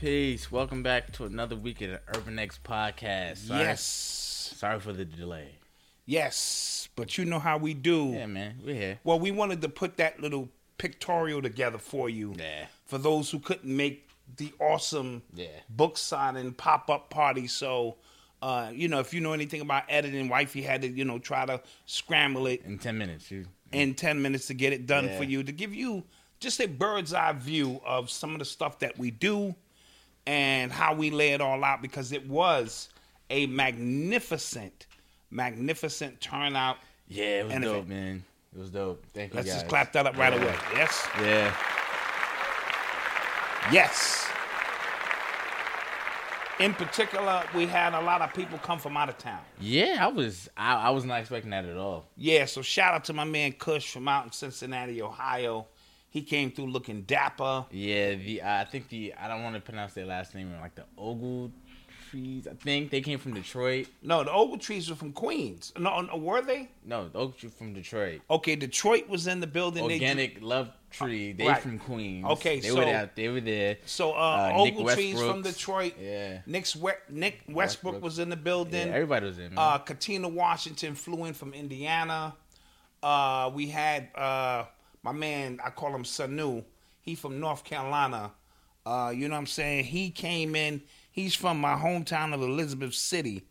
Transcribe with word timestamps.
Peace. 0.00 0.52
Welcome 0.52 0.82
back 0.84 1.12
to 1.14 1.24
another 1.24 1.56
week 1.56 1.80
of 1.80 1.90
the 1.90 2.00
Urban 2.16 2.38
X 2.38 2.58
podcast. 2.62 3.38
Sorry, 3.38 3.60
Yes. 3.62 3.82
Sorry 4.56 4.78
for 4.78 4.92
the 4.92 5.04
delay. 5.04 5.56
Yes. 6.06 6.88
But 6.94 7.18
you 7.18 7.24
know 7.24 7.40
how 7.40 7.58
we 7.58 7.74
do. 7.74 8.10
Yeah, 8.10 8.26
man. 8.26 8.60
We're 8.64 8.74
here. 8.74 8.98
Well, 9.02 9.18
we 9.18 9.30
wanted 9.32 9.60
to 9.62 9.68
put 9.68 9.96
that 9.96 10.20
little 10.20 10.50
pictorial 10.78 11.42
together 11.42 11.78
for 11.78 12.08
you. 12.08 12.34
Yeah. 12.38 12.66
For 12.86 12.98
those 12.98 13.30
who 13.30 13.40
couldn't 13.40 13.74
make 13.76 14.08
the 14.36 14.52
awesome 14.60 15.22
Yeah. 15.34 15.48
book 15.68 15.98
signing 15.98 16.52
pop 16.52 16.88
up 16.90 17.10
party. 17.10 17.48
So, 17.48 17.96
uh, 18.40 18.70
you 18.72 18.86
know, 18.86 19.00
if 19.00 19.12
you 19.12 19.20
know 19.20 19.32
anything 19.32 19.60
about 19.60 19.82
editing, 19.88 20.28
wifey 20.28 20.62
had 20.62 20.82
to, 20.82 20.88
you 20.88 21.04
know, 21.04 21.18
try 21.18 21.44
to 21.44 21.60
scramble 21.86 22.46
it 22.46 22.62
In 22.64 22.78
10 22.78 22.96
minutes. 22.98 23.30
You, 23.32 23.46
in 23.72 23.94
10 23.94 24.22
minutes 24.22 24.46
to 24.46 24.54
get 24.54 24.72
it 24.72 24.86
done 24.86 25.06
Yeah. 25.06 25.18
for 25.18 25.24
you, 25.24 25.42
to 25.42 25.52
give 25.52 25.74
you 25.74 26.04
just 26.38 26.60
a 26.60 26.66
bird's 26.66 27.12
eye 27.12 27.32
view 27.32 27.80
of 27.84 28.10
some 28.10 28.32
of 28.32 28.38
the 28.38 28.44
stuff 28.44 28.78
that 28.78 28.96
we 28.96 29.10
do 29.10 29.56
and 30.28 30.70
how 30.70 30.92
we 30.94 31.10
lay 31.10 31.30
it 31.30 31.40
all 31.40 31.64
out 31.64 31.80
because 31.80 32.12
it 32.12 32.28
was 32.28 32.90
a 33.30 33.46
magnificent, 33.46 34.84
magnificent 35.30 36.20
turnout. 36.20 36.76
yeah, 37.08 37.40
it 37.40 37.44
was 37.46 37.54
And 37.54 37.64
dope, 37.64 37.82
it- 37.84 37.88
man. 37.88 38.24
It 38.54 38.58
was 38.58 38.70
dope. 38.70 39.02
Thank 39.14 39.32
you, 39.32 39.36
Let's 39.36 39.48
guys. 39.48 39.56
just 39.56 39.68
clap 39.68 39.92
that 39.94 40.06
up 40.06 40.16
right 40.18 40.32
Yeah. 40.34 40.42
away. 40.42 40.54
Yes? 40.74 41.08
Yeah. 41.20 41.56
Yes. 43.72 44.26
In 46.60 46.74
particular, 46.74 47.44
we 47.54 47.66
had 47.66 47.94
a 47.94 48.00
lot 48.00 48.20
of 48.20 48.34
people 48.34 48.58
come 48.58 48.78
from 48.80 48.96
out 48.96 49.08
of 49.08 49.16
town. 49.18 49.40
Yeah, 49.60 49.98
I 50.00 50.08
was 50.08 50.48
I, 50.56 50.74
I 50.74 50.90
was 50.90 51.04
not 51.04 51.20
expecting 51.20 51.50
that 51.52 51.64
at 51.64 51.76
all. 51.76 52.06
Yeah, 52.16 52.46
so 52.46 52.62
shout 52.62 52.94
out 52.94 53.04
to 53.04 53.12
my 53.12 53.24
man 53.24 53.52
Kush 53.52 53.90
from 53.92 54.08
out 54.08 54.24
in 54.26 54.32
Cincinnati, 54.32 55.00
Ohio. 55.00 55.66
He 56.10 56.22
came 56.22 56.50
through 56.50 56.70
looking 56.70 57.02
dapper. 57.02 57.66
Yeah, 57.70 58.14
the 58.14 58.42
I 58.42 58.64
think 58.64 58.88
the 58.88 59.14
I 59.14 59.28
don't 59.28 59.42
want 59.42 59.54
to 59.56 59.60
pronounce 59.60 59.92
their 59.94 60.06
last 60.06 60.34
name 60.34 60.52
like 60.60 60.74
the 60.74 60.84
Ogle 60.96 61.52
trees. 62.10 62.48
I 62.48 62.54
think 62.54 62.90
they 62.90 63.00
came 63.02 63.18
from 63.18 63.34
Detroit. 63.34 63.88
No, 64.02 64.24
the 64.24 64.32
oak 64.32 64.58
trees 64.60 64.88
were 64.88 64.96
from 64.96 65.12
Queens. 65.12 65.72
No, 65.78 66.00
no, 66.00 66.16
were 66.16 66.40
they? 66.40 66.70
No, 66.84 67.08
the 67.08 67.18
oak 67.18 67.36
tree 67.36 67.50
from 67.50 67.74
Detroit. 67.74 68.22
Okay, 68.30 68.56
Detroit 68.56 69.08
was 69.08 69.26
in 69.26 69.40
the 69.40 69.46
building. 69.46 69.86
They- 69.86 69.94
Organic 69.94 70.40
Love 70.40 70.70
Tree. 70.90 71.32
They 71.32 71.46
right. 71.46 71.60
from 71.60 71.78
Queens. 71.78 72.24
Okay, 72.24 72.60
they 72.60 72.68
so- 72.68 72.76
were 72.76 72.84
there. 72.86 73.10
They 73.14 73.28
were 73.28 73.42
there. 73.42 73.76
So 73.84 74.12
uh, 74.14 74.62
Nick 74.64 74.74
Ogle 74.76 74.94
Trees 74.94 75.20
from 75.20 75.42
Detroit. 75.42 75.94
Yeah. 76.00 76.40
Nick's 76.46 76.74
we- 76.74 76.92
Nick 77.10 77.42
Westbrook 77.46 77.56
Westbrook. 77.56 78.02
was 78.02 78.18
in 78.18 78.30
the 78.30 78.36
Yeah, 78.36 78.42
building. 78.42 78.88
everybody 78.88 79.26
was 79.26 79.38
in. 79.38 79.54
Man. 79.54 79.58
uh, 79.58 79.76
Katina 79.78 80.28
Washington 80.28 80.94
flew 80.94 81.26
in 81.26 81.34
from 81.34 81.52
Indiana. 81.52 82.34
Uh, 83.02 83.50
we 83.54 83.68
had 83.68 84.08
uh, 84.14 84.64
my 85.08 85.18
man, 85.18 85.58
I 85.64 85.70
call 85.70 85.94
him 85.94 86.04
Sanu. 86.04 86.64
He 87.00 87.14
from 87.14 87.40
North 87.40 87.64
Carolina. 87.64 88.32
Uh, 88.84 89.10
you 89.14 89.26
know 89.26 89.34
what 89.34 89.40
I'm 89.40 89.46
saying? 89.46 89.84
He 89.84 90.10
came 90.10 90.54
in. 90.54 90.82
He's 91.10 91.34
from 91.34 91.58
my 91.58 91.76
hometown 91.76 92.34
of 92.34 92.42
Elizabeth 92.42 92.94
City, 92.94 93.44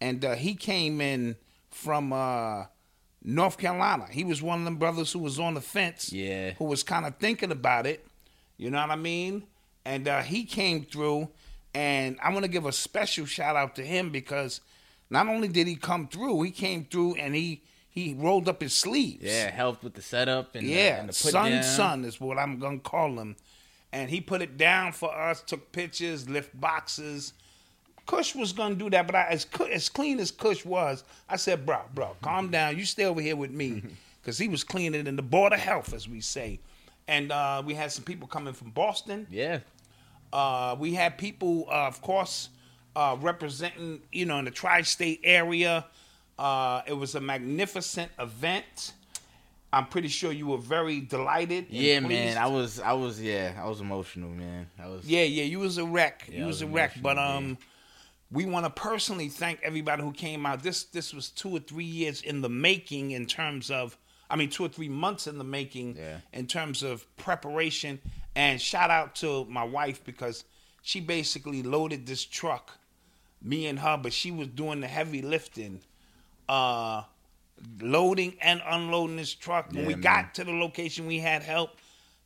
and 0.00 0.22
uh, 0.22 0.34
he 0.34 0.54
came 0.54 1.00
in 1.00 1.36
from 1.70 2.12
uh, 2.12 2.64
North 3.24 3.56
Carolina. 3.56 4.08
He 4.10 4.24
was 4.24 4.42
one 4.42 4.58
of 4.58 4.64
them 4.66 4.76
brothers 4.76 5.10
who 5.10 5.20
was 5.20 5.40
on 5.40 5.54
the 5.54 5.62
fence. 5.62 6.12
Yeah. 6.12 6.52
Who 6.58 6.66
was 6.66 6.82
kind 6.82 7.06
of 7.06 7.16
thinking 7.16 7.50
about 7.50 7.86
it. 7.86 8.06
You 8.58 8.70
know 8.70 8.80
what 8.80 8.90
I 8.90 8.96
mean? 8.96 9.44
And 9.86 10.06
uh, 10.06 10.20
he 10.20 10.44
came 10.44 10.84
through, 10.84 11.30
and 11.74 12.18
I 12.22 12.30
want 12.30 12.44
to 12.44 12.50
give 12.50 12.66
a 12.66 12.72
special 12.72 13.24
shout 13.24 13.56
out 13.56 13.74
to 13.76 13.82
him 13.82 14.10
because 14.10 14.60
not 15.08 15.28
only 15.28 15.48
did 15.48 15.66
he 15.66 15.76
come 15.76 16.08
through, 16.08 16.42
he 16.42 16.50
came 16.50 16.84
through 16.84 17.14
and 17.14 17.34
he 17.34 17.62
he 17.90 18.14
rolled 18.14 18.48
up 18.48 18.60
his 18.60 18.72
sleeves. 18.74 19.24
yeah, 19.24 19.50
helped 19.50 19.82
with 19.84 19.94
the 19.94 20.02
setup 20.02 20.54
and 20.54 20.66
the- 20.66 20.70
Yeah, 20.72 21.00
and 21.00 21.08
the 21.08 21.12
son, 21.12 21.50
down. 21.50 21.62
son 21.64 22.04
is 22.04 22.20
what 22.20 22.38
I'm 22.38 22.58
gonna 22.58 22.78
call 22.78 23.18
him, 23.18 23.36
and 23.92 24.08
he 24.10 24.20
put 24.20 24.40
it 24.42 24.56
down 24.56 24.92
for 24.92 25.12
us. 25.14 25.42
Took 25.42 25.72
pictures, 25.72 26.28
lift 26.28 26.58
boxes. 26.60 27.32
Kush 28.06 28.34
was 28.34 28.52
gonna 28.52 28.74
do 28.74 28.90
that, 28.90 29.06
but 29.06 29.14
I, 29.14 29.24
as 29.28 29.46
as 29.70 29.88
clean 29.88 30.18
as 30.20 30.30
Kush 30.30 30.64
was, 30.64 31.04
I 31.28 31.36
said, 31.36 31.64
"Bro, 31.66 31.82
bro, 31.94 32.16
calm 32.22 32.50
down. 32.56 32.76
You 32.78 32.84
stay 32.84 33.04
over 33.04 33.20
here 33.20 33.36
with 33.36 33.50
me," 33.50 33.82
because 34.22 34.38
he 34.38 34.48
was 34.48 34.64
cleaning 34.64 35.06
in 35.06 35.16
the 35.16 35.22
board 35.22 35.52
of 35.52 35.60
health, 35.60 35.92
as 35.92 36.08
we 36.08 36.20
say. 36.20 36.60
And 37.08 37.32
uh, 37.32 37.62
we 37.64 37.74
had 37.74 37.90
some 37.92 38.04
people 38.04 38.28
coming 38.28 38.52
from 38.54 38.70
Boston. 38.70 39.26
Yeah, 39.30 39.60
Uh, 40.32 40.76
we 40.78 40.94
had 40.94 41.18
people, 41.18 41.66
uh, 41.68 41.86
of 41.88 42.00
course, 42.02 42.50
uh, 42.94 43.16
representing, 43.20 44.00
you 44.12 44.26
know, 44.26 44.38
in 44.38 44.44
the 44.44 44.50
tri-state 44.52 45.20
area. 45.24 45.86
Uh, 46.40 46.82
it 46.86 46.94
was 46.94 47.14
a 47.14 47.20
magnificent 47.20 48.10
event. 48.18 48.94
I'm 49.72 49.86
pretty 49.86 50.08
sure 50.08 50.32
you 50.32 50.46
were 50.48 50.58
very 50.58 51.00
delighted. 51.00 51.66
yeah, 51.68 52.00
pleased. 52.00 52.08
man. 52.08 52.38
I 52.38 52.46
was, 52.46 52.80
I 52.80 52.92
was, 52.94 53.20
yeah, 53.22 53.52
I 53.62 53.68
was 53.68 53.80
emotional, 53.80 54.30
man. 54.30 54.66
I 54.82 54.86
was. 54.88 55.04
Yeah, 55.06 55.22
yeah, 55.22 55.44
you 55.44 55.58
was 55.60 55.76
a 55.78 55.84
wreck. 55.84 56.24
Yeah, 56.28 56.40
you 56.40 56.46
was, 56.46 56.56
was 56.56 56.62
a 56.62 56.66
wreck. 56.66 56.92
But 57.02 57.18
um, 57.18 57.58
we 58.32 58.46
want 58.46 58.64
to 58.64 58.70
personally 58.70 59.28
thank 59.28 59.60
everybody 59.62 60.02
who 60.02 60.12
came 60.12 60.46
out. 60.46 60.62
This 60.62 60.84
this 60.84 61.12
was 61.12 61.28
two 61.28 61.50
or 61.50 61.60
three 61.60 61.84
years 61.84 62.22
in 62.22 62.40
the 62.40 62.48
making 62.48 63.10
in 63.12 63.26
terms 63.26 63.70
of, 63.70 63.96
I 64.30 64.36
mean, 64.36 64.48
two 64.50 64.64
or 64.64 64.68
three 64.68 64.88
months 64.88 65.26
in 65.26 65.38
the 65.38 65.44
making 65.44 65.96
Yeah. 65.96 66.16
in 66.32 66.46
terms 66.46 66.82
of 66.82 67.04
preparation. 67.16 68.00
And 68.34 68.60
shout 68.60 68.90
out 68.90 69.14
to 69.16 69.44
my 69.44 69.64
wife 69.64 70.02
because 70.04 70.44
she 70.82 71.00
basically 71.00 71.62
loaded 71.62 72.06
this 72.06 72.24
truck 72.24 72.78
me 73.42 73.66
and 73.66 73.78
her, 73.78 73.96
but 73.96 74.12
she 74.12 74.30
was 74.30 74.48
doing 74.48 74.80
the 74.80 74.86
heavy 74.88 75.22
lifting, 75.22 75.80
uh, 76.50 77.04
loading 77.80 78.34
and 78.40 78.60
unloading 78.66 79.16
this 79.16 79.32
truck. 79.34 79.68
When 79.70 79.82
Yeah, 79.82 79.86
we 79.86 79.94
man. 79.94 80.00
got 80.02 80.34
to 80.34 80.44
the 80.44 80.52
location, 80.52 81.06
we 81.06 81.18
had 81.18 81.42
help, 81.42 81.78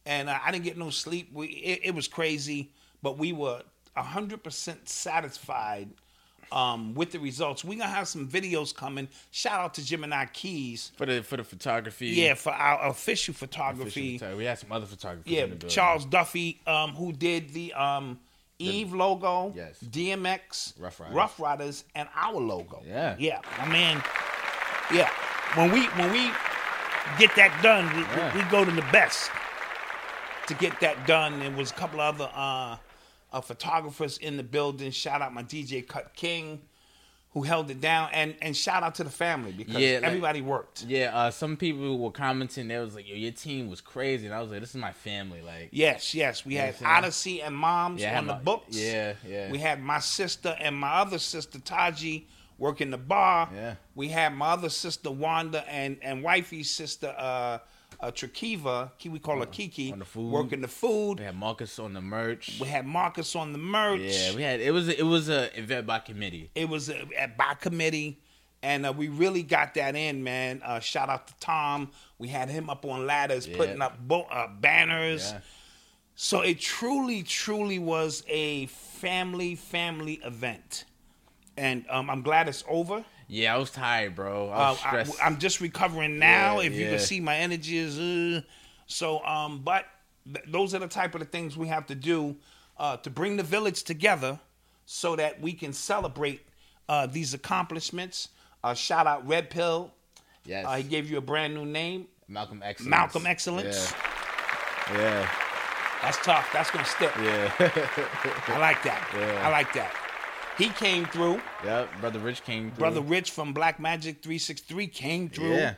and 0.06 0.28
uh, 0.28 0.38
I 0.42 0.50
didn't 0.50 0.64
get 0.64 0.78
no 0.78 0.90
sleep. 0.90 1.30
We 1.32 1.46
it, 1.48 1.80
it 1.84 1.94
was 1.94 2.08
crazy, 2.08 2.70
but 3.02 3.18
we 3.18 3.32
were 3.32 3.62
hundred 3.96 4.42
percent 4.42 4.88
satisfied 4.88 5.88
um, 6.50 6.94
with 6.94 7.12
the 7.12 7.18
results. 7.18 7.64
We're 7.64 7.78
gonna 7.78 7.90
have 7.90 8.08
some 8.08 8.26
videos 8.28 8.74
coming. 8.74 9.08
Shout 9.30 9.60
out 9.60 9.74
to 9.74 9.84
Gemini 9.84 10.26
Keys. 10.26 10.92
for 10.96 11.06
the 11.06 11.22
for 11.22 11.36
the 11.36 11.44
photography. 11.44 12.08
Yeah, 12.08 12.34
for 12.34 12.52
our 12.52 12.86
official 12.88 12.90
official 12.90 13.34
photography. 13.34 14.18
photography. 14.18 14.38
We 14.38 14.44
had 14.44 14.58
some 14.58 14.72
other 14.72 14.86
photographers. 14.86 15.30
Yeah, 15.30 15.44
in 15.44 15.58
the. 15.58 15.66
Charles 15.66 16.04
Duffy, 16.06 16.60
um, 16.66 16.94
who 16.94 17.12
did 17.12 17.50
the 17.50 17.72
um, 17.74 18.18
Eve 18.58 18.92
logo, 18.94 19.52
Yes. 19.54 19.78
DMX, 19.82 20.74
Ruff 20.80 21.00
Ryders. 21.00 21.14
Ruff 21.14 21.40
Ryders, 21.40 21.84
and 21.94 22.08
our 22.14 22.34
logo. 22.34 22.82
Yeah. 22.86 23.16
yeah, 23.18 23.40
my 23.58 23.66
man. 23.66 24.02
Yeah, 24.92 25.08
when 25.54 25.72
we 25.72 25.86
when 25.88 26.12
we 26.12 26.30
get 27.18 27.34
that 27.36 27.58
done, 27.62 27.86
we, 27.96 28.02
we- 28.02 28.08
Yeah. 28.16 28.34
we 28.36 28.42
go 28.50 28.64
to 28.64 28.70
the 28.70 28.86
best 28.92 29.30
to 30.46 30.54
get 30.54 30.78
that 30.80 31.06
done. 31.06 31.40
There 31.40 31.50
was 31.50 31.70
a 31.70 31.74
couple 31.74 32.00
other 32.00 32.30
uh, 32.34 32.76
uh, 33.32 33.40
photographers 33.40 34.18
in 34.18 34.36
the 34.36 34.42
building. 34.44 34.90
Shout 34.90 35.20
out 35.22 35.32
my 35.32 35.42
DJ 35.42 35.86
Cut 35.86 36.14
King, 36.14 36.60
who 37.34 37.42
held 37.42 37.68
it 37.70 37.80
down, 37.80 38.08
and 38.12 38.34
and 38.40 38.56
shout 38.56 38.82
out 38.82 38.94
to 38.94 39.04
the 39.04 39.10
family 39.10 39.52
because 39.52 39.74
Yeah, 39.76 39.96
like- 39.96 40.04
everybody 40.04 40.40
worked. 40.40 40.84
Yeah, 40.84 41.14
uh, 41.14 41.30
some 41.30 41.56
people 41.56 41.98
were 41.98 42.10
commenting. 42.10 42.68
They 42.68 42.78
was 42.78 42.94
like, 42.94 43.06
"Yo, 43.08 43.14
your 43.16 43.32
team 43.32 43.68
was 43.68 43.80
crazy," 43.80 44.24
and 44.26 44.34
I 44.34 44.40
was 44.40 44.50
like, 44.50 44.60
"This 44.60 44.70
is 44.70 44.76
my 44.76 44.92
family." 44.92 45.42
Like, 45.42 45.68
Yes, 45.72 46.14
yes. 46.14 46.46
We 46.46 46.54
had 46.54 46.76
Odyssey 46.82 47.42
and 47.42 47.54
Moms 47.56 48.00
Yeah, 48.00 48.16
on 48.18 48.26
the 48.28 48.34
my- 48.34 48.38
books. 48.40 48.76
yeah, 48.76 49.14
yeah. 49.28 49.50
We 49.50 49.58
had 49.58 49.82
my 49.82 49.98
sister 49.98 50.56
and 50.60 50.76
my 50.76 50.94
other 50.94 51.18
sister 51.18 51.58
Taji 51.58 52.26
working 52.56 52.90
the 52.90 52.98
bar. 52.98 53.50
Yeah. 53.52 53.74
We 53.96 54.08
had 54.08 54.32
my 54.34 54.50
other 54.50 54.70
sister 54.70 55.10
Wanda 55.10 55.68
and 55.68 55.98
and 56.02 56.22
wifey's 56.22 56.70
sister 56.70 57.14
uh, 57.18 57.58
uh 58.04 58.10
Trakiva, 58.10 58.90
we 59.10 59.18
call 59.18 59.38
her 59.40 59.46
Kiki, 59.46 59.92
on 59.92 59.98
the 59.98 60.04
food. 60.04 60.30
working 60.30 60.60
the 60.60 60.68
food. 60.68 61.18
we 61.20 61.24
had 61.24 61.36
Marcus 61.36 61.78
on 61.78 61.92
the 61.94 62.00
merch. 62.00 62.58
We 62.60 62.68
had 62.68 62.86
Marcus 62.86 63.34
on 63.34 63.52
the 63.52 63.58
merch. 63.58 64.00
yeah, 64.00 64.34
we 64.34 64.42
had 64.42 64.60
it 64.60 64.72
was 64.72 64.88
it 64.88 65.02
was 65.06 65.28
a 65.28 65.56
event 65.58 65.86
by 65.86 65.98
committee. 66.00 66.50
It 66.54 66.68
was 66.68 66.90
uh, 66.90 67.04
at 67.18 67.36
by 67.38 67.54
committee, 67.54 68.20
and 68.62 68.84
uh, 68.86 68.92
we 68.92 69.08
really 69.08 69.42
got 69.42 69.74
that 69.74 69.96
in, 69.96 70.22
man. 70.22 70.60
Uh, 70.64 70.80
shout 70.80 71.08
out 71.08 71.26
to 71.28 71.34
Tom. 71.40 71.90
We 72.18 72.28
had 72.28 72.48
him 72.48 72.68
up 72.70 72.84
on 72.84 73.06
ladders, 73.06 73.46
Yeah. 73.46 73.56
putting 73.56 73.80
up 73.82 73.98
bo- 73.98 74.28
uh, 74.30 74.48
banners. 74.60 75.32
Yeah. 75.32 75.40
So 76.16 76.42
it 76.42 76.60
truly, 76.60 77.22
truly 77.24 77.78
was 77.80 78.22
a 78.28 78.66
family, 78.66 79.56
family 79.56 80.20
event, 80.24 80.84
and 81.56 81.84
um, 81.90 82.08
I'm 82.08 82.22
glad 82.22 82.48
it's 82.48 82.62
over. 82.68 83.04
Yeah, 83.28 83.54
I 83.54 83.58
was 83.58 83.70
tired, 83.70 84.14
bro. 84.14 84.48
I 84.50 84.52
Uh, 84.52 84.70
was 84.70 84.78
stressed. 84.78 85.22
I, 85.22 85.26
am 85.26 85.38
just 85.38 85.60
recovering 85.60 86.18
now. 86.18 86.60
Yeah, 86.60 86.66
if 86.66 86.72
you 86.74 86.84
yeah. 86.84 86.90
can 86.90 86.98
see, 86.98 87.20
my 87.20 87.36
energy 87.36 87.78
is 87.78 87.98
uh, 87.98 88.42
so. 88.86 89.24
Um, 89.24 89.60
but 89.64 89.86
th- 90.26 90.44
those 90.48 90.74
are 90.74 90.78
the 90.78 90.88
type 90.88 91.14
of 91.14 91.20
the 91.20 91.26
things 91.26 91.56
we 91.56 91.68
have 91.68 91.86
to 91.86 91.94
do 91.94 92.36
uh, 92.78 92.96
to 92.98 93.10
bring 93.10 93.36
the 93.36 93.42
village 93.42 93.82
together, 93.84 94.38
so 94.86 95.16
that 95.16 95.40
we 95.40 95.52
can 95.54 95.72
celebrate 95.72 96.42
uh, 96.88 97.06
these 97.06 97.32
accomplishments. 97.34 98.28
Uh, 98.62 98.74
shout 98.74 99.06
out 99.06 99.26
Red 99.26 99.48
Pill. 99.50 99.90
yes, 100.44 100.66
Uh, 100.66 100.76
he 100.76 100.82
gave 100.82 101.10
you 101.10 101.16
a 101.18 101.22
brand 101.22 101.54
new 101.54 101.64
name, 101.64 102.06
Malcolm 102.28 102.62
Excellence. 102.62 102.90
Malcolm 102.90 103.26
Excellence. 103.26 103.92
Yeah. 104.92 104.98
yeah, 105.00 105.30
That's 106.02 106.18
tough. 106.18 106.48
That's 106.52 106.70
gonna 106.70 106.84
stick. 106.84 107.12
yeah, 107.22 107.50
I 108.48 108.58
like 108.58 108.82
that. 108.82 109.08
Yeah. 109.14 109.46
I 109.46 109.50
like 109.50 109.72
that. 109.74 109.94
He 110.58 110.68
came 110.68 111.06
through. 111.06 111.40
Yeah, 111.64 111.86
Brother 112.00 112.20
Rich 112.20 112.44
came 112.44 112.70
through. 112.70 112.78
Brother 112.78 113.00
Rich 113.00 113.32
from 113.32 113.52
Black 113.52 113.80
Magic 113.80 114.22
363 114.22 114.86
came 114.86 115.28
through. 115.28 115.54
Yeah. 115.56 115.74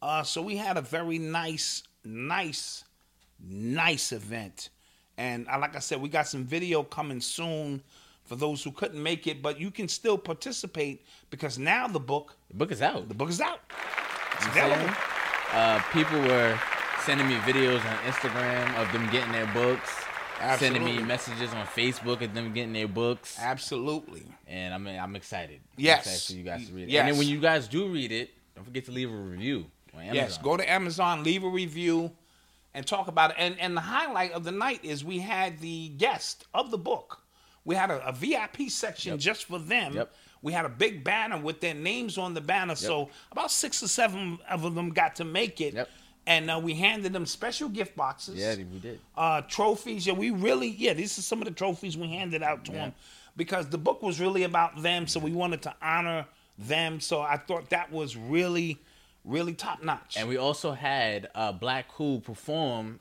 Uh, 0.00 0.22
so 0.22 0.42
we 0.42 0.56
had 0.56 0.76
a 0.76 0.80
very 0.80 1.18
nice, 1.18 1.82
nice, 2.04 2.84
nice 3.40 4.12
event. 4.12 4.70
And 5.18 5.46
uh, 5.48 5.58
like 5.58 5.76
I 5.76 5.80
said, 5.80 6.00
we 6.00 6.08
got 6.08 6.28
some 6.28 6.44
video 6.44 6.82
coming 6.82 7.20
soon 7.20 7.82
for 8.24 8.36
those 8.36 8.62
who 8.62 8.70
couldn't 8.70 9.02
make 9.02 9.26
it, 9.26 9.42
but 9.42 9.60
you 9.60 9.70
can 9.70 9.88
still 9.88 10.16
participate 10.16 11.04
because 11.30 11.58
now 11.58 11.88
the 11.88 12.00
book, 12.00 12.36
the 12.48 12.56
book 12.56 12.70
is 12.70 12.80
out. 12.82 13.08
the 13.08 13.14
book 13.14 13.28
is 13.28 13.40
out. 13.40 13.60
It's 14.34 14.46
You 14.46 14.62
know 14.62 14.68
what 14.68 14.78
I'm 14.78 14.84
available. 14.84 14.96
Uh, 15.52 15.82
people 15.92 16.20
were 16.20 16.58
sending 17.04 17.28
me 17.28 17.34
videos 17.36 17.84
on 17.84 17.96
Instagram 18.10 18.74
of 18.80 18.90
them 18.92 19.08
getting 19.10 19.32
their 19.32 19.46
books. 19.52 19.90
Sending 20.58 20.84
me 20.84 20.98
messages 21.02 21.52
on 21.54 21.66
Facebook 21.66 22.20
of 22.22 22.34
them 22.34 22.52
getting 22.52 22.72
their 22.72 22.88
books. 22.88 23.38
Absolutely. 23.40 24.24
and 24.46 24.74
I'm 24.74 24.86
I'm 24.86 25.16
excited. 25.16 25.60
I'm 25.76 25.84
Yes. 25.84 26.00
excited 26.06 26.22
for 26.26 26.32
you 26.38 26.42
guys 26.44 26.68
to 26.68 26.74
read 26.74 26.82
it. 26.84 26.88
Yes. 26.90 27.00
And 27.00 27.08
then 27.10 27.18
when 27.18 27.28
you 27.28 27.40
guys 27.40 27.68
do 27.68 27.88
read 27.88 28.12
it, 28.12 28.30
don't 28.54 28.64
forget 28.64 28.84
to 28.86 28.92
leave 28.92 29.10
a 29.10 29.14
review 29.16 29.66
on 29.94 30.00
Amazon. 30.00 30.14
Yes, 30.16 30.38
go 30.38 30.56
to 30.56 30.70
Amazon, 30.70 31.22
leave 31.24 31.44
a 31.44 31.48
review, 31.48 32.10
and 32.74 32.86
talk 32.86 33.08
about 33.08 33.30
it. 33.30 33.36
And 33.38 33.58
and 33.60 33.76
the 33.76 33.80
highlight 33.82 34.32
of 34.32 34.44
the 34.44 34.52
night 34.52 34.84
is 34.84 35.04
we 35.04 35.18
had 35.20 35.58
the 35.60 35.88
guest 35.90 36.46
of 36.54 36.70
the 36.70 36.78
book. 36.78 37.22
We 37.64 37.74
had 37.76 37.90
a, 37.90 38.06
a 38.08 38.12
VIP 38.12 38.68
section 38.68 39.18
just 39.18 39.44
for 39.44 39.58
them. 39.58 39.94
Yep. 39.94 40.12
We 40.42 40.52
had 40.52 40.64
a 40.64 40.68
big 40.68 41.04
banner 41.04 41.38
with 41.38 41.60
their 41.60 41.74
names 41.74 42.18
on 42.18 42.34
the 42.34 42.40
banner. 42.40 42.74
So 42.74 43.10
about 43.30 43.52
six 43.52 43.80
or 43.80 43.86
seven 43.86 44.40
of 44.50 44.74
them 44.74 44.90
got 44.90 45.14
to 45.16 45.24
make 45.24 45.60
it. 45.60 45.74
Yep. 45.74 45.88
And 46.26 46.50
uh, 46.50 46.60
we 46.62 46.74
handed 46.74 47.12
them 47.12 47.26
special 47.26 47.68
gift 47.68 47.96
boxes. 47.96 48.36
Yeah, 48.36 48.54
we 48.54 48.78
did. 48.78 49.00
Uh, 49.16 49.40
trophies. 49.42 50.06
Yeah, 50.06 50.12
we 50.12 50.30
really, 50.30 50.68
yeah, 50.68 50.92
these 50.92 51.18
are 51.18 51.22
some 51.22 51.40
of 51.40 51.46
the 51.46 51.54
trophies 51.54 51.96
we 51.96 52.08
handed 52.08 52.42
out 52.42 52.64
to 52.66 52.72
them 52.72 52.94
because 53.36 53.68
the 53.68 53.78
book 53.78 54.02
was 54.02 54.20
really 54.20 54.44
about 54.44 54.82
them. 54.82 55.06
So 55.06 55.18
we 55.18 55.32
wanted 55.32 55.62
to 55.62 55.74
honor 55.82 56.26
them. 56.58 57.00
So 57.00 57.20
I 57.20 57.36
thought 57.38 57.70
that 57.70 57.90
was 57.90 58.16
really, 58.16 58.78
really 59.24 59.54
top 59.54 59.82
notch. 59.82 60.16
And 60.16 60.28
we 60.28 60.36
also 60.36 60.72
had 60.72 61.28
uh, 61.34 61.52
Black 61.52 61.88
Cool 61.88 62.20
perform 62.20 63.00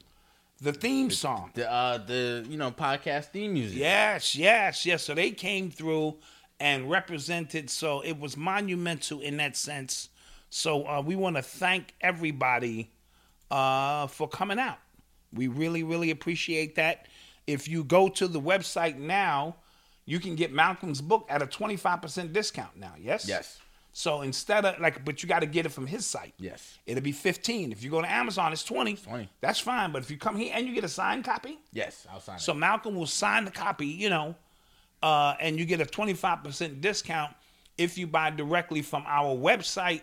the 0.61 0.73
theme 0.73 1.09
song. 1.09 1.51
the 1.55 1.71
uh, 1.71 1.97
the 1.97 2.45
you 2.47 2.57
know 2.57 2.71
podcast 2.71 3.25
theme 3.25 3.53
music. 3.53 3.79
Yes, 3.79 4.35
yes, 4.35 4.85
yes. 4.85 5.03
So 5.03 5.13
they 5.13 5.31
came 5.31 5.69
through 5.71 6.17
and 6.59 6.89
represented. 6.89 7.69
So 7.69 8.01
it 8.01 8.19
was 8.19 8.37
monumental 8.37 9.19
in 9.19 9.37
that 9.37 9.55
sense. 9.57 10.09
So 10.49 10.87
uh, 10.87 11.01
we 11.01 11.15
want 11.15 11.35
to 11.37 11.41
thank 11.41 11.93
everybody 12.01 12.91
uh, 13.51 14.07
for 14.07 14.27
coming 14.27 14.57
out. 14.57 14.79
We 15.33 15.47
really, 15.47 15.83
really 15.83 16.11
appreciate 16.11 16.75
that. 16.75 17.07
If 17.47 17.67
you 17.67 17.83
go 17.83 18.07
to 18.09 18.27
the 18.27 18.39
website 18.39 18.97
now, 18.97 19.55
you 20.05 20.19
can 20.19 20.35
get 20.35 20.51
Malcolm's 20.51 21.01
book 21.01 21.25
at 21.29 21.41
a 21.41 21.45
25% 21.45 22.33
discount 22.33 22.77
now. 22.77 22.93
Yes? 22.99 23.27
Yes. 23.27 23.59
So 23.93 24.21
instead 24.21 24.63
of 24.63 24.79
like, 24.79 25.03
but 25.03 25.21
you 25.21 25.27
got 25.27 25.39
to 25.39 25.45
get 25.45 25.65
it 25.65 25.69
from 25.69 25.85
his 25.85 26.05
site. 26.05 26.33
Yes. 26.39 26.77
It'll 26.85 27.03
be 27.03 27.11
15. 27.11 27.71
If 27.71 27.83
you 27.83 27.89
go 27.89 28.01
to 28.01 28.09
Amazon, 28.09 28.53
it's 28.53 28.63
20. 28.63 28.95
20. 28.95 29.29
That's 29.41 29.59
fine. 29.59 29.91
But 29.91 30.01
if 30.01 30.09
you 30.09 30.17
come 30.17 30.37
here 30.37 30.53
and 30.55 30.65
you 30.65 30.73
get 30.73 30.85
a 30.85 30.89
signed 30.89 31.25
copy, 31.25 31.59
Yes, 31.73 32.07
I'll 32.11 32.21
sign 32.21 32.39
so 32.39 32.53
it. 32.53 32.55
So 32.55 32.59
Malcolm 32.59 32.95
will 32.95 33.05
sign 33.05 33.43
the 33.43 33.51
copy, 33.51 33.87
you 33.87 34.09
know, 34.09 34.35
uh, 35.03 35.35
and 35.41 35.59
you 35.59 35.65
get 35.65 35.81
a 35.81 35.85
25% 35.85 36.79
discount 36.79 37.35
if 37.77 37.97
you 37.97 38.07
buy 38.07 38.29
directly 38.29 38.81
from 38.81 39.03
our 39.07 39.35
website 39.35 40.01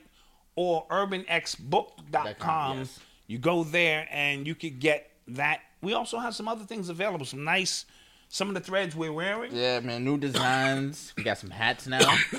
or 0.55 0.87
urbanxbook.com. 0.89 2.79
Yes. 2.79 3.01
You 3.29 3.39
go 3.39 3.63
there 3.63 4.09
and 4.11 4.47
you 4.47 4.55
could 4.57 4.81
get 4.81 5.11
that. 5.29 5.61
We 5.83 5.93
also 5.93 6.19
have 6.19 6.35
some 6.35 6.49
other 6.49 6.65
things 6.65 6.89
available, 6.89 7.25
some 7.27 7.45
nice, 7.45 7.85
some 8.29 8.49
of 8.49 8.55
the 8.55 8.61
threads 8.61 8.97
we're 8.97 9.13
wearing. 9.13 9.55
Yeah, 9.55 9.79
man, 9.81 10.03
new 10.05 10.19
designs. 10.19 11.13
we 11.17 11.23
got 11.23 11.39
some 11.39 11.51
hats 11.51 11.87
now. 11.87 12.17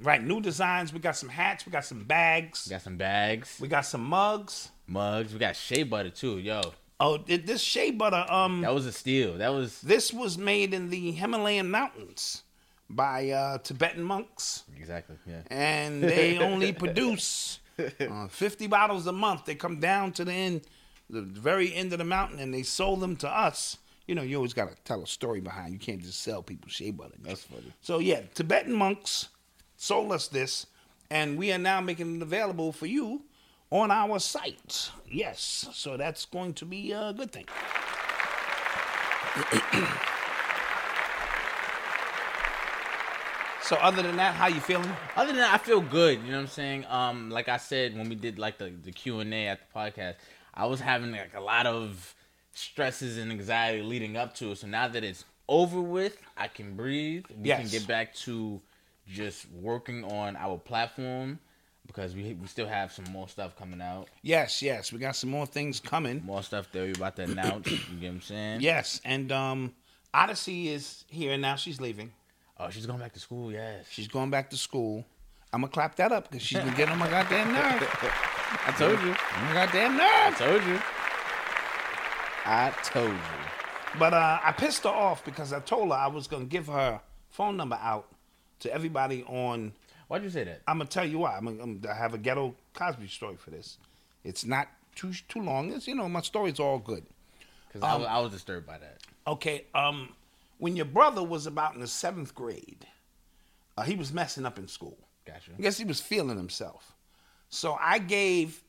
Right, 0.00 0.22
new 0.24 0.40
designs. 0.40 0.90
We 0.90 1.00
got 1.00 1.18
some 1.18 1.28
hats, 1.28 1.66
we 1.66 1.70
got 1.70 1.84
some 1.84 2.04
bags, 2.04 2.64
We 2.66 2.70
got 2.70 2.80
some 2.80 2.96
bags, 2.96 3.58
we 3.60 3.68
got 3.68 3.84
some 3.84 4.02
mugs. 4.04 4.70
mugs. 4.86 5.34
We 5.34 5.38
got 5.38 5.54
shea 5.54 5.82
butter 5.82 6.08
too. 6.08 6.38
Yo, 6.38 6.72
Oh, 6.98 7.18
th- 7.18 7.44
this 7.44 7.60
shea 7.60 7.90
butter, 7.90 8.24
um, 8.30 8.62
that 8.62 8.72
was 8.72 8.86
a 8.86 8.92
steal. 8.92 9.36
That 9.36 9.50
was 9.50 9.82
this 9.82 10.14
was 10.14 10.38
made 10.38 10.72
in 10.72 10.88
the 10.88 11.12
Himalayan 11.12 11.70
mountains 11.70 12.42
by 12.88 13.28
uh, 13.28 13.58
Tibetan 13.58 14.02
monks. 14.02 14.62
exactly 14.78 15.16
yeah. 15.26 15.42
and 15.50 16.02
they 16.02 16.38
only 16.38 16.72
produce 16.84 17.60
uh, 18.00 18.28
50 18.28 18.66
bottles 18.66 19.06
a 19.06 19.12
month. 19.12 19.44
They 19.44 19.54
come 19.54 19.80
down 19.80 20.12
to 20.12 20.24
the 20.24 20.32
end, 20.32 20.62
the 21.10 21.22
very 21.22 21.74
end 21.74 21.92
of 21.92 21.98
the 21.98 22.04
mountain, 22.04 22.38
and 22.38 22.52
they 22.52 22.62
sold 22.62 23.00
them 23.00 23.16
to 23.16 23.28
us. 23.28 23.78
You 24.06 24.14
know, 24.14 24.22
you 24.22 24.36
always 24.36 24.54
got 24.54 24.68
to 24.68 24.76
tell 24.84 25.02
a 25.02 25.06
story 25.06 25.40
behind. 25.40 25.72
You 25.72 25.78
can't 25.78 26.00
just 26.00 26.22
sell 26.22 26.42
people 26.42 26.68
shea 26.70 26.92
butter. 26.92 27.16
That's 27.22 27.42
funny. 27.42 27.72
So 27.80 27.98
yeah, 27.98 28.20
Tibetan 28.34 28.72
monks 28.72 29.28
sold 29.76 30.12
us 30.12 30.28
this, 30.28 30.66
and 31.10 31.36
we 31.36 31.52
are 31.52 31.58
now 31.58 31.80
making 31.80 32.16
it 32.16 32.22
available 32.22 32.72
for 32.72 32.86
you 32.86 33.22
on 33.70 33.90
our 33.90 34.18
site. 34.20 34.90
Yes, 35.10 35.68
so 35.72 35.96
that's 35.96 36.24
going 36.24 36.54
to 36.54 36.64
be 36.64 36.92
a 36.92 37.12
good 37.12 37.32
thing. 37.32 37.46
so 43.68 43.76
other 43.76 44.02
than 44.02 44.16
that, 44.16 44.34
how 44.34 44.46
you 44.46 44.60
feeling? 44.60 44.90
Other 45.16 45.32
than 45.32 45.40
that, 45.40 45.54
I 45.54 45.58
feel 45.58 45.80
good. 45.80 46.20
You 46.22 46.30
know 46.30 46.36
what 46.38 46.42
I'm 46.42 46.46
saying? 46.48 46.86
Um, 46.88 47.30
like 47.30 47.48
I 47.48 47.56
said 47.56 47.96
when 47.96 48.08
we 48.08 48.14
did 48.14 48.38
like 48.38 48.58
the 48.58 48.70
the 48.84 48.92
Q 48.92 49.20
and 49.20 49.32
A 49.34 49.48
at 49.48 49.60
the 49.60 49.78
podcast, 49.78 50.14
I 50.54 50.66
was 50.66 50.80
having 50.80 51.12
like 51.12 51.34
a 51.34 51.40
lot 51.40 51.66
of 51.66 52.14
stresses 52.52 53.18
and 53.18 53.30
anxiety 53.30 53.82
leading 53.82 54.16
up 54.16 54.34
to 54.36 54.52
it. 54.52 54.58
So 54.58 54.66
now 54.66 54.88
that 54.88 55.04
it's 55.04 55.24
over 55.48 55.80
with, 55.80 56.16
I 56.36 56.48
can 56.48 56.74
breathe. 56.74 57.24
We 57.36 57.48
can 57.50 57.68
get 57.68 57.86
back 57.86 58.14
to 58.16 58.60
just 59.08 59.46
working 59.52 60.04
on 60.04 60.36
our 60.36 60.58
platform 60.58 61.38
because 61.86 62.14
we 62.14 62.34
we 62.34 62.46
still 62.48 62.66
have 62.66 62.90
some 62.92 63.04
more 63.12 63.28
stuff 63.28 63.56
coming 63.56 63.80
out, 63.80 64.08
Yes, 64.22 64.60
yes, 64.60 64.92
we 64.92 64.98
got 64.98 65.14
some 65.14 65.30
more 65.30 65.46
things 65.46 65.78
coming. 65.78 66.20
more 66.24 66.42
stuff 66.42 66.70
that 66.72 66.80
we're 66.80 66.92
about 66.92 67.14
to 67.16 67.22
announce. 67.22 67.70
you 67.70 67.76
get 68.00 68.08
what 68.08 68.14
I'm 68.14 68.20
saying? 68.22 68.60
Yes, 68.60 69.00
and 69.04 69.30
um, 69.30 69.72
Odyssey 70.12 70.68
is 70.68 71.04
here 71.08 71.32
and 71.34 71.42
now. 71.42 71.54
She's 71.56 71.80
leaving. 71.80 72.10
Oh, 72.58 72.70
she's 72.70 72.86
going 72.86 72.98
back 72.98 73.12
to 73.12 73.20
school. 73.20 73.52
Yes. 73.52 73.86
She's 73.90 74.08
going 74.08 74.30
back 74.30 74.50
to 74.50 74.56
school. 74.56 75.04
I'm 75.52 75.60
gonna 75.60 75.72
clap 75.72 75.96
that 75.96 76.12
up 76.12 76.30
because 76.30 76.42
she's 76.42 76.58
been 76.58 76.74
getting 76.74 76.92
on 76.92 76.98
my 76.98 77.08
goddamn 77.08 77.52
nerves. 77.52 77.86
I 78.66 78.74
told 78.76 79.00
you. 79.00 79.10
On 79.10 79.44
my 79.46 79.54
goddamn 79.54 79.98
I 80.00 80.34
told 80.36 80.64
you. 80.64 80.80
I 82.44 82.70
told 82.84 83.10
you. 83.10 83.98
But 83.98 84.12
uh, 84.12 84.38
I 84.42 84.52
pissed 84.52 84.84
her 84.84 84.90
off 84.90 85.24
because 85.24 85.52
I 85.52 85.60
told 85.60 85.88
her 85.88 85.94
I 85.94 86.08
was 86.08 86.26
gonna 86.26 86.44
give 86.44 86.66
her 86.66 87.00
phone 87.30 87.56
number 87.56 87.78
out 87.80 88.08
to 88.60 88.72
everybody 88.72 89.22
on. 89.24 89.72
Why'd 90.08 90.22
you 90.22 90.30
say 90.30 90.44
that? 90.44 90.62
I'm 90.66 90.78
gonna 90.78 90.90
tell 90.90 91.06
you 91.06 91.20
why. 91.20 91.36
I'm 91.36 91.44
gonna, 91.44 91.62
I'm 91.62 91.78
gonna 91.78 91.94
have 91.94 92.14
a 92.14 92.18
ghetto 92.18 92.54
Cosby 92.74 93.08
story 93.08 93.36
for 93.36 93.50
this. 93.50 93.78
It's 94.24 94.44
not 94.44 94.68
too 94.94 95.12
too 95.28 95.40
long. 95.40 95.72
It's 95.72 95.86
you 95.86 95.94
know 95.94 96.08
my 96.08 96.22
story's 96.22 96.60
all 96.60 96.78
good. 96.78 97.04
Because 97.68 97.82
I, 97.82 98.02
I 98.04 98.18
was 98.20 98.32
disturbed 98.32 98.66
by 98.66 98.78
that. 98.78 98.98
Okay, 99.26 99.64
um, 99.74 100.10
when 100.58 100.76
your 100.76 100.86
brother 100.86 101.22
was 101.22 101.46
about 101.46 101.74
in 101.74 101.80
the 101.80 101.86
seventh 101.86 102.34
grade, 102.34 102.86
uh, 103.76 103.82
he 103.82 103.94
was 103.94 104.12
messing 104.12 104.46
up 104.46 104.58
in 104.58 104.68
school. 104.68 104.98
Gotcha. 105.26 105.52
I 105.58 105.62
guess 105.62 105.76
he 105.76 105.84
was 105.84 106.00
feeling 106.00 106.36
himself. 106.36 106.94
So 107.48 107.76
I 107.80 107.98
gave 107.98 108.62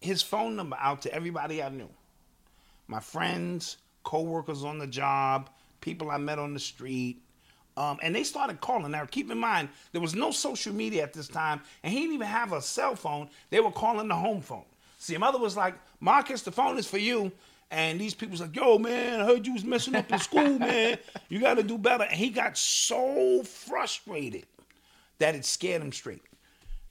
his 0.00 0.22
phone 0.22 0.56
number 0.56 0.76
out 0.78 1.02
to 1.02 1.12
everybody 1.12 1.62
I 1.62 1.68
knew. 1.68 1.90
My 2.86 3.00
friends, 3.00 3.78
co-workers 4.02 4.64
on 4.64 4.78
the 4.78 4.86
job, 4.86 5.50
people 5.80 6.10
I 6.10 6.18
met 6.18 6.38
on 6.38 6.54
the 6.54 6.60
street. 6.60 7.22
Um, 7.76 7.98
and 8.02 8.14
they 8.14 8.24
started 8.24 8.60
calling. 8.60 8.90
Now, 8.90 9.04
keep 9.04 9.30
in 9.30 9.38
mind, 9.38 9.68
there 9.92 10.00
was 10.00 10.14
no 10.14 10.32
social 10.32 10.74
media 10.74 11.04
at 11.04 11.12
this 11.12 11.28
time, 11.28 11.60
and 11.84 11.92
he 11.92 12.00
didn't 12.00 12.14
even 12.14 12.26
have 12.26 12.52
a 12.52 12.60
cell 12.60 12.96
phone. 12.96 13.28
They 13.50 13.60
were 13.60 13.70
calling 13.70 14.08
the 14.08 14.16
home 14.16 14.40
phone. 14.40 14.64
See, 14.98 15.12
your 15.12 15.20
mother 15.20 15.38
was 15.38 15.56
like, 15.56 15.74
Marcus, 16.00 16.42
the 16.42 16.50
phone 16.50 16.76
is 16.76 16.88
for 16.88 16.98
you. 16.98 17.30
And 17.70 18.00
these 18.00 18.14
people's 18.14 18.40
like, 18.40 18.56
yo, 18.56 18.78
man, 18.78 19.20
I 19.20 19.24
heard 19.24 19.46
you 19.46 19.52
was 19.52 19.64
messing 19.64 19.94
up 19.94 20.10
in 20.10 20.18
school, 20.18 20.58
man. 20.58 20.98
You 21.28 21.40
got 21.40 21.54
to 21.54 21.62
do 21.62 21.76
better. 21.76 22.04
And 22.04 22.16
he 22.16 22.30
got 22.30 22.56
so 22.56 23.42
frustrated 23.42 24.46
that 25.18 25.34
it 25.34 25.44
scared 25.44 25.82
him 25.82 25.92
straight. 25.92 26.22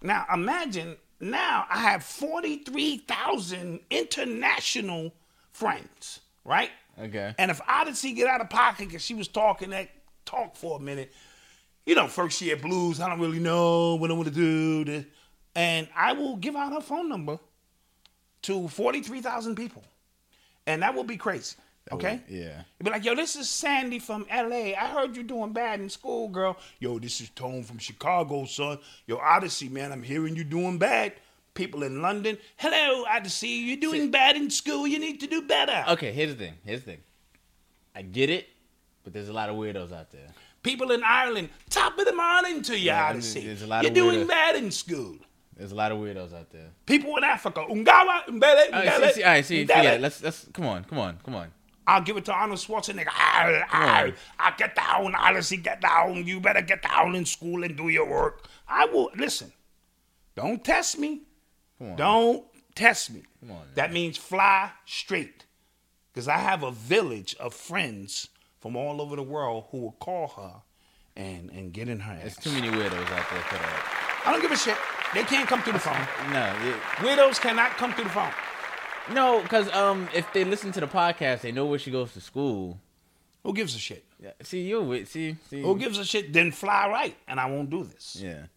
Now 0.01 0.25
imagine 0.31 0.96
now 1.19 1.65
I 1.69 1.79
have 1.79 2.03
43,000 2.03 3.79
international 3.89 5.13
friends, 5.51 6.19
right? 6.46 6.69
Okay. 7.00 7.34
And 7.38 7.50
if 7.50 7.60
Odyssey 7.67 8.13
get 8.13 8.27
out 8.27 8.41
of 8.41 8.50
pocket 8.50 8.88
because 8.88 9.03
she 9.03 9.15
was 9.15 9.27
talking 9.27 9.72
that 9.72 9.89
talk 10.25 10.55
for 10.55 10.77
a 10.77 10.79
minute, 10.79 11.12
you 11.86 11.96
know, 11.96 12.07
first 12.07 12.41
year 12.41 12.57
blues, 12.57 13.00
I 13.00 13.10
don't 13.10 13.19
really 13.19 13.39
know 13.39 13.96
what 13.96 14.12
I 14.12 14.13
want 14.13 14.27
to 14.27 14.34
do. 14.34 14.84
This. 14.84 15.05
And 15.55 15.88
I 15.96 16.13
will 16.13 16.36
give 16.36 16.55
out 16.55 16.74
her 16.74 16.81
phone 16.81 17.10
number 17.10 17.39
to 18.43 18.67
43,000 18.67 19.55
people. 19.55 19.84
And 20.67 20.83
that 20.83 20.93
will 20.93 21.03
be 21.03 21.17
crazy. 21.17 21.55
Okay? 21.91 22.21
would- 22.27 22.38
yeah. 22.38 22.62
You'd 22.79 22.83
be 22.83 22.91
like, 22.91 23.05
yo, 23.05 23.15
this 23.15 23.36
is 23.38 23.50
Sandy 23.50 23.97
from 24.00 24.27
LA. 24.29 24.74
I 24.77 24.88
heard 24.93 25.15
you 25.15 25.24
doing 25.24 25.53
bad 25.53 25.79
in 25.79 25.89
school, 25.89 26.27
girl. 26.27 26.57
Yo, 26.79 27.00
this 27.00 27.21
is 27.21 27.29
Tone 27.29 27.63
from 27.63 27.77
Chicago, 27.79 28.45
son. 28.45 28.77
Yo, 29.07 29.17
Odyssey, 29.17 29.69
man, 29.69 29.91
I'm 29.93 30.03
hearing 30.03 30.36
you 30.36 30.43
doing 30.43 30.77
bad. 30.77 31.13
People 31.53 31.81
in 31.81 32.03
London, 32.03 32.38
hello, 32.57 33.03
Odyssey, 33.09 33.47
you're 33.47 33.77
doing 33.77 34.12
bad 34.12 34.36
in 34.36 34.50
school. 34.51 34.86
You 34.86 35.00
need 35.00 35.19
to 35.21 35.27
do 35.27 35.41
better. 35.41 35.86
Okay, 35.93 36.12
here's 36.12 36.36
the 36.36 36.45
thing. 36.45 36.53
Here's 36.63 36.81
the 36.81 36.91
thing. 36.91 37.00
I 37.95 38.03
get 38.03 38.29
it, 38.29 38.47
but 39.03 39.12
there's 39.13 39.29
a 39.29 39.33
lot 39.33 39.50
of 39.50 39.55
weirdos 39.55 39.91
out 39.91 40.12
there. 40.12 40.27
People 40.62 40.91
in 40.91 41.01
Ireland, 41.03 41.50
top 41.71 41.97
of 41.97 42.05
the 42.05 42.13
morning 42.13 42.62
to 42.63 42.77
you, 42.77 42.88
Yeah, 42.88 43.05
Odyssey. 43.09 43.39
there's 43.47 43.63
a 43.63 43.67
lot 43.67 43.81
you're 43.83 43.89
of 43.91 43.95
doing 43.95 44.19
weirdos. 44.25 44.27
bad 44.27 44.55
in 44.57 44.69
school. 44.69 45.15
There's 45.57 45.71
a 45.71 45.75
lot 45.75 45.91
of 45.91 45.97
weirdos 45.97 46.33
out 46.33 46.51
there. 46.51 46.69
People 46.85 47.17
in 47.17 47.23
Africa, 47.23 47.65
Ungawa, 47.67 48.25
Mbele, 48.27 48.73
All 48.73 48.79
right, 48.79 48.93
see, 48.93 49.11
see, 49.13 49.23
all 49.23 49.29
right, 49.31 49.45
see, 49.45 49.65
Mbele. 49.65 49.75
forget 49.75 49.93
it. 49.95 50.01
Let's 50.01 50.21
let's 50.23 50.47
come 50.53 50.65
on, 50.65 50.83
come 50.83 50.99
on, 50.99 51.17
come 51.25 51.33
on. 51.35 51.51
I'll 51.87 52.01
give 52.01 52.17
it 52.17 52.25
to 52.25 52.33
Arnold 52.33 52.59
Schwarzenegger. 52.59 53.07
I'll, 53.15 53.63
I'll. 53.71 54.11
I'll 54.37 54.57
get 54.57 54.75
down, 54.75 55.15
Odyssey, 55.15 55.57
get 55.57 55.81
down. 55.81 56.27
You 56.27 56.39
better 56.39 56.61
get 56.61 56.81
down 56.83 57.15
in 57.15 57.25
school 57.25 57.63
and 57.63 57.75
do 57.75 57.87
your 57.87 58.07
work. 58.07 58.45
I 58.67 58.85
will, 58.85 59.09
listen, 59.15 59.51
don't 60.35 60.63
test 60.63 60.99
me. 60.99 61.21
Come 61.79 61.91
on. 61.91 61.95
Don't 61.95 62.45
test 62.75 63.11
me. 63.11 63.23
Come 63.39 63.51
on, 63.51 63.63
that 63.75 63.91
means 63.91 64.17
fly 64.17 64.71
straight. 64.85 65.45
Because 66.13 66.27
I 66.27 66.37
have 66.37 66.63
a 66.63 66.71
village 66.71 67.35
of 67.39 67.53
friends 67.53 68.29
from 68.59 68.75
all 68.75 69.01
over 69.01 69.15
the 69.15 69.23
world 69.23 69.65
who 69.71 69.77
will 69.81 69.91
call 69.93 70.27
her 70.29 70.61
and, 71.15 71.49
and 71.51 71.71
get 71.71 71.89
in 71.89 71.99
her 72.01 72.11
ass. 72.13 72.21
There's 72.21 72.37
too 72.37 72.51
many 72.51 72.69
weirdos 72.69 73.11
out 73.11 73.29
there 73.31 73.41
for 73.41 73.55
that. 73.55 74.23
I 74.25 74.31
don't 74.31 74.41
give 74.41 74.51
a 74.51 74.57
shit. 74.57 74.77
They 75.13 75.23
can't 75.23 75.47
come 75.47 75.61
through 75.61 75.73
the 75.73 75.79
phone. 75.79 76.07
No, 76.31 76.53
it, 76.63 77.03
Widows 77.03 77.39
cannot 77.39 77.71
come 77.71 77.93
through 77.93 78.05
the 78.05 78.09
phone. 78.09 78.31
no, 79.13 79.41
because 79.41 79.71
um, 79.73 80.07
if 80.13 80.31
they 80.33 80.43
listen 80.43 80.71
to 80.73 80.79
the 80.81 80.87
podcast, 80.87 81.41
they 81.41 81.51
know 81.51 81.65
where 81.65 81.79
she 81.79 81.91
goes 81.91 82.13
to 82.13 82.21
school. 82.21 82.79
Who 83.43 83.53
gives 83.53 83.73
a 83.75 83.79
shit? 83.79 84.03
Yeah, 84.21 84.31
see 84.43 84.61
you 84.61 84.81
with 84.81 85.07
see 85.09 85.37
see. 85.49 85.61
Who 85.61 85.77
gives 85.77 85.97
a 85.97 86.03
shit? 86.05 86.33
Then 86.33 86.51
fly 86.51 86.87
right, 86.89 87.15
and 87.27 87.39
I 87.39 87.45
won't 87.45 87.69
do 87.69 87.83
this. 87.85 88.17
Yeah. 88.21 88.47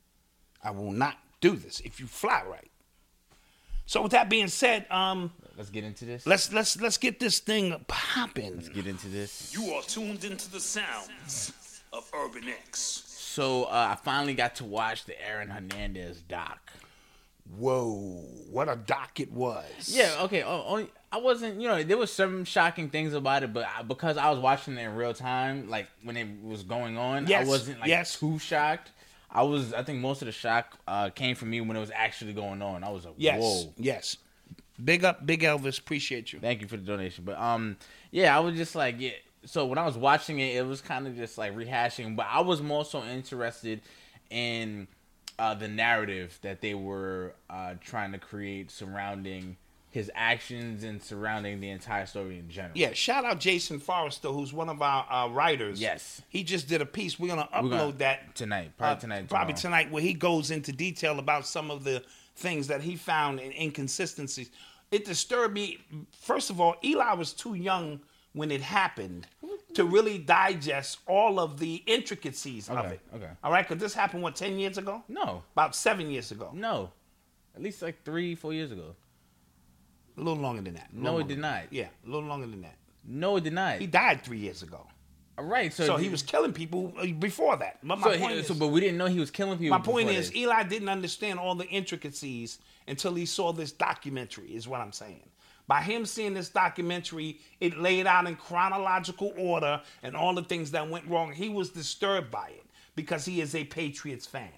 I 0.64 0.73
will 0.73 0.90
not 0.92 1.16
do 1.40 1.54
this 1.54 1.80
if 1.80 2.00
you 2.00 2.07
fly 2.07 2.42
right. 2.50 2.71
So 3.87 4.02
with 4.02 4.12
that 4.12 4.28
being 4.28 4.49
said, 4.49 4.87
um, 4.90 5.33
Let's 5.57 5.71
get 5.71 5.85
into 5.85 6.04
this. 6.04 6.26
let's 6.26 6.52
let's 6.52 6.80
let's 6.80 6.97
get 6.99 7.21
this 7.21 7.38
thing 7.38 7.85
popping. 7.87 8.57
Let's 8.57 8.69
get 8.71 8.87
into 8.87 9.09
this. 9.09 9.54
You 9.54 9.73
are 9.75 9.83
tuned 9.83 10.25
into 10.25 10.50
the 10.50 10.61
sounds 10.61 11.52
of 11.92 12.11
Urban 12.14 12.45
X. 12.49 13.10
So 13.31 13.65
uh, 13.65 13.91
I 13.93 13.95
finally 13.95 14.35
got 14.35 14.57
to 14.57 14.65
watch 14.65 15.05
the 15.05 15.15
Aaron 15.25 15.51
Hernandez 15.51 16.21
doc. 16.21 16.59
Whoa, 17.57 18.25
what 18.51 18.69
a 18.69 18.75
doc 18.75 19.21
it 19.21 19.31
was. 19.31 19.65
Yeah, 19.87 20.23
okay. 20.23 20.43
Only 20.43 20.89
I 21.13 21.19
wasn't, 21.19 21.61
you 21.61 21.69
know, 21.69 21.81
there 21.83 21.97
was 21.97 22.13
some 22.13 22.45
shocking 22.45 22.91
things 22.91 23.15
about 23.15 23.45
it, 23.45 23.53
but 23.53 23.67
I, 23.67 23.83
because 23.83 24.17
I 24.17 24.31
was 24.31 24.41
watching 24.41 24.77
it 24.77 24.83
in 24.83 24.97
real 24.97 25.15
time, 25.15 25.71
like 25.71 25.87
when 26.03 26.17
it 26.17 26.27
was 26.43 26.65
going 26.65 26.99
on, 26.99 27.29
Yes, 27.29 27.47
I 27.47 27.49
wasn't 27.49 27.79
like 27.81 27.89
yes. 27.89 28.19
too 28.19 28.41
shocked. 28.41 28.91
I 29.31 29.45
was, 29.45 29.73
I 29.75 29.85
think 29.85 30.01
most 30.01 30.23
of 30.23 30.27
the 30.27 30.33
shock 30.33 30.77
uh, 30.89 31.11
came 31.11 31.37
from 31.37 31.51
me 31.51 31.61
when 31.61 31.77
it 31.77 31.81
was 31.81 31.93
actually 31.95 32.33
going 32.33 32.63
on. 32.63 32.83
I 32.83 32.91
was 32.91 33.05
like, 33.05 33.15
Yes. 33.17 33.41
whoa. 33.41 33.73
Yes. 33.79 34.17
Big 34.85 35.05
up, 35.05 35.25
Big 35.25 35.43
Elvis. 35.43 35.79
Appreciate 35.79 36.33
you. 36.33 36.41
Thank 36.41 36.63
you 36.63 36.67
for 36.67 36.77
the 36.77 36.83
donation. 36.85 37.23
But 37.25 37.39
um, 37.39 37.77
yeah, 38.11 38.37
I 38.37 38.41
was 38.41 38.57
just 38.57 38.75
like, 38.75 38.97
yeah. 38.99 39.11
So 39.44 39.66
when 39.66 39.78
I 39.78 39.87
was 39.87 39.97
watching 39.97 40.38
it, 40.38 40.56
it 40.56 40.66
was 40.66 40.80
kind 40.80 41.06
of 41.06 41.16
just 41.16 41.38
like 41.38 41.54
rehashing, 41.54 42.14
but 42.16 42.26
I 42.30 42.40
was 42.40 42.61
more 42.61 42.85
so 42.85 43.02
interested 43.02 43.80
in 44.30 44.87
uh, 45.38 45.54
the 45.54 45.68
narrative 45.68 46.38
that 46.42 46.61
they 46.61 46.75
were 46.75 47.35
uh, 47.49 47.75
trying 47.80 48.12
to 48.12 48.18
create 48.18 48.70
surrounding 48.70 49.56
his 49.90 50.11
actions 50.14 50.85
and 50.85 51.02
surrounding 51.02 51.59
the 51.61 51.68
entire 51.70 52.06
story 52.06 52.38
in 52.38 52.49
general. 52.49 52.73
Yeah, 52.76 52.92
shout 52.92 53.25
out 53.25 53.40
Jason 53.40 53.80
Forrester, 53.80 54.28
who's 54.28 54.52
one 54.52 54.68
of 54.68 54.80
our 54.82 55.04
uh, 55.11 55.28
writers. 55.28 55.80
Yes. 55.80 56.23
He 56.28 56.44
just 56.44 56.68
did 56.68 56.80
a 56.80 56.87
piece. 56.87 57.18
We're 57.18 57.28
gonna 57.35 57.49
upload 57.52 57.62
We're 57.64 57.70
gonna- 57.70 57.92
that 57.94 58.35
tonight, 58.37 58.73
probably 58.78 58.97
uh, 58.97 59.00
tonight, 59.00 59.28
probably 59.28 59.54
tonight, 59.54 59.90
where 59.90 60.02
he 60.02 60.14
goes 60.14 60.50
into 60.52 60.70
detail 60.73 61.18
about 61.18 61.44
some 61.47 61.70
of 61.73 61.82
the 61.82 62.04
things 62.37 62.68
that 62.68 62.82
he 62.82 62.94
found 62.94 63.40
and 63.40 63.52
inconsistencies. 63.52 64.50
It 64.92 65.04
disturbed 65.04 65.54
me. 65.54 65.78
First 66.20 66.50
of 66.50 66.61
all, 66.61 66.76
Eli 66.85 67.12
was 67.14 67.32
too 67.32 67.54
young 67.54 68.00
when 68.33 68.51
it 68.51 68.61
happened 68.61 69.27
to 69.75 69.85
really 69.85 70.19
digest 70.19 70.99
all 71.07 71.39
of 71.41 71.59
the 71.59 71.77
intricacies 71.87 72.69
of 72.69 72.87
it. 72.87 73.01
okay. 73.15 73.29
All 73.43 73.53
right, 73.53 73.67
because 73.67 73.81
this 73.83 73.95
happened 73.95 74.23
what 74.23 74.37
ten 74.37 74.59
years 74.59 74.79
ago? 74.79 75.03
No, 75.09 75.43
About 75.53 75.75
seven 75.75 76.11
years 76.11 76.31
ago. 76.31 76.51
no, 76.53 76.91
at 77.55 77.63
least 77.63 77.83
like 77.83 78.03
three, 78.05 78.35
four 78.35 78.53
years 78.53 78.73
ago. 78.73 78.95
A 80.17 80.21
little 80.21 80.43
longer 80.43 80.63
than 80.63 80.75
that. 80.75 80.93
No, 80.93 81.19
it 81.19 81.29
did 81.29 81.39
not. 81.39 81.65
Yeah, 81.71 81.87
a 82.07 82.09
little 82.11 82.29
longer 82.29 82.47
than 82.47 82.63
that. 82.63 82.77
No, 83.05 83.37
it 83.37 83.45
did 83.45 83.53
not. 83.55 83.79
He 83.81 83.87
died 83.87 84.23
three 84.23 84.39
years 84.39 84.63
ago. 84.63 84.87
All 85.39 85.45
right, 85.47 85.73
so, 85.73 85.87
So 85.87 85.97
he 85.97 86.11
was 86.11 86.23
killing 86.23 86.53
people 86.53 86.93
uh, 87.01 87.07
before 87.07 87.57
that. 87.57 87.79
But 87.83 87.99
my 88.01 88.13
So, 88.13 88.19
point 88.19 88.33
he, 88.33 88.39
is, 88.41 88.47
so, 88.49 88.55
but 88.55 88.69
we 88.69 88.81
didn't 88.81 88.99
know 88.99 89.07
he 89.07 89.21
was 89.21 89.31
killing 89.31 89.57
people. 89.59 89.79
My 89.79 89.83
point 89.83 90.11
is. 90.11 90.35
Eli 90.37 90.65
didn't 90.65 90.91
understand 90.91 91.39
all 91.39 91.55
the 91.55 91.67
intricacies 91.69 92.59
until 92.87 93.15
he 93.15 93.25
saw 93.25 93.51
this 93.53 93.73
documentary, 93.73 94.49
is 94.49 94.69
what 94.69 94.81
I'm 94.81 94.93
saying. 94.93 95.23
By 95.71 95.83
him 95.83 96.05
seeing 96.05 96.35
this 96.35 96.49
documentary, 96.49 97.39
it 97.61 97.79
laid 97.79 98.05
out 98.05 98.27
in 98.27 98.35
chronological 98.35 99.33
order 99.39 99.81
and 100.03 100.17
all 100.17 100.35
the 100.35 100.43
things 100.43 100.73
that 100.73 100.91
went 100.91 101.07
wrong. 101.07 101.31
He 101.31 101.49
was 101.49 101.71
disturbed 101.71 102.29
by 102.29 102.49
it 102.49 102.67
because 102.97 103.25
he 103.25 103.41
is 103.41 103.55
a 103.55 103.62
Patriots 103.62 104.27
fan. 104.27 104.50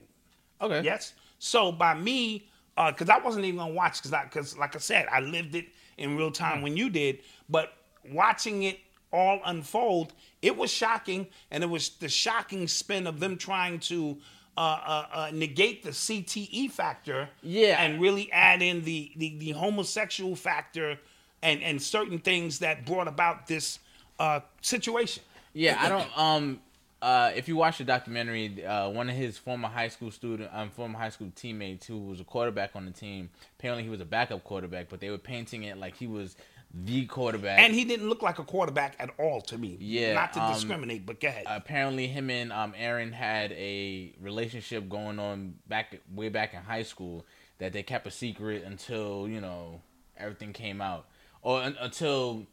okay. 0.62 0.80
Yes. 0.80 1.12
So 1.38 1.70
by 1.70 1.92
me, 1.92 2.48
uh, 2.78 2.92
because 2.92 3.10
I 3.10 3.18
wasn't 3.18 3.44
even 3.44 3.58
gonna 3.58 3.74
watch, 3.74 4.02
because 4.02 4.18
because 4.24 4.56
like 4.56 4.74
I 4.74 4.78
said, 4.78 5.06
I 5.12 5.20
lived 5.20 5.54
it 5.54 5.66
in 5.98 6.16
real 6.16 6.30
time 6.30 6.56
hmm. 6.56 6.62
when 6.62 6.78
you 6.78 6.88
did. 6.88 7.18
But 7.46 7.74
watching 8.10 8.62
it 8.62 8.80
all 9.12 9.42
unfold, 9.44 10.14
it 10.40 10.56
was 10.56 10.70
shocking, 10.70 11.26
and 11.50 11.62
it 11.62 11.68
was 11.68 11.90
the 11.90 12.08
shocking 12.08 12.66
spin 12.66 13.06
of 13.06 13.20
them 13.20 13.36
trying 13.36 13.80
to 13.80 14.16
uh, 14.56 14.60
uh, 14.60 15.06
uh, 15.12 15.30
negate 15.32 15.82
the 15.82 15.90
CTE 15.90 16.70
factor, 16.70 17.28
Yeah. 17.42 17.82
and 17.82 18.00
really 18.00 18.30
add 18.32 18.62
in 18.62 18.84
the 18.84 19.12
the, 19.16 19.36
the 19.38 19.50
homosexual 19.52 20.36
factor 20.36 20.98
and 21.42 21.62
and 21.62 21.80
certain 21.80 22.18
things 22.18 22.58
that 22.60 22.84
brought 22.84 23.08
about 23.08 23.46
this 23.46 23.78
uh, 24.18 24.40
situation. 24.60 25.22
Yeah, 25.54 25.76
I 25.80 25.88
don't. 25.88 26.18
Um, 26.18 26.60
uh, 27.00 27.32
if 27.34 27.48
you 27.48 27.56
watch 27.56 27.78
the 27.78 27.84
documentary, 27.84 28.64
uh, 28.64 28.88
one 28.88 29.10
of 29.10 29.16
his 29.16 29.36
former 29.36 29.66
high 29.68 29.88
school 29.88 30.10
student, 30.12 30.48
um, 30.52 30.70
former 30.70 30.96
high 30.98 31.08
school 31.08 31.32
teammates 31.34 31.84
who 31.86 31.98
was 31.98 32.20
a 32.20 32.24
quarterback 32.24 32.76
on 32.76 32.84
the 32.86 32.92
team, 32.92 33.28
apparently 33.58 33.82
he 33.82 33.90
was 33.90 34.00
a 34.00 34.04
backup 34.04 34.44
quarterback, 34.44 34.88
but 34.88 35.00
they 35.00 35.10
were 35.10 35.18
painting 35.18 35.64
it 35.64 35.76
like 35.78 35.96
he 35.96 36.06
was 36.06 36.36
the 36.74 37.06
quarterback. 37.06 37.58
And 37.58 37.74
he 37.74 37.84
didn't 37.84 38.08
look 38.08 38.22
like 38.22 38.38
a 38.38 38.44
quarterback 38.44 38.96
at 38.98 39.10
all 39.18 39.40
to 39.42 39.58
me. 39.58 39.76
Yeah, 39.80 40.14
Not 40.14 40.32
to 40.34 40.42
um, 40.42 40.54
discriminate, 40.54 41.04
but 41.04 41.20
go 41.20 41.28
ahead. 41.28 41.44
apparently 41.46 42.06
him 42.06 42.30
and 42.30 42.52
um, 42.52 42.72
Aaron 42.76 43.12
had 43.12 43.52
a 43.52 44.14
relationship 44.20 44.88
going 44.88 45.18
on 45.18 45.54
back 45.68 46.00
way 46.14 46.28
back 46.30 46.54
in 46.54 46.60
high 46.60 46.82
school 46.84 47.26
that 47.58 47.72
they 47.72 47.82
kept 47.82 48.06
a 48.06 48.10
secret 48.10 48.64
until 48.64 49.28
you 49.28 49.40
know 49.40 49.80
everything 50.16 50.52
came 50.52 50.80
out, 50.80 51.06
or 51.42 51.60
un- 51.62 51.76
until 51.80 52.46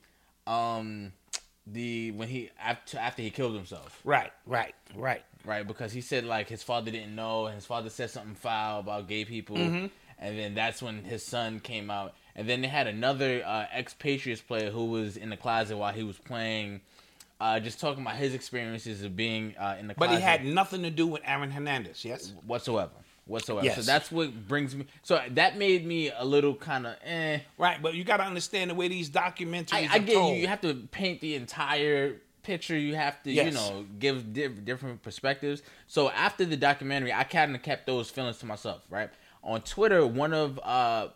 um, 0.47 1.11
the 1.65 2.11
when 2.11 2.27
he 2.27 2.49
after 2.61 2.97
after 2.97 3.21
he 3.21 3.29
killed 3.29 3.55
himself. 3.55 3.99
right, 4.03 4.31
right, 4.45 4.75
right. 4.95 5.23
right? 5.45 5.65
Because 5.67 5.91
he 5.91 6.01
said 6.01 6.25
like 6.25 6.49
his 6.49 6.63
father 6.63 6.91
didn't 6.91 7.15
know, 7.15 7.45
and 7.45 7.55
his 7.55 7.65
father 7.65 7.89
said 7.89 8.09
something 8.09 8.35
foul 8.35 8.79
about 8.81 9.07
gay 9.07 9.25
people, 9.25 9.55
Mm-hmm. 9.57 9.85
and 10.19 10.37
then 10.37 10.55
that's 10.55 10.81
when 10.81 11.03
his 11.03 11.23
son 11.25 11.59
came 11.59 11.89
out. 11.89 12.13
And 12.39 12.47
then 12.47 12.61
they 12.61 12.69
had 12.69 12.87
another 12.87 13.43
uh, 13.45 13.65
ex-Patriots 13.69 14.41
player 14.41 14.71
who 14.71 14.85
was 14.85 15.17
in 15.17 15.29
the 15.29 15.35
closet 15.35 15.75
while 15.75 15.91
he 15.91 16.03
was 16.03 16.17
playing, 16.17 16.79
uh, 17.41 17.59
just 17.59 17.81
talking 17.81 18.01
about 18.01 18.15
his 18.15 18.33
experiences 18.33 19.03
of 19.03 19.13
being 19.17 19.57
uh, 19.57 19.75
in 19.77 19.89
the 19.89 19.93
closet. 19.93 20.11
But 20.11 20.15
he 20.15 20.21
had 20.21 20.45
nothing 20.45 20.83
to 20.83 20.89
do 20.89 21.05
with 21.05 21.21
Aaron 21.25 21.51
Hernandez, 21.51 22.05
yes? 22.05 22.31
whatsoever, 22.47 22.91
whatsoever. 23.25 23.67
So 23.67 23.75
Yes. 23.75 23.85
that's 23.85 24.09
what 24.09 24.47
brings 24.47 24.73
me. 24.73 24.85
So 25.03 25.21
that 25.31 25.57
made 25.57 25.85
me 25.85 26.11
a 26.17 26.23
little 26.23 26.55
kind 26.55 26.87
of 26.87 26.95
eh. 27.03 27.39
Right, 27.57 27.81
but 27.81 27.95
you 27.95 28.05
got 28.05 28.17
to 28.17 28.23
understand 28.23 28.69
the 28.69 28.75
way 28.75 28.87
these 28.87 29.09
documentaries 29.09 29.89
I, 29.89 29.95
I 29.95 29.99
get 29.99 30.13
told. 30.13 30.35
you. 30.37 30.41
You 30.43 30.47
have 30.47 30.61
to 30.61 30.75
paint 30.75 31.19
the 31.19 31.35
entire 31.35 32.21
picture. 32.43 32.77
You 32.77 32.95
have 32.95 33.21
to, 33.23 33.31
you 33.33 33.51
know, 33.51 33.85
give 33.99 34.31
di- 34.31 34.47
different 34.47 35.03
perspectives. 35.03 35.61
So 35.87 36.09
after 36.11 36.45
the 36.45 36.55
documentary, 36.55 37.11
I 37.11 37.25
kind 37.25 37.53
of 37.53 37.61
kept 37.63 37.85
those 37.85 38.09
feelings 38.09 38.37
to 38.37 38.45
myself. 38.45 38.83
Right 38.89 39.09
on 39.43 39.61
Twitter, 39.61 40.05
one 40.05 40.33
of 40.33 40.57
uh, 40.63 41.07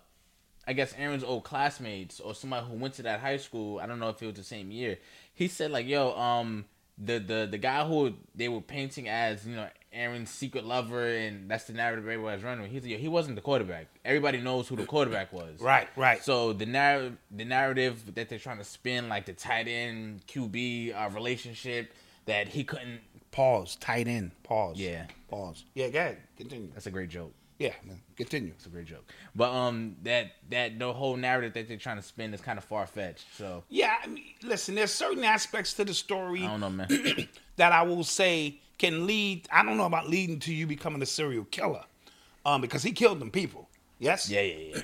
I 0.65 0.73
guess 0.73 0.93
Aaron's 0.97 1.23
old 1.23 1.43
classmates 1.43 2.19
or 2.19 2.33
somebody 2.33 2.65
who 2.65 2.73
went 2.75 2.93
to 2.95 3.03
that 3.03 3.19
high 3.19 3.37
school. 3.37 3.79
I 3.79 3.85
don't 3.85 3.99
know 3.99 4.09
if 4.09 4.21
it 4.21 4.25
was 4.27 4.35
the 4.35 4.43
same 4.43 4.71
year. 4.71 4.97
He 5.33 5.47
said 5.47 5.71
like, 5.71 5.87
"Yo, 5.87 6.17
um, 6.17 6.65
the 6.97 7.19
the 7.19 7.47
the 7.49 7.57
guy 7.57 7.85
who 7.85 8.13
they 8.35 8.47
were 8.47 8.61
painting 8.61 9.09
as 9.09 9.45
you 9.45 9.55
know 9.55 9.67
Aaron's 9.91 10.29
secret 10.29 10.63
lover, 10.65 11.05
and 11.07 11.49
that's 11.49 11.65
the 11.65 11.73
narrative 11.73 12.05
everybody 12.05 12.35
was 12.37 12.43
running. 12.43 12.61
with. 12.63 12.71
He 12.71 12.79
said, 12.79 12.89
"Yo, 12.89 12.97
he 12.97 13.07
wasn't 13.07 13.35
the 13.35 13.41
quarterback. 13.41 13.87
Everybody 14.05 14.39
knows 14.41 14.67
who 14.67 14.75
the 14.75 14.85
quarterback 14.85 15.33
was. 15.33 15.59
Right, 15.59 15.87
right. 15.97 16.23
So 16.23 16.53
the 16.53 16.65
narrative, 16.65 17.17
the 17.29 17.45
narrative 17.45 18.15
that 18.15 18.29
they're 18.29 18.39
trying 18.39 18.59
to 18.59 18.63
spin, 18.63 19.09
like 19.09 19.25
the 19.25 19.33
tight 19.33 19.67
end 19.67 20.25
QB 20.27 20.95
uh, 20.95 21.09
relationship, 21.09 21.91
that 22.25 22.47
he 22.47 22.63
couldn't. 22.63 23.01
Pause, 23.31 23.77
tight 23.77 24.07
end, 24.07 24.31
pause. 24.43 24.77
Yeah. 24.77 25.07
Pause. 25.27 25.65
Yeah, 25.73 25.89
go 25.89 25.99
ahead. 25.99 26.17
Continue. 26.37 26.69
That's 26.73 26.85
a 26.85 26.91
great 26.91 27.09
joke. 27.09 27.33
Yeah, 27.63 27.93
continue. 28.17 28.51
It's 28.55 28.65
a 28.65 28.69
great 28.69 28.87
joke. 28.87 29.09
But 29.35 29.51
um, 29.51 29.95
that 30.03 30.31
that 30.49 30.77
the 30.77 30.91
whole 30.91 31.15
narrative 31.15 31.53
that 31.53 31.67
they're 31.69 31.77
trying 31.77 31.95
to 31.95 32.03
spin 32.03 32.33
is 32.33 32.41
kind 32.41 32.57
of 32.57 32.65
far 32.65 32.85
fetched. 32.85 33.25
So 33.37 33.63
Yeah, 33.69 33.95
I 34.03 34.07
mean, 34.07 34.25
listen, 34.41 34.75
there's 34.75 34.91
certain 34.91 35.23
aspects 35.23 35.73
to 35.75 35.85
the 35.85 35.93
story 35.93 36.43
I 36.43 36.47
don't 36.47 36.59
know, 36.59 36.69
man. 36.69 36.87
that 37.55 37.71
I 37.71 37.83
will 37.83 38.03
say 38.03 38.59
can 38.77 39.07
lead. 39.07 39.47
I 39.49 39.63
don't 39.63 39.77
know 39.77 39.85
about 39.85 40.09
leading 40.09 40.39
to 40.41 40.53
you 40.53 40.67
becoming 40.67 41.01
a 41.01 41.05
serial 41.05 41.45
killer, 41.45 41.85
um, 42.45 42.59
because 42.59 42.83
he 42.83 42.91
killed 42.91 43.21
them 43.21 43.31
people. 43.31 43.69
Yes. 43.99 44.29
yeah, 44.29 44.41
yeah, 44.41 44.81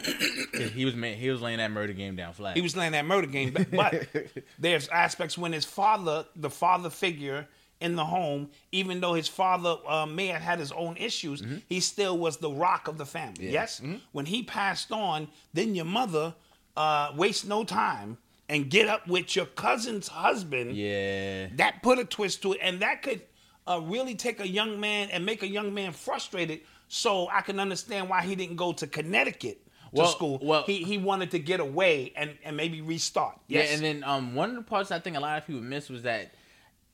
yeah. 0.53 0.67
he 0.67 0.85
was 0.85 0.93
he 0.93 1.29
was 1.29 1.41
laying 1.41 1.57
that 1.57 1.71
murder 1.71 1.91
game 1.91 2.15
down 2.15 2.31
flat. 2.31 2.55
He 2.55 2.61
was 2.61 2.77
laying 2.77 2.93
that 2.93 3.05
murder 3.05 3.27
game, 3.27 3.51
but, 3.51 3.69
but 3.69 4.07
there's 4.59 4.87
aspects 4.87 5.37
when 5.37 5.51
his 5.51 5.65
father, 5.65 6.25
the 6.37 6.49
father 6.49 6.89
figure 6.89 7.45
in 7.81 7.95
the 7.95 8.03
home, 8.05 8.49
even 8.71 8.99
though 8.99 9.13
his 9.13 9.27
father 9.27 9.75
uh, 9.87 10.05
may 10.05 10.27
have 10.27 10.41
had 10.41 10.59
his 10.59 10.71
own 10.73 10.97
issues, 10.97 11.41
Mm-hmm. 11.41 11.57
he 11.67 11.79
still 11.79 12.17
was 12.17 12.37
the 12.37 12.49
rock 12.51 12.87
of 12.87 12.97
the 12.97 13.05
family. 13.05 13.49
Yes. 13.51 13.81
When 14.11 14.25
he 14.25 14.43
passed 14.43 14.91
on, 14.91 15.27
then 15.53 15.75
your 15.75 15.85
mother 15.85 16.33
uh, 16.75 17.11
waste 17.15 17.47
no 17.47 17.63
time 17.63 18.17
and 18.49 18.69
get 18.69 18.87
up 18.87 19.07
with 19.07 19.35
your 19.35 19.45
cousin's 19.45 20.07
husband. 20.09 20.75
yeah. 20.75 21.47
That 21.55 21.81
put 21.81 21.99
a 21.99 22.05
twist 22.05 22.41
to 22.41 22.53
it, 22.53 22.59
and 22.61 22.81
that 22.81 23.01
could 23.01 23.21
uh, 23.65 23.79
really 23.83 24.15
take 24.15 24.39
a 24.41 24.47
young 24.47 24.79
man 24.79 25.09
and 25.11 25.25
make 25.25 25.41
a 25.43 25.47
young 25.47 25.73
man 25.73 25.93
frustrated. 25.93 26.61
So 26.89 27.27
I 27.31 27.41
can 27.41 27.59
understand 27.59 28.09
why 28.09 28.23
he 28.23 28.35
didn't 28.35 28.55
go 28.55 28.73
to 28.73 28.87
Connecticut 28.87 29.63
to 29.65 29.71
Well- 30.01 30.07
school. 30.07 30.39
well- 30.41 30.63
he 30.63 30.83
he 30.83 30.97
wanted 30.97 31.31
to 31.31 31.39
get 31.39 31.59
away 31.61 32.11
and 32.17 32.35
and 32.43 32.57
maybe 32.57 32.81
restart. 32.81 33.39
Yes. 33.47 33.67
Yeah, 33.69 33.75
and 33.75 33.83
then 33.85 34.03
um, 34.03 34.35
one 34.35 34.49
of 34.49 34.55
the 34.55 34.63
parts 34.63 34.91
I 34.91 34.99
think 34.99 35.15
a 35.15 35.19
lot 35.19 35.37
of 35.37 35.45
people 35.47 35.61
miss 35.61 35.87
was 35.89 36.01
that 36.03 36.33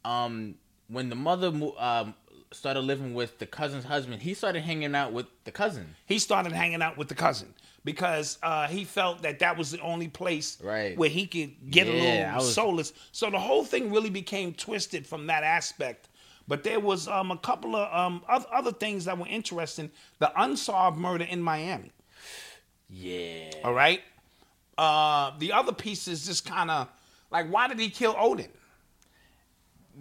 um, 0.03 0.55
when 0.87 1.09
the 1.09 1.15
mother 1.15 1.51
um, 1.77 2.13
started 2.51 2.81
living 2.81 3.13
with 3.13 3.37
the 3.39 3.45
cousin's 3.45 3.83
husband, 3.85 4.21
he 4.21 4.33
started 4.33 4.61
hanging 4.63 4.95
out 4.95 5.13
with 5.13 5.25
the 5.43 5.51
cousin. 5.51 5.95
he 6.05 6.19
started 6.19 6.51
hanging 6.51 6.81
out 6.81 6.97
with 6.97 7.07
the 7.07 7.15
cousin 7.15 7.53
because 7.83 8.37
uh, 8.43 8.67
he 8.67 8.83
felt 8.83 9.21
that 9.21 9.39
that 9.39 9.57
was 9.57 9.71
the 9.71 9.79
only 9.81 10.07
place 10.07 10.57
Right. 10.63 10.97
where 10.97 11.09
he 11.09 11.27
could 11.27 11.69
get 11.71 11.87
a 11.87 11.91
little 11.91 12.35
was- 12.35 12.53
solace. 12.53 12.93
So 13.11 13.29
the 13.29 13.39
whole 13.39 13.63
thing 13.63 13.91
really 13.91 14.09
became 14.09 14.53
twisted 14.53 15.05
from 15.05 15.27
that 15.27 15.43
aspect. 15.43 16.09
But 16.47 16.63
there 16.63 16.79
was 16.79 17.07
um, 17.07 17.31
a 17.31 17.37
couple 17.37 17.75
of 17.75 17.91
um, 17.91 18.23
other 18.27 18.71
things 18.71 19.05
that 19.05 19.17
were 19.17 19.27
interesting. 19.27 19.89
The 20.19 20.31
unsolved 20.39 20.97
murder 20.97 21.23
in 21.25 21.41
Miami. 21.41 21.91
Yeah. 22.89 23.49
All 23.63 23.73
right. 23.73 24.01
Uh, 24.77 25.31
the 25.39 25.51
other 25.53 25.71
piece 25.71 26.07
is 26.07 26.25
just 26.25 26.45
kind 26.45 26.69
of 26.69 26.87
like, 27.31 27.51
why 27.51 27.67
did 27.67 27.79
he 27.79 27.89
kill 27.89 28.15
Odin? 28.17 28.49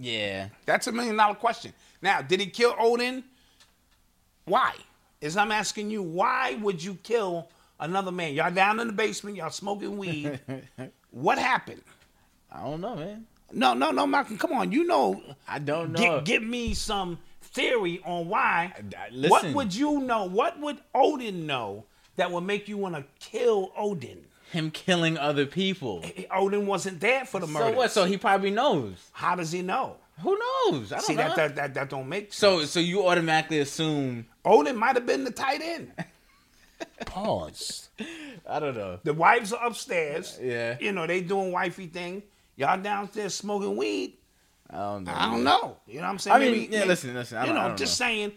Yeah. 0.01 0.49
That's 0.67 0.87
a 0.87 0.93
million 0.93 1.17
dollar 1.17 1.35
question. 1.35 1.73
Now, 2.03 2.21
did 2.23 2.41
he 2.41 2.47
kill 2.47 2.75
Odin? 2.79 3.25
Why? 4.45 4.73
Is 5.21 5.37
I'm 5.37 5.53
asking 5.53 5.91
you, 5.91 6.03
why 6.03 6.55
would 6.61 6.83
you 6.83 6.95
kill 6.97 7.49
another 7.81 8.13
man? 8.13 8.35
Y'all 8.35 8.51
down 8.51 8.79
in 8.81 8.87
the 8.89 8.93
basement, 8.93 9.37
y'all 9.37 9.51
smoking 9.51 9.97
weed. 9.97 10.39
what 11.11 11.39
happened? 11.39 11.83
I 12.53 12.63
don't 12.63 12.81
know, 12.81 12.95
man. 12.95 13.27
No, 13.53 13.73
no, 13.73 13.91
no, 13.91 14.07
Malcolm, 14.07 14.37
come 14.37 14.53
on. 14.53 14.73
You 14.73 14.85
know, 14.85 15.23
I 15.49 15.59
don't 15.61 15.93
know. 15.93 16.21
give 16.23 16.43
me 16.43 16.75
some 16.75 17.19
theory 17.41 18.01
on 18.05 18.29
why. 18.29 18.73
I- 18.99 19.29
what 19.29 19.45
would 19.55 19.75
you 19.75 20.01
know? 20.01 20.25
What 20.25 20.59
would 20.61 20.79
Odin 20.95 21.47
know 21.47 21.85
that 22.17 22.31
would 22.31 22.43
make 22.43 22.69
you 22.69 22.77
want 22.77 22.97
to 22.97 23.05
kill 23.21 23.73
Odin? 23.77 24.25
Him 24.55 24.71
killing 24.71 25.19
other 25.19 25.45
people. 25.47 26.03
Odin 26.31 26.67
wasn't 26.67 27.01
there 27.01 27.25
for 27.27 27.41
the 27.41 27.47
murder. 27.47 27.71
So 27.73 27.77
what? 27.77 27.91
So 27.91 28.05
he 28.07 28.17
probably 28.17 28.51
knows. 28.51 28.95
How 29.13 29.35
does 29.35 29.53
he 29.53 29.61
know? 29.63 29.97
Who 30.21 30.39
knows? 30.71 30.93
I 30.93 30.97
don't 30.97 31.05
See 31.05 31.15
know. 31.15 31.23
that, 31.25 31.37
that 31.37 31.57
that 31.57 31.75
that 31.75 31.91
don't 31.91 32.09
make 32.09 32.33
sense. 32.33 32.37
so 32.37 32.65
so 32.65 32.81
you 32.81 33.07
automatically 33.07 33.59
assume. 33.59 34.27
Odin 34.45 34.77
might 34.77 34.95
have 34.95 35.07
been 35.07 35.25
the 35.25 35.31
tight 35.33 35.61
end. 35.63 35.93
Pause. 37.07 37.89
I 38.49 38.61
don't 38.61 38.77
know. 38.77 38.99
The 39.03 39.13
wives 39.15 39.53
are 39.53 39.67
upstairs. 39.67 40.39
Yeah. 40.43 40.77
You 40.81 40.93
know, 40.93 41.07
they 41.07 41.21
doing 41.21 41.53
wifey 41.53 41.87
thing. 41.87 42.23
Y'all 42.57 42.81
downstairs 42.81 43.35
smoking 43.35 43.77
weed. 43.77 44.15
I 44.71 44.77
don't 44.77 45.05
know. 45.05 45.13
I 45.15 45.31
don't 45.31 45.45
know. 45.45 45.77
You 45.87 45.97
know 45.97 46.03
what 46.03 46.09
I'm 46.11 46.19
saying? 46.19 46.37
I 46.37 46.39
mean, 46.41 46.69
yeah, 46.73 46.85
listen, 46.85 47.15
listen, 47.15 47.39
I 47.39 47.43
you 47.43 47.47
don't- 47.49 47.55
know, 47.57 47.61
I 47.63 47.69
don't 47.69 47.77
just 47.79 47.99
know. 48.01 48.07
saying, 48.07 48.33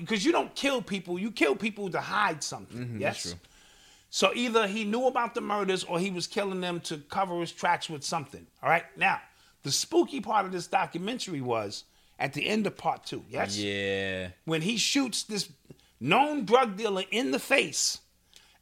because 0.00 0.24
you 0.24 0.32
don't 0.32 0.54
kill 0.54 0.82
people. 0.82 1.18
You 1.18 1.30
kill 1.30 1.54
people 1.54 1.90
to 1.90 2.00
hide 2.00 2.42
something. 2.42 2.96
yes. 2.98 3.20
Mm-hmm, 3.20 3.28
true. 3.30 3.38
So 4.14 4.30
either 4.32 4.68
he 4.68 4.84
knew 4.84 5.08
about 5.08 5.34
the 5.34 5.40
murders 5.40 5.82
or 5.82 5.98
he 5.98 6.12
was 6.12 6.28
killing 6.28 6.60
them 6.60 6.78
to 6.82 6.98
cover 6.98 7.40
his 7.40 7.50
tracks 7.50 7.90
with 7.90 8.04
something. 8.04 8.46
All 8.62 8.68
right. 8.68 8.84
Now, 8.96 9.20
the 9.64 9.72
spooky 9.72 10.20
part 10.20 10.46
of 10.46 10.52
this 10.52 10.68
documentary 10.68 11.40
was 11.40 11.82
at 12.20 12.32
the 12.32 12.46
end 12.46 12.64
of 12.68 12.76
part 12.76 13.04
two. 13.04 13.24
Yes 13.28 13.58
Yeah. 13.58 14.28
when 14.44 14.62
he 14.62 14.76
shoots 14.76 15.24
this 15.24 15.48
known 15.98 16.44
drug 16.44 16.76
dealer 16.76 17.02
in 17.10 17.32
the 17.32 17.40
face, 17.40 17.98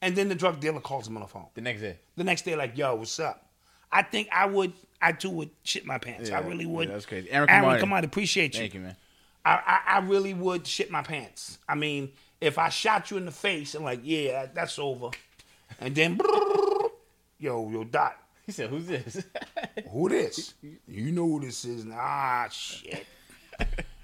and 0.00 0.16
then 0.16 0.30
the 0.30 0.34
drug 0.34 0.58
dealer 0.58 0.80
calls 0.80 1.06
him 1.06 1.18
on 1.18 1.22
the 1.22 1.28
phone. 1.28 1.48
The 1.52 1.60
next 1.60 1.82
day. 1.82 1.98
The 2.16 2.24
next 2.24 2.46
day, 2.46 2.56
like, 2.56 2.78
yo, 2.78 2.94
what's 2.94 3.20
up? 3.20 3.46
I 3.92 4.00
think 4.00 4.28
I 4.32 4.46
would, 4.46 4.72
I 5.02 5.12
too 5.12 5.28
would 5.28 5.50
shit 5.64 5.84
my 5.84 5.98
pants. 5.98 6.30
I 6.30 6.40
Yeah, 6.40 6.48
really 6.48 6.64
yeah, 6.64 6.70
would. 6.70 6.88
that's 6.90 7.04
crazy. 7.04 7.30
Aaron 7.30 7.50
Aaron, 7.50 7.78
come 7.78 7.92
on, 7.92 8.04
appreciate 8.04 8.54
you. 8.54 8.60
Thank 8.60 8.72
you, 8.72 8.80
man. 8.80 8.96
I, 9.44 9.52
I, 9.86 9.96
I 9.96 9.98
really 9.98 10.32
would 10.32 10.66
shit 10.66 10.90
my 10.90 11.02
pants. 11.02 11.58
I 11.68 11.74
mean, 11.74 12.12
if 12.40 12.56
I 12.56 12.70
shot 12.70 13.10
you 13.10 13.18
in 13.18 13.26
the 13.26 13.30
face 13.32 13.74
and 13.74 13.84
like, 13.84 14.00
yeah, 14.02 14.46
that's 14.54 14.78
over, 14.78 15.10
and 15.80 15.94
then, 15.94 16.18
yo, 17.38 17.70
yo, 17.70 17.84
Dot, 17.84 18.16
He 18.46 18.52
said, 18.52 18.70
"Who's 18.70 18.86
this?" 18.86 19.24
who 19.90 20.08
this? 20.08 20.54
You 20.88 21.12
know 21.12 21.26
who 21.26 21.40
this 21.40 21.64
is? 21.64 21.86
Ah, 21.92 22.48
shit. 22.50 23.06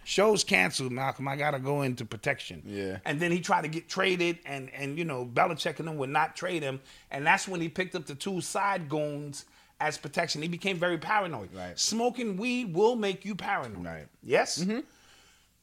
Show's 0.05 0.43
canceled, 0.43 0.91
Malcolm. 0.93 1.29
I 1.29 1.37
gotta 1.37 1.59
go 1.59 1.83
into 1.83 2.07
protection. 2.07 2.63
Yeah. 2.65 2.99
And 3.05 3.21
then 3.21 3.31
he 3.31 3.41
tried 3.41 3.63
to 3.63 3.69
get 3.69 3.89
traded, 3.89 4.39
and 4.47 4.71
and 4.73 4.97
you 4.97 5.05
know 5.05 5.27
Belichick 5.27 5.79
and 5.79 5.89
them 5.89 5.99
would 5.99 6.09
not 6.09 6.35
trade 6.35 6.63
him, 6.63 6.81
and 7.11 7.27
that's 7.27 7.47
when 7.47 7.61
he 7.61 7.69
picked 7.69 7.95
up 7.95 8.07
the 8.07 8.15
two 8.15 8.41
side 8.41 8.89
goons 8.89 9.45
as 9.81 9.99
protection. 9.99 10.41
He 10.41 10.49
became 10.49 10.79
very 10.79 10.97
paranoid. 10.99 11.51
Right. 11.55 11.79
Smoking 11.79 12.37
weed 12.37 12.73
will 12.75 12.97
make 12.97 13.25
you 13.25 13.35
paranoid. 13.35 13.85
Right. 13.85 14.07
Yes. 14.23 14.59
Mm-hmm. 14.59 14.81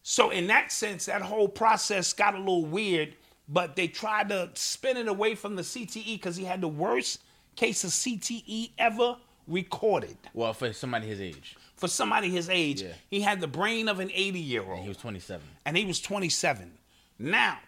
So 0.03 0.29
in 0.29 0.45
that 0.47 0.71
sense, 0.71 1.07
that 1.07 1.23
whole 1.23 1.47
process 1.47 2.13
got 2.13 2.35
a 2.35 2.37
little 2.37 2.65
weird, 2.65 3.15
but 3.47 3.75
they 3.75 3.87
tried 3.87 4.29
to 4.29 4.49
spin 4.53 4.97
it 4.97 5.07
away 5.07 5.35
from 5.35 5.55
the 5.55 5.61
CTE 5.61 6.15
because 6.15 6.35
he 6.35 6.45
had 6.45 6.61
the 6.61 6.67
worst 6.67 7.21
case 7.55 7.83
of 7.83 7.91
CTE 7.91 8.71
ever 8.77 9.17
recorded. 9.47 10.17
well, 10.33 10.53
for 10.53 10.73
somebody 10.73 11.07
his 11.07 11.21
age. 11.21 11.55
for 11.75 11.87
somebody 11.87 12.29
his 12.29 12.49
age. 12.49 12.81
Yeah. 12.81 12.93
He 13.09 13.21
had 13.21 13.39
the 13.41 13.47
brain 13.47 13.87
of 13.87 13.99
an 13.99 14.09
80 14.13 14.39
year 14.39 14.63
old. 14.63 14.79
He 14.81 14.87
was 14.87 14.97
27. 14.97 15.45
and 15.65 15.77
he 15.77 15.85
was 15.85 15.99
27. 15.99 16.71
Now, 17.19 17.59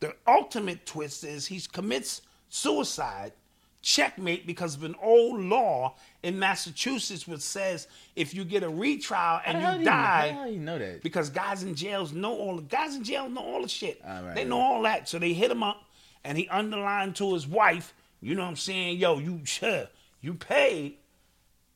the 0.00 0.14
ultimate 0.26 0.86
twist 0.86 1.24
is 1.24 1.46
he 1.46 1.60
commits 1.72 2.22
suicide, 2.48 3.32
checkmate, 3.84 4.46
because 4.46 4.74
of 4.74 4.82
an 4.82 4.94
old 5.02 5.40
law 5.40 5.94
in 6.22 6.38
Massachusetts 6.38 7.28
which 7.28 7.40
says 7.42 7.86
if 8.16 8.32
you 8.34 8.44
get 8.44 8.62
a 8.62 8.68
retrial 8.68 9.40
and 9.44 9.58
How 9.58 9.60
the 9.60 9.66
hell 9.66 9.74
you 9.74 9.78
you- 9.80 9.84
die, 9.84 10.32
how 10.32 10.44
you 10.46 10.58
know 10.58 10.78
that? 10.78 11.02
because 11.02 11.28
guys 11.30 11.62
in 11.62 11.74
jails 11.74 12.12
know 12.12 12.34
all 12.34 12.56
the 12.56 12.62
guys 12.62 12.96
in 12.96 13.04
jail 13.04 13.28
know 13.28 13.42
all 13.42 13.62
the 13.62 13.68
shit. 13.68 14.00
Right, 14.04 14.34
they 14.34 14.44
know 14.44 14.58
right. 14.58 14.64
all 14.64 14.82
that, 14.82 15.08
so 15.08 15.18
they 15.18 15.34
hit 15.34 15.50
him 15.50 15.62
up, 15.62 15.82
and 16.24 16.38
he 16.38 16.48
underlined 16.48 17.14
to 17.16 17.34
his 17.34 17.46
wife, 17.46 17.92
you 18.22 18.34
know 18.34 18.42
what 18.42 18.48
I'm 18.48 18.56
saying? 18.56 18.98
Yo, 18.98 19.18
you 19.18 19.40
sure 19.44 19.86
you 20.22 20.32
paid, 20.34 20.96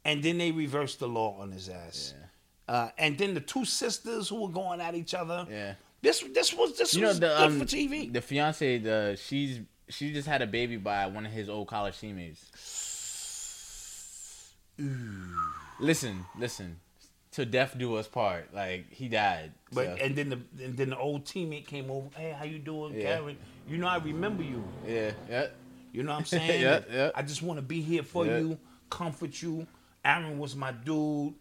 and 0.05 0.23
then 0.23 0.38
they 0.38 0.51
reversed 0.51 1.01
the 1.01 1.09
law 1.09 1.37
on 1.38 1.53
his 1.53 1.68
ass. 1.68 2.14
Uh, 2.66 2.88
and 2.99 3.16
then 3.18 3.35
the 3.35 3.40
two 3.40 3.64
sisters 3.64 4.29
who 4.29 4.40
were 4.42 4.49
going 4.53 4.81
at 4.81 4.94
each 4.94 5.14
other. 5.14 5.47
Yeah. 5.51 5.75
This 6.01 6.23
this 6.35 6.55
was 6.55 6.79
this 6.79 6.94
You 6.94 7.03
know 7.03 7.09
was 7.09 7.21
the 7.21 7.27
good 7.29 7.40
um, 7.42 7.59
for 7.59 7.64
TV. 7.66 8.12
the 8.12 8.21
fiance, 8.21 8.79
the 8.79 9.18
she's 9.23 9.61
she 9.88 10.12
just 10.12 10.29
had 10.29 10.42
a 10.42 10.46
baby 10.46 10.77
by 10.77 11.07
one 11.07 11.24
of 11.27 11.33
his 11.33 11.48
old 11.48 11.68
college 11.68 11.98
teammates. 11.98 12.44
Listen, 15.81 16.24
listen. 16.38 16.81
To 17.33 17.44
death 17.44 17.77
do 17.79 17.94
us 17.96 18.09
part. 18.09 18.53
Like 18.55 18.90
he 18.90 19.09
died. 19.09 19.53
but 19.72 19.85
so, 19.87 20.05
and 20.05 20.16
then 20.16 20.29
the 20.31 20.40
and 20.64 20.77
then 20.77 20.90
the 20.90 20.98
old 20.98 21.24
teammate 21.24 21.66
came 21.66 21.90
over. 21.90 22.09
Hey, 22.16 22.35
how 22.37 22.44
you 22.44 22.59
doing, 22.59 22.94
Yeah. 22.94 23.18
Karen? 23.18 23.37
You 23.68 23.79
know 23.79 23.87
I 23.87 23.98
remember 23.98 24.42
you. 24.42 24.64
yeah, 24.87 25.12
yeah. 25.29 25.46
You 25.92 26.03
know 26.03 26.12
what 26.12 26.20
I'm 26.20 26.24
saying? 26.37 26.61
Yeah, 26.62 26.81
yeah. 26.90 27.11
I 27.14 27.22
just 27.22 27.42
want 27.42 27.59
to 27.59 27.62
be 27.62 27.81
here 27.81 28.03
for 28.03 28.27
Yeah. 28.27 28.38
you, 28.38 28.59
comfort 28.90 29.40
you. 29.42 29.66
Aaron 30.05 30.38
was 30.38 30.57
my 30.57 30.72
dude. 30.72 31.35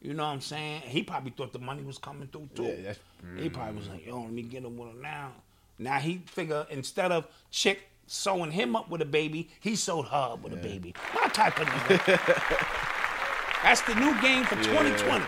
You 0.00 0.12
know 0.14 0.24
what 0.24 0.30
I'm 0.32 0.40
saying? 0.40 0.82
He 0.82 1.02
probably 1.02 1.30
thought 1.30 1.52
the 1.52 1.58
money 1.58 1.82
was 1.82 1.98
coming 1.98 2.28
through 2.28 2.48
too. 2.54 2.64
Yeah, 2.64 2.74
that's- 2.76 2.98
he 3.42 3.48
probably 3.48 3.78
was 3.78 3.88
like, 3.88 4.06
yo, 4.06 4.20
let 4.22 4.30
me 4.32 4.42
get 4.42 4.64
him 4.64 4.76
one 4.76 5.00
now. 5.00 5.32
Now 5.78 5.98
he 5.98 6.18
figure 6.26 6.66
instead 6.70 7.10
of 7.12 7.26
chick 7.50 7.80
sewing 8.06 8.50
him 8.50 8.76
up 8.76 8.90
with 8.90 9.02
a 9.02 9.06
baby, 9.06 9.48
he 9.60 9.76
sewed 9.76 10.06
her 10.06 10.32
up 10.32 10.42
with 10.42 10.52
a 10.52 10.56
baby. 10.56 10.94
My 11.14 11.28
type 11.28 11.60
of 11.60 11.66
nigga. 11.66 12.80
That's 13.62 13.80
the 13.82 13.94
new 13.94 14.20
game 14.20 14.44
for 14.44 14.56
2020. 14.56 15.24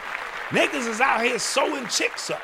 Niggas 0.50 0.88
is 0.88 1.00
out 1.00 1.22
here 1.22 1.38
sewing 1.38 1.86
chicks 1.88 2.30
up. 2.30 2.42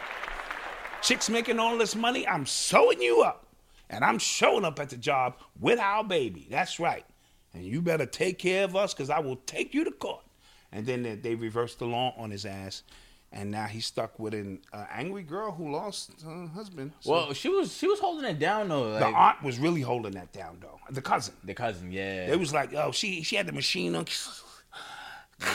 Chicks 1.02 1.28
making 1.28 1.58
all 1.58 1.76
this 1.76 1.94
money, 1.94 2.26
I'm 2.26 2.46
sewing 2.46 3.00
you 3.00 3.22
up. 3.22 3.46
And 3.90 4.04
I'm 4.04 4.18
showing 4.18 4.64
up 4.64 4.80
at 4.80 4.88
the 4.88 4.96
job 4.96 5.36
with 5.60 5.78
our 5.78 6.02
baby. 6.02 6.46
That's 6.50 6.80
right. 6.80 7.04
And 7.52 7.64
you 7.64 7.82
better 7.82 8.06
take 8.06 8.38
care 8.38 8.64
of 8.64 8.74
us 8.74 8.94
because 8.94 9.10
I 9.10 9.18
will 9.18 9.36
take 9.36 9.74
you 9.74 9.84
to 9.84 9.90
court. 9.90 10.24
And 10.72 10.86
then 10.86 11.02
they, 11.02 11.16
they 11.16 11.34
reversed 11.34 11.78
the 11.78 11.86
law 11.86 12.14
on 12.16 12.30
his 12.30 12.46
ass. 12.46 12.82
And 13.34 13.50
now 13.50 13.64
he's 13.64 13.86
stuck 13.86 14.18
with 14.18 14.34
an 14.34 14.60
uh, 14.74 14.84
angry 14.92 15.22
girl 15.22 15.52
who 15.52 15.72
lost 15.72 16.10
her 16.22 16.46
husband. 16.48 16.92
So 17.00 17.12
Well, 17.12 17.32
she 17.32 17.48
was 17.48 17.74
she 17.74 17.86
was 17.86 17.98
holding 17.98 18.28
it 18.28 18.38
down 18.38 18.68
though. 18.68 18.98
the 18.98 19.06
aunt 19.06 19.42
was 19.42 19.58
really 19.58 19.80
holding 19.80 20.12
that 20.12 20.32
down, 20.32 20.58
though. 20.60 20.78
The 20.90 21.00
cousin. 21.00 21.32
the 21.42 21.54
cousin, 21.54 21.90
yeah. 21.92 22.26
It 22.30 22.38
was 22.38 22.52
like, 22.52 22.74
oh, 22.74 22.92
she 22.92 23.22
she 23.22 23.36
had 23.36 23.46
the 23.46 23.52
machine 23.52 23.96
on. 23.96 24.04
And 25.44 25.52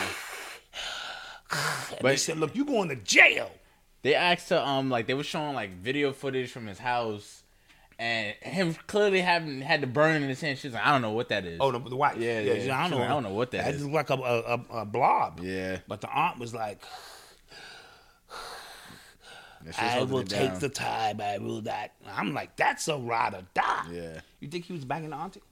they 2.02 2.16
said, 2.16 2.38
look, 2.38 2.54
you 2.54 2.64
going 2.64 2.88
to 2.90 2.96
jail. 2.96 3.50
They 4.02 4.14
asked 4.14 4.50
her, 4.50 4.58
um, 4.58 4.90
like 4.90 5.06
they 5.06 5.14
were 5.14 5.24
showing 5.24 5.54
like 5.54 5.76
video 5.80 6.12
footage 6.12 6.50
from 6.50 6.66
his 6.66 6.78
house, 6.78 7.42
and 7.98 8.34
him 8.40 8.74
clearly 8.86 9.20
having 9.20 9.60
had 9.60 9.80
the 9.80 9.86
burn 9.86 10.22
in 10.22 10.28
his 10.28 10.40
hand. 10.40 10.58
She's 10.58 10.72
like, 10.72 10.86
I 10.86 10.92
don't 10.92 11.02
know 11.02 11.12
what 11.12 11.30
that 11.30 11.44
is. 11.44 11.58
Oh, 11.60 11.72
the, 11.72 11.78
the 11.80 11.96
wife. 11.96 12.16
Yeah, 12.18 12.40
yeah. 12.40 12.54
yeah. 12.54 12.78
I 12.78 12.82
don't 12.82 12.90
know. 12.90 12.96
like, 12.98 13.06
I 13.06 13.12
don't 13.12 13.22
know 13.24 13.34
what 13.34 13.50
that 13.52 13.64
That 13.64 13.74
is. 13.74 13.82
is 13.82 13.88
like 13.88 14.10
a, 14.10 14.14
a, 14.14 14.60
a, 14.80 14.84
blob. 14.84 15.40
Yeah. 15.42 15.78
But 15.88 16.00
the 16.00 16.10
aunt 16.10 16.38
was 16.38 16.54
like, 16.54 16.82
Yeah, 16.82 16.82
she 16.82 16.84
was 16.84 17.17
I 19.78 20.02
will 20.02 20.22
take 20.24 20.50
down. 20.50 20.58
the 20.60 20.68
time. 20.68 21.20
I 21.20 21.38
will 21.38 21.60
not. 21.62 21.90
I'm 22.06 22.32
like, 22.34 22.56
that's 22.56 22.88
a 22.88 22.96
ride 22.96 23.34
or 23.34 23.42
die. 23.54 23.86
Yeah. 23.92 24.20
You 24.40 24.48
think 24.48 24.64
he 24.66 24.72
was 24.72 24.84
banging 24.84 25.10
the 25.10 25.16
auntie? 25.16 25.42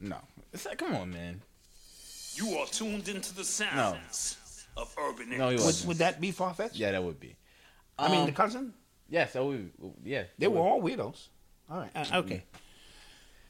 No, 0.00 0.16
it's 0.52 0.64
like, 0.66 0.78
come 0.78 0.94
on, 0.94 1.10
man. 1.10 1.40
You 2.34 2.56
are 2.58 2.66
tuned 2.66 3.08
into 3.08 3.34
the 3.34 3.44
sounds 3.44 4.36
of 4.76 4.94
Urban 4.96 5.30
No, 5.30 5.48
he 5.48 5.56
Would, 5.56 5.64
wasn't. 5.64 5.88
would 5.88 5.96
that 5.98 6.20
be 6.20 6.30
far 6.30 6.54
fetched? 6.54 6.76
Yeah, 6.76 6.92
that 6.92 7.02
would 7.02 7.18
be. 7.18 7.34
I 7.98 8.08
mean, 8.08 8.20
Um, 8.20 8.26
the 8.26 8.32
cousin? 8.32 8.74
Yes, 9.08 9.32
that 9.32 9.44
would. 9.44 9.70
Yeah, 10.04 10.24
They 10.38 10.46
that 10.46 10.50
were 10.50 10.60
all 10.60 10.80
weirdos. 10.80 11.28
All 11.68 11.78
right. 11.80 11.90
Uh, 11.96 12.18
okay. 12.18 12.44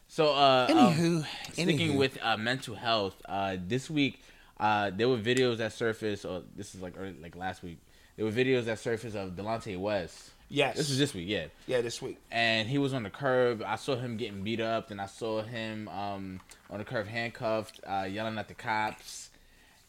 So, 0.06 0.32
uh, 0.32 0.68
Anywho, 0.68 1.18
um, 1.18 1.26
sticking 1.52 1.90
anywho. 1.90 1.98
with 1.98 2.18
uh, 2.22 2.36
mental 2.38 2.74
health, 2.76 3.20
uh, 3.26 3.56
this 3.62 3.90
week 3.90 4.22
uh, 4.58 4.90
there 4.90 5.08
were 5.08 5.18
videos 5.18 5.58
that 5.58 5.72
surfaced, 5.74 6.24
or 6.24 6.42
this 6.56 6.74
is 6.74 6.80
like 6.80 6.94
early, 6.98 7.14
like 7.20 7.36
last 7.36 7.62
week. 7.62 7.78
There 8.18 8.26
were 8.26 8.32
videos 8.32 8.64
that 8.64 8.80
surfaced 8.80 9.14
of 9.14 9.36
Delonte 9.36 9.78
West. 9.78 10.30
Yes. 10.48 10.76
This 10.76 10.88
was 10.88 10.98
this 10.98 11.14
week, 11.14 11.28
yeah. 11.28 11.46
Yeah, 11.68 11.82
this 11.82 12.02
week. 12.02 12.18
And 12.32 12.68
he 12.68 12.76
was 12.76 12.92
on 12.92 13.04
the 13.04 13.10
curb. 13.10 13.62
I 13.64 13.76
saw 13.76 13.94
him 13.94 14.16
getting 14.16 14.42
beat 14.42 14.60
up, 14.60 14.90
and 14.90 15.00
I 15.00 15.06
saw 15.06 15.42
him 15.42 15.86
um, 15.86 16.40
on 16.68 16.78
the 16.78 16.84
curb 16.84 17.06
handcuffed, 17.06 17.80
uh, 17.86 18.08
yelling 18.10 18.36
at 18.36 18.48
the 18.48 18.54
cops. 18.54 19.30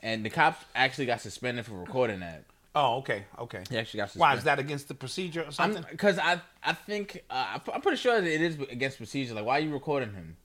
And 0.04 0.24
the 0.24 0.30
cops 0.30 0.64
actually 0.76 1.08
got 1.08 1.22
suspended 1.22 1.66
for 1.66 1.74
recording 1.74 2.20
that. 2.20 2.44
Oh, 2.76 2.98
okay. 2.98 3.24
Okay. 3.40 3.64
He 3.68 3.80
actually 3.80 3.98
got 3.98 4.12
suspended. 4.12 4.22
Why 4.22 4.38
is 4.38 4.44
that 4.44 4.60
against 4.60 4.90
the 4.90 4.94
procedure 4.94 5.42
or 5.42 5.52
something? 5.52 5.84
Because 5.90 6.20
I, 6.20 6.40
I 6.64 6.74
think 6.74 7.24
uh, 7.32 7.58
I'm 7.74 7.82
pretty 7.82 7.98
sure 7.98 8.22
that 8.22 8.32
it 8.32 8.42
is 8.42 8.60
against 8.70 8.98
procedure. 8.98 9.34
Like, 9.34 9.46
why 9.46 9.58
are 9.58 9.62
you 9.62 9.74
recording 9.74 10.14
him? 10.14 10.38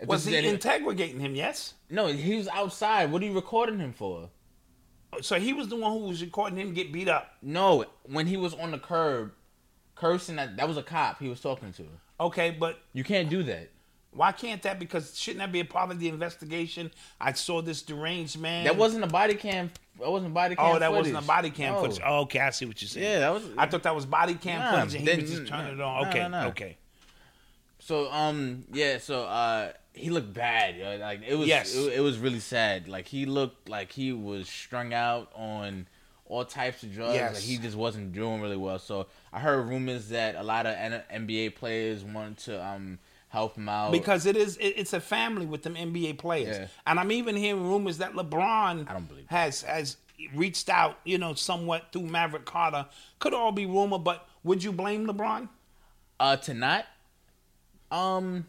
If 0.00 0.08
was 0.08 0.24
he 0.24 0.36
interrogating 0.36 1.20
him? 1.20 1.36
Yes. 1.36 1.74
No, 1.88 2.08
he 2.08 2.34
was 2.34 2.48
outside. 2.48 3.12
What 3.12 3.22
are 3.22 3.26
you 3.26 3.32
recording 3.32 3.78
him 3.78 3.92
for? 3.92 4.28
So 5.22 5.38
he 5.40 5.52
was 5.52 5.68
the 5.68 5.76
one 5.76 5.92
who 5.92 5.98
was 6.06 6.20
recording 6.22 6.58
him 6.58 6.74
get 6.74 6.92
beat 6.92 7.08
up. 7.08 7.32
No, 7.42 7.84
when 8.04 8.26
he 8.26 8.36
was 8.36 8.54
on 8.54 8.70
the 8.70 8.78
curb, 8.78 9.32
cursing 9.94 10.36
that 10.36 10.56
that 10.56 10.68
was 10.68 10.76
a 10.76 10.82
cop 10.82 11.18
he 11.20 11.28
was 11.28 11.40
talking 11.40 11.72
to. 11.74 11.84
Okay, 12.20 12.50
but 12.50 12.78
You 12.92 13.04
can't 13.04 13.28
do 13.30 13.42
that. 13.44 13.70
why 14.12 14.32
can't 14.32 14.60
that? 14.62 14.78
Because 14.78 15.18
shouldn't 15.18 15.38
that 15.40 15.50
be 15.52 15.60
a 15.60 15.64
part 15.64 15.90
of 15.90 15.98
the 15.98 16.08
investigation? 16.08 16.90
I 17.20 17.32
saw 17.32 17.62
this 17.62 17.82
deranged 17.82 18.38
man. 18.38 18.64
That 18.64 18.76
wasn't 18.76 19.04
a 19.04 19.08
body 19.08 19.34
cam. 19.34 19.70
That 19.98 20.10
wasn't 20.10 20.34
body 20.34 20.54
cam. 20.56 20.64
Oh, 20.66 20.78
that 20.78 20.90
footage. 20.90 21.12
wasn't 21.12 21.24
a 21.24 21.26
body 21.26 21.50
cam 21.50 21.74
No. 21.74 21.80
footage. 21.82 22.00
Oh, 22.04 22.20
okay, 22.20 22.40
I 22.40 22.50
see 22.50 22.66
what 22.66 22.80
you're 22.80 22.88
saying. 22.88 23.04
Yeah, 23.06 23.18
that 23.20 23.32
was- 23.34 23.44
I 23.56 23.66
thought 23.66 23.82
that 23.84 23.94
was 23.94 24.06
body 24.06 24.34
cam 24.34 24.60
Nah, 24.60 24.70
footage, 24.72 24.94
and 24.94 25.00
he 25.00 25.06
then- 25.06 25.20
was 25.22 25.30
just 25.30 25.46
turning 25.48 25.78
nah, 25.78 26.00
it 26.00 26.02
on. 26.02 26.08
Okay, 26.08 26.28
nah. 26.28 26.46
okay. 26.48 26.76
So 27.80 28.10
um 28.12 28.64
yeah 28.72 28.98
so 28.98 29.22
uh 29.24 29.72
he 29.94 30.10
looked 30.10 30.32
bad 30.32 30.76
yo. 30.76 30.96
like 30.98 31.22
it 31.26 31.34
was 31.34 31.48
Yes. 31.48 31.74
it, 31.74 31.94
it 31.94 32.00
was 32.00 32.18
really 32.18 32.40
sad 32.40 32.88
like 32.88 33.08
he 33.08 33.26
looked 33.26 33.68
like 33.68 33.92
he 33.92 34.12
was 34.12 34.48
strung 34.48 34.92
out 34.94 35.30
on 35.34 35.86
all 36.26 36.44
types 36.44 36.82
of 36.82 36.92
drugs 36.94 37.14
Yes. 37.14 37.34
like 37.34 37.42
he 37.42 37.56
just 37.58 37.76
wasn't 37.76 38.12
doing 38.12 38.40
really 38.40 38.56
well 38.56 38.78
so 38.78 39.06
I 39.32 39.40
heard 39.40 39.66
rumors 39.68 40.08
that 40.10 40.34
a 40.36 40.42
lot 40.42 40.66
of 40.66 40.74
N- 40.74 41.02
NBA 41.26 41.54
players 41.56 42.04
wanted 42.04 42.38
to 42.44 42.64
um 42.64 42.98
help 43.30 43.56
him 43.56 43.68
out 43.68 43.92
Because 43.92 44.24
it 44.24 44.36
is, 44.36 44.56
it, 44.56 44.68
it's 44.76 44.92
a 44.94 45.00
family 45.00 45.44
with 45.44 45.62
them 45.62 45.74
NBA 45.74 46.16
players, 46.16 46.56
Yeah. 46.58 46.66
and 46.86 46.98
I'm 46.98 47.12
even 47.12 47.36
hearing 47.36 47.62
rumors 47.62 47.98
that 47.98 48.12
LeBron 48.14 48.88
I 48.88 48.92
don't 48.94 49.06
believe 49.08 49.26
has 49.28 49.60
has 49.62 49.96
reached 50.34 50.68
out, 50.70 50.98
you 51.04 51.18
know, 51.18 51.34
somewhat 51.34 51.92
through 51.92 52.02
Maverick 52.06 52.44
Carter. 52.46 52.86
Could 53.18 53.34
all 53.34 53.52
be 53.52 53.66
rumor, 53.66 53.98
but 53.98 54.26
would 54.44 54.62
you 54.64 54.72
blame 54.72 55.06
LeBron? 55.06 55.48
uh 56.20 56.36
to 56.36 56.54
not 56.54 56.86
um 57.90 58.46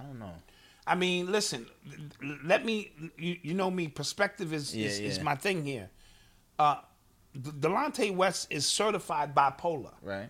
I 0.00 0.02
don't 0.04 0.18
know 0.18 0.32
I 0.90 0.96
mean, 0.96 1.30
listen, 1.30 1.66
let 2.44 2.64
me, 2.64 2.90
you, 3.16 3.36
you 3.42 3.54
know 3.54 3.70
me, 3.70 3.86
perspective 3.86 4.52
is, 4.52 4.74
Yeah, 4.74 4.86
is, 4.86 4.98
is 4.98 5.20
my 5.20 5.36
thing 5.36 5.64
here. 5.64 5.88
Uh, 6.58 6.78
Delonte 7.38 8.12
West 8.14 8.48
is 8.50 8.66
certified 8.66 9.32
bipolar. 9.32 9.92
right 10.02 10.28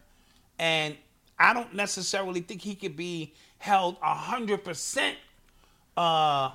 And 0.59 0.97
I 1.39 1.55
don't 1.55 1.75
necessarily 1.75 2.41
think 2.43 2.61
he 2.61 2.75
could 2.75 2.95
be 2.95 3.33
held 3.57 3.99
100% 4.03 5.15
uh, 5.97 6.51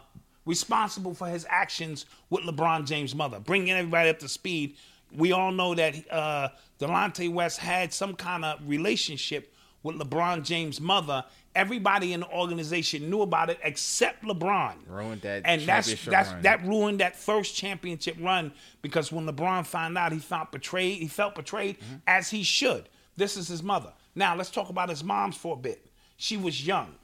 responsible 0.45 1.15
for 1.15 1.27
his 1.27 1.47
actions 1.49 2.05
with 2.29 2.43
LeBron 2.43 2.85
James' 2.85 3.15
mother. 3.15 3.39
Bringing 3.39 3.71
everybody 3.71 4.09
up 4.09 4.19
to 4.19 4.29
speed, 4.29 4.75
we 5.15 5.31
all 5.31 5.51
know 5.51 5.73
that 5.73 5.95
uh, 6.11 6.49
Delonte 6.79 7.33
West 7.33 7.57
had 7.57 7.91
some 7.91 8.13
kind 8.13 8.45
of 8.45 8.59
relationship 8.67 9.54
with 9.85 9.95
LeBron 9.97 10.43
James' 10.43 10.81
mother. 10.81 11.23
Everybody 11.53 12.11
in 12.11 12.19
the 12.21 12.27
organization 12.29 13.09
knew 13.09 13.21
about 13.21 13.49
it 13.49 13.59
except 13.63 14.23
LeBron. 14.25 14.73
Ruined 14.89 15.21
that 15.21 15.43
and 15.45 15.61
that's 15.61 15.87
championship 15.87 16.11
that's 16.11 16.31
run. 16.31 16.41
that 16.41 16.65
ruined 16.65 16.99
that 16.99 17.15
first 17.15 17.55
championship 17.55 18.17
run 18.19 18.51
because 18.81 19.11
when 19.11 19.25
LeBron 19.25 19.65
found 19.65 19.97
out, 19.97 20.11
he 20.11 20.19
felt 20.19 20.51
betrayed. 20.51 20.97
He 20.97 21.07
felt 21.07 21.35
betrayed 21.35 21.79
Mm-hmm. 21.79 21.95
as 22.07 22.29
he 22.29 22.43
should. 22.43 22.89
This 23.15 23.37
is 23.37 23.47
his 23.47 23.63
mother. 23.63 23.93
Now 24.15 24.35
let's 24.35 24.49
talk 24.49 24.69
about 24.69 24.89
his 24.89 25.03
mom's 25.03 25.37
for 25.37 25.53
a 25.53 25.59
bit. 25.59 25.85
She 26.17 26.35
was 26.35 26.65
young 26.65 26.95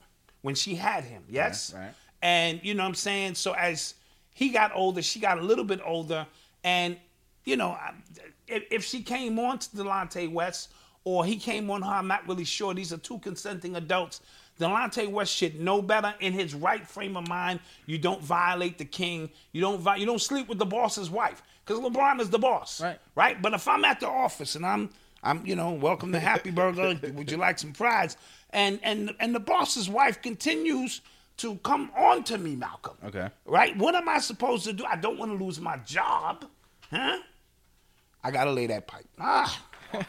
when 0.42 0.56
she 0.56 0.76
had 0.76 1.04
him. 1.06 1.24
Yes, 1.30 1.74
right. 1.74 1.92
And 2.22 2.60
you 2.64 2.74
know 2.74 2.84
what 2.84 2.90
I'm 2.90 2.96
saying. 2.96 3.36
So 3.36 3.54
as 3.54 3.94
he 4.34 4.50
got 4.50 4.72
older, 4.76 5.02
she 5.02 5.20
got 5.22 5.38
a 5.38 5.42
little 5.42 5.64
bit 5.66 5.80
older, 5.86 6.26
and 6.64 6.98
you 7.46 7.56
know, 7.56 7.78
if, 8.48 8.64
if 8.72 8.84
she 8.84 9.02
came 9.02 9.40
on 9.40 9.60
to 9.60 9.70
Delonte 9.70 10.30
West 10.32 10.74
or 11.04 11.26
he 11.26 11.38
came 11.38 11.70
on 11.72 11.82
her. 11.82 11.92
I'm 11.92 12.08
not 12.08 12.28
really 12.28 12.44
sure. 12.46 12.74
These 12.74 12.94
are 12.94 12.98
two 12.98 13.20
consenting 13.20 13.76
adults. 13.76 14.22
Delonte 14.60 15.10
West 15.10 15.34
should 15.34 15.60
know 15.60 15.82
better 15.82 16.14
in 16.20 16.34
his 16.34 16.54
right 16.54 16.86
frame 16.88 17.18
of 17.18 17.28
mind. 17.28 17.60
You 17.88 17.98
don't 17.98 18.22
violate 18.22 18.78
the 18.78 18.86
king. 18.86 19.30
You 19.54 19.62
don't 19.62 19.80
vi- 19.80 19.96
you 19.96 20.06
don't 20.06 20.22
sleep 20.22 20.48
with 20.48 20.60
the 20.60 20.66
boss's 20.66 21.10
wife 21.10 21.42
because 21.66 21.82
LeBron 21.84 22.20
is 22.20 22.30
the 22.30 22.38
boss, 22.40 22.80
Right. 22.82 23.00
Right. 23.16 23.42
But 23.42 23.54
if 23.54 23.68
I'm 23.68 23.84
at 23.86 24.00
the 24.00 24.08
office 24.08 24.56
and 24.56 24.66
I'm 24.66 24.90
I'm 25.24 25.46
you 25.46 25.56
know 25.56 25.72
welcome 25.72 26.12
to 26.12 26.20
Happy 26.20 26.52
Burger. 26.52 27.00
Would 27.14 27.32
you 27.32 27.38
like 27.38 27.58
some 27.58 27.74
fries? 27.74 28.18
And 28.52 28.80
and 28.84 29.16
and 29.20 29.34
the 29.34 29.40
boss's 29.40 29.90
wife 29.90 30.22
continues 30.22 31.02
to 31.38 31.56
come 31.64 31.90
on 31.98 32.24
to 32.26 32.38
me, 32.38 32.56
Malcolm. 32.56 32.98
Okay. 33.06 33.30
Right. 33.46 33.76
What 33.78 33.96
am 33.96 34.08
I 34.10 34.20
supposed 34.20 34.66
to 34.66 34.74
do? 34.74 34.86
I 34.86 34.96
don't 34.96 35.18
want 35.18 35.32
to 35.38 35.44
lose 35.44 35.60
my 35.60 35.78
job, 35.78 36.46
huh? 36.92 37.18
I 38.24 38.30
gotta 38.30 38.52
lay 38.52 38.68
that 38.68 38.86
pipe. 38.86 39.08
Ah. 39.20 39.64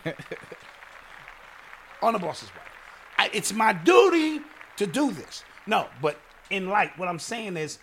on 2.03 2.12
the 2.12 2.19
boss's 2.19 2.49
wife. 2.51 2.69
I, 3.19 3.31
it's 3.33 3.53
my 3.53 3.73
duty 3.73 4.41
to 4.77 4.87
do 4.87 5.11
this. 5.12 5.45
No, 5.67 5.87
but 6.01 6.19
in 6.51 6.69
light, 6.69 6.97
what 6.99 7.09
I'm 7.09 7.19
saying 7.19 7.57
is 7.57 7.79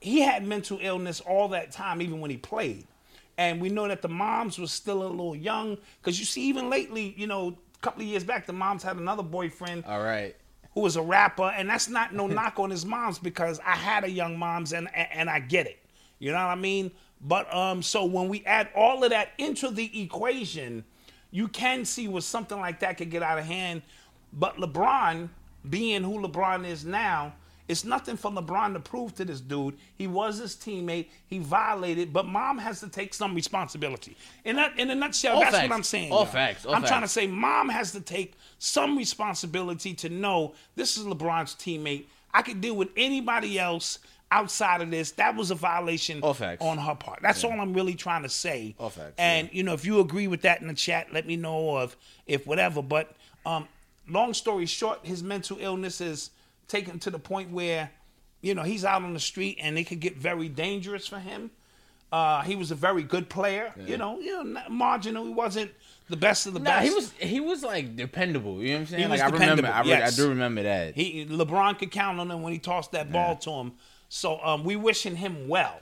he 0.00 0.20
had 0.20 0.46
mental 0.46 0.78
illness 0.80 1.20
all 1.20 1.48
that 1.48 1.72
time, 1.72 2.00
even 2.02 2.20
when 2.20 2.30
he 2.30 2.36
played. 2.36 2.86
And 3.36 3.60
we 3.60 3.68
know 3.68 3.88
that 3.88 4.02
the 4.02 4.08
moms 4.08 4.58
was 4.58 4.70
still 4.70 5.02
a 5.02 5.08
little 5.08 5.34
young. 5.34 5.76
Because 6.00 6.18
you 6.18 6.24
see, 6.24 6.42
even 6.42 6.70
lately, 6.70 7.14
you 7.16 7.26
know, 7.26 7.48
a 7.74 7.78
couple 7.80 8.02
of 8.02 8.08
years 8.08 8.22
back, 8.22 8.46
the 8.46 8.52
moms 8.52 8.82
had 8.82 8.96
another 8.96 9.22
boyfriend 9.24 9.84
All 9.86 10.02
right. 10.02 10.36
who 10.74 10.82
was 10.82 10.96
a 10.96 11.02
rapper, 11.02 11.52
and 11.56 11.68
that's 11.68 11.88
not 11.88 12.14
no 12.14 12.26
knock 12.28 12.58
on 12.60 12.70
his 12.70 12.86
moms 12.86 13.18
because 13.18 13.58
I 13.60 13.72
had 13.72 14.04
a 14.04 14.10
young 14.10 14.38
moms 14.38 14.72
and 14.72 14.88
and, 14.94 15.08
and 15.12 15.30
I 15.30 15.40
get 15.40 15.66
it. 15.66 15.78
You 16.20 16.30
know 16.30 16.38
what 16.38 16.52
I 16.52 16.54
mean? 16.54 16.92
But 17.20 17.52
um, 17.52 17.82
so 17.82 18.04
when 18.04 18.28
we 18.28 18.44
add 18.44 18.68
all 18.76 19.02
of 19.02 19.10
that 19.10 19.30
into 19.38 19.70
the 19.70 20.02
equation, 20.02 20.84
you 21.34 21.48
can 21.48 21.84
see 21.84 22.06
where 22.06 22.22
something 22.22 22.60
like 22.60 22.78
that 22.78 22.96
could 22.96 23.10
get 23.10 23.20
out 23.20 23.40
of 23.40 23.44
hand. 23.44 23.82
But 24.32 24.56
LeBron, 24.56 25.28
being 25.68 26.04
who 26.04 26.20
LeBron 26.20 26.64
is 26.64 26.84
now, 26.84 27.34
it's 27.66 27.84
nothing 27.84 28.16
for 28.16 28.30
LeBron 28.30 28.74
to 28.74 28.78
prove 28.78 29.16
to 29.16 29.24
this 29.24 29.40
dude. 29.40 29.76
He 29.96 30.06
was 30.06 30.38
his 30.38 30.54
teammate. 30.54 31.08
He 31.26 31.40
violated, 31.40 32.12
but 32.12 32.26
mom 32.26 32.58
has 32.58 32.78
to 32.80 32.88
take 32.88 33.12
some 33.12 33.34
responsibility. 33.34 34.16
In 34.44 34.54
that, 34.56 34.78
in 34.78 34.88
a 34.90 34.94
nutshell, 34.94 35.34
All 35.34 35.40
that's 35.40 35.56
facts. 35.56 35.68
what 35.68 35.74
I'm 35.74 35.82
saying. 35.82 36.12
All 36.12 36.18
y'all. 36.18 36.26
facts. 36.26 36.66
All 36.66 36.74
I'm 36.76 36.84
trying 36.84 37.02
to 37.02 37.08
say 37.08 37.26
mom 37.26 37.68
has 37.68 37.90
to 37.92 38.00
take 38.00 38.34
some 38.60 38.96
responsibility 38.96 39.92
to 39.94 40.08
know 40.08 40.54
this 40.76 40.96
is 40.96 41.04
LeBron's 41.04 41.56
teammate. 41.56 42.04
I 42.32 42.42
could 42.42 42.60
deal 42.60 42.76
with 42.76 42.90
anybody 42.96 43.58
else 43.58 43.98
outside 44.30 44.80
of 44.80 44.90
this. 44.90 45.12
That 45.12 45.36
was 45.36 45.50
a 45.50 45.54
violation 45.54 46.22
on 46.22 46.78
her 46.78 46.94
part. 46.94 47.20
That's 47.22 47.44
all 47.44 47.52
I'm 47.60 47.72
really 47.74 47.94
trying 47.94 48.22
to 48.24 48.28
say. 48.28 48.74
All 48.78 48.90
facts, 48.90 49.14
And 49.18 49.48
you 49.52 49.62
know, 49.62 49.74
if 49.74 49.84
you 49.84 50.00
agree 50.00 50.26
with 50.28 50.42
that 50.42 50.60
in 50.60 50.68
the 50.68 50.74
chat, 50.74 51.12
let 51.12 51.26
me 51.26 51.36
know 51.36 51.76
of 51.76 51.96
if 52.26 52.46
whatever. 52.46 52.82
But 52.82 53.14
um, 53.46 53.68
long 54.08 54.34
story 54.34 54.66
short, 54.66 55.00
his 55.02 55.22
mental 55.22 55.58
illness 55.60 56.00
is 56.00 56.30
taken 56.68 56.98
to 57.00 57.10
the 57.10 57.18
point 57.18 57.50
where 57.50 57.90
you 58.40 58.54
know 58.54 58.62
he's 58.62 58.84
out 58.84 59.02
on 59.02 59.14
the 59.14 59.20
street 59.20 59.58
and 59.60 59.78
it 59.78 59.84
could 59.84 60.00
get 60.00 60.16
very 60.16 60.48
dangerous 60.48 61.06
for 61.06 61.18
him. 61.18 61.50
Uh, 62.12 62.42
he 62.42 62.54
was 62.54 62.70
a 62.70 62.76
very 62.76 63.02
good 63.02 63.28
player, 63.28 63.72
you 63.86 63.96
know, 63.96 64.20
you 64.20 64.44
know, 64.44 64.60
marginal. 64.70 65.24
He 65.24 65.32
wasn't 65.32 65.72
the 66.08 66.16
best 66.16 66.46
of 66.46 66.52
the 66.54 66.60
Nah, 66.60 66.70
best. 66.80 66.88
he 66.88 66.94
was 66.94 67.12
he 67.12 67.40
was 67.40 67.62
like 67.64 67.96
dependable. 67.96 68.62
You 68.62 68.68
know 68.68 68.74
what 68.74 68.80
I'm 68.80 68.86
saying? 68.86 69.02
He 69.02 69.08
like 69.08 69.22
was 69.32 69.32
I 69.32 69.44
remember, 69.46 69.66
I, 69.68 69.82
yes. 69.82 70.12
I 70.12 70.22
do 70.22 70.28
remember 70.28 70.62
that. 70.62 70.94
He 70.94 71.26
LeBron 71.26 71.76
could 71.78 71.90
count 71.90 72.20
on 72.20 72.30
him 72.30 72.42
when 72.42 72.52
he 72.52 72.58
tossed 72.60 72.92
that 72.92 73.10
ball 73.10 73.34
to 73.36 73.50
him. 73.50 73.72
So 74.14 74.38
um, 74.44 74.62
we 74.62 74.76
wishing 74.76 75.16
him 75.16 75.48
well. 75.48 75.80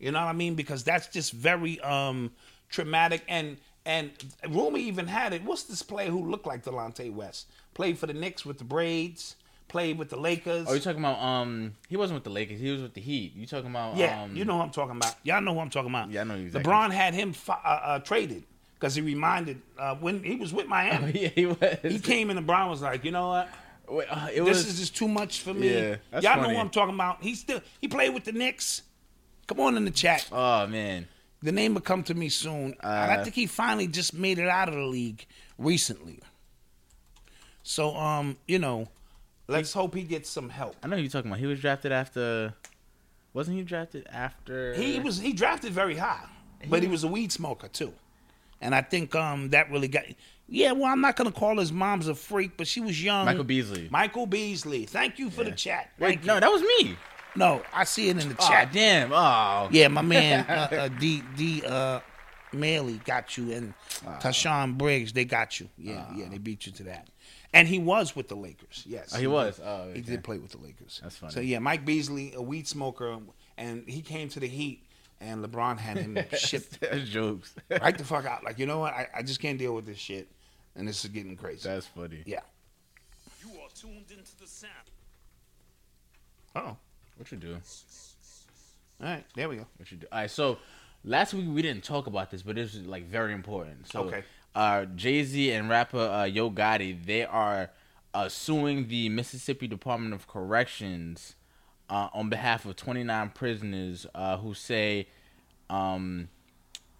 You 0.00 0.10
know 0.10 0.18
what 0.18 0.28
I 0.28 0.32
mean? 0.32 0.56
Because 0.56 0.82
that's 0.82 1.06
just 1.06 1.32
very 1.32 1.78
um, 1.80 2.32
traumatic. 2.68 3.22
And 3.28 3.58
and 3.86 4.10
rumor 4.48 4.78
even 4.78 5.06
had 5.06 5.32
it. 5.32 5.44
What's 5.44 5.62
this 5.64 5.80
player 5.80 6.10
who 6.10 6.28
looked 6.28 6.46
like 6.46 6.64
Delonte 6.64 7.12
West? 7.14 7.46
Played 7.74 7.96
for 7.96 8.06
the 8.06 8.12
Knicks 8.12 8.44
with 8.44 8.58
the 8.58 8.64
braids. 8.64 9.36
Played 9.68 9.98
with 9.98 10.08
the 10.08 10.18
Lakers. 10.18 10.66
oh, 10.68 10.74
you 10.74 10.80
talking 10.80 10.98
about 10.98 11.22
um? 11.22 11.74
He 11.88 11.96
wasn't 11.96 12.16
with 12.16 12.24
the 12.24 12.30
Lakers. 12.30 12.58
He 12.58 12.72
was 12.72 12.82
with 12.82 12.94
the 12.94 13.00
Heat. 13.00 13.36
You 13.36 13.46
talking 13.46 13.70
about 13.70 13.96
yeah, 13.96 14.24
um? 14.24 14.34
you 14.34 14.44
know 14.44 14.56
who 14.56 14.62
I'm 14.62 14.70
talking 14.70 14.96
about. 14.96 15.14
Y'all 15.22 15.40
know 15.40 15.54
who 15.54 15.60
I'm 15.60 15.70
talking 15.70 15.90
about. 15.90 16.10
Yeah, 16.10 16.22
I 16.22 16.24
know 16.24 16.34
exactly. 16.34 16.72
LeBron 16.72 16.90
had 16.90 17.14
him 17.14 17.34
uh, 17.48 17.52
uh, 17.52 17.98
traded 18.00 18.42
because 18.74 18.96
he 18.96 19.00
reminded 19.00 19.62
uh, 19.78 19.94
when 19.94 20.24
he 20.24 20.34
was 20.34 20.52
with 20.52 20.66
Miami. 20.66 21.12
yeah, 21.22 21.28
he 21.28 21.46
was. 21.46 21.56
He 21.82 22.00
came 22.00 22.30
and 22.30 22.46
Brown 22.46 22.68
was 22.68 22.82
like, 22.82 23.04
you 23.04 23.12
know 23.12 23.28
what? 23.28 23.48
Wait, 23.90 24.06
uh, 24.08 24.28
it 24.32 24.44
this 24.44 24.58
was. 24.58 24.66
is 24.68 24.78
just 24.78 24.96
too 24.96 25.08
much 25.08 25.40
for 25.42 25.52
me. 25.52 25.68
Yeah, 25.74 25.96
that's 26.10 26.24
Y'all 26.24 26.36
know 26.36 26.42
funny. 26.42 26.54
who 26.54 26.60
I'm 26.60 26.70
talking 26.70 26.94
about. 26.94 27.22
He 27.22 27.34
still 27.34 27.60
he 27.80 27.88
played 27.88 28.14
with 28.14 28.24
the 28.24 28.32
Knicks. 28.32 28.82
Come 29.46 29.60
on 29.60 29.76
in 29.76 29.84
the 29.84 29.90
chat. 29.90 30.28
oh 30.32 30.66
man. 30.66 31.08
The 31.42 31.52
name 31.52 31.72
will 31.74 31.80
come 31.80 32.02
to 32.04 32.14
me 32.14 32.28
soon. 32.28 32.74
and 32.80 33.10
I 33.12 33.16
Uh, 33.16 33.24
think 33.24 33.34
he 33.34 33.46
finally 33.46 33.86
just 33.86 34.12
made 34.14 34.38
it 34.38 34.46
out 34.48 34.68
of 34.68 34.74
the 34.74 34.84
league 34.84 35.26
recently. 35.58 36.20
So 37.62 37.96
um, 37.96 38.36
you 38.46 38.58
know, 38.58 38.88
let's 39.48 39.72
hope 39.72 39.94
he 39.94 40.02
gets 40.02 40.30
some 40.30 40.48
help. 40.50 40.76
I 40.82 40.86
know 40.88 40.96
who 40.96 41.02
you're 41.02 41.10
talking 41.10 41.30
about. 41.30 41.40
He 41.40 41.46
was 41.46 41.60
drafted 41.60 41.92
after. 41.92 42.54
Wasn't 43.32 43.56
he 43.56 43.62
drafted 43.62 44.06
after? 44.10 44.74
He 44.74 44.98
was 45.00 45.18
he 45.20 45.32
drafted 45.32 45.72
very 45.72 45.96
high, 45.96 46.26
but 46.68 46.82
he 46.82 46.88
was 46.88 47.04
a 47.04 47.08
weed 47.08 47.30
smoker 47.32 47.68
too, 47.68 47.92
and 48.60 48.74
I 48.74 48.82
think 48.82 49.14
um 49.14 49.50
that 49.50 49.70
really 49.70 49.88
got. 49.88 50.04
Yeah, 50.52 50.72
well, 50.72 50.86
I'm 50.92 51.00
not 51.00 51.16
gonna 51.16 51.30
call 51.32 51.58
his 51.58 51.72
mom's 51.72 52.08
a 52.08 52.14
freak, 52.14 52.56
but 52.56 52.66
she 52.66 52.80
was 52.80 53.02
young. 53.02 53.24
Michael 53.24 53.44
Beasley. 53.44 53.88
Michael 53.90 54.26
Beasley. 54.26 54.84
Thank 54.84 55.18
you 55.18 55.30
for 55.30 55.44
the 55.44 55.52
chat. 55.52 55.90
Wait, 55.98 56.08
Thank 56.16 56.24
no, 56.24 56.40
that 56.40 56.50
was 56.50 56.62
me. 56.62 56.96
no, 57.36 57.62
I 57.72 57.84
see 57.84 58.08
it 58.08 58.20
in 58.22 58.28
the 58.28 58.36
Oh 58.38 58.48
chat. 58.48 58.72
damn. 58.72 59.12
Oh. 59.12 59.68
Yeah, 59.70 59.88
my 59.88 60.02
man 60.02 60.44
uh, 60.48 60.68
uh, 60.74 60.88
D 60.88 61.22
D 61.36 61.62
uh, 61.64 62.00
Maley 62.52 63.02
got 63.04 63.36
you, 63.38 63.52
and 63.52 63.74
Ah. 64.06 64.18
Tashawn 64.20 64.76
Briggs 64.76 65.12
they 65.12 65.24
got 65.24 65.60
you. 65.60 65.68
Yeah, 65.78 66.04
yeah, 66.16 66.28
they 66.28 66.38
beat 66.38 66.66
you 66.66 66.72
to 66.72 66.82
that. 66.84 67.06
And 67.52 67.66
he 67.68 67.78
was 67.78 68.14
with 68.16 68.28
the 68.28 68.36
Lakers. 68.36 68.84
Yes, 68.86 69.12
Oh, 69.14 69.18
he 69.18 69.26
was? 69.26 69.60
Oh, 69.62 69.90
he 69.92 70.00
did 70.00 70.22
play 70.24 70.38
with 70.38 70.52
the 70.52 70.58
Lakers. 70.58 71.00
That's 71.02 71.16
funny. 71.16 71.32
So 71.32 71.40
yeah, 71.40 71.58
Mike 71.58 71.84
Beasley, 71.84 72.32
a 72.34 72.40
weed 72.42 72.66
smoker, 72.66 73.18
and 73.58 73.84
he 73.88 74.02
came 74.02 74.28
to 74.30 74.40
the 74.40 74.46
Heat, 74.48 74.84
and 75.20 75.44
LeBron 75.44 75.78
had 75.78 75.98
him 75.98 76.16
shipped 76.36 76.82
jokes. 77.06 77.54
right 77.70 77.96
the 77.96 78.04
fuck 78.04 78.24
out. 78.24 78.42
Like 78.42 78.58
you 78.58 78.66
know 78.66 78.78
what? 78.80 78.94
I, 78.94 79.06
I 79.16 79.22
just 79.22 79.40
can't 79.40 79.58
deal 79.58 79.74
with 79.74 79.84
this 79.86 79.98
shit, 79.98 80.28
and 80.76 80.86
this 80.88 81.04
is 81.04 81.10
getting 81.10 81.36
crazy. 81.36 81.68
That's 81.68 81.86
funny. 81.86 82.22
yeah. 82.26 82.40
You 83.42 83.50
are 83.60 83.68
tuned 83.74 84.10
into 84.10 84.36
the 84.38 84.46
sound. 84.46 84.72
Oh, 86.54 86.76
What 87.16 87.30
you 87.30 87.38
do? 87.38 87.54
all 89.02 89.06
right. 89.08 89.24
There 89.34 89.48
we 89.48 89.56
go. 89.56 89.66
What 89.76 89.90
you 89.90 89.96
do? 89.98 90.06
All 90.12 90.18
right. 90.20 90.30
So 90.30 90.58
last 91.04 91.32
week 91.34 91.46
we 91.48 91.62
didn't 91.62 91.84
talk 91.84 92.06
about 92.06 92.30
this, 92.30 92.42
but 92.42 92.56
this 92.56 92.74
is 92.74 92.86
like 92.86 93.06
very 93.06 93.32
important. 93.32 93.88
So, 93.90 94.04
Okay. 94.04 94.22
Uh, 94.52 94.84
Jay 94.84 95.22
Z 95.22 95.52
and 95.52 95.68
rapper 95.70 95.98
uh, 96.00 96.24
Yo 96.24 96.50
Gotti 96.50 97.04
they 97.06 97.24
are 97.24 97.70
uh, 98.12 98.28
suing 98.28 98.88
the 98.88 99.08
Mississippi 99.08 99.68
Department 99.68 100.12
of 100.12 100.26
Corrections 100.26 101.36
uh, 101.88 102.08
on 102.12 102.28
behalf 102.28 102.64
of 102.66 102.74
29 102.74 103.30
prisoners 103.30 104.06
uh, 104.12 104.36
who 104.38 104.52
say, 104.54 105.06
um, 105.68 106.28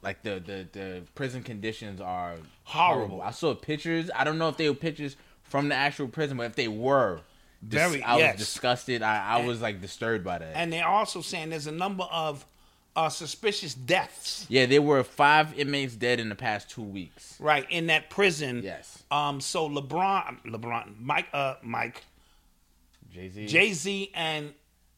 like 0.02 0.22
the, 0.22 0.40
the 0.44 0.66
the 0.72 1.02
prison 1.14 1.42
conditions 1.42 2.00
are 2.00 2.36
Horrible. 2.64 3.20
I 3.22 3.30
saw 3.32 3.54
pictures. 3.54 4.10
I 4.14 4.24
don't 4.24 4.38
know 4.38 4.48
if 4.48 4.56
they 4.56 4.68
were 4.68 4.74
pictures 4.74 5.16
from 5.42 5.68
the 5.68 5.74
actual 5.74 6.08
prison, 6.08 6.36
but 6.36 6.46
if 6.46 6.54
they 6.54 6.68
were, 6.68 7.20
dis- 7.66 7.80
Very- 7.80 8.02
I 8.02 8.18
yes. 8.18 8.38
was 8.38 8.46
disgusted. 8.46 9.02
I, 9.02 9.38
I 9.40 9.44
was 9.46 9.60
like 9.60 9.80
disturbed 9.80 10.24
by 10.24 10.38
that. 10.38 10.52
And 10.56 10.72
they're 10.72 10.86
also 10.86 11.20
saying 11.20 11.50
there's 11.50 11.66
a 11.66 11.72
number 11.72 12.04
of 12.04 12.46
uh, 12.96 13.08
suspicious 13.08 13.74
deaths. 13.74 14.46
Yeah, 14.48 14.66
there 14.66 14.82
were 14.82 15.02
five 15.04 15.58
inmates 15.58 15.94
dead 15.96 16.18
in 16.20 16.28
the 16.28 16.34
past 16.34 16.70
two 16.70 16.82
weeks. 16.82 17.36
right 17.40 17.66
in 17.70 17.86
that 17.88 18.10
prison. 18.10 18.62
Yes. 18.64 19.02
Um. 19.10 19.40
So 19.40 19.68
LeBron, 19.68 20.44
LeBron, 20.46 20.94
Mike, 21.00 21.26
uh, 21.32 21.54
Mike, 21.62 22.04
Jay 23.12 23.28
Z. 23.28 23.46
Jay 23.46 23.72
Z, 23.72 24.10
and 24.14 24.52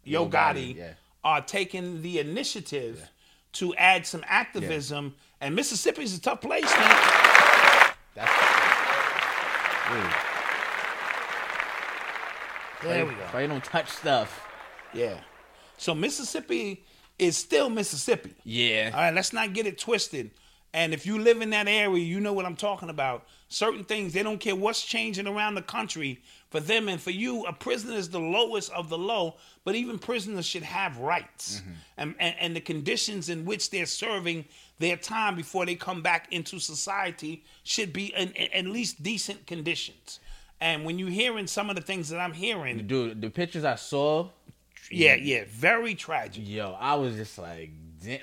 Yo 0.04 0.24
Yo 0.24 0.28
Gotti 0.28 0.74
Gotti, 0.74 0.76
yeah. 0.76 0.92
are 1.24 1.40
taking 1.40 2.02
the 2.02 2.18
initiative 2.18 3.08
to 3.52 3.74
add 3.76 4.06
some 4.06 4.24
activism. 4.26 5.14
And 5.40 5.54
Mississippi's 5.54 6.16
a 6.16 6.20
tough 6.20 6.40
place, 6.40 6.64
man. 6.64 7.92
That's. 8.14 8.32
Dude, 9.92 10.10
There 12.90 13.06
we 13.06 13.14
go. 13.14 13.38
You 13.38 13.48
don't 13.48 13.64
touch 13.64 13.88
stuff? 13.88 14.46
Yeah. 14.94 15.18
So 15.76 15.94
Mississippi 15.94 16.84
is 17.18 17.36
still 17.36 17.70
Mississippi. 17.70 18.34
Yeah. 18.44 18.90
All 18.94 19.00
right, 19.00 19.14
let's 19.14 19.32
not 19.32 19.52
get 19.52 19.66
it 19.66 19.78
twisted. 19.78 20.30
And 20.74 20.94
if 20.94 21.04
you 21.04 21.18
live 21.18 21.42
in 21.42 21.50
that 21.50 21.68
area, 21.68 22.02
you 22.02 22.18
know 22.18 22.32
what 22.32 22.46
I'm 22.46 22.56
talking 22.56 22.88
about. 22.88 23.26
Certain 23.48 23.85
things, 23.85 24.14
they 24.14 24.22
don't 24.22 24.40
care 24.40 24.56
what's 24.56 24.82
changing 24.82 25.26
around 25.26 25.54
the 25.54 25.62
country. 25.62 26.22
For 26.48 26.61
them 26.61 26.88
and 26.88 27.00
for 27.00 27.11
you, 27.11 27.44
a 27.44 27.52
prisoner 27.52 27.94
is 27.94 28.08
the 28.08 28.20
lowest 28.20 28.72
of 28.72 28.88
the 28.88 28.96
low, 28.96 29.37
but 29.64 29.74
even 29.74 29.98
prisoners 29.98 30.46
should 30.46 30.62
have 30.62 30.98
rights. 30.98 31.61
Mm-hmm. 31.61 31.70
And, 31.98 32.14
and, 32.18 32.35
and 32.40 32.56
the 32.56 32.61
conditions 32.61 33.28
in 33.28 33.44
which 33.44 33.70
they're 33.70 33.87
serving 33.87 34.46
their 34.78 34.96
time 34.96 35.37
before 35.37 35.66
they 35.66 35.74
come 35.74 36.00
back 36.00 36.28
into 36.30 36.58
society 36.58 37.44
should 37.64 37.92
be 37.92 38.14
in, 38.14 38.30
in 38.30 38.66
at 38.66 38.72
least 38.72 39.02
decent 39.02 39.46
conditions. 39.46 40.20
And 40.61 40.85
when 40.85 40.98
you're 40.98 41.11
hearing 41.11 41.46
some 41.46 41.68
of 41.68 41.76
the 41.76 41.82
things 41.82 42.08
that 42.11 42.18
I'm 42.18 42.32
hearing, 42.32 42.87
Dude, 42.87 43.20
the 43.20 43.30
pictures 43.30 43.64
I 43.64 43.74
saw, 43.74 44.28
yeah, 44.90 45.16
yeah, 45.16 45.44
very 45.48 45.94
tragic. 45.94 46.46
yo, 46.46 46.76
I 46.78 46.94
was 46.94 47.16
just 47.16 47.38
like, 47.38 47.70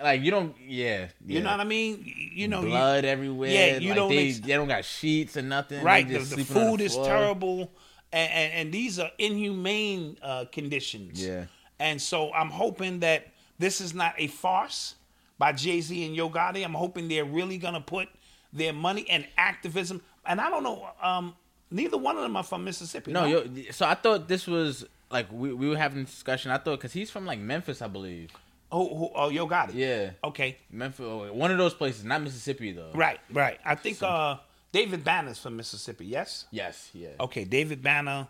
like 0.01 0.21
you 0.21 0.31
don't. 0.31 0.55
Yeah, 0.65 1.07
You 1.25 1.41
know 1.41 1.51
what 1.51 1.59
I 1.59 1.63
mean? 1.63 2.03
You 2.33 2.47
know, 2.47 2.61
you- 2.61 2.67
blood 2.67 3.05
everywhere. 3.05 3.49
Yeah, 3.49 3.77
you 3.77 3.89
like 3.89 3.95
don't 3.97 4.09
They, 4.09 4.29
ex- 4.29 4.39
they 4.39 4.53
don't 4.53 4.67
got 4.67 4.85
sheets 4.85 5.37
or 5.37 5.41
nothing. 5.41 5.83
right. 5.83 6.07
The, 6.07 6.19
the 6.19 6.43
food 6.43 6.79
the 6.79 6.85
is 6.85 6.95
terrible, 6.95 7.71
and, 8.11 8.31
and 8.31 8.53
and 8.53 8.73
these 8.73 8.99
are 8.99 9.11
inhumane 9.17 10.17
uh, 10.21 10.45
conditions. 10.51 11.25
Yeah. 11.25 11.45
And 11.79 12.01
so 12.01 12.33
I'm 12.33 12.49
hoping 12.49 12.99
that 12.99 13.27
this 13.57 13.79
is 13.81 13.93
not 13.93 14.13
a 14.17 14.27
farce 14.27 14.95
by 15.37 15.53
Jay 15.53 15.79
Z 15.81 16.05
and 16.05 16.15
Yo 16.15 16.29
Gotti. 16.29 16.63
I'm 16.65 16.73
hoping 16.73 17.07
they're 17.07 17.25
really 17.25 17.57
gonna 17.57 17.81
put 17.81 18.09
their 18.51 18.73
money 18.73 19.05
and 19.09 19.25
activism. 19.37 20.01
And 20.25 20.41
I 20.41 20.49
don't 20.49 20.63
know. 20.63 20.87
Um, 21.01 21.35
neither 21.71 21.97
one 21.97 22.17
of 22.17 22.23
them 22.23 22.35
are 22.35 22.43
from 22.43 22.63
Mississippi. 22.65 23.11
No, 23.11 23.25
yo, 23.25 23.45
so 23.71 23.85
I 23.85 23.93
thought 23.95 24.27
this 24.27 24.45
was 24.47 24.85
like 25.09 25.31
we, 25.31 25.53
we 25.53 25.69
were 25.69 25.77
having 25.77 26.01
a 26.01 26.05
discussion. 26.05 26.51
I 26.51 26.57
thought 26.57 26.77
because 26.79 26.93
he's 26.93 27.09
from 27.09 27.25
like 27.25 27.39
Memphis, 27.39 27.81
I 27.81 27.87
believe. 27.87 28.31
Who, 28.71 29.10
oh, 29.15 29.29
Yo 29.29 29.47
Gotti. 29.47 29.73
Yeah, 29.73 30.12
Okay. 30.23 30.58
Memphis, 30.69 31.32
one 31.32 31.51
of 31.51 31.58
those 31.58 31.73
places, 31.73 32.03
not 32.03 32.21
Mississippi 32.21 32.71
though. 32.71 32.91
Right. 32.93 33.19
Right. 33.32 33.60
I 33.65 33.75
think 33.75 34.01
uh, 34.03 34.38
David 34.71 35.03
Banner's 35.03 35.39
from 35.39 35.58
Mississippi. 35.58 36.05
Yes. 36.05 36.45
Yes, 36.51 36.89
yeah. 36.93 37.10
Okay, 37.19 37.45
David 37.45 37.82
Banner. 37.82 38.27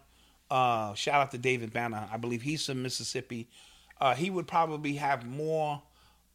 Uh, 0.50 0.94
shout 0.94 1.16
out 1.22 1.32
to 1.32 1.38
David 1.38 1.74
Banner. 1.74 2.08
I 2.12 2.18
believe 2.18 2.42
he's 2.42 2.66
from 2.66 2.82
Mississippi. 2.82 3.50
Uh, 4.00 4.16
he 4.16 4.30
would 4.30 4.48
probably 4.48 4.94
have 4.96 5.26
more 5.26 5.82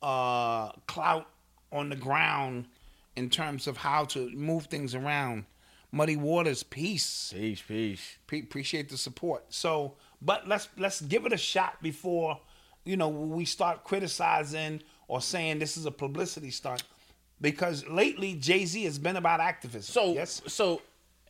uh, 0.03 0.71
clout 0.87 1.27
on 1.73 1.88
the 1.88 1.97
ground 1.97 2.67
in 3.17 3.31
terms 3.31 3.67
of 3.67 3.79
how 3.79 4.05
to 4.05 4.31
move 4.31 4.67
things 4.67 4.95
around. 4.95 5.47
Muddy 5.90 6.17
Waters, 6.17 6.62
peace. 6.62 7.33
Peace, 7.35 7.62
peace. 7.67 8.19
Pre- 8.27 8.40
appreciate 8.43 8.88
the 8.90 8.99
support. 8.99 9.45
So, 9.49 9.95
but 10.21 10.47
let's 10.47 10.69
let's 10.77 11.01
give 11.01 11.25
it 11.25 11.33
a 11.33 11.37
shot 11.38 11.81
before 11.83 12.40
you 12.85 12.97
know 12.97 13.09
we 13.09 13.44
start 13.44 13.85
criticizing 13.85 14.83
or 15.09 15.20
saying 15.20 15.59
this 15.59 15.77
is 15.77 15.87
a 15.87 15.90
publicity 15.90 16.51
stunt. 16.51 16.83
Because 17.40 17.87
lately 17.88 18.35
Jay 18.35 18.64
Z 18.64 18.85
has 18.85 18.99
been 18.99 19.16
about 19.16 19.40
activism. 19.40 19.92
So 19.92 20.12
yes, 20.14 20.40
so 20.47 20.81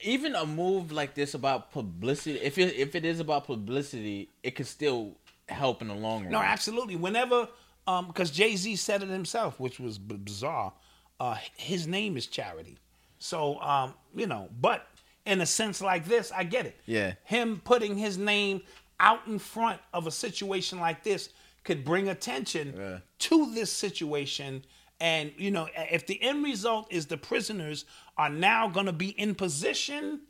even 0.02 0.34
a 0.34 0.44
move 0.44 0.92
like 0.92 1.14
this 1.14 1.34
about 1.34 1.72
publicity, 1.72 2.38
if 2.40 2.58
it 2.58 2.74
if 2.76 2.94
it 2.94 3.04
is 3.04 3.20
about 3.20 3.46
publicity, 3.46 4.28
it 4.42 4.52
could 4.52 4.66
still 4.66 5.16
help 5.48 5.82
in 5.82 5.88
the 5.88 5.94
long 5.94 6.22
run. 6.22 6.32
No, 6.32 6.38
absolutely. 6.38 6.96
Whenever, 6.96 7.48
um, 7.86 8.06
because 8.06 8.30
Jay 8.30 8.54
Z 8.54 8.76
said 8.76 9.02
it 9.02 9.08
himself, 9.08 9.58
which 9.58 9.80
was 9.80 9.98
b- 9.98 10.16
bizarre. 10.16 10.72
Uh, 11.20 11.36
his 11.56 11.86
name 11.86 12.16
is 12.16 12.26
charity, 12.26 12.76
so 13.18 13.58
um, 13.60 13.94
you 14.14 14.26
know. 14.26 14.48
But 14.60 14.86
in 15.24 15.40
a 15.40 15.46
sense 15.46 15.80
like 15.80 16.04
this, 16.06 16.32
I 16.32 16.44
get 16.44 16.66
it. 16.66 16.76
Yeah. 16.86 17.14
Him 17.24 17.60
putting 17.64 17.96
his 17.96 18.18
name 18.18 18.62
out 19.00 19.26
in 19.26 19.38
front 19.38 19.80
of 19.92 20.06
a 20.06 20.10
situation 20.10 20.80
like 20.80 21.02
this 21.02 21.30
could 21.64 21.84
bring 21.84 22.08
attention 22.08 22.74
Yeah. 22.76 22.98
to 23.18 23.52
this 23.54 23.72
situation. 23.72 24.64
And 25.00 25.32
you 25.36 25.50
know, 25.50 25.68
if 25.76 26.06
the 26.06 26.22
end 26.22 26.44
result 26.44 26.86
is 26.92 27.06
the 27.06 27.16
prisoners 27.16 27.84
are 28.16 28.30
now 28.30 28.68
going 28.68 28.86
to 28.86 28.92
be 28.92 29.08
in 29.10 29.34
position 29.34 30.20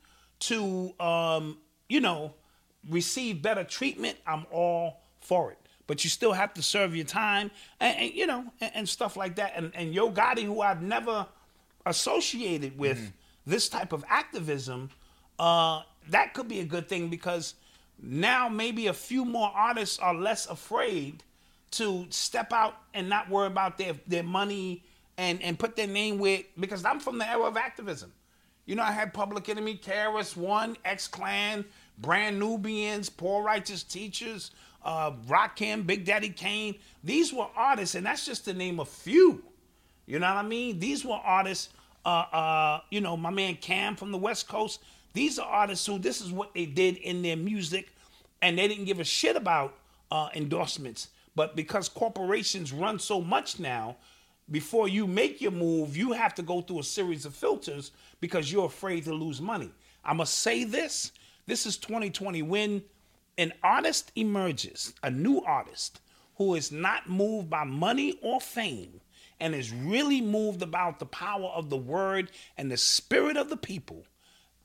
to, 0.41 0.95
um, 1.01 1.59
you 1.89 2.01
know, 2.01 2.35
receive 2.89 3.43
better 3.43 3.65
treatment, 3.65 4.17
I'm 4.27 4.47
all 4.51 5.03
for 5.21 5.53
it. 5.53 5.59
But 5.87 6.03
you 6.03 6.09
still 6.11 6.33
have 6.33 6.55
to 6.55 6.63
serve 6.63 6.97
your 6.97 7.05
time, 7.05 7.51
and, 7.79 7.97
and, 7.99 8.13
you 8.15 8.27
know, 8.27 8.45
and, 8.61 8.71
and 8.75 8.89
stuff 8.89 9.17
like 9.17 9.37
that. 9.37 9.53
And, 9.55 9.71
and 9.75 9.95
Yo 9.95 10.11
Gotti, 10.11 10.45
who 10.45 10.61
I've 10.63 10.83
never 10.83 11.27
associated 11.87 12.79
with 12.79 13.13
this 13.47 13.69
type 13.69 13.93
of 13.93 14.05
activism, 14.09 14.91
uh, 15.39 15.83
that 16.09 16.33
could 16.35 16.49
be 16.49 16.61
a 16.61 16.65
good 16.65 16.89
thing 16.89 17.09
because 17.09 17.55
now 18.01 18.49
maybe 18.49 18.87
a 18.87 18.93
few 18.93 19.25
more 19.25 19.51
artists 19.55 19.99
are 19.99 20.15
less 20.15 20.47
afraid 20.47 21.23
to 21.73 22.07
step 22.11 22.53
out 22.53 22.77
and 22.93 23.09
not 23.09 23.29
worry 23.29 23.47
about 23.47 23.79
their, 23.79 23.95
their 24.07 24.23
money 24.23 24.85
and, 25.19 25.43
and 25.43 25.59
put 25.59 25.77
their 25.77 25.87
name 25.87 26.19
with 26.19 26.45
because 26.59 26.85
I'm 26.85 27.01
from 27.01 27.19
the 27.19 27.29
era 27.29 27.43
of 27.43 27.57
activism. 27.57 28.13
You 28.67 28.77
know, 28.77 28.83
I 28.83 28.93
had 28.93 29.13
Public 29.13 29.49
Enemy, 29.49 29.81
KRS-One, 29.85 30.77
X 30.85 31.07
Clan, 31.09 31.65
Brand 31.99 32.39
Nubians, 32.39 33.11
Poor 33.11 33.43
Righteous 33.43 33.83
Teachers, 33.83 34.53
uh, 34.85 35.13
Rakim, 35.29 35.87
Big 35.87 36.05
Daddy 36.05 36.31
Kane. 36.31 36.77
These 37.03 37.33
were 37.33 37.49
artists, 37.57 37.95
and 37.95 38.07
that's 38.07 38.25
just 38.25 38.45
to 38.47 38.55
name 38.55 38.81
a 38.81 38.85
few. 38.85 39.43
You 40.07 40.19
know 40.19 40.29
what 40.29 40.45
I 40.45 40.49
mean? 40.49 40.79
These 40.79 41.05
were 41.05 41.15
artists. 41.15 41.71
Uh, 42.07 42.25
uh, 42.33 42.81
you 42.91 43.01
know, 43.01 43.17
my 43.17 43.31
man 43.31 43.57
Cam 43.57 43.97
from 43.97 44.13
the 44.13 44.19
West 44.19 44.47
Coast. 44.47 44.81
These 45.15 45.39
are 45.39 45.49
artists 45.49 45.87
who 45.87 45.99
this 45.99 46.21
is 46.21 46.33
what 46.33 46.55
they 46.55 46.67
did 46.67 46.97
in 46.99 47.23
their 47.23 47.37
music, 47.37 47.93
and 48.43 48.59
they 48.59 48.69
didn't 48.69 48.85
give 48.85 49.01
a 49.01 49.05
shit 49.05 49.37
about 49.37 49.75
uh, 50.11 50.29
endorsements. 50.35 51.09
But 51.35 51.57
because 51.57 51.89
corporations 51.89 52.73
run 52.73 52.99
so 52.99 53.21
much 53.21 53.59
now, 53.59 53.97
before 54.51 54.89
you 54.89 55.07
make 55.07 55.41
your 55.41 55.53
move, 55.53 55.97
you 55.97 56.13
have 56.13 56.35
to 56.35 56.43
go 56.43 56.61
through 56.61 56.81
a 56.81 56.85
series 56.85 57.25
of 57.25 57.35
filters 57.35 57.93
because 58.21 58.53
you're 58.53 58.67
afraid 58.67 59.05
to 59.05 59.15
lose 59.15 59.41
money. 59.41 59.71
I 60.05 60.13
must 60.13 60.41
say 60.41 60.65
this: 60.65 61.13
this 61.47 61.65
is 61.65 61.79
2020 61.79 62.43
when 62.43 62.83
an 63.39 63.53
artist 63.63 64.13
emerges, 64.17 64.95
a 65.03 65.11
new 65.11 65.41
artist 65.41 66.01
who 66.37 66.55
is 66.55 66.73
not 66.73 67.09
moved 67.09 67.49
by 67.49 67.65
money 67.65 68.19
or 68.23 68.41
fame 68.41 69.01
and 69.41 69.55
is 69.55 69.73
really 69.73 70.21
moved 70.21 70.63
about 70.63 70.99
the 70.99 71.07
power 71.07 71.47
of 71.47 71.71
the 71.71 71.77
word 71.77 72.31
and 72.57 72.71
the 72.71 72.77
spirit 72.77 73.37
of 73.37 73.49
the 73.49 73.57
people, 73.57 74.05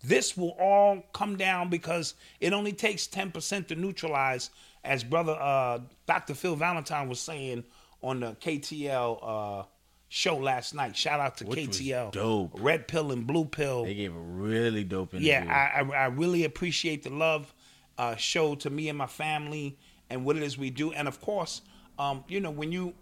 this 0.04 0.38
will 0.38 0.56
all 0.60 1.04
come 1.14 1.36
down 1.38 1.70
because 1.70 2.14
it 2.40 2.54
only 2.54 2.74
takes 2.74 3.08
10% 3.08 3.68
to 3.68 3.76
neutralize, 3.76 4.50
as 4.84 5.04
brother 5.04 5.34
uh, 5.40 5.80
Dr. 6.08 6.34
Phil 6.34 6.56
Valentine 6.56 7.10
was 7.10 7.20
saying 7.20 7.64
on 8.02 8.22
the 8.22 8.32
KTL 8.42 9.20
uh, 9.22 9.64
show 10.08 10.38
last 10.38 10.74
night. 10.74 10.96
Shout 10.96 11.20
out 11.20 11.38
to 11.38 11.46
Which 11.46 11.60
KTL. 11.60 12.12
dope. 12.12 12.52
Red 12.54 12.88
Pill 12.88 13.12
and 13.12 13.28
Blue 13.28 13.46
Pill. 13.46 13.84
They 13.86 13.96
gave 13.96 14.16
a 14.16 14.20
really 14.20 14.84
dope 14.84 15.14
interview. 15.14 15.30
Yeah, 15.30 15.46
I, 15.76 15.82
I, 15.82 16.04
I 16.04 16.06
really 16.08 16.46
appreciate 16.46 17.04
the 17.04 17.10
love 17.10 17.54
uh, 17.98 18.16
showed 18.16 18.62
to 18.62 18.70
me 18.70 18.90
and 18.90 18.98
my 18.98 19.08
family 19.08 19.78
and 20.10 20.24
what 20.26 20.38
it 20.38 20.44
is 20.44 20.58
we 20.58 20.70
do. 20.70 20.92
And 20.94 21.08
of 21.08 21.20
course, 21.22 21.62
um, 22.00 22.24
you 22.28 22.40
know, 22.40 22.52
when 22.52 22.72
you 22.72 22.94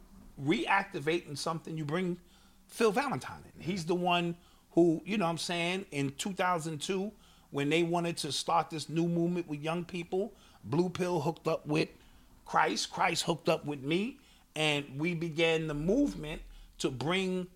reactivate 0.44 1.28
in 1.28 1.36
something, 1.36 1.78
you 1.78 1.86
bring 1.86 2.18
Phil 2.68 2.92
Valentine 2.92 3.44
in. 3.56 3.62
He's 3.62 3.86
the 3.86 3.96
one 3.96 4.36
who, 4.78 5.02
you 5.06 5.18
know 5.18 5.26
what 5.26 5.32
I'm 5.32 5.38
saying, 5.40 5.88
in 5.90 6.12
2002, 6.20 7.12
when 7.50 7.68
they 7.68 7.82
wanted 7.82 8.16
to 8.18 8.32
start 8.32 8.70
this 8.70 8.90
new 8.90 9.08
movement 9.08 9.48
with 9.48 9.60
young 9.60 9.84
people, 9.84 10.34
Blue 10.66 10.88
Pill 10.88 11.20
hooked 11.20 11.48
up 11.48 11.66
with 11.66 11.90
Christ, 12.46 12.92
Christ 12.92 13.24
hooked 13.24 13.50
up 13.50 13.66
with 13.66 13.82
me, 13.82 14.20
and 14.56 14.86
we 14.96 15.16
began 15.16 15.66
the 15.66 15.74
movement 15.74 16.44
to 16.78 16.92
bring 16.92 17.48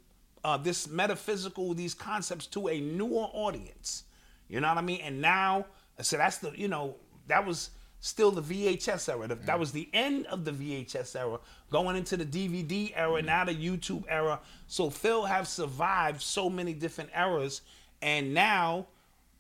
uh, 0.43 0.57
this 0.57 0.87
metaphysical, 0.87 1.75
these 1.75 1.93
concepts 1.93 2.47
to 2.47 2.69
a 2.69 2.81
newer 2.81 3.27
audience. 3.33 4.05
You 4.49 4.59
know 4.59 4.69
what 4.69 4.79
I 4.79 4.81
mean? 4.81 5.01
And 5.01 5.21
now, 5.21 5.67
so 6.01 6.17
that's 6.17 6.39
the, 6.39 6.53
you 6.55 6.69
know, 6.69 6.95
that 7.27 7.45
was 7.45 7.69
still 8.01 8.31
the 8.31 8.41
VHS 8.41 9.07
era. 9.09 9.27
The- 9.27 9.35
That 9.35 9.59
was 9.59 9.71
the 9.71 9.87
end 9.93 10.25
of 10.27 10.43
the 10.43 10.51
VHS 10.51 11.15
era, 11.15 11.39
going 11.71 11.95
into 11.95 12.17
the 12.17 12.25
DVD 12.25 12.91
era, 12.95 13.21
now 13.21 13.45
the 13.45 13.55
YouTube 13.55 14.03
era. 14.09 14.39
So 14.67 14.89
Phil 14.89 15.23
have 15.25 15.47
survived 15.47 16.21
so 16.21 16.49
many 16.49 16.73
different 16.73 17.11
eras, 17.15 17.61
and 18.01 18.33
now, 18.33 18.87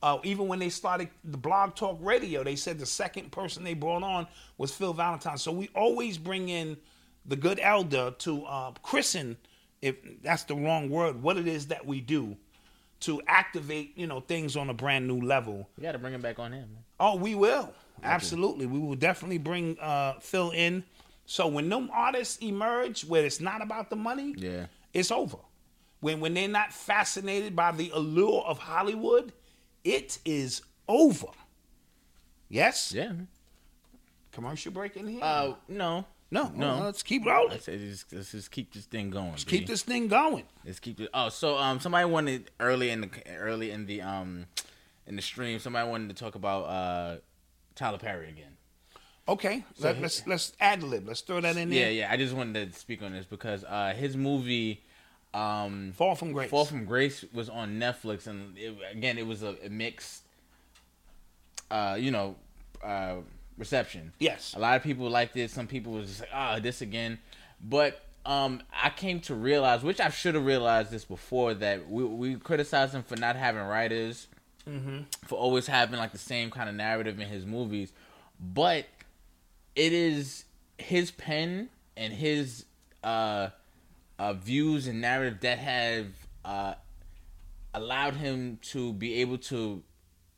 uh, 0.03 0.19
even 0.23 0.47
when 0.47 0.59
they 0.59 0.69
started 0.69 1.09
the 1.23 1.37
Blog 1.37 1.75
Talk 1.75 1.97
Radio, 2.01 2.43
they 2.43 2.55
said 2.55 2.79
the 2.79 2.85
second 2.85 3.31
person 3.31 3.63
they 3.63 3.73
brought 3.73 4.03
on 4.03 4.27
was 4.57 4.71
Phil 4.71 4.93
Valentine. 4.93 5.37
So 5.37 5.51
we 5.51 5.69
always 5.75 6.17
bring 6.17 6.49
in 6.49 6.77
the 7.25 7.35
good 7.35 7.59
elder 7.61 8.11
to 8.19 8.45
uh, 8.45 8.71
christen, 8.81 9.37
if 9.81 9.95
that's 10.23 10.43
the 10.43 10.55
wrong 10.55 10.89
word, 10.89 11.21
what 11.21 11.37
it 11.37 11.47
is 11.47 11.67
that 11.67 11.85
we 11.85 12.01
do 12.01 12.35
to 13.01 13.19
activate, 13.27 13.97
you 13.97 14.05
know, 14.07 14.19
things 14.19 14.55
on 14.55 14.69
a 14.69 14.73
brand 14.73 15.07
new 15.07 15.19
level. 15.21 15.67
You 15.77 15.83
got 15.83 15.93
to 15.93 15.99
bring 15.99 16.13
him 16.13 16.21
back 16.21 16.37
on 16.39 16.53
in, 16.53 16.59
man. 16.59 16.83
Oh, 16.99 17.15
we 17.15 17.33
will. 17.35 17.73
Absolutely. 18.03 18.65
We 18.65 18.79
will 18.79 18.95
definitely 18.95 19.37
bring 19.37 19.77
uh, 19.79 20.13
Phil 20.19 20.51
in. 20.51 20.83
So 21.25 21.47
when 21.47 21.69
them 21.69 21.89
artists 21.93 22.37
emerge 22.41 23.05
where 23.05 23.25
it's 23.25 23.39
not 23.39 23.61
about 23.61 23.89
the 23.89 23.95
money, 23.95 24.33
Yeah. 24.37 24.65
it's 24.93 25.11
over. 25.11 25.37
When 25.99 26.19
when 26.19 26.33
they're 26.33 26.47
not 26.47 26.73
fascinated 26.73 27.55
by 27.55 27.71
the 27.71 27.91
allure 27.93 28.41
of 28.43 28.57
Hollywood, 28.57 29.33
it 29.83 30.17
is 30.25 30.61
over. 30.87 31.27
Yes? 32.49 32.91
Yeah. 32.93 33.13
Commercial 34.31 34.71
break 34.71 34.97
in 34.97 35.07
here? 35.07 35.19
Uh, 35.23 35.53
no. 35.67 36.05
no, 36.31 36.51
no. 36.55 36.77
no. 36.79 36.83
Let's 36.85 37.03
keep 37.03 37.25
rolling. 37.25 37.59
Said 37.59 37.79
just, 37.79 38.11
let's 38.13 38.31
just 38.31 38.51
keep 38.51 38.73
this 38.73 38.85
thing 38.85 39.09
going. 39.09 39.31
Let's 39.31 39.43
keep 39.43 39.67
this 39.67 39.83
thing 39.83 40.07
going. 40.07 40.43
Let's 40.65 40.79
keep 40.79 40.99
it. 40.99 41.09
Oh, 41.13 41.29
so 41.29 41.57
um, 41.57 41.79
somebody 41.79 42.05
wanted 42.05 42.49
early 42.59 42.89
in 42.89 43.01
the 43.01 43.09
early 43.37 43.71
in 43.71 43.85
the 43.85 44.01
um 44.01 44.47
in 45.05 45.15
the 45.15 45.21
stream. 45.21 45.59
Somebody 45.59 45.87
wanted 45.89 46.09
to 46.15 46.15
talk 46.23 46.35
about 46.35 46.63
uh 46.63 47.17
Tyler 47.81 47.97
Perry 47.97 48.29
again. 48.29 48.57
Okay. 49.27 49.63
Let, 49.79 49.95
he- 49.95 50.01
let's 50.01 50.25
let's 50.27 50.53
ad 50.59 50.83
lib. 50.83 51.07
Let's 51.07 51.21
throw 51.21 51.41
that 51.41 51.57
in 51.57 51.69
there. 51.69 51.91
yeah. 51.91 52.05
yeah. 52.05 52.11
I 52.11 52.17
just 52.17 52.33
wanted 52.33 52.71
to 52.73 52.79
speak 52.79 53.01
on 53.01 53.11
this 53.13 53.25
because 53.25 53.63
uh 53.63 53.93
his 53.97 54.15
movie 54.15 54.81
um 55.33 55.93
Fall 55.95 56.15
from 56.15 56.31
grace. 56.33 56.49
Fall 56.49 56.65
from 56.65 56.85
Grace 56.85 57.23
was 57.33 57.49
on 57.49 57.79
Netflix, 57.79 58.27
and 58.27 58.57
it, 58.57 58.75
again, 58.91 59.17
it 59.17 59.25
was 59.25 59.43
a, 59.43 59.55
a 59.65 59.69
mixed, 59.69 60.23
uh, 61.69 61.95
you 61.99 62.11
know, 62.11 62.35
uh, 62.83 63.15
reception. 63.57 64.11
Yes. 64.19 64.53
a 64.55 64.59
lot 64.59 64.75
of 64.75 64.83
people 64.83 65.09
liked 65.09 65.37
it. 65.37 65.49
Some 65.51 65.67
people 65.67 65.93
was 65.93 66.07
just 66.07 66.19
like, 66.21 66.29
ah, 66.33 66.59
this 66.59 66.81
again. 66.81 67.17
But 67.63 68.01
um, 68.25 68.61
I 68.73 68.89
came 68.89 69.19
to 69.21 69.35
realize, 69.35 69.83
which 69.83 69.99
I 70.01 70.09
should 70.09 70.35
have 70.35 70.45
realized 70.45 70.91
this 70.91 71.05
before, 71.05 71.53
that 71.55 71.89
we 71.89 72.03
we 72.03 72.35
criticize 72.35 72.93
him 72.93 73.03
for 73.03 73.15
not 73.15 73.35
having 73.35 73.61
writers, 73.63 74.27
for 75.25 75.35
always 75.37 75.67
having 75.67 75.99
like 75.99 76.11
the 76.11 76.17
same 76.17 76.49
kind 76.51 76.69
of 76.69 76.75
narrative 76.75 77.19
in 77.19 77.27
his 77.27 77.45
movies, 77.45 77.91
but 78.39 78.85
it 79.75 79.93
is 79.93 80.45
his 80.77 81.11
pen 81.11 81.69
and 81.97 82.13
his 82.13 82.65
uh, 83.03 83.49
uh, 84.19 84.33
views 84.33 84.87
and 84.87 85.01
narrative 85.01 85.39
that 85.41 85.57
have 85.59 86.07
uh, 86.45 86.73
allowed 87.73 88.15
him 88.15 88.59
to 88.61 88.93
be 88.93 89.15
able 89.21 89.37
to 89.37 89.81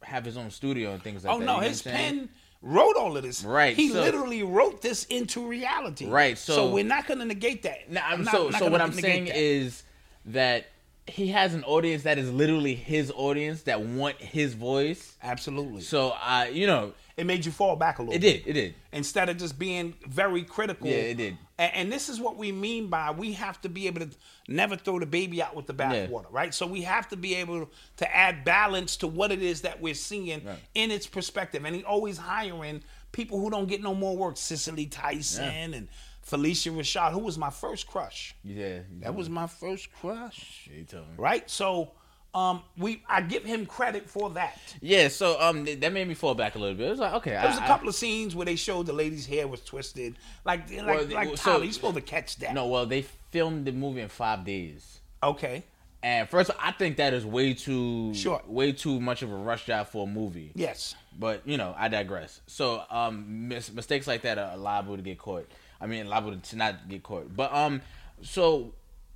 have 0.04 0.26
his 0.26 0.38
own 0.38 0.52
studio 0.52 0.92
and 0.94 1.02
things 1.04 1.24
like 1.24 1.34
Oh 1.34 1.40
that. 1.40 1.50
Oh 1.50 1.56
no, 1.56 1.60
his 1.60 1.86
I'm 1.86 1.94
pen 1.94 2.30
wrote 2.62 2.96
all 2.98 3.16
of 3.18 3.24
this. 3.24 3.44
Right, 3.44 3.76
He 3.76 3.90
so- 3.90 4.02
literally 4.02 4.44
wrote 4.44 4.82
this 4.82 5.06
into 5.06 5.46
reality. 5.48 6.08
Right, 6.08 6.38
so- 6.38 6.72
we're 6.72 6.84
not 6.84 7.08
going 7.08 7.20
to 7.20 7.26
negate 7.26 7.64
that. 7.64 7.90
No, 7.92 8.02
I'm 8.04 8.24
not- 8.24 8.34
so 8.34 8.50
not 8.50 8.60
so. 8.60 8.70
What 8.70 8.82
I'm 8.82 8.92
saying 8.94 9.26
that. 9.26 9.36
is 9.38 9.84
that 10.26 10.68
he 11.08 11.28
has 11.30 11.54
an 11.54 11.64
audience 11.66 12.04
that 12.04 12.18
is 12.18 12.32
literally 12.32 12.76
his 12.76 13.12
audience 13.16 13.64
that 13.64 13.82
want 13.82 14.16
his 14.22 14.54
voice. 14.54 15.16
absolutely. 15.22 15.82
So 15.82 16.10
I, 16.12 16.48
you 16.50 16.66
know, 16.66 16.94
it 17.18 17.26
made 17.26 17.46
you 17.46 17.52
fall 17.52 17.76
back 17.76 18.00
a 18.00 18.02
little. 18.02 18.16
it 18.16 18.22
bit. 18.22 18.46
did, 18.46 18.50
it 18.50 18.54
did. 18.54 18.76
instead 18.94 19.28
of 19.30 19.38
just 19.38 19.60
being 19.60 19.94
very 20.08 20.44
critical. 20.44 20.88
Yeah, 20.88 20.96
it 20.96 21.18
did. 21.18 21.38
And, 21.60 21.72
and 21.76 21.92
this 21.92 22.08
is 22.10 22.20
what 22.22 22.38
we 22.38 22.52
mean 22.52 22.88
by 22.88 23.12
we 23.12 23.34
have 23.34 23.60
to 23.62 23.70
be 23.70 23.86
able 23.88 24.00
to 24.00 24.10
never 24.48 24.76
throw 24.78 24.98
the 24.98 25.06
baby 25.06 25.42
out 25.42 25.56
with 25.56 25.68
the 25.68 25.76
Yeah. 25.78 26.08
bathwater, 26.08 26.32
right? 26.32 26.54
So 26.54 26.66
we 26.66 26.82
have 26.84 27.10
to 27.10 27.18
be 27.18 27.36
able 27.36 27.70
to 27.98 28.16
add 28.16 28.44
balance 28.46 28.96
to 28.98 29.08
what 29.08 29.32
it 29.32 29.42
is 29.44 29.62
that 29.62 29.82
we're 29.82 29.94
seeing 29.94 30.44
Right. 30.46 30.58
in 30.74 30.90
its 30.90 31.06
perspective. 31.06 31.66
And 31.66 31.76
he 31.76 31.84
always 31.84 32.18
hiring 32.18 32.82
people 33.12 33.40
who 33.40 33.50
don't 33.52 33.68
get 33.68 33.84
no 33.84 33.94
more 33.94 34.16
work. 34.18 34.38
Cicely 34.38 34.86
Tyson 34.88 35.74
and 35.74 35.88
Phylicia 36.26 36.72
Rashad, 36.76 37.12
who 37.12 37.20
was 37.20 37.38
my 37.38 37.50
first 37.50 37.88
crush. 37.88 38.36
Yeah, 38.44 38.80
That 39.02 39.14
was 39.16 39.30
my 39.30 39.48
first 39.48 39.92
crush, 39.94 40.70
you 40.74 40.84
told 40.84 41.08
me. 41.10 41.14
right? 41.18 41.50
So 41.50 41.92
um, 42.34 42.64
we 42.78 43.04
I 43.08 43.22
give 43.22 43.44
him 43.44 43.66
credit 43.66 44.10
for 44.10 44.30
that. 44.32 44.60
Yeah, 44.82 45.08
so 45.10 45.40
um, 45.40 45.66
th- 45.66 45.80
that 45.82 45.94
made 45.94 46.08
me 46.08 46.14
fall 46.16 46.34
back 46.34 46.56
a 46.56 46.60
little 46.60 46.76
bit. 46.76 46.88
It 46.88 46.92
was 46.92 47.00
like, 47.00 47.14
okay, 47.16 47.32
There 47.32 47.46
was 47.48 47.58
a 47.60 47.64
a 47.64 47.68
couple 47.68 47.90
of 47.90 47.96
scenes 47.96 48.36
where 48.36 48.46
they 48.46 48.56
showed 48.56 48.86
the 48.88 48.94
lady's 48.94 49.26
hair 49.28 49.48
was 49.48 49.62
twisted, 49.64 50.16
like 50.46 50.72
like 50.72 50.86
Well, 50.86 51.06
like 51.10 51.38
so- 51.38 51.52
Tyler. 51.52 51.64
You're 51.66 51.74
supposed 51.74 51.96
to 51.96 52.02
catch 52.02 52.38
that. 52.38 52.54
No, 52.56 52.68
well, 52.68 52.86
they 52.86 53.04
filmed 53.32 53.66
the 53.66 53.72
movie 53.72 54.02
in 54.02 54.10
five 54.10 54.44
days. 54.46 55.00
Okay. 55.22 55.64
And 56.02 56.28
first, 56.28 56.52
I 56.60 56.72
think 56.74 56.98
that 56.98 57.14
is 57.14 57.26
way 57.26 57.54
too 57.54 58.14
Short. 58.14 58.50
way 58.50 58.74
too 58.74 59.00
much 59.00 59.22
of 59.22 59.32
a 59.32 59.36
rush 59.36 59.66
job 59.68 59.88
for 59.88 60.06
a 60.06 60.10
movie. 60.10 60.52
Yes. 60.56 60.96
But 61.18 61.48
you 61.48 61.58
know, 61.58 61.74
I 61.78 61.88
digress. 61.88 62.42
So 62.48 62.84
um, 62.90 63.48
mis- 63.48 63.72
mistakes 63.72 64.06
like 64.08 64.24
that 64.24 64.38
are 64.38 64.58
liable 64.58 64.96
to 64.98 65.02
get 65.04 65.18
caught. 65.18 65.50
I 65.84 65.88
mean, 65.88 66.08
liable 66.08 66.36
to 66.38 66.56
not 66.56 66.88
get 66.88 67.04
caught. 67.04 67.36
But 67.36 67.54
um, 67.54 67.82
so 68.22 68.74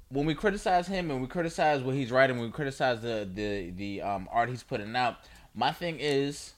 when 0.10 0.26
we 0.26 0.36
criticize 0.36 0.88
him 0.88 1.10
and 1.10 1.22
we 1.22 1.28
criticize 1.28 1.82
what 1.82 1.96
he's 1.96 2.12
writing, 2.12 2.40
we 2.40 2.50
criticize 2.52 3.02
the 3.02 3.28
the 3.34 3.72
the 3.72 4.02
um 4.02 4.28
art 4.32 4.50
he's 4.50 4.64
putting 4.64 4.96
out. 4.96 5.18
My 5.56 5.72
thing 5.72 5.98
is, 6.00 6.54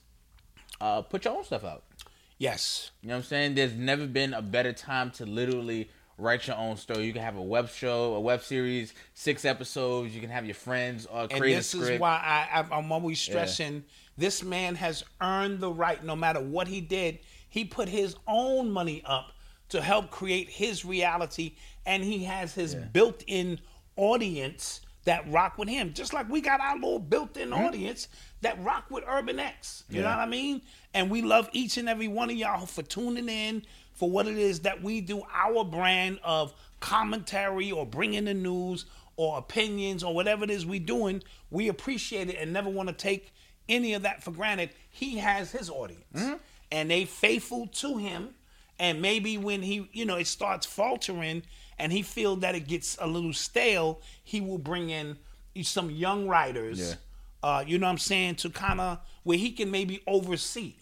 uh, 0.80 1.02
put 1.02 1.24
your 1.24 1.36
own 1.36 1.44
stuff 1.44 1.64
out. 1.64 1.84
Yes. 2.38 2.90
You 3.02 3.08
know 3.08 3.14
what 3.14 3.18
I'm 3.18 3.24
saying? 3.24 3.54
There's 3.54 3.74
never 3.74 4.06
been 4.06 4.34
a 4.34 4.42
better 4.42 4.72
time 4.72 5.10
to 5.12 5.26
literally 5.26 5.90
write 6.18 6.46
your 6.46 6.56
own 6.56 6.76
story. 6.76 7.04
You 7.04 7.12
can 7.12 7.22
have 7.22 7.36
a 7.36 7.42
web 7.42 7.70
show, 7.70 8.14
a 8.14 8.20
web 8.20 8.42
series, 8.42 8.92
six 9.14 9.44
episodes. 9.44 10.14
You 10.14 10.20
can 10.20 10.30
have 10.30 10.44
your 10.44 10.54
friends 10.54 11.06
uh, 11.10 11.28
And 11.30 11.40
create 11.40 11.54
a 11.54 11.62
script. 11.62 11.86
This 11.86 11.94
is 11.94 12.00
why 12.00 12.20
I, 12.22 12.60
I, 12.60 12.78
I'm 12.78 12.92
always 12.92 13.20
stressing 13.20 13.84
this 14.20 14.42
man 14.42 14.74
has 14.74 15.02
earned 15.20 15.60
the 15.60 15.72
right, 15.72 16.04
no 16.04 16.14
matter 16.14 16.40
what 16.40 16.68
he 16.68 16.80
did, 16.82 17.20
he 17.48 17.64
put 17.64 17.88
his 17.88 18.14
own 18.28 18.70
money 18.70 19.02
up 19.06 19.32
to 19.70 19.80
help 19.80 20.10
create 20.10 20.48
his 20.48 20.84
reality, 20.84 21.54
and 21.86 22.04
he 22.04 22.24
has 22.24 22.54
his 22.54 22.74
built 22.74 23.24
in 23.26 23.58
audience 23.96 24.80
that 25.04 25.30
rock 25.30 25.58
with 25.58 25.68
him. 25.68 25.92
Just 25.92 26.12
like 26.12 26.28
we 26.28 26.40
got 26.40 26.60
our 26.60 26.74
little 26.74 26.98
built 26.98 27.36
in 27.36 27.52
audience 27.52 28.08
that 28.42 28.62
rock 28.62 28.84
with 28.90 29.04
Urban 29.06 29.38
X. 29.38 29.84
You 29.88 30.02
know 30.02 30.08
what 30.08 30.18
I 30.18 30.26
mean? 30.26 30.62
And 30.94 31.10
we 31.10 31.22
love 31.22 31.48
each 31.52 31.78
and 31.78 31.88
every 31.88 32.08
one 32.08 32.30
of 32.30 32.36
y'all 32.36 32.66
for 32.66 32.82
tuning 32.82 33.28
in 33.28 33.62
for 33.94 34.10
what 34.10 34.26
it 34.26 34.38
is 34.38 34.60
that 34.60 34.82
we 34.82 35.00
do, 35.00 35.22
our 35.32 35.64
brand 35.64 36.20
of 36.24 36.54
commentary 36.80 37.70
or 37.70 37.86
bringing 37.86 38.24
the 38.24 38.34
news 38.34 38.86
or 39.16 39.38
opinions 39.38 40.02
or 40.02 40.14
whatever 40.14 40.44
it 40.44 40.50
is 40.50 40.64
we 40.64 40.78
doing. 40.78 41.22
We 41.50 41.68
appreciate 41.68 42.30
it 42.30 42.36
and 42.38 42.52
never 42.52 42.70
want 42.70 42.88
to 42.88 42.94
take 42.94 43.32
any 43.68 43.94
of 43.94 44.02
that 44.02 44.22
for 44.22 44.30
granted. 44.30 44.70
He 44.88 45.18
has 45.18 45.52
his 45.52 45.68
audience 45.68 46.04
mm-hmm. 46.14 46.34
and 46.72 46.90
they 46.90 47.04
faithful 47.04 47.66
to 47.66 47.98
him. 47.98 48.30
And 48.80 49.00
maybe 49.02 49.36
when 49.38 49.62
he, 49.62 49.88
you 49.92 50.04
know, 50.06 50.16
it 50.16 50.26
starts 50.26 50.66
faltering 50.66 51.42
and 51.78 51.92
he 51.92 52.02
feel 52.02 52.34
that 52.36 52.54
it 52.54 52.66
gets 52.66 52.96
a 53.00 53.06
little 53.06 53.32
stale, 53.34 54.00
he 54.24 54.40
will 54.40 54.58
bring 54.58 54.90
in 54.90 55.18
some 55.62 55.90
young 55.90 56.26
writers 56.26 56.78
Yeah. 56.80 56.94
uh, 57.42 57.64
you 57.66 57.78
know 57.78 57.86
what 57.86 57.92
I'm 57.92 57.98
saying, 57.98 58.36
to 58.36 58.50
kind 58.50 58.80
of 58.80 58.98
where 59.22 59.38
he 59.38 59.52
can 59.52 59.70
maybe 59.70 60.02
oversee. 60.06 60.74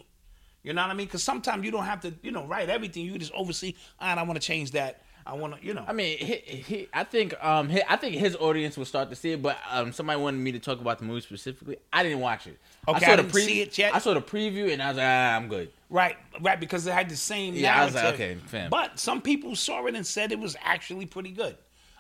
You 0.62 0.72
know 0.72 0.82
what 0.82 0.90
I 0.90 0.94
mean? 0.94 1.06
Because 1.06 1.22
sometimes 1.22 1.64
you 1.64 1.70
don't 1.70 1.84
have 1.84 2.00
to, 2.02 2.14
you 2.22 2.30
know, 2.30 2.44
write 2.46 2.68
everything. 2.68 3.04
You 3.04 3.16
just 3.18 3.32
oversee. 3.32 3.74
All 4.00 4.08
right, 4.08 4.18
I 4.18 4.22
want 4.22 4.40
to 4.40 4.46
change 4.46 4.72
that. 4.72 5.02
I 5.26 5.34
want 5.34 5.58
to, 5.60 5.66
you 5.66 5.74
know. 5.74 5.84
I 5.86 5.92
mean, 5.92 6.18
he, 6.18 6.34
he, 6.36 6.88
I 6.92 7.04
think 7.04 7.34
um, 7.44 7.68
he, 7.68 7.82
I 7.88 7.96
think 7.96 8.16
his 8.16 8.34
audience 8.36 8.76
will 8.78 8.84
start 8.86 9.10
to 9.10 9.16
see 9.16 9.32
it, 9.32 9.42
but 9.42 9.58
um, 9.70 9.92
somebody 9.92 10.20
wanted 10.20 10.38
me 10.38 10.52
to 10.52 10.58
talk 10.58 10.80
about 10.80 10.98
the 10.98 11.04
movie 11.04 11.20
specifically. 11.20 11.76
I 11.92 12.02
didn't 12.02 12.20
watch 12.20 12.46
it. 12.46 12.58
Okay, 12.86 13.04
saw 13.04 13.12
I 13.12 13.16
the 13.16 13.22
didn't 13.24 13.34
see 13.34 13.60
it 13.60 13.76
yet. 13.78 13.94
I 13.94 13.98
saw 13.98 14.14
the 14.14 14.22
preview 14.22 14.72
and 14.72 14.82
I 14.82 14.88
was 14.88 14.96
like, 14.96 15.06
ah, 15.06 15.36
I'm 15.36 15.48
good. 15.48 15.70
Right, 15.90 16.16
right, 16.40 16.58
because 16.60 16.86
it 16.86 16.92
had 16.92 17.08
the 17.08 17.16
same 17.16 17.54
Yeah, 17.54 17.80
I 17.80 17.84
was 17.84 17.94
like, 17.94 18.14
okay, 18.14 18.34
fam. 18.46 18.70
But 18.70 18.98
some 18.98 19.20
people 19.20 19.56
saw 19.56 19.84
it 19.86 19.94
and 19.94 20.06
said 20.06 20.32
it 20.32 20.38
was 20.38 20.56
actually 20.62 21.06
pretty 21.06 21.30
good. 21.32 21.56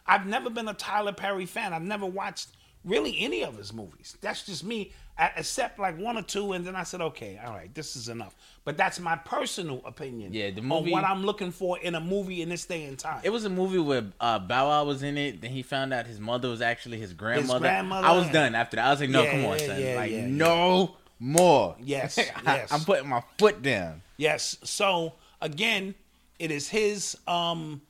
I've 0.06 0.26
never 0.26 0.48
been 0.50 0.68
a 0.68 0.74
Tyler 0.74 1.12
Perry 1.12 1.46
fan. 1.46 1.72
I've 1.74 1.82
never 1.82 2.06
watched 2.06 2.48
really 2.84 3.16
any 3.20 3.44
of 3.44 3.56
his 3.58 3.72
movies. 3.74 4.16
That's 4.22 4.46
just 4.46 4.64
me, 4.64 4.92
except 5.36 5.78
like 5.78 5.98
one 5.98 6.16
or 6.16 6.22
two, 6.22 6.52
and 6.52 6.64
then 6.66 6.76
I 6.76 6.84
said, 6.84 7.00
okay, 7.02 7.38
all 7.44 7.52
right, 7.52 7.74
this 7.74 7.94
is 7.96 8.08
enough. 8.08 8.34
But 8.64 8.76
that's 8.78 9.00
my 9.00 9.16
personal 9.16 9.82
opinion. 9.84 10.32
Yeah, 10.32 10.50
the 10.50 10.60
on 10.60 10.66
movie- 10.66 10.92
what 10.92 11.04
I'm 11.04 11.24
looking 11.24 11.50
for 11.50 11.78
in 11.78 11.94
a 11.94 12.00
movie 12.00 12.40
in 12.40 12.48
this 12.48 12.64
day 12.64 12.84
and 12.84 12.98
time. 12.98 13.20
It 13.22 13.30
was 13.30 13.44
a 13.44 13.50
movie 13.50 13.78
where 13.78 14.04
uh, 14.20 14.38
Bow 14.38 14.68
Wow 14.68 14.84
was 14.84 15.02
in 15.02 15.18
it. 15.18 15.42
Then 15.42 15.50
he 15.50 15.62
found 15.62 15.92
out 15.92 16.06
his 16.06 16.20
mother 16.20 16.48
was 16.48 16.62
actually 16.62 16.98
his 16.98 17.12
grandmother. 17.12 17.60
grandmother. 17.60 18.06
I 18.06 18.12
was 18.16 18.28
done 18.30 18.54
after 18.54 18.76
that. 18.76 18.86
I 18.86 18.90
was 18.90 19.00
like, 19.00 19.10
no, 19.10 19.22
Yeah, 19.24 19.30
come 19.32 19.44
on, 19.46 19.58
yeah, 19.58 19.66
son. 19.66 19.80
yeah, 19.82 19.94
like, 19.96 20.12
no 20.12 20.96
more. 21.18 21.76
Yes, 21.82 22.18
I- 22.46 22.56
yes. 22.56 22.72
I'm 22.72 22.80
putting 22.80 23.08
my 23.08 23.22
foot 23.38 23.62
down. 23.62 24.02
Yes. 24.16 24.56
So 24.64 25.14
again, 25.40 25.94
it 26.38 26.50
is 26.50 26.68
his 26.68 27.16
um 27.26 27.82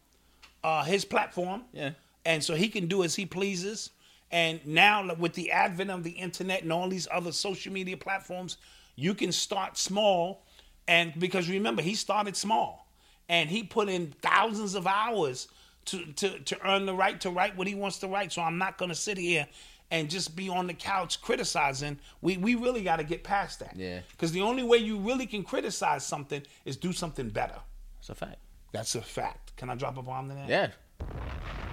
uh 0.65 0.85
his 0.85 1.05
platform. 1.05 1.63
Yeah. 1.73 1.91
And 2.25 2.43
so 2.45 2.55
he 2.55 2.69
can 2.69 2.87
do 2.89 3.03
as 3.05 3.15
he 3.15 3.25
pleases. 3.27 3.91
And 4.31 4.65
now 4.67 5.15
with 5.15 5.33
the 5.33 5.51
advent 5.53 5.91
of 5.91 6.05
the 6.05 6.11
internet 6.11 6.63
and 6.63 6.71
all 6.73 6.89
these 6.89 7.09
other 7.11 7.33
social 7.33 7.73
media 7.73 7.97
platforms, 7.97 8.59
you 8.97 9.15
can 9.15 9.33
start 9.33 9.79
small 9.79 10.43
and 10.87 11.13
because 11.19 11.49
remember, 11.49 11.83
he 11.83 11.95
started 11.95 12.37
small 12.37 12.87
and 13.29 13.49
he 13.51 13.63
put 13.63 13.89
in 13.89 14.13
thousands 14.23 14.75
of 14.75 14.87
hours 14.87 15.49
to 15.87 16.05
to 16.13 16.39
to 16.41 16.69
earn 16.69 16.87
the 16.87 16.95
right 16.95 17.21
to 17.21 17.31
write 17.31 17.57
what 17.57 17.67
he 17.67 17.75
wants 17.75 17.99
to 17.99 18.09
write. 18.09 18.33
So 18.33 18.43
I'm 18.43 18.59
not 18.59 18.77
going 18.79 18.89
to 18.91 18.95
sit 18.95 19.17
here 19.19 19.47
and 19.91 20.11
just 20.11 20.37
be 20.37 20.49
on 20.49 20.67
the 20.67 20.75
couch 20.75 21.21
criticizing. 21.21 21.99
We 22.21 22.37
we 22.37 22.55
really 22.55 22.83
got 22.83 22.97
to 22.97 23.05
get 23.05 23.25
past 23.25 23.61
that. 23.61 23.75
Yeah. 23.77 24.01
Because 24.11 24.33
the 24.33 24.43
only 24.43 24.63
way 24.63 24.79
you 24.79 24.99
really 24.99 25.27
can 25.27 25.43
criticize 25.43 26.05
something 26.05 26.43
is 26.65 26.77
do 26.77 26.93
something 26.93 27.29
better. 27.29 27.61
It's 27.99 28.09
a 28.09 28.15
fact. 28.15 28.39
That's 28.73 28.95
a 28.95 29.03
fact. 29.03 29.57
Can 29.57 29.71
I 29.71 29.75
drop 29.75 29.97
a 29.97 30.03
bomb 30.03 30.29
to 30.29 30.35
that? 30.35 30.49
Yeah. 30.49 30.69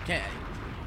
Can't. 0.06 0.24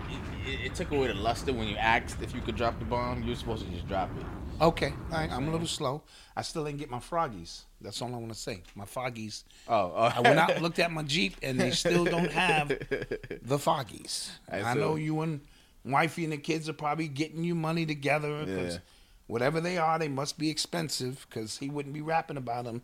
It, 0.08 0.50
it, 0.50 0.60
it 0.66 0.74
took 0.74 0.90
away 0.90 1.08
the 1.08 1.14
luster 1.14 1.52
when 1.52 1.68
you 1.68 1.76
asked 1.76 2.22
if 2.22 2.34
you 2.34 2.40
could 2.40 2.56
drop 2.56 2.78
the 2.78 2.84
bomb. 2.86 3.22
You're 3.22 3.36
supposed 3.36 3.64
to 3.66 3.70
just 3.70 3.86
drop 3.86 4.10
it. 4.18 4.24
Okay. 4.60 4.92
All 5.12 5.18
right. 5.18 5.30
I'm 5.30 5.48
a 5.48 5.52
little 5.52 5.66
slow. 5.66 6.02
I 6.36 6.42
still 6.42 6.64
didn't 6.64 6.78
get 6.78 6.90
my 6.90 6.98
froggies. 6.98 7.62
That's 7.80 8.00
all 8.02 8.08
I 8.08 8.18
want 8.18 8.32
to 8.32 8.38
say. 8.38 8.62
My 8.74 8.84
foggies. 8.84 9.44
Oh, 9.68 9.92
oh. 9.94 10.12
I 10.14 10.20
went 10.20 10.38
out 10.38 10.50
and 10.50 10.62
looked 10.62 10.78
at 10.78 10.90
my 10.90 11.02
Jeep, 11.04 11.36
and 11.42 11.60
they 11.60 11.70
still 11.70 12.04
don't 12.04 12.32
have 12.32 12.68
the 12.68 13.58
foggies. 13.58 14.30
I 14.50 14.62
I 14.62 14.74
know 14.74 14.96
you 14.96 15.20
and 15.20 15.40
wifey 15.88 16.24
and 16.24 16.32
the 16.32 16.38
kids 16.38 16.68
are 16.68 16.72
probably 16.74 17.08
getting 17.08 17.44
you 17.44 17.54
money 17.54 17.86
together 17.86 18.44
because 18.44 18.74
Yeah. 18.74 18.80
whatever 19.26 19.60
they 19.60 19.78
are, 19.78 19.98
they 19.98 20.08
must 20.08 20.38
be 20.38 20.50
expensive 20.50 21.26
because 21.28 21.58
he 21.58 21.68
wouldn't 21.68 21.94
be 21.94 22.00
rapping 22.02 22.36
about 22.36 22.64
them. 22.64 22.82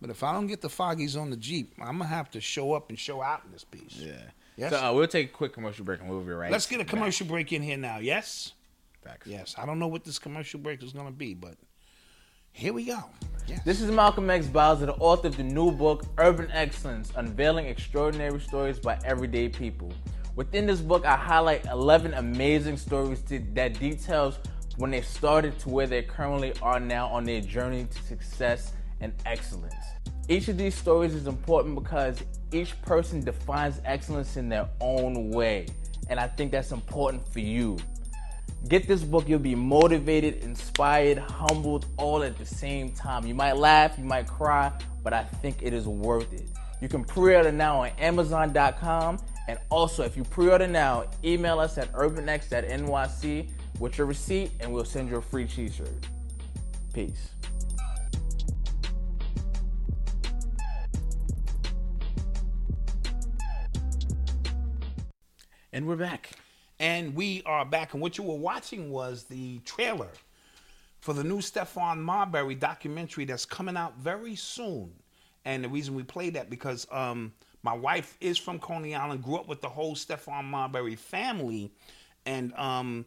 But 0.00 0.10
if 0.10 0.22
I 0.22 0.32
don't 0.32 0.46
get 0.46 0.60
the 0.60 0.68
foggies 0.68 1.20
on 1.20 1.30
the 1.30 1.36
Jeep, 1.36 1.74
I'm 1.80 1.98
gonna 1.98 2.06
have 2.06 2.30
to 2.32 2.40
show 2.40 2.72
up 2.72 2.88
and 2.88 2.98
show 2.98 3.20
out 3.22 3.42
in 3.44 3.52
this 3.52 3.64
piece. 3.64 3.96
Yeah. 3.96 4.12
Yes. 4.56 4.72
So 4.72 4.78
uh, 4.84 4.92
we'll 4.92 5.06
take 5.08 5.30
a 5.30 5.32
quick 5.32 5.52
commercial 5.52 5.84
break 5.84 6.00
and 6.00 6.08
we'll 6.08 6.20
be 6.20 6.32
right. 6.32 6.50
Let's 6.50 6.66
get 6.66 6.76
a 6.76 6.84
back. 6.84 6.88
commercial 6.88 7.26
break 7.26 7.52
in 7.52 7.62
here 7.62 7.76
now. 7.76 7.98
Yes. 7.98 8.52
Facts. 9.04 9.26
Yes. 9.26 9.54
I 9.58 9.66
don't 9.66 9.78
know 9.78 9.86
what 9.88 10.04
this 10.04 10.18
commercial 10.18 10.60
break 10.60 10.82
is 10.82 10.92
gonna 10.92 11.10
be, 11.12 11.34
but 11.34 11.54
here 12.52 12.72
we 12.72 12.84
go. 12.84 12.98
Yes. 13.46 13.60
This 13.64 13.80
is 13.80 13.90
Malcolm 13.90 14.28
X 14.30 14.46
Bowser, 14.46 14.86
the 14.86 14.94
author 14.94 15.28
of 15.28 15.36
the 15.36 15.42
new 15.44 15.70
book, 15.70 16.04
Urban 16.18 16.50
Excellence 16.52 17.12
Unveiling 17.16 17.66
Extraordinary 17.66 18.40
Stories 18.40 18.78
by 18.78 18.98
Everyday 19.04 19.48
People. 19.48 19.92
Within 20.38 20.66
this 20.66 20.80
book, 20.80 21.04
I 21.04 21.16
highlight 21.16 21.64
11 21.64 22.14
amazing 22.14 22.76
stories 22.76 23.20
to- 23.22 23.42
that 23.54 23.76
details 23.80 24.38
when 24.76 24.92
they 24.92 25.00
started 25.00 25.58
to 25.58 25.68
where 25.68 25.88
they 25.88 26.00
currently 26.00 26.52
are 26.62 26.78
now 26.78 27.08
on 27.08 27.24
their 27.24 27.40
journey 27.40 27.88
to 27.90 28.02
success 28.04 28.70
and 29.00 29.12
excellence. 29.26 29.74
Each 30.28 30.46
of 30.46 30.56
these 30.56 30.76
stories 30.76 31.12
is 31.12 31.26
important 31.26 31.74
because 31.74 32.22
each 32.52 32.80
person 32.82 33.20
defines 33.20 33.80
excellence 33.84 34.36
in 34.36 34.48
their 34.48 34.68
own 34.80 35.30
way. 35.30 35.66
And 36.08 36.20
I 36.20 36.28
think 36.28 36.52
that's 36.52 36.70
important 36.70 37.26
for 37.26 37.40
you. 37.40 37.76
Get 38.68 38.86
this 38.86 39.02
book, 39.02 39.28
you'll 39.28 39.40
be 39.40 39.56
motivated, 39.56 40.44
inspired, 40.44 41.18
humbled, 41.18 41.86
all 41.96 42.22
at 42.22 42.38
the 42.38 42.46
same 42.46 42.92
time. 42.92 43.26
You 43.26 43.34
might 43.34 43.56
laugh, 43.56 43.98
you 43.98 44.04
might 44.04 44.28
cry, 44.28 44.70
but 45.02 45.12
I 45.12 45.24
think 45.24 45.56
it 45.62 45.72
is 45.72 45.88
worth 45.88 46.32
it. 46.32 46.46
You 46.80 46.88
can 46.88 47.02
pre 47.02 47.34
order 47.34 47.50
now 47.50 47.80
on 47.80 47.90
Amazon.com. 47.98 49.18
And 49.48 49.58
also, 49.70 50.04
if 50.04 50.14
you 50.14 50.24
pre 50.24 50.50
order 50.50 50.68
now, 50.68 51.06
email 51.24 51.58
us 51.58 51.78
at 51.78 51.90
urbanx.nyc 51.94 53.48
with 53.80 53.96
your 53.96 54.06
receipt, 54.06 54.50
and 54.60 54.70
we'll 54.70 54.84
send 54.84 55.08
you 55.08 55.16
a 55.16 55.22
free 55.22 55.46
t 55.46 55.70
shirt. 55.70 55.88
Peace. 56.92 57.30
And 65.72 65.86
we're 65.86 65.96
back. 65.96 66.32
And 66.78 67.14
we 67.14 67.42
are 67.46 67.64
back. 67.64 67.94
And 67.94 68.02
what 68.02 68.18
you 68.18 68.24
were 68.24 68.36
watching 68.36 68.90
was 68.90 69.24
the 69.24 69.60
trailer 69.60 70.10
for 71.00 71.14
the 71.14 71.24
new 71.24 71.38
Stephon 71.38 71.98
Marbury 71.98 72.54
documentary 72.54 73.24
that's 73.24 73.46
coming 73.46 73.78
out 73.78 73.96
very 73.98 74.36
soon. 74.36 74.92
And 75.46 75.64
the 75.64 75.68
reason 75.70 75.94
we 75.94 76.02
played 76.02 76.34
that 76.34 76.50
because 76.50 76.86
um, 76.90 77.32
my 77.62 77.72
wife 77.72 78.16
is 78.20 78.38
from 78.38 78.58
Coney 78.58 78.94
Island, 78.94 79.22
grew 79.22 79.36
up 79.36 79.48
with 79.48 79.60
the 79.60 79.68
whole 79.68 79.94
Stephon 79.94 80.44
Marbury 80.44 80.96
family, 80.96 81.72
and 82.24 82.52
um, 82.54 83.04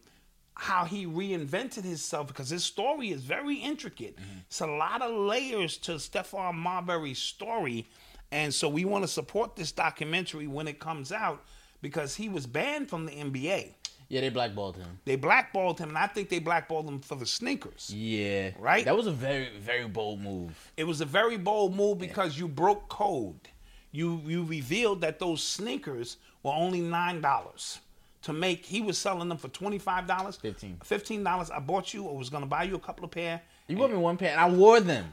how 0.56 0.86
he 0.86 1.06
reinvented 1.06 1.84
himself 1.84 2.28
because 2.28 2.50
his 2.50 2.64
story 2.64 3.10
is 3.10 3.24
very 3.24 3.56
intricate. 3.56 4.18
It's 4.48 4.62
a 4.62 4.68
lot 4.68 5.02
of 5.02 5.16
layers 5.16 5.78
to 5.80 5.94
Stephon 5.94 6.56
Marbury's 6.56 7.20
story. 7.20 7.88
And 8.32 8.54
so 8.54 8.70
we 8.70 8.86
want 8.86 9.04
to 9.04 9.08
support 9.08 9.56
this 9.56 9.72
documentary 9.72 10.48
when 10.48 10.68
it 10.68 10.80
comes 10.80 11.12
out 11.12 11.44
because 11.82 12.16
he 12.16 12.30
was 12.30 12.46
banned 12.46 12.90
from 12.90 13.06
the 13.06 13.12
NBA. 13.12 13.74
Yeah, 14.08 14.22
they 14.22 14.30
blackballed 14.30 14.76
him. 14.76 15.00
They 15.06 15.16
blackballed 15.16 15.80
him, 15.80 15.90
and 15.90 15.98
I 15.98 16.06
think 16.08 16.28
they 16.28 16.40
blackballed 16.40 16.86
him 16.86 17.00
for 17.00 17.16
the 17.16 17.26
sneakers. 17.26 17.90
Yeah. 17.94 18.52
Right? 18.60 18.84
That 18.84 18.96
was 18.96 19.08
a 19.08 19.12
very, 19.12 19.48
very 19.58 19.88
bold 19.88 20.20
move. 20.20 20.72
It 20.76 20.84
was 20.84 21.00
a 21.00 21.06
very 21.06 21.38
bold 21.38 21.76
move 21.76 21.98
because 21.98 22.38
you 22.38 22.50
broke 22.50 22.90
code. 22.90 23.48
You 23.92 24.22
you 24.26 24.44
revealed 24.44 25.02
that 25.02 25.20
those 25.20 25.44
sneakers 25.44 26.18
were 26.44 26.54
only 26.54 26.82
nine 26.82 27.22
dollars 27.22 27.80
to 28.24 28.34
make. 28.34 28.66
He 28.66 28.82
was 28.82 28.98
selling 28.98 29.30
them 29.30 29.38
for 29.38 29.50
twenty 29.50 29.80
five 29.80 30.08
dollars. 30.08 30.38
Fifteen. 30.38 30.78
Fifteen 30.84 31.24
dollars. 31.24 31.52
I 31.52 31.60
bought 31.60 31.94
you 31.94 32.04
or 32.04 32.18
was 32.18 32.30
gonna 32.30 32.46
buy 32.46 32.64
you 32.64 32.76
a 32.76 32.80
couple 32.80 33.06
of 33.06 33.12
pair. 33.12 33.42
You 33.68 33.78
bought 33.78 33.92
me 33.92 33.98
one 33.98 34.18
pair, 34.18 34.32
and 34.32 34.40
I 34.40 34.50
wore 34.50 34.80
them. 34.80 35.06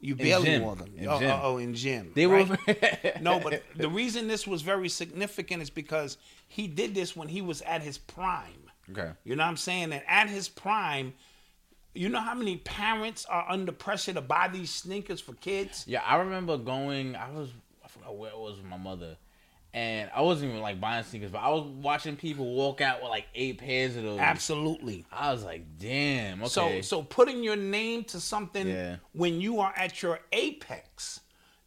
You 0.00 0.14
barely 0.14 0.44
gym. 0.44 0.62
wore 0.62 0.76
them. 0.76 0.92
In 0.96 1.08
oh, 1.08 1.18
gym. 1.18 1.40
oh, 1.42 1.56
in 1.58 1.74
gym. 1.74 2.12
They 2.14 2.26
right? 2.26 2.48
were. 2.48 2.58
no, 3.20 3.40
but 3.40 3.62
the 3.74 3.88
reason 3.88 4.28
this 4.28 4.46
was 4.46 4.62
very 4.62 4.88
significant 4.88 5.62
is 5.62 5.70
because 5.70 6.18
he 6.48 6.66
did 6.66 6.94
this 6.94 7.16
when 7.16 7.28
he 7.28 7.40
was 7.40 7.62
at 7.62 7.82
his 7.82 7.96
prime. 7.96 8.70
Okay. 8.90 9.10
You 9.24 9.36
know 9.36 9.42
what 9.42 9.50
I'm 9.50 9.56
saying? 9.56 9.92
And 9.92 10.02
at 10.06 10.28
his 10.28 10.48
prime, 10.48 11.14
you 11.94 12.08
know 12.08 12.20
how 12.20 12.34
many 12.34 12.58
parents 12.58 13.24
are 13.24 13.46
under 13.48 13.72
pressure 13.72 14.12
to 14.12 14.20
buy 14.20 14.48
these 14.48 14.70
sneakers 14.70 15.20
for 15.20 15.32
kids? 15.34 15.84
Yeah, 15.88 16.02
I 16.06 16.16
remember 16.16 16.58
going. 16.58 17.16
I 17.16 17.30
was 17.30 17.48
Uh, 18.06 18.12
where 18.12 18.30
it 18.30 18.38
was 18.38 18.56
with 18.56 18.66
my 18.66 18.76
mother, 18.76 19.16
and 19.74 20.10
I 20.14 20.20
wasn't 20.22 20.50
even 20.50 20.62
like 20.62 20.80
buying 20.80 21.04
sneakers, 21.04 21.30
but 21.30 21.38
I 21.38 21.48
was 21.50 21.64
watching 21.64 22.16
people 22.16 22.54
walk 22.54 22.80
out 22.80 23.00
with 23.02 23.10
like 23.10 23.26
eight 23.34 23.58
pairs 23.58 23.96
of 23.96 24.04
those. 24.04 24.18
Absolutely. 24.20 25.04
I 25.12 25.32
was 25.32 25.44
like, 25.44 25.78
damn. 25.78 26.40
Okay. 26.42 26.48
So 26.48 26.80
so 26.80 27.02
putting 27.02 27.42
your 27.42 27.56
name 27.56 28.04
to 28.04 28.20
something 28.20 28.66
Yeah. 28.68 28.96
when 29.12 29.40
you 29.40 29.60
are 29.60 29.72
at 29.76 30.02
your 30.02 30.20
apex, 30.32 31.20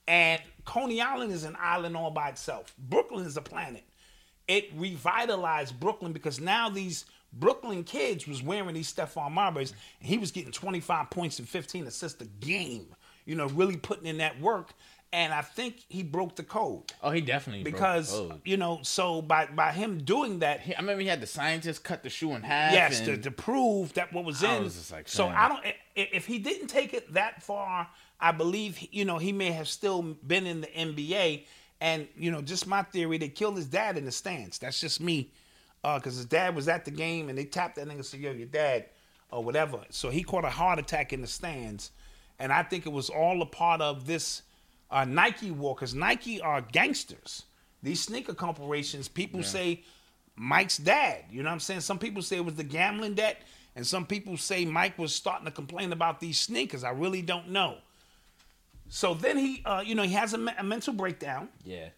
and 0.08 0.42
Coney 0.66 1.02
Island 1.02 1.32
is 1.32 1.44
an 1.44 1.56
island 1.60 1.96
all 1.98 2.12
by 2.12 2.30
itself. 2.30 2.74
Brooklyn 2.78 3.26
is 3.26 3.38
a 3.38 3.42
planet. 3.42 3.84
It 4.48 4.72
revitalized 4.76 5.80
Brooklyn 5.80 6.12
because 6.14 6.40
now 6.40 6.70
these 6.70 7.06
Brooklyn 7.32 7.84
kids 7.84 8.28
was 8.28 8.42
wearing 8.42 8.74
these 8.74 8.92
Stephon 8.92 9.32
Marbury's, 9.32 9.74
and 10.00 10.10
he 10.10 10.18
was 10.18 10.32
getting 10.32 10.52
25 10.52 11.10
points 11.12 11.38
and 11.38 11.48
15 11.48 11.86
assists 11.86 12.20
a 12.22 12.26
game. 12.26 12.88
You 13.26 13.36
know, 13.36 13.46
really 13.50 13.78
putting 13.78 14.08
in 14.08 14.18
that 14.18 14.40
work. 14.42 14.74
And 15.12 15.34
I 15.34 15.42
think 15.42 15.84
he 15.90 16.04
broke 16.04 16.36
the 16.36 16.44
code 16.44 16.84
oh, 17.02 17.10
he 17.10 17.22
definitely 17.22 17.64
broke 17.64 17.74
the 17.74 17.78
because 17.78 18.22
you 18.46 18.58
know, 18.58 18.80
so 18.84 19.22
by 19.24 19.48
by 19.48 19.72
him 19.72 20.04
doing 20.04 20.40
that, 20.40 20.60
He- 20.62 20.76
I 20.76 20.80
remember 20.82 21.02
he 21.02 21.08
had 21.08 21.20
the 21.20 21.26
scientists 21.28 21.80
cut 21.80 22.04
the 22.04 22.10
shoe 22.12 22.34
in 22.36 22.44
half. 22.44 22.74
Yes, 22.74 23.00
to, 23.02 23.18
to 23.18 23.32
prove 23.32 23.94
that 23.94 24.14
what 24.14 24.24
was 24.24 24.44
I 24.44 24.58
in. 24.58 24.64
was 24.64 24.92
like, 24.92 25.08
so. 25.08 25.28
I 25.28 25.48
don't. 25.48 25.64
If 25.96 26.28
he 26.28 26.38
didn't 26.38 26.68
take 26.68 26.94
it 26.94 27.14
that 27.14 27.42
far, 27.42 27.88
I 28.22 28.32
believe 28.32 28.80
you 28.92 29.04
know 29.04 29.18
he 29.18 29.32
may 29.32 29.52
have 29.52 29.68
still 29.68 30.02
been 30.04 30.46
in 30.46 30.62
the 30.62 30.68
NBA. 30.68 31.46
And 31.82 32.08
you 32.16 32.30
know, 32.30 32.42
just 32.42 32.68
my 32.68 32.84
theory, 32.84 33.18
they 33.18 33.30
killed 33.30 33.56
his 33.56 33.66
dad 33.66 33.98
in 33.98 34.06
the 34.06 34.12
stands. 34.12 34.60
That's 34.60 34.80
just 34.80 35.00
me, 35.02 35.32
uh, 35.84 35.98
because 35.98 36.18
his 36.18 36.26
dad 36.26 36.54
was 36.54 36.68
at 36.68 36.86
the 36.86 36.92
game 36.92 37.30
and 37.30 37.38
they 37.38 37.46
tapped 37.46 37.78
that 37.78 37.88
nigga 37.88 37.94
and 37.94 38.06
said, 38.06 38.20
"Yo, 38.20 38.32
your 38.32 38.48
dad," 38.48 38.86
or 39.32 39.44
whatever. 39.44 39.80
So 39.90 40.10
he 40.12 40.22
caught 40.22 40.46
a 40.46 40.50
heart 40.50 40.78
attack 40.78 41.14
in 41.14 41.22
the 41.22 41.28
stands, 41.28 41.90
and 42.38 42.52
I 42.54 42.62
think 42.64 42.86
it 42.86 42.92
was 42.92 43.10
all 43.10 43.42
a 43.42 43.46
part 43.46 43.82
of 43.82 44.06
this 44.06 44.42
uh, 44.92 45.06
Nike. 45.06 45.50
Because 45.52 45.94
Nike 45.94 46.42
are 46.42 46.62
gangsters. 46.62 47.44
These 47.82 48.02
sneaker 48.02 48.34
corporations, 48.34 49.08
people 49.08 49.42
say 49.44 49.82
Mike's 50.36 50.78
dad. 50.78 51.24
You 51.32 51.44
know 51.44 51.50
what 51.50 51.54
I'm 51.54 51.60
saying? 51.60 51.82
Some 51.82 52.00
people 52.00 52.22
say 52.22 52.38
it 52.38 52.46
was 52.46 52.56
the 52.56 52.64
gambling 52.64 53.14
debt, 53.16 53.42
and 53.76 53.86
some 53.88 54.06
people 54.06 54.36
say 54.38 54.66
Mike 54.66 54.98
was 54.98 55.14
starting 55.16 55.46
to 55.46 55.52
complain 55.52 55.94
about 55.94 56.20
these 56.20 56.40
sneakers. 56.40 56.84
I 56.84 56.90
really 56.92 57.22
don't 57.22 57.50
know. 57.50 57.78
So 58.90 59.14
then 59.14 59.38
he, 59.38 59.62
uh, 59.66 59.84
you 59.86 59.96
know, 59.96 60.04
he 60.04 60.14
has 60.14 60.34
a, 60.34 60.38
me- 60.38 60.54
a 60.58 60.64
mental 60.64 60.94
breakdown. 60.94 61.50
yeah. 61.64 61.90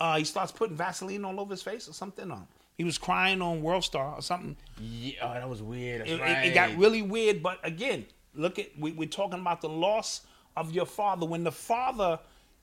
Uh, 0.00 0.18
he 0.18 0.24
starts 0.24 0.50
putting 0.50 0.74
Vaseline 0.76 1.24
all 1.24 1.38
over 1.38 1.52
his 1.52 1.62
face 1.62 1.88
or 1.88 1.92
something. 1.92 2.28
On 2.32 2.44
he 2.76 2.82
was 2.82 2.98
crying 2.98 3.40
on 3.40 3.62
World 3.62 3.84
Star 3.84 4.14
or 4.16 4.20
something. 4.22 4.56
Yeah. 4.80 5.12
Oh, 5.22 5.32
that 5.34 5.48
was 5.48 5.62
weird. 5.62 6.00
It, 6.08 6.18
it- 6.20 6.46
it 6.48 6.54
got 6.54 6.76
really 6.76 7.02
weird. 7.02 7.40
But 7.40 7.60
again, 7.62 8.06
look 8.34 8.58
at 8.58 8.76
we, 8.76 8.90
we're 8.90 9.08
talking 9.08 9.38
about 9.38 9.60
the 9.60 9.68
loss 9.68 10.22
of 10.56 10.72
your 10.72 10.86
father. 10.86 11.24
When 11.24 11.44
the 11.44 11.52
father 11.52 12.18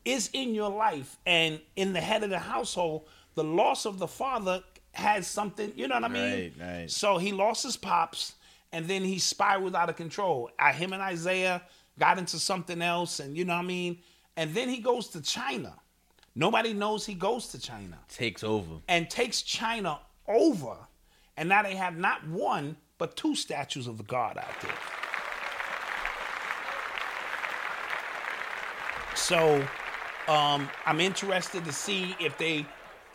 is 0.05 0.29
in 0.33 0.53
your 0.53 0.69
life 0.69 1.17
and 1.25 1.59
in 1.75 1.93
the 1.93 2.01
head 2.01 2.23
of 2.23 2.29
the 2.29 2.39
household, 2.39 3.07
the 3.35 3.43
loss 3.43 3.85
of 3.85 3.99
the 3.99 4.07
father 4.07 4.63
has 4.91 5.27
something. 5.27 5.71
You 5.75 5.87
know 5.87 5.95
what 5.95 6.05
I 6.05 6.07
mean? 6.09 6.33
Right, 6.33 6.53
right. 6.59 6.91
So 6.91 7.17
he 7.17 7.31
lost 7.31 7.63
his 7.63 7.77
pops, 7.77 8.33
and 8.71 8.87
then 8.87 9.03
he 9.03 9.19
spiraled 9.19 9.75
out 9.75 9.89
of 9.89 9.95
control. 9.95 10.49
Uh, 10.59 10.71
him 10.73 10.93
and 10.93 11.13
Isiah 11.13 11.61
got 11.97 12.17
into 12.17 12.39
something 12.39 12.81
else, 12.81 13.19
and 13.19 13.37
you 13.37 13.45
know 13.45 13.55
what 13.55 13.63
I 13.63 13.67
mean. 13.67 13.99
And 14.35 14.53
then 14.53 14.69
he 14.69 14.77
goes 14.77 15.09
to 15.09 15.21
China. 15.21 15.75
Nobody 16.35 16.73
knows 16.73 17.05
he 17.05 17.13
goes 17.15 17.49
to 17.49 17.59
China 17.59 17.97
takes 18.07 18.43
over. 18.43 18.75
and 18.87 19.09
takes 19.09 19.41
China 19.41 19.99
over. 20.27 20.75
And 21.35 21.49
now 21.49 21.63
they 21.63 21.75
have 21.75 21.97
not 21.97 22.25
one, 22.27 22.77
but 22.97 23.15
two 23.15 23.35
statues 23.35 23.87
of 23.87 23.97
the 23.97 24.03
god 24.03 24.37
out 24.37 24.61
there. 24.61 24.71
So 29.15 29.67
um, 30.29 30.69
I'm 30.85 30.99
interested 30.99 31.65
to 31.65 31.71
see 31.71 32.15
if 32.19 32.37
they 32.37 32.65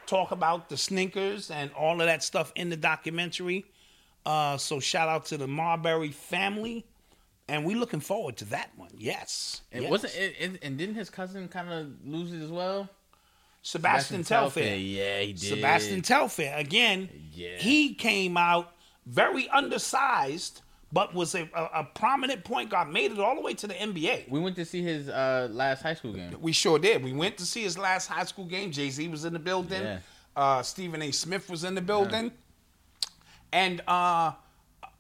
talk 0.07 0.33
about 0.33 0.69
the 0.69 0.77
sneakers 0.77 1.51
and 1.51 1.71
all 1.73 2.01
of 2.01 2.07
that 2.07 2.23
stuff 2.23 2.53
in 2.57 2.69
the 2.69 2.77
documentary. 2.77 3.65
Uh, 4.27 4.57
so 4.57 4.81
shout 4.81 5.09
out 5.09 5.27
to 5.27 5.37
the 5.37 5.47
Marbury 5.47 6.11
family. 6.11 6.85
And 7.47 7.65
we're 7.65 7.77
looking 7.77 8.01
forward 8.01 8.39
to 8.39 8.47
that 8.47 8.71
one. 8.77 8.91
Yes. 8.97 9.63
And 9.71 9.83
yes. 9.83 9.91
wasn't 9.91 10.15
it, 10.17 10.35
it? 10.41 10.59
And 10.63 10.79
didn't 10.79 10.95
his 10.95 11.11
cousin 11.11 11.47
kind 11.49 11.71
of 11.71 11.89
lose 12.07 12.33
it 12.33 12.43
as 12.43 12.51
well? 12.51 12.89
Sebastian, 13.63 14.25
Telfair. 14.25 14.77
Yeah, 14.77 15.21
he 15.21 15.35
did. 15.35 15.41
Sebastian 15.41 16.03
Telfair 16.03 16.57
again. 16.57 17.09
Yeah. 17.33 17.57
He 17.59 17.95
came 17.95 18.37
out 18.37 18.73
very 19.07 19.49
undersized, 19.49 20.63
but 20.93 21.15
was 21.15 21.35
a, 21.35 21.49
a, 21.55 21.81
a 21.81 21.85
prominent 21.95 22.45
point 22.45 22.71
guard. 22.71 22.89
Made 22.89 23.13
it 23.13 23.19
all 23.19 23.35
the 23.35 23.41
way 23.41 23.55
to 23.55 23.67
the 23.67 23.75
NBA. 23.75 24.29
We 24.29 24.41
went 24.41 24.57
to 24.57 24.65
see 24.65 24.83
his 24.83 25.09
uh, 25.09 25.49
last 25.51 25.83
high 25.83 25.95
school 25.95 26.13
game. 26.13 26.37
We 26.41 26.53
sure 26.53 26.79
did. 26.79 27.03
We 27.03 27.13
went 27.13 27.37
to 27.39 27.47
see 27.47 27.63
his 27.63 27.77
last 27.77 28.07
high 28.07 28.25
school 28.25 28.45
game. 28.45 28.71
Jay 28.71 28.91
Z 28.91 29.09
was 29.09 29.25
in 29.25 29.33
the 29.33 29.39
building. 29.39 29.83
Yeah. 29.83 29.99
Uh, 30.37 30.63
Stephen 30.63 31.03
A. 31.03 31.11
Smith 31.13 31.49
was 31.49 31.65
in 31.65 31.75
the 31.75 31.81
building, 31.81 32.33
and 33.53 33.81
uh, 33.87 34.33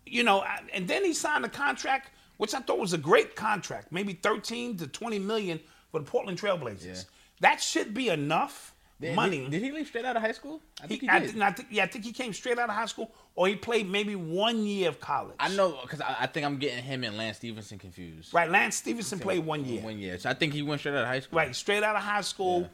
you 0.07 0.23
know, 0.23 0.45
and 0.73 0.87
then 0.87 1.05
he 1.05 1.13
signed 1.13 1.45
a 1.45 1.49
contract, 1.49 2.11
which 2.37 2.55
I 2.55 2.61
thought 2.61 2.79
was 2.79 2.93
a 2.93 2.99
great 2.99 3.35
contract, 3.35 3.91
maybe 3.91 4.13
thirteen 4.13 4.77
to 4.77 4.87
twenty 4.87 5.19
million 5.19 5.59
for 5.91 5.99
the 5.99 6.07
Portland 6.07 6.41
Trailblazers. 6.41 6.85
Yeah. 6.87 7.03
That 7.41 7.61
should 7.61 7.95
be 7.95 8.09
enough 8.11 8.74
Did- 9.05 9.17
money. 9.17 9.41
Did, 9.41 9.51
did 9.53 9.63
he 9.63 9.71
leave 9.73 9.87
straight 9.87 10.05
out 10.05 10.17
of 10.17 10.23
high 10.23 10.33
school? 10.33 10.61
I 10.83 10.87
think 10.87 11.03
he, 11.03 11.09
I, 11.09 11.19
did. 11.21 11.31
think- 11.31 11.43
I 11.43 11.51
think, 11.53 11.69
yeah, 11.71 11.85
I 11.85 11.87
think 11.87 12.05
he 12.05 12.13
came 12.13 12.33
straight 12.33 12.59
out 12.59 12.69
of 12.69 12.75
high 12.75 12.87
school, 12.87 13.11
or 13.35 13.49
he 13.49 13.57
played 13.57 13.89
maybe 13.91 14.15
one 14.17 14.65
year 14.67 14.89
of 14.89 15.01
college. 15.01 15.37
I 15.39 15.49
know 15.49 15.79
because 15.83 16.01
I, 16.01 16.17
I 16.21 16.27
think 16.27 16.47
I'm 16.47 16.57
getting 16.59 16.83
him 16.85 17.05
and 17.05 17.17
Lance 17.17 17.37
Stephenson 17.39 17.79
confused. 17.79 18.33
Right, 18.35 18.51
Lance 18.51 18.77
Stephenson 18.77 19.19
played 19.19 19.45
one 19.45 19.65
year. 19.65 19.83
One 19.83 19.99
year. 19.99 20.19
So 20.19 20.31
I 20.31 20.35
think 20.35 20.53
he 20.53 20.63
went 20.63 20.81
straight 20.81 20.95
out 20.95 21.03
of 21.03 21.09
high 21.09 21.21
school. 21.21 21.39
Right, 21.39 21.55
straight 21.55 21.83
out 21.83 21.97
of 21.97 22.03
high 22.03 22.21
school, 22.23 22.69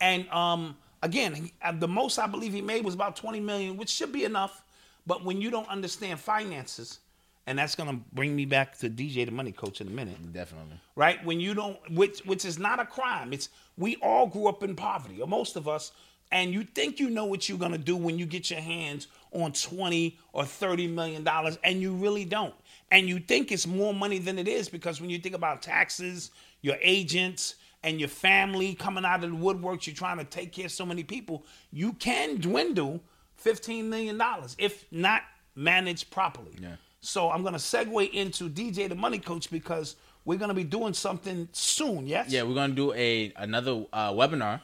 and 0.00 0.28
um, 0.30 0.76
again, 1.02 1.34
he, 1.34 1.52
uh, 1.62 1.72
the 1.72 1.88
most 1.88 2.18
I 2.18 2.26
believe 2.26 2.52
he 2.52 2.62
made 2.62 2.84
was 2.84 2.94
about 2.94 3.16
twenty 3.16 3.40
million, 3.40 3.76
which 3.76 3.90
should 3.90 4.12
be 4.12 4.24
enough. 4.24 4.62
But 5.06 5.24
when 5.24 5.40
you 5.40 5.50
don't 5.50 5.68
understand 5.68 6.18
finances, 6.18 7.00
and 7.46 7.58
that's 7.58 7.74
gonna 7.74 8.00
bring 8.12 8.34
me 8.34 8.44
back 8.44 8.78
to 8.78 8.88
DJ 8.90 9.24
the 9.26 9.30
Money 9.30 9.52
Coach 9.52 9.80
in 9.80 9.88
a 9.88 9.90
minute. 9.90 10.32
Definitely. 10.32 10.78
right? 10.96 11.24
When 11.24 11.40
you 11.40 11.54
don't, 11.54 11.78
which 11.92 12.20
which 12.20 12.44
is 12.44 12.58
not 12.58 12.80
a 12.80 12.86
crime. 12.86 13.32
It's 13.32 13.48
we 13.76 13.96
all 13.96 14.26
grew 14.26 14.46
up 14.48 14.62
in 14.62 14.74
poverty, 14.76 15.20
or 15.20 15.28
most 15.28 15.56
of 15.56 15.68
us, 15.68 15.92
and 16.32 16.52
you 16.52 16.64
think 16.64 16.98
you 17.00 17.10
know 17.10 17.24
what 17.26 17.48
you're 17.48 17.58
gonna 17.58 17.78
do 17.78 17.96
when 17.96 18.18
you 18.18 18.26
get 18.26 18.50
your 18.50 18.60
hands 18.60 19.08
on 19.32 19.52
twenty 19.52 20.18
or 20.32 20.44
thirty 20.44 20.86
million 20.86 21.24
dollars, 21.24 21.58
and 21.64 21.80
you 21.80 21.92
really 21.92 22.24
don't. 22.24 22.54
And 22.90 23.08
you 23.08 23.18
think 23.18 23.50
it's 23.50 23.66
more 23.66 23.92
money 23.92 24.18
than 24.18 24.38
it 24.38 24.46
is 24.46 24.68
because 24.68 25.00
when 25.00 25.10
you 25.10 25.18
think 25.18 25.34
about 25.34 25.62
taxes, 25.62 26.30
your 26.62 26.76
agents, 26.80 27.56
and 27.82 27.98
your 27.98 28.08
family 28.08 28.74
coming 28.74 29.04
out 29.04 29.22
of 29.24 29.30
the 29.30 29.36
woodworks, 29.36 29.86
you're 29.86 29.96
trying 29.96 30.18
to 30.18 30.24
take 30.24 30.52
care 30.52 30.66
of 30.66 30.72
so 30.72 30.86
many 30.86 31.02
people, 31.02 31.44
you 31.72 31.92
can 31.94 32.40
dwindle 32.40 33.02
fifteen 33.36 33.90
million 33.90 34.16
dollars 34.16 34.54
if 34.58 34.86
not 34.90 35.22
managed 35.56 36.10
properly. 36.10 36.52
Yeah. 36.60 36.76
So 37.04 37.30
I'm 37.30 37.42
gonna 37.42 37.58
segue 37.58 38.10
into 38.12 38.48
DJ 38.48 38.88
the 38.88 38.94
Money 38.94 39.18
Coach 39.18 39.50
because 39.50 39.96
we're 40.24 40.38
gonna 40.38 40.54
be 40.54 40.64
doing 40.64 40.94
something 40.94 41.48
soon. 41.52 42.06
Yes. 42.06 42.30
Yeah, 42.30 42.44
we're 42.44 42.54
gonna 42.54 42.74
do 42.74 42.92
a 42.94 43.32
another 43.36 43.84
uh, 43.92 44.12
webinar. 44.12 44.60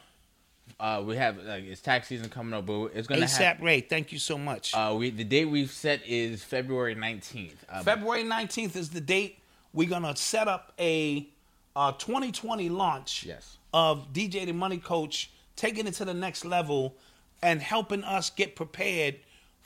Uh, 0.78 1.02
we 1.04 1.16
have 1.16 1.36
like 1.44 1.64
it's 1.64 1.82
tax 1.82 2.08
season 2.08 2.30
coming 2.30 2.54
up, 2.54 2.64
but 2.64 2.86
it's 2.94 3.06
gonna 3.06 3.26
have. 3.26 3.58
ASAP 3.58 3.62
Ray, 3.62 3.80
thank 3.80 4.10
you 4.12 4.18
so 4.18 4.38
much. 4.38 4.72
Uh, 4.74 4.94
we 4.98 5.10
the 5.10 5.24
date 5.24 5.44
we've 5.46 5.70
set 5.70 6.00
is 6.06 6.42
February 6.42 6.94
nineteenth. 6.94 7.62
Uh, 7.68 7.82
February 7.82 8.24
19th 8.24 8.74
is 8.76 8.88
the 8.88 9.00
date. 9.00 9.38
We're 9.74 9.88
gonna 9.90 10.16
set 10.16 10.48
up 10.48 10.72
a 10.80 11.28
uh, 11.76 11.92
2020 11.92 12.68
launch 12.70 13.24
Yes. 13.24 13.58
of 13.74 14.12
DJ 14.12 14.46
the 14.46 14.52
Money 14.52 14.78
Coach, 14.78 15.30
taking 15.56 15.86
it 15.86 15.94
to 15.94 16.04
the 16.06 16.14
next 16.14 16.44
level 16.44 16.96
and 17.42 17.60
helping 17.60 18.02
us 18.02 18.30
get 18.30 18.56
prepared 18.56 19.16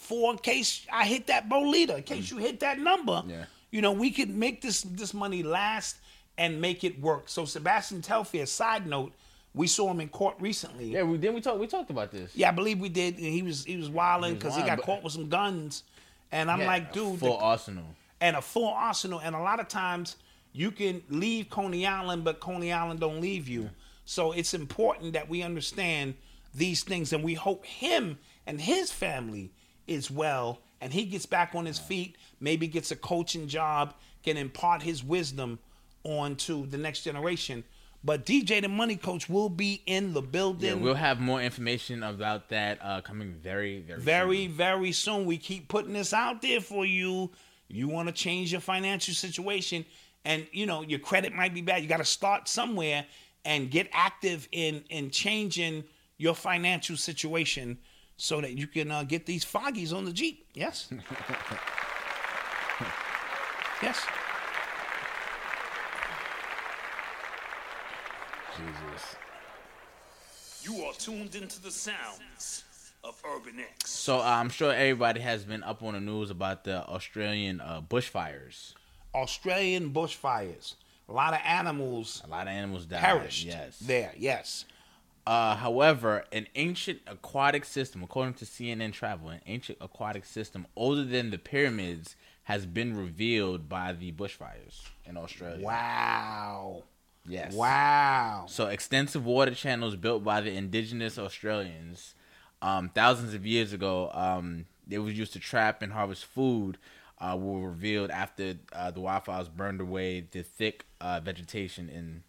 for 0.04 0.32
in 0.32 0.38
case 0.38 0.86
I 0.92 1.06
hit 1.06 1.26
that 1.28 1.48
bolita, 1.48 1.96
in 1.96 2.02
case 2.02 2.26
mm. 2.26 2.32
you 2.32 2.36
hit 2.38 2.60
that 2.60 2.78
number. 2.78 3.22
Yeah. 3.26 3.44
You 3.70 3.80
know, 3.80 3.92
we 3.92 4.10
could 4.10 4.30
make 4.30 4.60
this 4.60 4.82
this 4.82 5.14
money 5.14 5.42
last 5.42 5.96
and 6.38 6.60
make 6.60 6.84
it 6.84 7.00
work. 7.00 7.28
So 7.28 7.44
Sebastian 7.44 8.02
Telfair, 8.02 8.46
side 8.46 8.86
note, 8.86 9.12
we 9.54 9.66
saw 9.66 9.90
him 9.90 10.00
in 10.00 10.08
court 10.08 10.36
recently. 10.40 10.86
yeah, 10.92 11.02
we 11.02 11.16
didn't 11.16 11.34
we 11.34 11.40
talk 11.40 11.58
we 11.58 11.66
talked 11.66 11.90
about 11.90 12.10
this. 12.10 12.30
Yeah, 12.34 12.48
I 12.48 12.52
believe 12.52 12.80
we 12.80 12.88
did. 12.88 13.16
And 13.16 13.26
he 13.26 13.42
was 13.42 13.64
he 13.64 13.76
was 13.76 13.88
wilding 13.88 14.34
because 14.34 14.54
he, 14.54 14.62
wildin', 14.62 14.66
got 14.66 14.82
caught 14.82 15.02
with 15.02 15.12
some 15.12 15.28
guns. 15.28 15.84
And 16.30 16.50
I'm 16.50 16.60
Yeah, 16.60 16.66
like, 16.66 16.92
dude, 16.92 17.18
full 17.18 17.38
the- 17.38 17.44
arsenal. 17.44 17.84
and 18.20 18.36
a 18.36 18.42
full 18.42 18.68
arsenal. 18.68 19.20
And 19.20 19.34
a 19.34 19.40
lot 19.40 19.58
of 19.58 19.68
times 19.68 20.16
you 20.52 20.70
can 20.70 21.02
leave 21.08 21.48
Coney 21.48 21.86
Island, 21.86 22.24
but 22.24 22.40
Coney 22.40 22.72
Island 22.72 23.00
don't 23.00 23.20
leave 23.20 23.48
you. 23.48 23.70
So 24.04 24.32
it's 24.32 24.52
important 24.52 25.14
that 25.14 25.28
we 25.28 25.42
understand 25.42 26.14
these 26.54 26.82
things, 26.82 27.12
and 27.12 27.24
we 27.24 27.34
hope 27.34 27.64
him 27.64 28.18
and 28.46 28.60
his 28.60 28.92
family 28.92 29.50
is 29.86 30.10
well, 30.10 30.60
and 30.80 30.92
he 30.92 31.04
gets 31.04 31.26
back 31.26 31.54
on 31.54 31.66
his 31.66 31.78
feet, 31.78 32.16
maybe 32.40 32.66
gets 32.66 32.90
a 32.90 32.96
coaching 32.96 33.48
job, 33.48 33.94
can 34.22 34.36
impart 34.36 34.82
his 34.82 35.02
wisdom 35.04 35.58
onto 36.04 36.66
the 36.66 36.78
next 36.78 37.02
generation. 37.02 37.64
But 38.04 38.26
DJ 38.26 38.60
the 38.60 38.68
Money 38.68 38.96
Coach 38.96 39.30
will 39.30 39.48
be 39.48 39.82
in 39.86 40.12
the 40.12 40.20
building. 40.20 40.76
Yeah, 40.76 40.82
we'll 40.82 40.94
have 40.94 41.20
more 41.20 41.40
information 41.40 42.02
about 42.02 42.50
that 42.50 42.78
uh, 42.82 43.00
coming 43.00 43.34
very 43.42 43.80
very 43.80 44.00
very, 44.00 44.44
soon. 44.44 44.52
very 44.52 44.92
soon. 44.92 45.24
We 45.24 45.38
keep 45.38 45.68
putting 45.68 45.94
this 45.94 46.12
out 46.12 46.42
there 46.42 46.60
for 46.60 46.84
you. 46.84 47.30
You 47.68 47.88
want 47.88 48.08
to 48.08 48.14
change 48.14 48.52
your 48.52 48.60
financial 48.60 49.14
situation, 49.14 49.86
and 50.26 50.46
you 50.52 50.66
know 50.66 50.82
your 50.82 50.98
credit 50.98 51.34
might 51.34 51.54
be 51.54 51.62
bad. 51.62 51.82
You 51.82 51.88
got 51.88 51.96
to 51.96 52.04
start 52.04 52.46
somewhere 52.46 53.06
and 53.46 53.70
get 53.70 53.88
active 53.92 54.48
in 54.52 54.84
in 54.90 55.10
changing 55.10 55.84
your 56.18 56.34
financial 56.34 56.98
situation 56.98 57.78
so 58.16 58.40
that 58.40 58.56
you 58.56 58.66
can 58.66 58.90
uh, 58.90 59.02
get 59.04 59.26
these 59.26 59.44
foggies 59.44 59.92
on 59.92 60.04
the 60.04 60.12
Jeep. 60.12 60.46
Yes. 60.54 60.88
yes. 63.82 64.06
Jesus. 68.56 69.16
You 70.62 70.84
are 70.84 70.92
tuned 70.94 71.34
into 71.34 71.60
the 71.60 71.70
sounds 71.70 72.64
of 73.02 73.20
Urban 73.34 73.58
X. 73.60 73.90
So 73.90 74.18
uh, 74.18 74.22
I'm 74.22 74.48
sure 74.48 74.72
everybody 74.72 75.20
has 75.20 75.44
been 75.44 75.62
up 75.62 75.82
on 75.82 75.94
the 75.94 76.00
news 76.00 76.30
about 76.30 76.64
the 76.64 76.86
Australian 76.88 77.60
uh, 77.60 77.82
bushfires. 77.82 78.72
Australian 79.14 79.90
bushfires. 79.92 80.74
A 81.08 81.12
lot 81.12 81.34
of 81.34 81.40
animals 81.44 82.22
A 82.24 82.28
lot 82.28 82.42
of 82.42 82.48
animals 82.48 82.86
died. 82.86 83.00
perished 83.00 83.44
Yes. 83.44 83.78
there. 83.80 84.12
Yes. 84.16 84.64
Uh, 85.26 85.56
however, 85.56 86.24
an 86.32 86.46
ancient 86.54 87.00
aquatic 87.06 87.64
system, 87.64 88.02
according 88.02 88.34
to 88.34 88.44
CNN 88.44 88.92
Travel, 88.92 89.30
an 89.30 89.40
ancient 89.46 89.78
aquatic 89.80 90.24
system 90.24 90.66
older 90.76 91.02
than 91.04 91.30
the 91.30 91.38
pyramids 91.38 92.14
has 92.44 92.66
been 92.66 92.94
revealed 92.96 93.68
by 93.68 93.92
the 93.92 94.12
bushfires 94.12 94.82
in 95.06 95.16
Australia. 95.16 95.64
Wow. 95.64 96.82
Yes. 97.26 97.54
Wow. 97.54 98.44
So 98.48 98.66
extensive 98.66 99.24
water 99.24 99.54
channels 99.54 99.96
built 99.96 100.22
by 100.24 100.42
the 100.42 100.52
indigenous 100.52 101.18
Australians 101.18 102.14
um, 102.60 102.90
thousands 102.94 103.32
of 103.32 103.46
years 103.46 103.72
ago, 103.72 104.10
um, 104.12 104.66
they 104.86 104.98
was 104.98 105.16
used 105.18 105.32
to 105.34 105.38
trap 105.38 105.80
and 105.82 105.92
harvest 105.92 106.24
food. 106.26 106.76
Uh, 107.18 107.36
were 107.38 107.70
revealed 107.70 108.10
after 108.10 108.56
uh, 108.72 108.90
the 108.90 109.00
wildfires 109.00 109.48
burned 109.50 109.80
away 109.80 110.26
the 110.32 110.42
thick 110.42 110.84
uh, 111.00 111.20
vegetation 111.20 111.88
in 111.88 112.22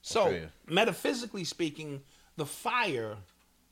So, 0.00 0.20
Australia. 0.22 0.52
metaphysically 0.66 1.44
speaking, 1.44 2.02
the 2.38 2.46
fire 2.46 3.16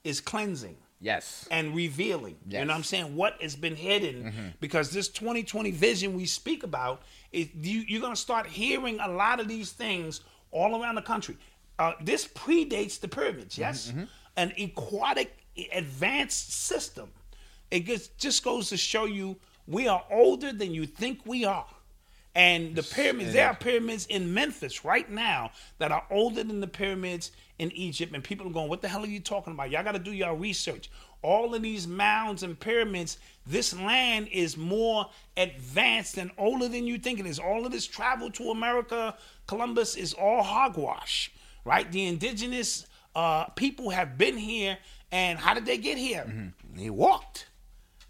is 0.04 0.20
cleansing 0.20 0.76
Yes. 1.00 1.46
and 1.50 1.74
revealing. 1.74 2.36
You 2.46 2.52
Yes. 2.52 2.58
Mm-hmm. 2.60 2.66
know 2.68 2.72
what 2.72 2.78
I'm 2.78 2.84
saying? 2.84 3.16
What 3.16 3.40
has 3.42 3.56
been 3.56 3.76
hidden 3.76 4.54
because 4.60 4.90
this 4.90 5.08
2020 5.08 5.70
vision 5.70 6.14
we 6.14 6.26
speak 6.26 6.62
about 6.62 7.02
is 7.32 7.48
you, 7.60 7.80
you're 7.88 8.00
going 8.00 8.14
to 8.14 8.20
start 8.20 8.46
hearing 8.46 8.98
a 9.00 9.08
lot 9.08 9.40
of 9.40 9.46
these 9.48 9.72
things 9.72 10.20
all 10.50 10.80
around 10.82 10.94
the 10.96 11.02
country. 11.02 11.36
Uh, 11.78 11.92
this 12.02 12.26
predates 12.28 12.98
the 13.00 13.08
pyramids, 13.08 13.56
yes? 13.58 13.88
Mm-hmm, 13.90 14.04
An 14.36 14.52
aquatic 14.58 15.36
advanced 15.72 16.52
system. 16.52 17.08
It 17.70 17.80
gets, 17.80 18.08
just 18.08 18.42
goes 18.44 18.68
to 18.70 18.76
show 18.76 19.04
you 19.06 19.36
we 19.66 19.88
are 19.88 20.04
older 20.10 20.52
than 20.52 20.72
you 20.72 20.86
think 20.86 21.20
we 21.26 21.44
are. 21.44 21.66
And 22.36 22.76
the 22.76 22.82
pyramids, 22.82 23.32
there 23.32 23.48
are 23.48 23.54
pyramids 23.54 24.04
in 24.06 24.34
Memphis 24.34 24.84
right 24.84 25.10
now 25.10 25.52
that 25.78 25.90
are 25.90 26.04
older 26.10 26.44
than 26.44 26.60
the 26.60 26.66
pyramids 26.66 27.30
in 27.58 27.72
Egypt. 27.72 28.14
And 28.14 28.22
people 28.22 28.46
are 28.46 28.52
going, 28.52 28.68
What 28.68 28.82
the 28.82 28.88
hell 28.88 29.02
are 29.02 29.06
you 29.06 29.20
talking 29.20 29.54
about? 29.54 29.70
Y'all 29.70 29.82
got 29.82 29.92
to 29.92 29.98
do 29.98 30.12
your 30.12 30.36
research. 30.36 30.90
All 31.22 31.54
of 31.54 31.62
these 31.62 31.88
mounds 31.88 32.42
and 32.42 32.60
pyramids, 32.60 33.16
this 33.46 33.74
land 33.74 34.28
is 34.30 34.54
more 34.54 35.08
advanced 35.38 36.18
and 36.18 36.30
older 36.36 36.68
than 36.68 36.86
you 36.86 36.98
think 36.98 37.18
it 37.18 37.26
is. 37.26 37.38
All 37.38 37.64
of 37.64 37.72
this 37.72 37.86
travel 37.86 38.30
to 38.32 38.50
America, 38.50 39.16
Columbus 39.46 39.96
is 39.96 40.12
all 40.12 40.42
hogwash, 40.42 41.32
right? 41.64 41.90
The 41.90 42.04
indigenous 42.04 42.86
uh, 43.14 43.44
people 43.56 43.88
have 43.88 44.18
been 44.18 44.36
here. 44.36 44.76
And 45.10 45.38
how 45.38 45.54
did 45.54 45.64
they 45.64 45.78
get 45.78 45.96
here? 45.96 46.52
They 46.74 46.90
walked. 46.90 47.46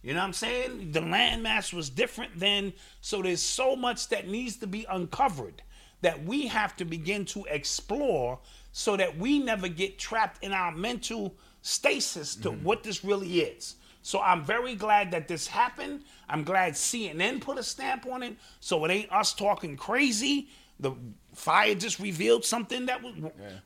You 0.07 0.15
know 0.15 0.21
what 0.21 0.27
I'm 0.27 0.33
saying? 0.35 0.93
The 0.93 1.01
landmass 1.01 1.73
was 1.73 1.91
different 1.91 2.39
then, 2.39 2.73
so 3.01 3.23
there's 3.23 3.43
so 3.43 3.75
much 3.75 4.07
that 4.11 4.29
needs 4.29 4.55
to 4.59 4.69
be 4.69 4.87
uncovered 4.89 5.63
that 6.03 6.25
we 6.25 6.47
have 6.47 6.77
to 6.77 6.85
begin 6.85 7.25
to 7.25 7.45
explore 7.51 8.39
so 8.71 8.97
that 8.97 9.19
we 9.19 9.41
never 9.41 9.67
get 9.67 9.99
trapped 9.99 10.45
in 10.45 10.53
our 10.53 10.71
mental 10.71 11.35
stasis 11.63 12.37
to 12.37 12.53
mm-hmm. 12.53 12.63
what 12.63 12.85
this 12.85 13.05
really 13.05 13.41
is. 13.41 13.75
So 14.03 14.21
I'm 14.21 14.45
very 14.45 14.77
glad 14.77 15.11
that 15.11 15.27
this 15.27 15.49
happened. 15.49 16.05
I'm 16.29 16.45
glad 16.45 16.75
CNN 16.75 17.41
put 17.41 17.59
a 17.59 17.65
stamp 17.65 18.07
on 18.07 18.23
it 18.23 18.37
so 18.61 18.85
it 18.85 18.93
ain't 18.93 19.13
us 19.13 19.35
talking 19.35 19.77
crazy. 19.77 20.47
The 20.79 20.93
fire 21.35 21.75
just 21.75 21.99
revealed 21.99 22.45
something 22.45 22.87
that 22.87 23.03
was, 23.03 23.15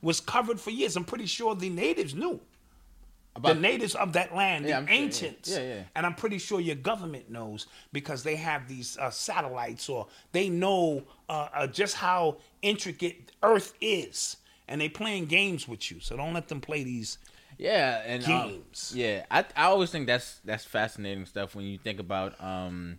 was 0.01 0.21
covered 0.21 0.59
for 0.59 0.71
years. 0.71 0.97
I'm 0.97 1.05
pretty 1.05 1.27
sure 1.27 1.55
the 1.55 1.69
natives 1.69 2.15
knew 2.15 2.41
the 3.41 3.55
natives 3.55 3.95
of 3.95 4.13
that 4.15 4.35
land, 4.35 4.65
Yeah, 4.65 4.73
the 4.73 4.77
I'm 4.79 4.87
sure, 4.87 4.95
yeah. 4.97 5.03
ancients. 5.03 5.51
Yeah, 5.51 5.59
yeah. 5.63 5.83
And 5.95 6.05
I'm 6.07 6.15
pretty 6.15 6.39
sure 6.39 6.61
your 6.61 6.77
government 6.77 7.31
knows 7.31 7.67
because 7.93 8.23
they 8.23 8.37
have 8.37 8.69
these 8.69 8.99
uh, 8.99 9.11
satellites 9.11 9.89
or 9.89 10.09
they 10.33 10.49
know 10.49 11.03
uh, 11.29 11.49
uh, 11.55 11.67
just 11.67 11.97
how 11.97 12.39
intricate 12.63 13.33
Earth 13.43 13.73
is. 13.81 14.37
And 14.69 14.81
they 14.81 14.89
playing 14.89 15.27
games 15.27 15.67
with 15.67 15.91
you. 15.91 15.99
So 16.01 16.17
don't 16.17 16.33
let 16.35 16.49
them 16.49 16.61
play 16.61 16.85
these. 16.85 17.19
Yeah, 17.59 18.03
and 18.07 18.25
um, 18.25 18.49
Games. 18.49 18.93
yeah, 18.97 19.27
I 19.31 19.45
I 19.55 19.65
always 19.65 19.91
think 19.91 20.07
that's 20.07 20.41
that's 20.45 20.65
fascinating 20.65 21.27
stuff 21.27 21.55
when 21.55 21.67
you 21.67 21.77
think 21.77 22.01
about 22.01 22.41
um 22.43 22.99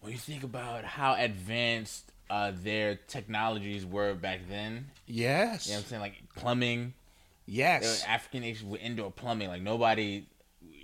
when 0.00 0.12
you 0.12 0.18
think 0.18 0.42
about 0.42 0.84
how 0.84 1.14
advanced 1.14 2.10
uh 2.30 2.52
their 2.54 2.96
technologies 2.96 3.86
were 3.86 4.14
back 4.14 4.40
then. 4.48 4.86
Yes. 5.06 5.66
You 5.66 5.74
know 5.74 5.78
what 5.78 5.84
I'm 5.84 5.88
saying? 5.90 6.02
Like 6.02 6.22
plumbing. 6.34 6.94
Yes. 7.46 8.04
African 8.06 8.40
nations 8.40 8.70
with 8.70 8.80
indoor 8.80 9.10
plumbing. 9.10 9.48
Like 9.48 9.62
nobody. 9.62 10.26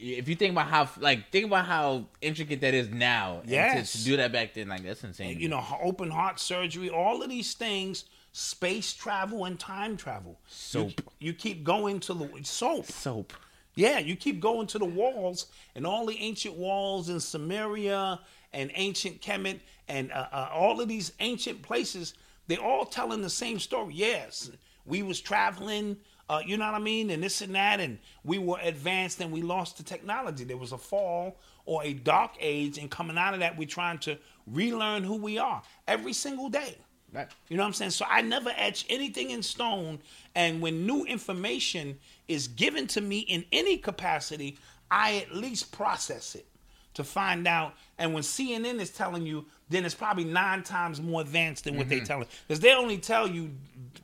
If 0.01 0.29
you 0.29 0.37
think 0.37 0.53
about 0.53 0.69
how, 0.69 0.89
like, 1.01 1.33
think 1.33 1.47
about 1.47 1.67
how 1.67 2.07
intricate 2.21 2.61
that 2.61 2.73
is 2.73 2.89
now. 2.89 3.41
and 3.43 3.51
Yes. 3.51 3.93
to, 3.93 3.99
to 3.99 4.05
do 4.05 4.17
that 4.19 4.31
back 4.33 4.55
then, 4.55 4.69
like, 4.69 4.85
that's 4.85 5.03
insane. 5.03 5.41
you 5.41 5.49
know, 5.49 5.65
open 5.83 6.09
heart 6.11 6.39
surgery, 6.39 6.89
all 6.89 7.21
of 7.21 7.29
these 7.29 7.55
things, 7.55 8.05
space 8.31 8.93
travel 8.93 9.45
and 9.45 9.59
time 9.59 9.97
travel. 9.97 10.39
Soap. 10.47 11.01
You, 11.19 11.29
you 11.29 11.33
keep 11.33 11.65
going 11.65 11.99
to 12.01 12.15
the 12.15 12.29
soap. 12.45 12.87
soap. 12.87 13.33
Yeah, 13.75 13.99
you 13.99 14.15
keep 14.15 14.39
going 14.41 14.69
to 14.69 14.79
the 14.79 14.85
walls 14.85 15.47
and 15.75 15.85
all 15.87 16.07
the 16.07 16.17
ancient 16.19 16.55
walls 16.55 17.09
in 17.09 17.19
Samaria 17.19 18.21
and 18.53 18.71
ancient 18.75 19.21
Kemet 19.21 19.61
and 19.89 20.13
uh, 20.13 20.27
uh, 20.33 20.49
all 20.53 20.81
of 20.81 20.89
these 20.89 21.13
ancient 21.21 21.63
places, 21.63 22.15
They're 22.47 22.61
all 22.61 22.85
telling 22.87 23.21
the 23.23 23.31
same 23.31 23.59
story. 23.59 23.95
Yes, 23.95 24.51
we 24.87 25.03
was 25.03 25.21
traveling, 25.21 25.97
uh, 26.29 26.43
you 26.45 26.57
know 26.57 26.67
what 26.67 26.75
I 26.75 26.79
mean, 26.79 27.11
and 27.11 27.23
this 27.23 27.41
and 27.41 27.55
that, 27.55 27.81
and 27.81 27.99
we 28.25 28.39
were 28.39 28.59
advanced 28.63 29.21
and 29.21 29.33
we 29.33 29.43
lost 29.43 29.79
the 29.79 29.83
technology. 29.83 30.45
There 30.45 30.57
was 30.57 30.73
a 30.73 30.79
fall 30.79 31.39
or 31.65 31.83
a 31.85 31.93
dark 31.93 32.33
age, 32.41 32.79
and 32.79 32.91
coming 32.91 33.17
out 33.17 33.35
of 33.35 33.41
that, 33.41 33.57
we're 33.57 33.69
trying 33.69 33.99
to 33.99 34.19
relearn 34.47 35.05
who 35.05 35.17
we 35.17 35.39
are 35.39 35.63
every 35.87 36.13
single 36.13 36.49
day. 36.49 36.77
Right. 37.13 37.29
You 37.49 37.57
know 37.57 37.63
what 37.63 37.69
I'm 37.69 37.73
saying? 37.73 37.93
So 37.93 38.05
I 38.09 38.21
never 38.21 38.53
etch 38.55 38.85
anything 38.91 39.31
in 39.31 39.43
stone. 39.43 39.99
And 40.35 40.61
when 40.61 40.87
new 40.87 41.05
information 41.05 41.99
is 42.27 42.49
given 42.49 42.87
to 42.89 43.01
me 43.01 43.21
in 43.21 43.45
any 43.51 43.79
capacity, 43.79 44.59
I 44.91 45.17
at 45.17 45.35
least 45.35 45.73
process 45.73 46.35
it 46.35 46.47
to 46.95 47.05
find 47.05 47.47
out. 47.47 47.75
And 47.97 48.13
when 48.13 48.23
CNN 48.23 48.79
is 48.81 48.91
telling 48.91 49.25
you, 49.25 49.47
then 49.71 49.85
it's 49.85 49.95
probably 49.95 50.25
nine 50.25 50.63
times 50.63 51.01
more 51.01 51.21
advanced 51.21 51.65
than 51.65 51.77
what 51.77 51.89
they 51.89 52.01
tell 52.01 52.21
it. 52.21 52.29
Because 52.47 52.61
they 52.61 52.75
only 52.75 52.99
tell 52.99 53.27
you 53.27 53.51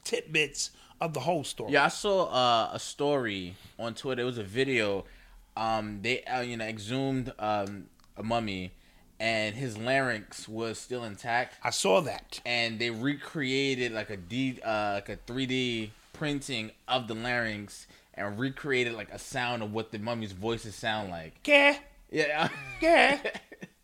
tidbits 0.04 0.70
of 1.05 1.12
the 1.14 1.20
whole 1.20 1.44
story. 1.44 1.72
Yeah, 1.72 1.84
I 1.84 1.88
saw 1.88 2.24
uh, 2.26 2.70
a 2.72 2.78
story 2.78 3.55
on 3.78 3.94
Twitter. 3.94 4.22
It 4.22 4.26
was 4.26 4.38
a 4.38 4.42
video. 4.44 5.05
Um, 5.57 6.00
they 6.02 6.22
uh, 6.24 6.40
you 6.40 6.57
know 6.57 6.64
exhumed 6.64 7.32
um, 7.38 7.86
a 8.16 8.22
mummy, 8.22 8.72
and 9.20 9.55
his 9.55 9.76
larynx 9.78 10.48
was 10.48 10.78
still 10.78 11.05
intact, 11.05 11.57
I 11.62 11.70
saw 11.70 12.00
that. 12.02 12.40
and 12.44 12.78
they 12.78 12.90
recreated 12.90 13.92
like 13.92 14.11
a 14.11 14.16
D 14.16 14.59
uh, 14.64 14.92
like 14.94 15.09
a 15.09 15.16
three 15.26 15.46
D 15.46 15.92
printing 16.12 16.70
of 16.88 17.07
the 17.09 17.14
larynx 17.14 17.86
and 18.14 18.38
recreated 18.38 18.94
like 18.94 19.12
a 19.12 19.18
sound 19.18 19.62
of 19.62 19.72
what 19.72 19.90
the 19.92 19.98
mummy's 19.98 20.32
voices 20.32 20.74
sound 20.74 21.11
like. 21.11 21.46
Yeah, 21.46 21.76
Yeah, 22.11 22.48
yeah. 22.80 23.18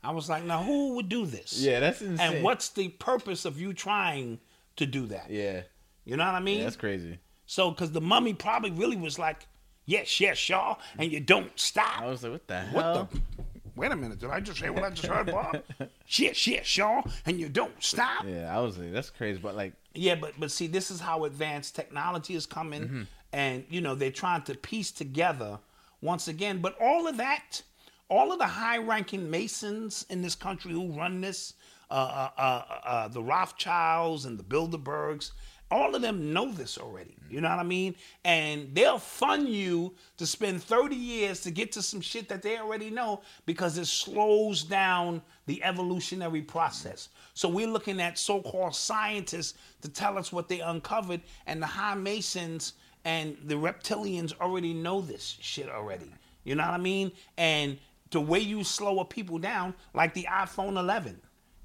I 0.03 0.13
was 0.13 0.29
like, 0.29 0.45
now 0.45 0.63
who 0.63 0.95
would 0.95 1.09
do 1.09 1.27
this? 1.27 1.61
yeah, 1.61 1.79
that's 1.81 2.01
insane. 2.01 2.35
And 2.37 2.45
what's 2.45 2.69
the 2.71 2.89
purpose 2.89 3.45
of 3.45 3.61
you 3.61 3.73
trying 3.75 4.39
to 4.77 4.87
do 4.87 5.07
that? 5.07 5.27
Yeah, 5.31 5.63
You 6.11 6.17
know 6.17 6.25
what 6.27 6.35
I 6.35 6.41
mean? 6.41 6.59
yeah 6.59 6.65
that's 6.65 6.77
crazy. 6.77 7.19
So, 7.47 7.71
because 7.71 7.91
the 7.93 8.01
mummy 8.01 8.35
probably 8.35 8.71
really 8.73 8.97
was 8.97 9.19
like, 9.19 9.47
yes, 9.87 10.21
yes, 10.21 10.37
Shaw, 10.37 10.77
and 10.99 11.11
you 11.11 11.21
don't 11.21 11.51
stop. 11.59 12.01
I 12.03 12.07
was 12.07 12.23
like, 12.23 12.33
what 12.33 12.47
the 12.49 12.61
what 12.73 12.83
hell? 12.85 13.09
the? 13.13 13.43
Wait 13.77 13.91
a 13.93 13.97
minute, 13.97 14.19
did 14.19 14.31
I 14.31 14.41
just 14.41 14.59
say 14.61 14.69
what 14.71 14.83
I 14.85 14.91
just 14.91 15.07
heard, 15.07 15.27
Bob? 15.31 15.63
shit, 16.07 16.37
shit, 16.37 16.67
Shaw, 16.67 17.03
and 17.27 17.39
you 17.41 17.49
don't 17.49 17.73
stop. 17.83 18.25
Yeah. 18.27 18.55
I 18.57 18.61
was 18.61 18.77
like, 18.77 18.93
that's 18.93 19.11
crazy. 19.11 19.39
But 19.43 19.55
like, 19.57 19.73
Yeah, 19.95 20.17
but 20.17 20.33
but 20.39 20.51
see, 20.51 20.67
this 20.67 20.91
is 20.91 21.01
how 21.01 21.25
advanced 21.25 21.75
technology 21.77 22.35
is 22.35 22.45
coming, 22.47 22.83
Mm-hmm. 22.83 23.03
and 23.33 23.65
you 23.71 23.81
know 23.81 23.95
they're 23.95 24.11
trying 24.11 24.43
to 24.43 24.55
piece 24.55 24.91
together 24.91 25.59
once 26.03 26.29
again. 26.29 26.59
But 26.61 26.77
all 26.81 27.07
of 27.07 27.17
that, 27.19 27.63
all 28.09 28.33
of 28.33 28.39
the 28.39 28.47
high-ranking 28.47 29.31
Masons 29.31 30.05
in 30.11 30.21
this 30.23 30.35
country 30.35 30.73
who 30.73 30.89
run 30.93 31.21
this, 31.21 31.55
uh, 31.91 31.95
uh, 31.95 32.41
uh, 32.41 32.65
uh, 32.85 33.09
the 33.09 33.23
Rothschilds 33.23 34.25
and 34.27 34.39
the 34.39 34.45
Bilderbergs, 34.45 35.31
all 35.71 35.95
of 35.95 36.03
them 36.03 36.33
know 36.33 36.51
this 36.51 36.79
already. 36.79 37.15
You 37.29 37.41
know 37.41 37.49
what 37.49 37.61
I 37.61 37.65
mean? 37.65 37.95
And 38.25 38.75
they'll 38.75 38.99
fund 38.99 39.49
you 39.49 39.95
to 40.17 40.27
spend 40.27 40.63
30 40.63 40.97
years 40.97 41.41
to 41.43 41.51
get 41.51 41.71
to 41.73 41.83
some 41.83 42.01
shit 42.01 42.29
that 42.29 42.43
they 42.43 42.59
already 42.59 42.91
know 42.91 43.23
because 43.47 43.79
it 43.79 43.87
slows 43.87 44.65
down 44.65 45.23
the 45.47 45.63
evolutionary 45.63 46.43
process. 46.43 47.09
So 47.35 47.49
we're 47.49 47.69
looking 47.69 48.01
at 48.01 48.19
so-called 48.19 48.75
scientists 48.75 49.55
to 49.83 49.89
tell 49.89 50.19
us 50.19 50.33
what 50.33 50.49
they 50.49 50.61
uncovered, 50.61 51.21
and 51.47 51.63
the 51.63 51.67
high 51.67 51.95
masons 51.95 52.75
and 53.05 53.37
the 53.45 53.55
reptilians 53.55 54.39
already 54.41 54.75
know 54.75 55.01
this 55.01 55.37
shit 55.41 55.69
already. 55.69 56.11
You 56.45 56.55
know 56.57 56.65
what 56.65 56.75
I 56.75 56.79
mean? 56.79 57.13
And 57.39 57.79
the 58.11 58.21
way 58.21 58.41
you 58.41 58.65
slow 58.65 58.99
a 58.99 59.05
people 59.05 59.39
down, 59.39 59.75
like 59.95 60.15
the 60.15 60.27
iPhone 60.31 60.77
11, 60.79 61.21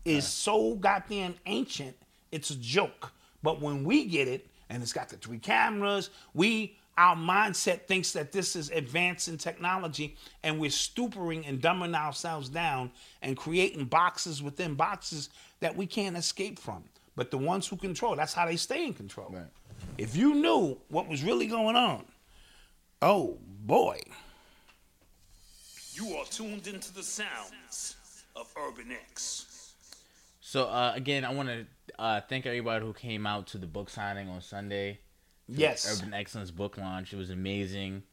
is 0.06 0.28
so 0.28 0.76
goddamn 0.76 1.34
ancient, 1.48 1.96
it's 2.32 2.52
a 2.52 2.56
joke. 2.56 3.12
But 3.46 3.62
when 3.62 3.84
we 3.84 4.06
get 4.06 4.28
it, 4.28 4.48
and 4.70 4.82
it's 4.82 4.92
got 4.92 5.10
the 5.10 5.18
three 5.18 5.38
cameras, 5.38 6.10
we 6.34 6.76
our 6.98 7.16
mindset 7.16 7.88
thinks 7.88 8.14
that 8.14 8.32
this 8.32 8.56
is 8.56 8.72
advancing 8.72 9.38
technology, 9.38 10.16
and 10.44 10.60
we're 10.60 10.70
stupering 10.70 11.48
and 11.48 11.62
dumbing 11.62 11.94
ourselves 11.94 12.50
down 12.50 12.90
and 13.22 13.38
creating 13.38 13.86
boxes 13.86 14.42
within 14.42 14.76
boxes 14.76 15.30
that 15.60 15.76
we 15.76 15.86
can't 15.86 16.18
escape 16.18 16.58
from. 16.58 16.84
But 17.16 17.32
the 17.32 17.38
ones 17.38 17.68
who 17.68 17.76
control, 17.76 18.16
that's 18.16 18.34
how 18.34 18.46
they 18.46 18.56
stay 18.56 18.86
in 18.86 18.94
control. 18.94 19.30
Right. 19.30 19.46
If 19.98 20.16
you 20.16 20.34
knew 20.34 20.78
what 20.88 21.08
was 21.08 21.24
really 21.24 21.48
going 21.48 21.76
on, 21.76 22.06
oh 23.02 23.38
boy. 23.66 24.00
You 25.94 26.16
are 26.16 26.26
tuned 26.26 26.68
into 26.68 26.94
the 26.94 27.04
sounds 27.04 27.96
of 28.36 28.52
Urban 28.58 28.92
X. 28.92 29.45
so 30.56 30.64
uh, 30.68 30.94
again, 30.96 31.26
I 31.26 31.34
want 31.34 31.50
to 31.50 31.66
uh, 32.00 32.22
thank 32.30 32.46
everybody 32.46 32.86
who 32.86 32.94
came 32.94 33.28
out 33.28 33.48
to 33.48 33.58
the 33.58 33.68
book 33.68 33.90
signing 33.90 34.30
on 34.30 34.40
Sunday. 34.40 35.00
Yes. 35.50 36.00
Urban 36.02 36.14
Excellence 36.14 36.50
book 36.50 36.78
launch. 36.78 37.12
It 37.12 37.18
was 37.18 37.30
amazing. 37.30 38.04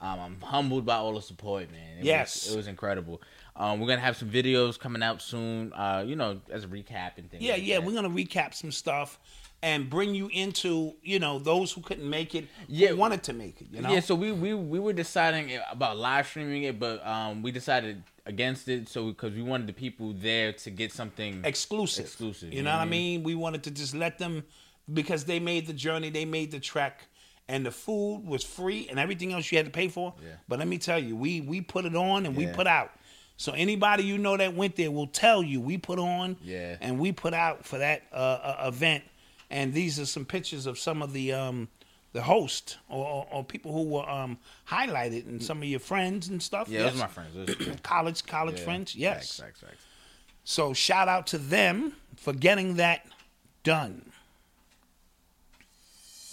Um, 0.00 0.18
I'm 0.18 0.40
humbled 0.40 0.86
by 0.86 0.96
all 0.96 1.12
the 1.14 1.20
support, 1.20 1.70
man. 1.70 1.98
It 1.98 2.04
Yes. 2.06 2.46
was, 2.46 2.54
it 2.54 2.56
was 2.56 2.66
incredible. 2.66 3.20
Um, 3.54 3.78
we're 3.78 3.88
gonna 3.88 4.00
have 4.00 4.16
some 4.16 4.30
videos 4.30 4.78
coming 4.78 5.02
out 5.02 5.20
soon. 5.20 5.74
Uh, 5.74 6.02
you 6.06 6.16
know, 6.16 6.40
as 6.50 6.64
a 6.64 6.66
recap 6.66 7.18
and 7.18 7.30
things. 7.30 7.42
Yeah, 7.42 7.52
like 7.52 7.62
yeah, 7.66 7.78
that. 7.78 7.86
we're 7.86 7.92
gonna 7.92 8.08
recap 8.08 8.54
some 8.54 8.72
stuff 8.72 9.20
and 9.62 9.90
bring 9.90 10.14
you 10.14 10.28
into, 10.32 10.94
you 11.02 11.18
know, 11.18 11.38
those 11.38 11.72
who 11.72 11.82
couldn't 11.82 12.08
make 12.08 12.34
it, 12.34 12.48
Yeah. 12.68 12.88
who 12.88 12.96
wanted 12.96 13.22
to 13.24 13.34
make 13.34 13.60
it. 13.60 13.68
You 13.70 13.82
know, 13.82 13.92
Yeah, 13.92 14.00
so 14.00 14.14
we, 14.14 14.32
we 14.32 14.54
we 14.54 14.80
were 14.80 14.94
deciding 14.94 15.56
about 15.70 15.98
live 15.98 16.26
streaming 16.26 16.62
it, 16.64 16.80
but 16.80 17.06
um, 17.06 17.42
we 17.42 17.52
decided 17.52 18.02
against 18.26 18.68
it. 18.68 18.88
So 18.88 19.08
because 19.08 19.34
we 19.34 19.42
wanted 19.42 19.66
the 19.66 19.72
people 19.72 20.12
there 20.12 20.52
to 20.52 20.70
get 20.70 20.92
something 20.92 21.42
exclusive. 21.44 22.04
Exclusive, 22.04 22.52
You 22.52 22.62
know 22.62 22.70
what 22.72 22.80
I 22.82 22.84
mean? 22.86 23.22
We 23.22 23.34
wanted 23.34 23.62
to 23.64 23.70
just 23.70 23.94
let 23.94 24.18
them 24.18 24.44
because 24.92 25.24
they 25.24 25.40
made 25.40 25.66
the 25.66 25.72
journey, 25.72 26.10
they 26.10 26.24
made 26.24 26.50
the 26.50 26.60
trek, 26.60 27.06
and 27.48 27.64
the 27.66 27.70
food 27.70 28.24
was 28.26 28.44
free 28.44 28.88
and 28.88 28.98
everything 28.98 29.32
else 29.32 29.50
you 29.50 29.58
had 29.58 29.66
to 29.66 29.72
pay 29.72 29.88
for. 29.88 30.14
Yeah. 30.22 30.30
But 30.48 30.58
let 30.58 30.68
me 30.68 30.78
tell 30.78 30.98
you, 30.98 31.16
we 31.16 31.40
we 31.40 31.60
put 31.60 31.84
it 31.84 31.96
on 31.96 32.26
and 32.26 32.36
we 32.36 32.46
put 32.46 32.66
out. 32.66 32.90
So 33.36 33.52
anybody 33.52 34.04
you 34.04 34.18
know 34.18 34.36
that 34.36 34.54
went 34.54 34.76
there 34.76 34.90
will 34.90 35.08
tell 35.08 35.42
you 35.42 35.60
we 35.60 35.76
put 35.76 35.98
on 35.98 36.36
Yeah. 36.42 36.76
and 36.80 37.00
we 37.00 37.10
put 37.12 37.34
out 37.34 37.64
for 37.64 37.78
that 37.78 38.02
uh, 38.12 38.16
uh, 38.16 38.64
event. 38.68 39.02
And 39.50 39.74
these 39.74 39.98
are 39.98 40.06
some 40.06 40.24
pictures 40.24 40.66
of 40.66 40.78
some 40.78 41.02
of 41.02 41.12
the 41.12 41.32
um, 41.32 41.68
the 42.12 42.22
host 42.22 42.78
or, 42.88 43.06
or, 43.06 43.26
or 43.30 43.44
people 43.44 43.72
who 43.72 43.84
were 43.84 44.08
um, 44.08 44.38
highlighted 44.68 45.26
and 45.26 45.42
some 45.42 45.58
of 45.58 45.64
your 45.64 45.80
friends 45.80 46.28
and 46.28 46.42
stuff. 46.42 46.68
Yeah, 46.68 46.82
those 46.82 46.94
are 46.94 46.98
my 46.98 47.06
friends. 47.06 47.80
College 47.82 48.26
college 48.26 48.58
yeah. 48.58 48.64
friends. 48.64 48.94
Yes. 48.94 49.38
Facts, 49.38 49.40
facts, 49.40 49.60
facts. 49.60 49.84
So 50.44 50.72
shout 50.72 51.08
out 51.08 51.26
to 51.28 51.38
them 51.38 51.94
for 52.16 52.32
getting 52.32 52.76
that 52.76 53.06
done. 53.62 54.10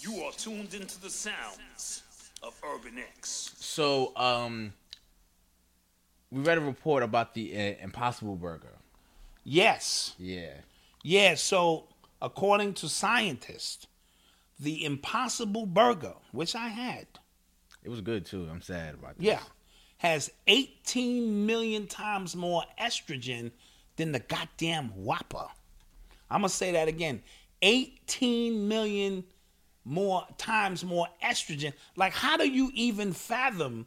You 0.00 0.22
are 0.22 0.32
tuned 0.32 0.74
into 0.74 1.00
the 1.00 1.10
sounds 1.10 2.02
of 2.42 2.54
Urban 2.64 2.98
X. 2.98 3.54
So 3.58 4.12
um, 4.16 4.72
we 6.30 6.42
read 6.42 6.58
a 6.58 6.62
report 6.62 7.02
about 7.02 7.34
the 7.34 7.54
uh, 7.54 7.84
Impossible 7.84 8.36
Burger. 8.36 8.72
Yes. 9.44 10.14
Yeah. 10.18 10.52
Yeah, 11.02 11.34
so 11.34 11.84
according 12.20 12.74
to 12.74 12.88
scientists, 12.88 13.86
the 14.60 14.84
impossible 14.84 15.66
burger, 15.66 16.14
which 16.32 16.54
I 16.54 16.68
had, 16.68 17.06
It 17.82 17.88
was 17.88 18.00
good 18.02 18.24
too. 18.26 18.46
I'm 18.50 18.60
sad 18.62 18.94
about 18.94 19.16
this. 19.18 19.26
yeah, 19.26 19.40
has 19.98 20.30
18 20.46 21.46
million 21.46 21.86
times 21.86 22.36
more 22.36 22.62
estrogen 22.80 23.50
than 23.96 24.12
the 24.12 24.20
goddamn 24.20 24.88
Whopper. 24.90 25.48
I'm 26.30 26.42
going 26.42 26.48
to 26.50 26.54
say 26.54 26.72
that 26.72 26.88
again. 26.88 27.22
18 27.62 28.68
million 28.68 29.24
more 29.84 30.26
times 30.38 30.84
more 30.84 31.08
estrogen. 31.24 31.72
Like 31.96 32.12
how 32.12 32.36
do 32.36 32.48
you 32.48 32.70
even 32.74 33.12
fathom 33.12 33.86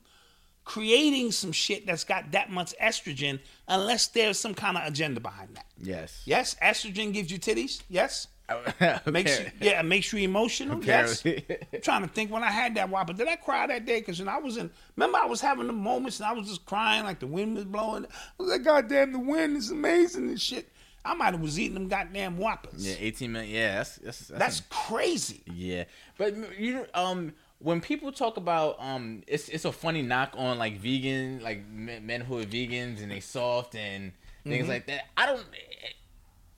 creating 0.66 1.32
some 1.32 1.52
shit 1.52 1.86
that's 1.86 2.04
got 2.04 2.32
that 2.32 2.50
much 2.50 2.74
estrogen 2.82 3.40
unless 3.68 4.08
there's 4.08 4.40
some 4.40 4.54
kind 4.54 4.78
of 4.78 4.84
agenda 4.86 5.20
behind 5.20 5.56
that? 5.56 5.66
Yes. 5.82 6.22
Yes, 6.26 6.56
estrogen 6.62 7.14
gives 7.14 7.32
you 7.32 7.40
titties. 7.40 7.82
Yes. 7.90 8.28
Makes 8.80 9.06
Makes 9.08 9.40
you, 9.40 9.46
yeah, 9.62 9.80
it 9.80 9.84
makes 9.86 10.12
you 10.14 10.20
emotional. 10.20 10.84
Yes. 10.84 11.24
I'm 11.26 11.82
trying 11.82 12.02
to 12.04 12.08
think 12.08 12.32
when 12.32 12.44
I 12.44 12.52
had 12.52 12.76
that 12.76 12.90
whopper. 12.90 13.14
Did 13.14 13.28
I 13.28 13.36
cry 13.36 13.68
that 13.68 13.86
day? 13.86 14.00
Because 14.00 14.20
know, 14.20 14.32
I 14.32 14.38
was 14.38 14.58
in. 14.58 14.70
Remember, 14.96 15.18
I 15.18 15.26
was 15.26 15.42
having 15.42 15.68
the 15.68 15.74
moments 15.74 16.20
and 16.20 16.28
I 16.28 16.34
was 16.34 16.48
just 16.48 16.66
crying 16.66 17.04
like 17.04 17.20
the 17.20 17.28
wind 17.28 17.56
was 17.56 17.66
blowing. 17.66 18.06
I 18.06 18.10
was 18.44 18.50
like, 18.52 18.64
God 18.64 18.88
damn, 18.90 19.12
the 19.14 19.20
wind 19.20 19.58
is 19.58 19.72
amazing 19.72 20.28
and 20.30 20.40
shit. 20.42 20.70
I 21.06 21.14
might 21.16 21.34
have 21.34 21.42
was 21.42 21.60
eating 21.60 21.74
them 21.74 21.90
goddamn 21.90 22.38
whoppers. 22.38 22.86
Yeah, 22.88 22.96
18 22.98 23.32
million. 23.32 23.54
Yeah, 23.54 23.76
that's 23.78 23.98
that's 23.98 24.20
that's, 24.20 24.40
That's 24.40 24.62
crazy. 24.70 25.42
yeah. 25.54 25.84
But 26.18 26.36
you 26.60 26.86
um 26.94 27.34
when 27.60 27.82
people 27.82 28.12
talk 28.14 28.38
about 28.38 28.78
um 28.80 29.22
it's 29.28 29.50
it's 29.50 29.66
a 29.66 29.72
funny 29.72 30.02
knock 30.02 30.34
on 30.38 30.58
like 30.58 30.78
vegan 30.80 31.42
like 31.44 31.68
men, 31.70 32.06
men 32.06 32.22
who 32.22 32.38
are 32.40 32.44
vegans 32.46 33.02
and 33.02 33.12
they 33.12 33.20
soft 33.20 33.76
and 33.76 34.14
things 34.46 34.64
Mm-hmm. 34.64 34.70
like 34.72 34.88
that. 34.88 35.02
I 35.18 35.26
don't 35.26 35.46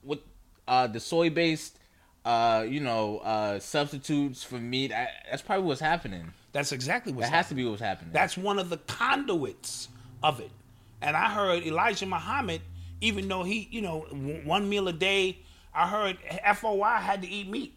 with 0.02 0.20
uh 0.68 0.86
the 0.86 1.00
soy 1.00 1.30
based 1.30 1.78
uh 2.26 2.66
you 2.68 2.80
know 2.80 3.18
uh 3.18 3.58
substitutes 3.58 4.42
for 4.42 4.56
meat. 4.56 4.92
I, 4.92 5.08
that's 5.30 5.42
probably 5.42 5.64
what's 5.66 5.80
happening. 5.80 6.32
That's 6.52 6.72
exactly 6.72 7.12
what's 7.12 7.28
happening. 7.28 7.32
That 7.32 7.36
has 7.36 7.48
to 7.48 7.54
be 7.54 7.64
what's 7.64 7.82
happening. 7.82 8.12
That's 8.12 8.36
one 8.36 8.58
of 8.58 8.68
the 8.68 8.78
conduits 8.78 9.88
of 10.22 10.40
it. 10.40 10.50
And 11.00 11.16
I 11.16 11.30
heard 11.30 11.62
Elijah 11.64 12.06
Muhammad 12.06 12.60
even 13.00 13.28
though 13.28 13.42
he, 13.42 13.68
you 13.70 13.82
know, 13.82 14.06
w- 14.10 14.40
one 14.44 14.68
meal 14.68 14.88
a 14.88 14.92
day. 14.92 15.38
I 15.74 15.86
heard 15.86 16.18
FOI 16.56 16.96
had 17.00 17.22
to 17.22 17.28
eat 17.28 17.48
meat 17.50 17.74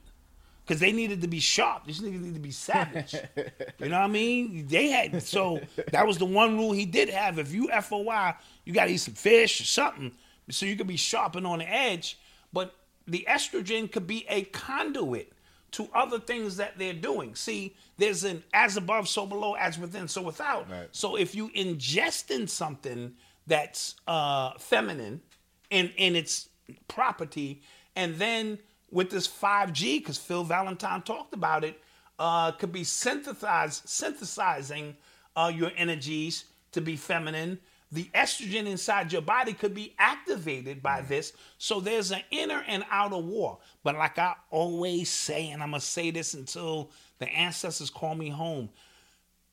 because 0.66 0.80
they 0.80 0.91
needed 0.91 1.22
to 1.22 1.28
be 1.28 1.39
sharp. 1.39 1.86
These 1.86 2.00
niggas 2.00 2.22
need 2.22 2.34
to 2.36 2.39
be 2.39 2.52
savage. 2.52 3.14
you 3.36 3.89
know 3.89 3.97
what 3.97 4.06
I 4.06 4.08
mean? 4.08 4.68
They 4.68 4.88
had 4.88 5.22
so 5.22 5.60
that 5.91 6.08
was 6.08 6.18
the 6.18 6.26
one 6.26 6.58
rule 6.58 6.72
he 6.72 6.86
did 6.86 7.10
have. 7.10 7.39
If 7.39 7.54
you 7.54 7.70
FOI, 7.82 8.36
you 8.64 8.74
got 8.74 8.86
to 8.86 8.91
eat 8.91 8.97
some 8.97 9.16
fish 9.16 9.60
or 9.60 9.66
something 9.66 10.12
so 10.50 10.66
you 10.66 10.78
could 10.78 10.88
be 10.88 10.95
sharp 10.95 11.36
and 11.36 11.45
on 11.45 11.60
the 11.60 11.70
edge. 11.70 12.18
But 12.54 12.74
the 13.10 13.26
estrogen 13.30 13.91
could 13.91 14.07
be 14.07 14.26
a 14.30 14.43
conduit 14.43 15.34
to 15.72 15.88
other 15.93 16.20
things 16.20 16.57
that 16.57 16.78
they're 16.78 16.93
doing. 16.93 17.36
See, 17.36 17.76
there's 17.97 18.24
an 18.24 18.43
as 18.53 18.78
above, 18.78 19.07
so 19.07 19.26
below, 19.26 19.53
as 19.53 19.78
within, 19.78 20.07
so 20.07 20.22
without. 20.22 20.70
Right. 20.70 20.88
So 20.91 21.16
if 21.16 21.36
you 21.36 21.49
ingest 21.49 22.32
in 22.32 22.47
something 22.47 23.14
that's 23.45 23.95
uh, 24.07 24.51
feminine 24.57 25.22
in 25.70 25.91
in 25.97 26.16
its 26.16 26.49
property, 26.88 27.62
and 27.95 28.16
then 28.16 28.60
with 28.91 29.10
this 29.12 29.28
5G, 29.28 29.99
because 29.99 30.18
Phil 30.18 30.43
Valentine 30.43 31.01
talked 31.03 31.34
about 31.34 31.64
it, 31.64 31.80
uh, 32.18 32.51
could 32.51 32.72
be 32.72 32.84
synthesized 32.84 33.88
synthesizing 33.88 34.95
uh, 35.36 35.51
your 35.53 35.72
energies 35.78 36.45
to 36.72 36.82
be 36.82 36.95
feminine. 36.95 37.60
The 37.92 38.10
estrogen 38.14 38.68
inside 38.68 39.12
your 39.12 39.24
body 39.24 39.54
could 39.54 39.74
be 39.74 39.96
activated 39.98 40.84
by 40.84 41.02
this. 41.02 41.34
So 41.58 41.80
there's 41.80 42.12
an 42.12 42.22
inner 42.30 42.64
and 42.68 42.86
outer 42.92 43.18
war. 43.18 43.58
But 43.84 43.96
like 43.96 44.20
I 44.20 44.36
always 44.52 45.10
say, 45.10 45.50
and 45.50 45.64
I'm 45.64 45.72
gonna 45.72 45.82
say 45.82 46.12
this 46.12 46.36
until 46.36 46.92
the 47.18 47.28
ancestors 47.30 47.90
call 47.90 48.14
me 48.14 48.30
home. 48.30 48.70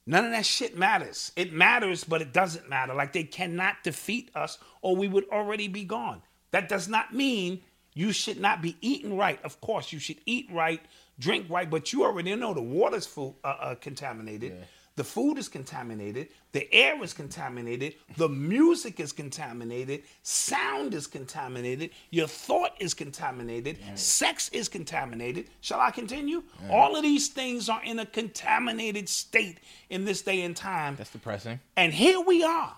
None 0.06 0.24
of 0.24 0.30
that 0.32 0.46
shit 0.46 0.76
matters. 0.76 1.32
It 1.34 1.52
matters, 1.52 2.04
but 2.04 2.22
it 2.22 2.32
doesn't 2.32 2.68
matter. 2.68 2.94
Like 2.94 3.12
they 3.12 3.24
cannot 3.24 3.82
defeat 3.82 4.30
us, 4.34 4.58
or 4.82 4.94
we 4.94 5.08
would 5.08 5.28
already 5.30 5.66
be 5.68 5.84
gone. 5.84 6.22
That 6.52 6.68
does 6.68 6.88
not 6.88 7.14
mean 7.14 7.62
you 7.94 8.12
should 8.12 8.38
not 8.38 8.60
be 8.62 8.76
eating 8.82 9.16
right. 9.16 9.42
Of 9.42 9.60
course, 9.62 9.92
you 9.92 9.98
should 9.98 10.18
eat 10.26 10.48
right, 10.52 10.80
drink 11.18 11.46
right, 11.48 11.68
but 11.68 11.92
you 11.92 12.04
already 12.04 12.36
know 12.36 12.52
the 12.52 12.62
water's 12.62 13.06
full, 13.06 13.38
uh, 13.42 13.56
uh, 13.58 13.74
contaminated. 13.76 14.52
The 14.96 15.04
food 15.04 15.36
is 15.36 15.48
contaminated. 15.48 16.28
The 16.52 16.72
air 16.72 17.02
is 17.04 17.12
contaminated. 17.12 17.96
The 18.16 18.30
music 18.30 18.98
is 18.98 19.12
contaminated. 19.12 20.04
Sound 20.22 20.94
is 20.94 21.06
contaminated. 21.06 21.90
Your 22.10 22.26
thought 22.26 22.72
is 22.80 22.94
contaminated. 22.94 23.78
Sex 23.94 24.48
is 24.48 24.70
contaminated. 24.70 25.50
Shall 25.60 25.80
I 25.80 25.90
continue? 25.90 26.42
All 26.70 26.96
of 26.96 27.02
these 27.02 27.28
things 27.28 27.68
are 27.68 27.84
in 27.84 27.98
a 27.98 28.06
contaminated 28.06 29.08
state 29.10 29.58
in 29.90 30.06
this 30.06 30.22
day 30.22 30.42
and 30.42 30.56
time. 30.56 30.96
That's 30.96 31.10
depressing. 31.10 31.60
And 31.76 31.92
here 31.92 32.20
we 32.20 32.42
are. 32.42 32.74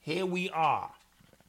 Here 0.00 0.26
we 0.26 0.50
are, 0.50 0.90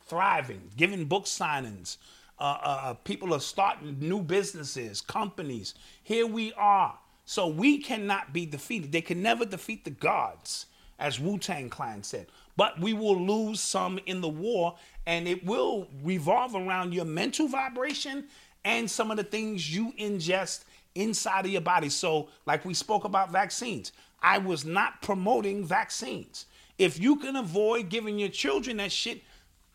thriving, 0.06 0.70
giving 0.76 1.06
book 1.06 1.26
signings. 1.26 1.98
Uh, 2.38 2.44
uh, 2.44 2.80
uh, 2.84 2.94
people 2.94 3.34
are 3.34 3.40
starting 3.40 3.98
new 4.00 4.22
businesses, 4.22 5.02
companies. 5.02 5.74
Here 6.04 6.28
we 6.28 6.54
are. 6.54 6.98
So 7.26 7.48
we 7.48 7.78
cannot 7.78 8.34
be 8.34 8.46
defeated. 8.46 8.92
They 8.92 9.02
can 9.02 9.22
never 9.22 9.46
defeat 9.46 9.86
the 9.86 9.92
gods, 9.92 10.66
as 11.00 11.20
Wu 11.20 11.38
Tang 11.38 11.70
Clan 11.70 12.04
said. 12.04 12.28
But 12.58 12.80
we 12.80 12.94
will 12.94 13.20
lose 13.20 13.62
some 13.62 14.00
in 14.06 14.22
the 14.22 14.30
war, 14.30 14.76
and 15.06 15.28
it 15.28 15.46
will 15.46 15.88
revolve 16.04 16.56
around 16.56 16.94
your 16.94 17.06
mental 17.06 17.48
vibration 17.48 18.26
and 18.64 18.90
some 18.90 19.10
of 19.12 19.18
the 19.18 19.24
things 19.24 19.74
you 19.74 19.94
ingest 19.94 20.66
inside 20.96 21.46
of 21.46 21.52
your 21.52 21.62
body. 21.62 21.90
So, 21.90 22.30
like 22.46 22.66
we 22.66 22.74
spoke 22.74 23.06
about 23.06 23.32
vaccines, 23.32 23.92
I 24.22 24.38
was 24.38 24.66
not 24.66 25.02
promoting 25.02 25.66
vaccines. 25.66 26.46
If 26.78 27.00
you 27.00 27.16
can 27.18 27.36
avoid 27.36 27.90
giving 27.90 28.20
your 28.20 28.30
children 28.30 28.78
that 28.78 28.92
shit, 28.92 29.22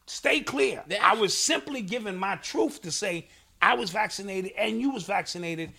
stay 0.07 0.41
clear. 0.41 0.85
I 1.01 1.15
was 1.15 1.37
simply 1.37 1.83
giving 1.83 2.17
my 2.17 2.37
truth 2.37 2.83
to 2.83 2.91
say 2.91 3.29
I 3.61 3.75
was 3.75 3.91
vaccinated 3.91 4.53
and 4.57 4.81
you 4.81 4.91
was 4.91 5.05
vaccinated, 5.05 5.73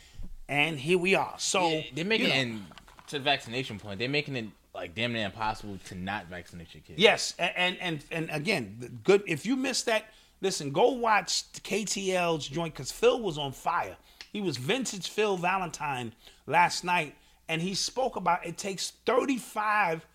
and 0.49 0.79
here 0.79 0.97
we 0.97 1.15
are. 1.15 1.35
So 1.37 1.69
Yeah, 1.69 1.81
they're 1.93 2.05
making 2.05 2.27
you 2.27 2.33
know, 2.33 2.39
and 2.39 2.65
to 3.07 3.17
the 3.17 3.23
vaccination 3.23 3.79
point, 3.79 3.99
they're 3.99 4.09
making 4.09 4.35
it 4.35 4.45
like 4.73 4.93
damn 4.93 5.13
near 5.13 5.25
impossible 5.25 5.79
to 5.85 5.95
not 5.95 6.27
vaccinate 6.27 6.73
your 6.73 6.81
kids. 6.81 6.99
Yes, 6.99 7.33
and 7.39 7.77
and 7.81 8.03
and 8.11 8.29
again, 8.31 8.99
good. 9.03 9.23
If 9.25 9.45
you 9.45 9.55
missed 9.55 9.87
that, 9.87 10.05
listen, 10.41 10.71
go 10.71 10.91
watch 10.91 11.43
KTL's 11.53 12.47
joint 12.47 12.73
because 12.73 12.91
Phil 12.91 13.21
was 13.21 13.37
on 13.37 13.51
fire. 13.51 13.97
He 14.31 14.41
was 14.41 14.57
vintage 14.57 15.09
Phil 15.09 15.37
Valentine 15.37 16.13
last 16.45 16.83
night, 16.83 17.15
and 17.49 17.61
he 17.61 17.73
spoke 17.73 18.15
about 18.15 18.45
it 18.45 18.57
takes 18.57 18.91
thirty 19.05 19.37
five 19.37 20.05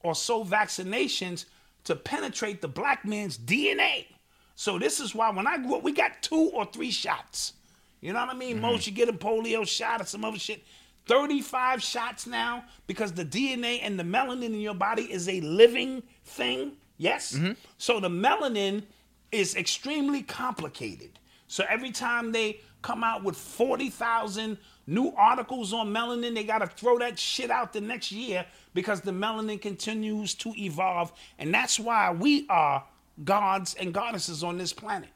or 0.00 0.14
so 0.14 0.44
vaccinations 0.44 1.46
to 1.84 1.96
penetrate 1.96 2.60
the 2.60 2.68
black 2.68 3.04
man's 3.04 3.38
DNA. 3.38 4.06
So 4.54 4.78
this 4.78 5.00
is 5.00 5.14
why 5.14 5.30
when 5.30 5.46
I 5.46 5.58
grew 5.58 5.76
up, 5.76 5.82
we 5.82 5.92
got 5.92 6.22
two 6.22 6.50
or 6.52 6.66
three 6.66 6.90
shots. 6.90 7.54
You 8.02 8.12
know 8.12 8.20
what 8.20 8.34
I 8.34 8.38
mean? 8.38 8.60
Most 8.60 8.82
mm-hmm. 8.82 8.90
you 8.90 8.96
get 8.96 9.08
a 9.08 9.16
polio 9.16 9.66
shot 9.66 10.02
or 10.02 10.04
some 10.04 10.24
other 10.24 10.38
shit. 10.38 10.62
35 11.06 11.82
shots 11.82 12.26
now 12.26 12.64
because 12.86 13.12
the 13.12 13.24
DNA 13.24 13.80
and 13.82 13.98
the 13.98 14.04
melanin 14.04 14.46
in 14.46 14.60
your 14.60 14.74
body 14.74 15.04
is 15.04 15.28
a 15.28 15.40
living 15.40 16.02
thing. 16.24 16.72
Yes? 16.98 17.32
Mm-hmm. 17.32 17.52
So 17.78 18.00
the 18.00 18.10
melanin 18.10 18.82
is 19.30 19.56
extremely 19.56 20.22
complicated. 20.22 21.18
So 21.46 21.64
every 21.68 21.90
time 21.90 22.32
they 22.32 22.60
come 22.82 23.04
out 23.04 23.22
with 23.22 23.36
40,000 23.36 24.58
new 24.86 25.12
articles 25.16 25.72
on 25.72 25.92
melanin, 25.92 26.34
they 26.34 26.44
got 26.44 26.58
to 26.58 26.66
throw 26.66 26.98
that 26.98 27.18
shit 27.18 27.50
out 27.50 27.72
the 27.72 27.80
next 27.80 28.10
year 28.10 28.44
because 28.74 29.00
the 29.00 29.12
melanin 29.12 29.60
continues 29.60 30.34
to 30.34 30.52
evolve. 30.56 31.12
And 31.38 31.54
that's 31.54 31.78
why 31.78 32.10
we 32.12 32.46
are 32.48 32.84
gods 33.24 33.74
and 33.74 33.94
goddesses 33.94 34.42
on 34.42 34.58
this 34.58 34.72
planet. 34.72 35.10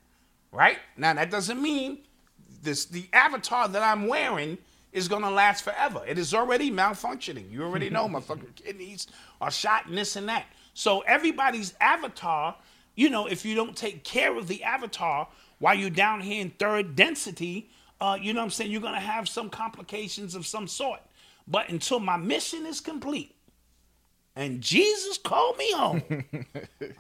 Right? 0.52 0.78
Now, 0.96 1.14
that 1.14 1.30
doesn't 1.30 1.60
mean 1.60 1.98
this 2.66 2.84
the 2.84 3.08
avatar 3.14 3.66
that 3.68 3.82
I'm 3.82 4.06
wearing 4.06 4.58
is 4.92 5.08
gonna 5.08 5.30
last 5.30 5.64
forever. 5.64 6.02
It 6.06 6.18
is 6.18 6.34
already 6.34 6.70
malfunctioning. 6.70 7.50
You 7.50 7.62
already 7.64 7.88
know 7.88 8.06
my 8.08 8.20
fucking 8.20 8.52
kidneys 8.56 9.06
are 9.40 9.50
shot 9.50 9.86
and 9.86 9.96
this 9.96 10.16
and 10.16 10.28
that. 10.28 10.44
So 10.74 11.00
everybody's 11.00 11.72
avatar, 11.80 12.56
you 12.94 13.08
know, 13.08 13.26
if 13.26 13.44
you 13.44 13.54
don't 13.54 13.74
take 13.74 14.04
care 14.04 14.36
of 14.36 14.48
the 14.48 14.62
avatar 14.62 15.28
while 15.58 15.74
you're 15.74 15.88
down 15.88 16.20
here 16.20 16.42
in 16.42 16.50
third 16.50 16.94
density, 16.94 17.70
uh, 18.00 18.18
you 18.20 18.34
know 18.34 18.40
what 18.40 18.44
I'm 18.44 18.50
saying, 18.50 18.70
you're 18.70 18.82
gonna 18.82 19.00
have 19.00 19.28
some 19.28 19.48
complications 19.48 20.34
of 20.34 20.46
some 20.46 20.68
sort. 20.68 21.00
But 21.48 21.70
until 21.70 22.00
my 22.00 22.16
mission 22.16 22.66
is 22.66 22.80
complete 22.80 23.34
and 24.34 24.60
Jesus 24.60 25.16
called 25.16 25.56
me 25.56 25.72
home, 25.72 26.02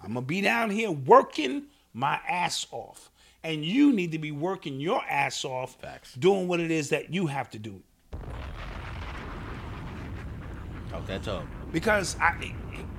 I'm 0.02 0.14
gonna 0.14 0.22
be 0.22 0.40
down 0.40 0.70
here 0.70 0.90
working 0.90 1.64
my 1.92 2.20
ass 2.28 2.66
off. 2.70 3.10
And 3.46 3.64
you 3.64 3.92
need 3.92 4.10
to 4.10 4.18
be 4.18 4.32
working 4.32 4.80
your 4.80 5.00
ass 5.08 5.44
off 5.44 5.80
Facts. 5.80 6.14
doing 6.14 6.48
what 6.48 6.58
it 6.58 6.72
is 6.72 6.88
that 6.88 7.14
you 7.14 7.26
have 7.28 7.48
to 7.50 7.60
do. 7.60 7.80
Talk 10.90 11.06
that 11.06 11.22
talk. 11.22 11.44
Because 11.72 12.16
I 12.20 12.52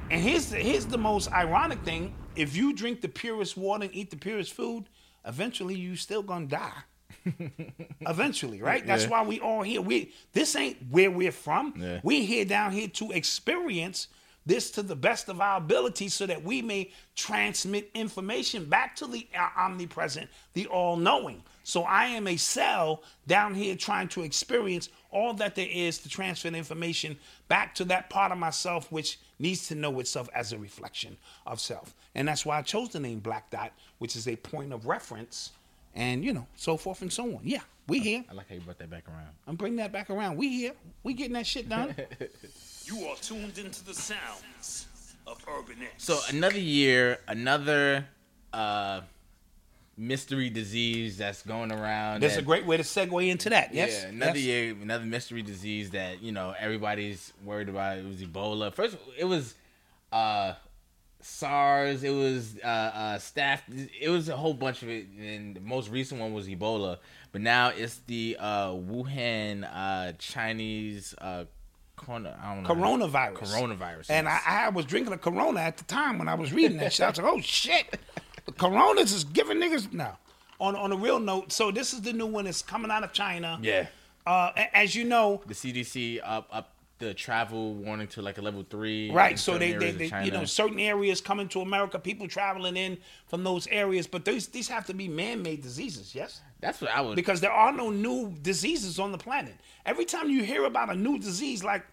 and 0.09 0.21
here's 0.21 0.45
the 0.49 0.55
here's 0.57 0.85
the 0.85 0.97
most 0.97 1.29
ironic 1.33 1.79
thing. 1.83 2.15
If 2.37 2.55
you 2.55 2.71
drink 2.73 3.01
the 3.01 3.09
purest 3.09 3.57
water 3.57 3.83
and 3.85 3.93
eat 3.93 4.09
the 4.09 4.15
purest 4.15 4.53
food, 4.53 4.85
eventually 5.25 5.75
you 5.75 5.97
still 5.97 6.23
gonna 6.23 6.45
die. 6.45 6.81
eventually, 8.01 8.61
right? 8.61 8.85
That's 8.87 9.03
Yeah. 9.03 9.09
why 9.09 9.23
we 9.23 9.41
all 9.41 9.63
here. 9.63 9.81
We 9.81 10.13
this 10.31 10.55
ain't 10.55 10.77
where 10.89 11.11
we're 11.11 11.31
from. 11.33 11.73
Yeah. 11.77 11.99
We're 12.03 12.23
here 12.23 12.45
down 12.45 12.71
here 12.71 12.87
to 12.87 13.11
experience 13.11 14.07
this 14.47 14.71
to 14.71 14.81
the 14.81 14.95
best 14.95 15.29
of 15.29 15.41
our 15.41 15.57
ability 15.57 16.07
so 16.07 16.25
that 16.25 16.41
we 16.41 16.61
may 16.61 16.89
transmit 17.15 17.91
information 17.93 18.65
back 18.65 18.95
to 18.95 19.05
the 19.05 19.27
uh, 19.37 19.49
omnipresent, 19.57 20.29
the 20.53 20.65
all-knowing. 20.67 21.43
So 21.63 21.83
I 21.83 22.05
am 22.05 22.27
a 22.27 22.37
cell 22.37 23.03
down 23.27 23.53
here 23.53 23.75
trying 23.75 24.07
to 24.09 24.23
experience 24.23 24.89
all 25.11 25.33
that 25.35 25.55
there 25.55 25.67
is 25.69 25.97
to 25.99 26.09
transfer 26.09 26.49
the 26.49 26.57
information 26.57 27.17
back 27.49 27.75
to 27.75 27.85
that 27.85 28.09
part 28.09 28.31
of 28.31 28.37
myself 28.37 28.89
which 28.91 29.19
needs 29.37 29.67
to 29.67 29.75
know 29.75 29.99
itself 29.99 30.29
as 30.33 30.53
a 30.53 30.57
reflection 30.57 31.17
of 31.45 31.59
self. 31.59 31.93
And 32.15 32.27
that's 32.27 32.45
why 32.45 32.57
I 32.57 32.61
chose 32.61 32.89
the 32.89 33.01
name 33.01 33.19
Black 33.19 33.49
Dot, 33.49 33.73
which 33.97 34.15
is 34.15 34.27
a 34.27 34.37
point 34.37 34.71
of 34.71 34.87
reference 34.87 35.51
and 35.93 36.23
you 36.23 36.31
know, 36.31 36.47
so 36.55 36.77
forth 36.77 37.01
and 37.01 37.11
so 37.11 37.23
on. 37.23 37.39
Yeah, 37.43 37.61
we 37.87 37.99
here. 37.99 38.23
I 38.29 38.33
like 38.33 38.47
how 38.47 38.55
you 38.55 38.61
brought 38.61 38.77
that 38.77 38.89
back 38.89 39.07
around. 39.09 39.33
I'm 39.47 39.55
bringing 39.55 39.77
that 39.77 39.91
back 39.91 40.09
around. 40.09 40.37
We 40.37 40.49
here. 40.49 40.73
We 41.03 41.13
getting 41.13 41.33
that 41.33 41.47
shit 41.47 41.67
done. 41.67 41.95
You 42.88 43.05
are 43.07 43.15
tuned 43.17 43.57
into 43.57 43.83
the 43.83 43.93
sounds 43.93 44.88
of 45.25 45.43
Urban 45.47 45.75
X. 45.81 46.05
So 46.05 46.19
another 46.29 46.59
year, 46.59 47.19
another 47.27 48.05
uh 48.53 49.01
mystery 49.97 50.49
disease 50.49 51.17
that's 51.17 51.41
going 51.41 51.71
around. 51.71 52.21
That's 52.21 52.35
that- 52.35 52.43
a 52.43 52.45
great 52.45 52.65
way 52.65 52.77
to 52.77 52.83
segue 52.83 53.27
into 53.29 53.49
that. 53.49 53.73
Yes. 53.73 54.03
Yeah, 54.03 54.09
another 54.09 54.39
yes. 54.39 54.45
year, 54.45 54.75
another 54.81 55.05
mystery 55.05 55.41
disease 55.41 55.89
that 55.91 56.21
you 56.21 56.31
know 56.31 56.53
everybody's 56.57 57.33
worried 57.43 57.67
about. 57.67 57.97
It 57.97 58.05
was 58.05 58.21
Ebola. 58.21 58.73
First, 58.73 58.95
it 59.17 59.25
was 59.25 59.55
uh, 60.13 60.53
SARS. 61.19 62.03
It 62.03 62.11
was 62.11 62.57
uh, 62.63 62.67
uh, 62.67 63.17
staph. 63.17 63.59
It 63.99 64.09
was 64.09 64.29
a 64.29 64.38
whole 64.38 64.53
bunch 64.53 64.81
of 64.81 64.89
it, 64.89 65.07
and 65.19 65.55
the 65.55 65.61
most 65.61 65.89
recent 65.89 66.21
one 66.21 66.33
was 66.33 66.47
Ebola. 66.47 66.99
But 67.33 67.41
now 67.41 67.69
it's 67.69 67.97
the 68.07 68.38
uh, 68.39 68.69
Wuhan 68.69 69.67
uh, 69.69 70.13
Chinese 70.17 71.13
uh, 71.17 71.45
corona, 71.97 72.39
I 72.41 72.53
don't 72.55 72.63
know. 72.63 72.69
Coronavirus. 73.07 73.37
Coronavirus. 73.37 74.05
And 74.09 74.29
I. 74.29 74.39
I 74.45 74.69
was 74.69 74.85
drinking 74.85 75.13
a 75.13 75.17
Corona 75.17 75.59
at 75.59 75.77
the 75.77 75.83
time 75.83 76.17
when 76.19 76.27
I 76.29 76.35
was 76.35 76.53
reading 76.53 76.77
that 76.77 76.93
shit. 76.93 77.05
I 77.05 77.09
was 77.09 77.17
like, 77.17 77.27
oh 77.33 77.41
shit. 77.41 77.99
Coronas 78.57 79.11
is 79.11 79.23
giving 79.25 79.57
niggas 79.57 79.91
now. 79.91 80.17
On 80.59 80.75
on 80.75 80.91
a 80.91 80.95
real 80.95 81.19
note, 81.19 81.51
so 81.51 81.69
this 81.71 81.93
is 81.93 82.01
the 82.01 82.13
new 82.13 82.25
one. 82.25 82.47
It's 82.47 82.61
coming 82.61 82.89
out 82.89 83.03
of 83.03 83.13
China. 83.13 83.59
Yeah. 83.61 83.87
Uh, 84.25 84.51
a- 84.57 84.75
as 84.77 84.95
you 84.95 85.03
know, 85.05 85.41
The 85.45 85.53
CDC 85.53 86.19
up 86.23 86.47
up 86.51 86.71
the 86.99 87.13
travel 87.13 87.73
warning 87.75 88.07
to 88.07 88.21
like 88.21 88.37
a 88.37 88.41
level 88.41 88.65
three. 88.67 89.11
Right. 89.11 89.37
So 89.37 89.57
they, 89.57 89.73
they, 89.73 89.91
they 89.91 90.23
you 90.23 90.31
know, 90.31 90.45
certain 90.45 90.79
areas 90.79 91.21
coming 91.21 91.47
to 91.49 91.61
America, 91.61 91.99
people 91.99 92.27
traveling 92.27 92.75
in 92.75 92.97
from 93.27 93.43
those 93.43 93.67
areas, 93.67 94.07
but 94.07 94.25
these 94.25 94.47
these 94.47 94.67
have 94.67 94.85
to 94.87 94.93
be 94.93 95.07
man-made 95.07 95.61
diseases, 95.61 96.15
yes? 96.15 96.41
That's 96.59 96.81
what 96.81 96.89
I 96.91 97.01
would. 97.01 97.15
Because 97.15 97.39
there 97.39 97.51
are 97.51 97.71
no 97.71 97.91
new 97.91 98.33
diseases 98.41 98.97
on 98.99 99.11
the 99.11 99.17
planet. 99.17 99.55
Every 99.85 100.05
time 100.05 100.29
you 100.29 100.43
hear 100.43 100.65
about 100.65 100.89
a 100.89 100.95
new 100.95 101.19
disease, 101.19 101.63
like 101.63 101.85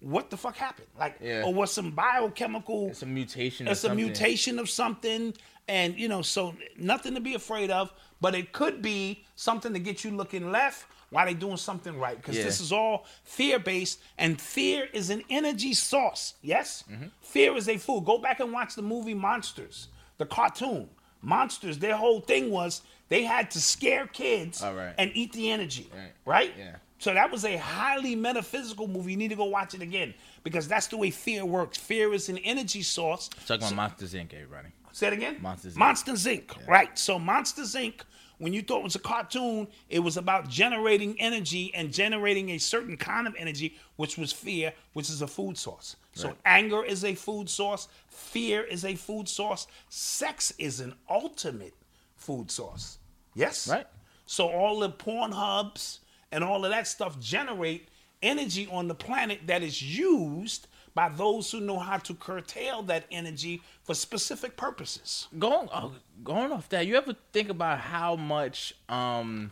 what 0.00 0.30
the 0.30 0.36
fuck 0.36 0.56
happened? 0.56 0.88
Like 0.98 1.16
Yeah. 1.20 1.42
or 1.44 1.52
was 1.52 1.72
some 1.72 1.90
biochemical 1.90 2.88
it's 2.88 3.02
a 3.02 3.06
mutation. 3.06 3.66
it's 3.66 3.80
a 3.80 3.88
something. 3.88 4.04
mutation 4.04 4.58
of 4.58 4.70
something 4.70 5.34
and 5.66 5.98
you 5.98 6.08
know 6.08 6.20
so 6.22 6.54
nothing 6.76 7.14
to 7.14 7.20
be 7.20 7.34
afraid 7.34 7.70
of 7.70 7.90
but 8.20 8.34
it 8.34 8.52
could 8.52 8.82
be 8.82 9.24
something 9.34 9.72
to 9.72 9.78
get 9.78 10.04
you 10.04 10.10
looking 10.10 10.52
left 10.52 10.86
while 11.10 11.26
they 11.26 11.34
doing 11.34 11.56
something 11.56 11.98
right 11.98 12.16
because 12.16 12.36
Yeah. 12.36 12.44
this 12.44 12.60
is 12.60 12.72
all 12.72 13.06
fear 13.24 13.58
based 13.58 14.00
and 14.18 14.40
fear 14.40 14.88
is 14.92 15.10
an 15.10 15.22
energy 15.30 15.74
source 15.74 16.34
yes 16.42 16.84
Mm-hmm. 16.90 17.06
fear 17.20 17.56
is 17.56 17.68
a 17.68 17.76
fool 17.76 18.00
go 18.00 18.18
back 18.18 18.40
and 18.40 18.52
watch 18.52 18.74
the 18.74 18.82
movie 18.82 19.14
monsters 19.14 19.88
the 20.18 20.26
cartoon 20.26 20.88
monsters 21.22 21.78
their 21.78 21.96
whole 21.96 22.20
thing 22.20 22.50
was 22.50 22.82
they 23.08 23.24
had 23.24 23.50
to 23.52 23.60
scare 23.60 24.06
kids 24.06 24.62
right. 24.62 24.94
and 24.98 25.10
eat 25.14 25.32
the 25.32 25.50
energy 25.50 25.88
Right. 25.94 26.12
right 26.24 26.54
Yeah. 26.58 26.76
so 26.98 27.14
that 27.14 27.30
was 27.30 27.44
a 27.44 27.56
highly 27.56 28.14
metaphysical 28.16 28.86
movie 28.88 29.12
you 29.12 29.16
need 29.16 29.28
to 29.30 29.36
go 29.36 29.44
watch 29.44 29.74
it 29.74 29.82
again 29.82 30.14
because 30.42 30.68
that's 30.68 30.86
the 30.88 30.96
way 30.96 31.10
fear 31.10 31.44
works 31.44 31.78
fear 31.78 32.12
is 32.12 32.28
an 32.28 32.38
energy 32.38 32.82
source 32.82 33.28
Talking 33.46 33.66
about 33.68 33.76
Monsters 33.76 34.14
Inc. 34.14 34.34
Everybody. 34.34 34.68
Say 34.92 35.08
it 35.08 35.12
again. 35.14 35.38
Monsters 35.40 35.74
Inc. 35.74 35.78
Monsters 35.78 36.24
Inc. 36.26 36.68
Right. 36.68 36.96
So 36.98 37.18
Monsters 37.18 37.74
Inc. 37.74 38.00
When 38.38 38.52
you 38.52 38.62
thought 38.62 38.78
it 38.78 38.84
was 38.84 38.94
a 38.96 39.00
cartoon, 39.00 39.68
it 39.88 40.00
was 40.00 40.16
about 40.16 40.48
generating 40.48 41.20
energy 41.20 41.72
and 41.74 41.92
generating 41.92 42.50
a 42.50 42.58
certain 42.58 42.96
kind 42.96 43.26
of 43.26 43.34
energy, 43.38 43.76
which 43.96 44.18
was 44.18 44.32
fear, 44.32 44.72
which 44.92 45.08
is 45.08 45.22
a 45.22 45.26
food 45.26 45.56
source. 45.56 45.96
So 46.14 46.28
Right. 46.28 46.36
anger 46.44 46.84
is 46.84 47.04
a 47.04 47.14
food 47.14 47.48
source. 47.48 47.88
Fear 48.08 48.64
is 48.64 48.84
a 48.84 48.94
food 48.96 49.28
source. 49.28 49.66
Sex 49.88 50.52
is 50.58 50.80
an 50.80 50.94
ultimate 51.08 51.74
food 52.16 52.50
source. 52.50 52.98
Yes. 53.34 53.68
Right. 53.68 53.86
So 54.26 54.48
all 54.48 54.80
the 54.80 54.90
porn 54.90 55.32
hubs 55.32 56.00
and 56.32 56.42
all 56.42 56.64
of 56.64 56.70
that 56.70 56.86
stuff 56.88 57.18
generate 57.20 57.88
energy 58.22 58.66
on 58.70 58.88
the 58.88 58.94
planet 58.94 59.46
that 59.46 59.62
is 59.62 59.82
used 59.82 60.66
by 60.94 61.08
those 61.08 61.50
who 61.50 61.60
know 61.60 61.78
how 61.78 61.98
to 61.98 62.14
curtail 62.14 62.82
that 62.84 63.04
energy 63.10 63.62
for 63.82 63.94
specific 63.94 64.56
purposes. 64.56 65.28
Going 65.38 65.68
oh, 65.72 65.92
going 66.22 66.52
off 66.52 66.68
that, 66.70 66.86
you 66.86 66.96
ever 66.96 67.14
think 67.32 67.48
about 67.48 67.78
how 67.80 68.16
much 68.16 68.74
um 68.88 69.50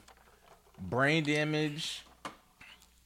brain 0.80 1.24
damage 1.24 2.04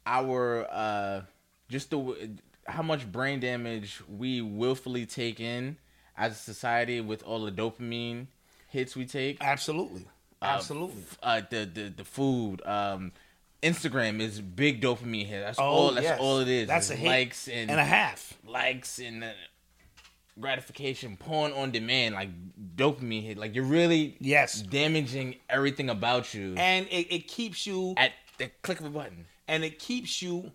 our 0.07 0.67
uh 0.71 1.23
just 1.69 1.91
the 1.91 2.31
how 2.67 2.83
much 2.83 3.11
brain 3.11 3.41
damage 3.41 4.01
we 4.09 4.41
willfully 4.41 5.07
take 5.07 5.41
in 5.41 5.77
as 6.17 6.33
a 6.33 6.37
society 6.37 7.01
with 7.01 7.23
all 7.23 7.45
the 7.45 7.53
dopamine 7.53 8.27
hits 8.69 8.97
we 8.97 9.07
take. 9.07 9.39
Absolutely. 9.41 10.05
Absolutely. 10.43 11.03
Uh, 11.23 11.41
the 11.49 11.65
the 11.73 11.93
the 11.97 12.05
food. 12.05 12.61
Um, 12.67 13.13
Instagram 13.63 14.21
is 14.21 14.41
big 14.41 14.81
dopamine 14.83 15.27
hit. 15.27 15.41
That's 15.43 15.59
Oh, 15.59 15.63
all. 15.65 15.91
That's 15.93 16.05
yes. 16.05 16.21
all 16.21 16.39
it 16.41 16.49
is. 16.49 16.69
That's 16.69 16.91
a 16.91 16.97
hit 16.97 17.07
likes 17.09 17.49
and, 17.49 17.71
and 17.71 17.81
a 17.81 17.85
half. 17.85 18.35
likes 18.47 18.99
and 18.99 19.25
uh, 19.25 19.29
gratification, 20.39 21.17
porn 21.17 21.53
on 21.53 21.71
demand, 21.71 22.15
like 22.15 22.29
dopamine 22.77 23.23
hit. 23.25 23.39
Like 23.39 23.55
you're 23.55 23.65
really 23.65 24.17
Yes. 24.21 24.61
damaging 24.63 25.37
everything 25.49 25.89
about 25.91 26.35
you 26.35 26.55
And 26.57 26.87
it, 26.91 27.13
it 27.15 27.29
keeps 27.29 27.67
you 27.67 27.95
at 27.97 28.13
the 28.39 28.51
click 28.63 28.81
of 28.81 28.87
a 28.87 28.91
button. 28.91 29.27
and 29.49 29.65
it 29.65 29.79
keeps 29.79 30.21
you 30.21 30.53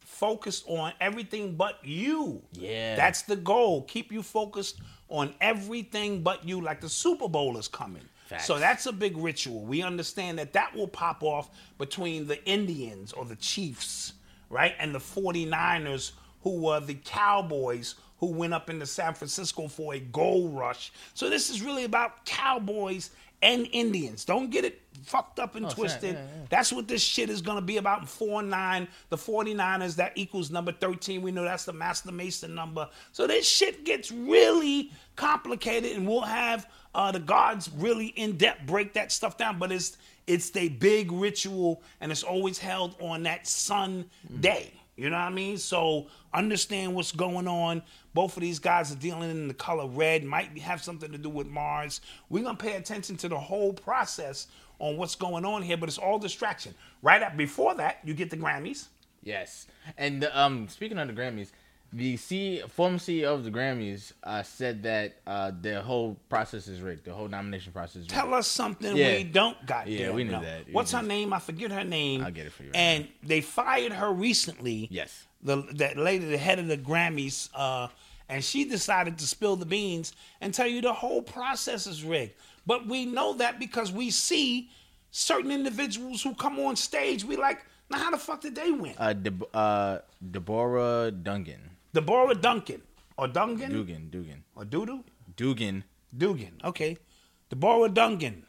focused 0.00 0.64
on 0.68 0.92
everything 1.00 1.56
but 1.56 1.78
you. 1.82 2.42
Yeah. 2.52 2.96
That's 2.96 3.22
the 3.22 3.36
goal. 3.36 3.82
Keep 3.84 4.12
you 4.12 4.22
focused 4.22 4.80
on 5.08 5.34
everything 5.40 6.22
but 6.22 6.46
you. 6.46 6.60
Like 6.60 6.80
the 6.82 6.88
Super 6.90 7.28
Bowl 7.28 7.56
is 7.56 7.68
coming. 7.68 8.02
Facts. 8.30 8.46
So 8.46 8.60
that's 8.60 8.86
a 8.86 8.92
big 8.92 9.16
ritual. 9.16 9.64
We 9.64 9.82
understand 9.82 10.38
that 10.38 10.52
that 10.52 10.74
will 10.74 10.86
pop 10.86 11.24
off 11.24 11.50
between 11.78 12.28
the 12.28 12.42
Indians 12.44 13.12
or 13.12 13.24
the 13.24 13.34
Chiefs, 13.34 14.12
right? 14.48 14.72
And 14.78 14.94
the 14.94 15.00
49ers, 15.00 16.12
who 16.42 16.60
were 16.62 16.78
the 16.78 16.94
Cowboys 17.04 17.96
who 18.18 18.26
went 18.26 18.54
up 18.54 18.70
into 18.70 18.86
San 18.86 19.14
Francisco 19.14 19.66
for 19.66 19.94
a 19.94 19.98
gold 19.98 20.56
rush. 20.56 20.92
So 21.14 21.28
this 21.28 21.50
is 21.50 21.60
really 21.60 21.84
about 21.84 22.24
Cowboys 22.24 23.10
and 23.42 23.66
Indians. 23.72 24.24
Don't 24.24 24.50
get 24.50 24.64
it 24.64 24.80
fucked 25.02 25.40
up 25.40 25.56
and 25.56 25.64
oh, 25.64 25.70
sorry. 25.70 25.80
twisted. 25.80 26.14
Yeah, 26.14 26.20
yeah. 26.20 26.46
That's 26.50 26.72
what 26.72 26.86
this 26.86 27.02
shit 27.02 27.30
is 27.30 27.40
gonna 27.40 27.62
be 27.62 27.78
about 27.78 28.02
in 28.02 28.06
4 28.06 28.42
9. 28.42 28.88
The 29.08 29.16
49ers, 29.16 29.96
that 29.96 30.12
equals 30.14 30.50
number 30.50 30.70
13. 30.70 31.22
We 31.22 31.32
know 31.32 31.42
that's 31.42 31.64
the 31.64 31.72
Master 31.72 32.12
Mason 32.12 32.54
number. 32.54 32.88
So 33.12 33.26
this 33.26 33.48
shit 33.48 33.84
gets 33.84 34.12
really 34.12 34.92
complicated, 35.16 35.96
and 35.96 36.06
we'll 36.06 36.20
have 36.20 36.68
uh, 36.94 37.12
the 37.12 37.20
gods 37.20 37.70
really 37.76 38.06
in 38.08 38.36
depth 38.36 38.66
break 38.66 38.94
that 38.94 39.12
stuff 39.12 39.36
down. 39.36 39.58
But 39.58 39.72
it's 39.72 39.96
it's 40.26 40.54
a 40.56 40.68
big 40.68 41.10
ritual, 41.12 41.82
and 42.00 42.12
it's 42.12 42.22
always 42.22 42.58
held 42.58 42.94
on 43.00 43.24
that 43.24 43.46
sun 43.46 44.06
day. 44.40 44.72
You 44.96 45.08
know 45.08 45.16
what 45.16 45.22
I 45.22 45.30
mean? 45.30 45.56
So 45.56 46.08
understand 46.34 46.94
what's 46.94 47.10
going 47.10 47.48
on. 47.48 47.82
Both 48.12 48.36
of 48.36 48.42
these 48.42 48.58
guys 48.58 48.92
are 48.92 48.96
dealing 48.96 49.30
in 49.30 49.48
the 49.48 49.54
color 49.54 49.86
red. 49.86 50.24
Might 50.24 50.58
have 50.58 50.82
something 50.82 51.10
to 51.10 51.18
do 51.18 51.30
with 51.30 51.46
Mars. 51.46 52.02
We're 52.28 52.44
gonna 52.44 52.56
pay 52.56 52.76
attention 52.76 53.16
to 53.18 53.28
the 53.28 53.38
whole 53.38 53.72
process 53.72 54.48
on 54.78 54.96
what's 54.96 55.14
going 55.14 55.44
on 55.44 55.62
here, 55.62 55.76
but 55.76 55.88
it's 55.88 55.98
all 55.98 56.18
distraction. 56.18 56.74
Right 57.02 57.22
up 57.22 57.36
before 57.36 57.74
that, 57.76 58.00
you 58.04 58.14
get 58.14 58.30
the 58.30 58.36
Grammys. 58.36 58.88
Yes, 59.22 59.66
and 59.96 60.24
um, 60.32 60.68
speaking 60.68 60.98
of 60.98 61.08
the 61.08 61.14
Grammys, 61.14 61.50
the 61.92 62.16
C 62.16 62.62
former 62.68 62.98
CEO 62.98 63.34
of 63.34 63.44
the 63.44 63.50
Grammys 63.50 64.12
uh, 64.22 64.42
said 64.42 64.82
that 64.84 65.16
uh, 65.26 65.50
the 65.60 65.80
whole 65.82 66.16
process 66.28 66.68
is 66.68 66.80
rigged. 66.80 67.04
The 67.04 67.12
whole 67.12 67.28
nomination 67.28 67.72
process. 67.72 67.96
Is 67.96 68.02
rigged. 68.02 68.10
Tell 68.12 68.32
us 68.34 68.46
something 68.46 68.96
Yeah. 68.96 69.16
we 69.16 69.24
don't 69.24 69.64
got. 69.66 69.88
Yeah, 69.88 70.12
we 70.12 70.24
knew 70.24 70.30
that. 70.32 70.60
It 70.68 70.72
What's 70.72 70.92
her 70.92 70.98
just- 70.98 71.08
name? 71.08 71.32
I 71.32 71.38
forget 71.40 71.70
her 71.72 71.84
name. 71.84 72.22
I'll 72.24 72.30
get 72.30 72.46
it 72.46 72.52
for 72.52 72.62
you 72.62 72.68
right 72.70 72.76
and 72.78 73.08
they 73.22 73.40
fired 73.40 73.92
her 73.92 74.12
recently. 74.12 74.88
Yes. 74.90 75.26
The 75.42 75.62
that 75.74 75.96
lady, 75.96 76.26
the 76.26 76.38
head 76.38 76.58
of 76.58 76.68
the 76.68 76.76
Grammys, 76.78 77.48
uh, 77.54 77.88
and 78.28 78.44
she 78.44 78.64
decided 78.64 79.18
to 79.18 79.26
spill 79.26 79.56
the 79.56 79.66
beans 79.66 80.12
and 80.40 80.54
tell 80.54 80.66
you 80.66 80.80
the 80.80 80.92
whole 80.92 81.22
process 81.22 81.86
is 81.86 82.04
rigged. 82.04 82.34
But 82.66 82.86
we 82.86 83.06
know 83.06 83.32
that 83.34 83.58
because 83.58 83.90
we 83.90 84.10
see 84.10 84.70
certain 85.10 85.50
individuals 85.50 86.22
who 86.22 86.34
come 86.34 86.60
on 86.60 86.76
stage. 86.76 87.24
We 87.24 87.36
like, 87.36 87.64
now 87.90 87.98
how 87.98 88.10
the 88.12 88.18
fuck 88.18 88.42
did 88.42 88.54
they 88.54 88.70
win? 88.70 88.94
Uh, 88.96 89.12
De- 89.14 89.46
uh, 89.56 89.98
Deborah 90.30 91.10
Dungan, 91.10 91.58
Deborah 91.92 92.34
Duncan 92.34 92.82
or 93.16 93.28
Duncan 93.28 93.72
Dugan, 93.72 94.08
Dugan, 94.10 94.44
or 94.54 94.64
Doodoo 94.64 95.02
Dugan. 95.36 95.84
Dugan. 96.16 96.60
Okay, 96.64 96.96
the 97.48 97.56
Deborah 97.56 97.88
Duncan. 97.88 98.44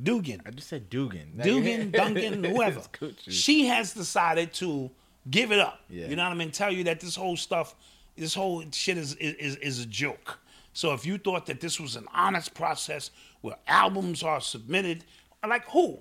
Dugan. 0.00 0.40
I 0.46 0.50
just 0.50 0.68
said 0.68 0.88
Dugan. 0.90 1.40
Dugan, 1.42 1.90
Duncan, 1.92 2.44
whoever. 2.44 2.82
She 3.28 3.66
has 3.66 3.94
decided 3.94 4.52
to 4.54 4.90
give 5.28 5.50
it 5.50 5.58
up. 5.58 5.80
Yeah. 5.90 6.06
You 6.06 6.16
know 6.16 6.22
what 6.22 6.32
I 6.32 6.34
mean? 6.34 6.50
Tell 6.52 6.72
you 6.72 6.84
that 6.84 7.00
this 7.00 7.16
whole 7.16 7.36
stuff, 7.36 7.74
this 8.16 8.34
whole 8.34 8.64
shit 8.72 8.96
is 8.96 9.14
is 9.16 9.56
is 9.56 9.80
a 9.80 9.86
joke. 9.86 10.38
So 10.72 10.94
if 10.94 11.04
you 11.04 11.18
thought 11.18 11.46
that 11.46 11.60
this 11.60 11.80
was 11.80 11.96
an 11.96 12.06
honest 12.14 12.54
process 12.54 13.10
where 13.40 13.56
albums 13.66 14.22
are 14.22 14.40
submitted, 14.40 15.04
like 15.46 15.64
who? 15.68 15.98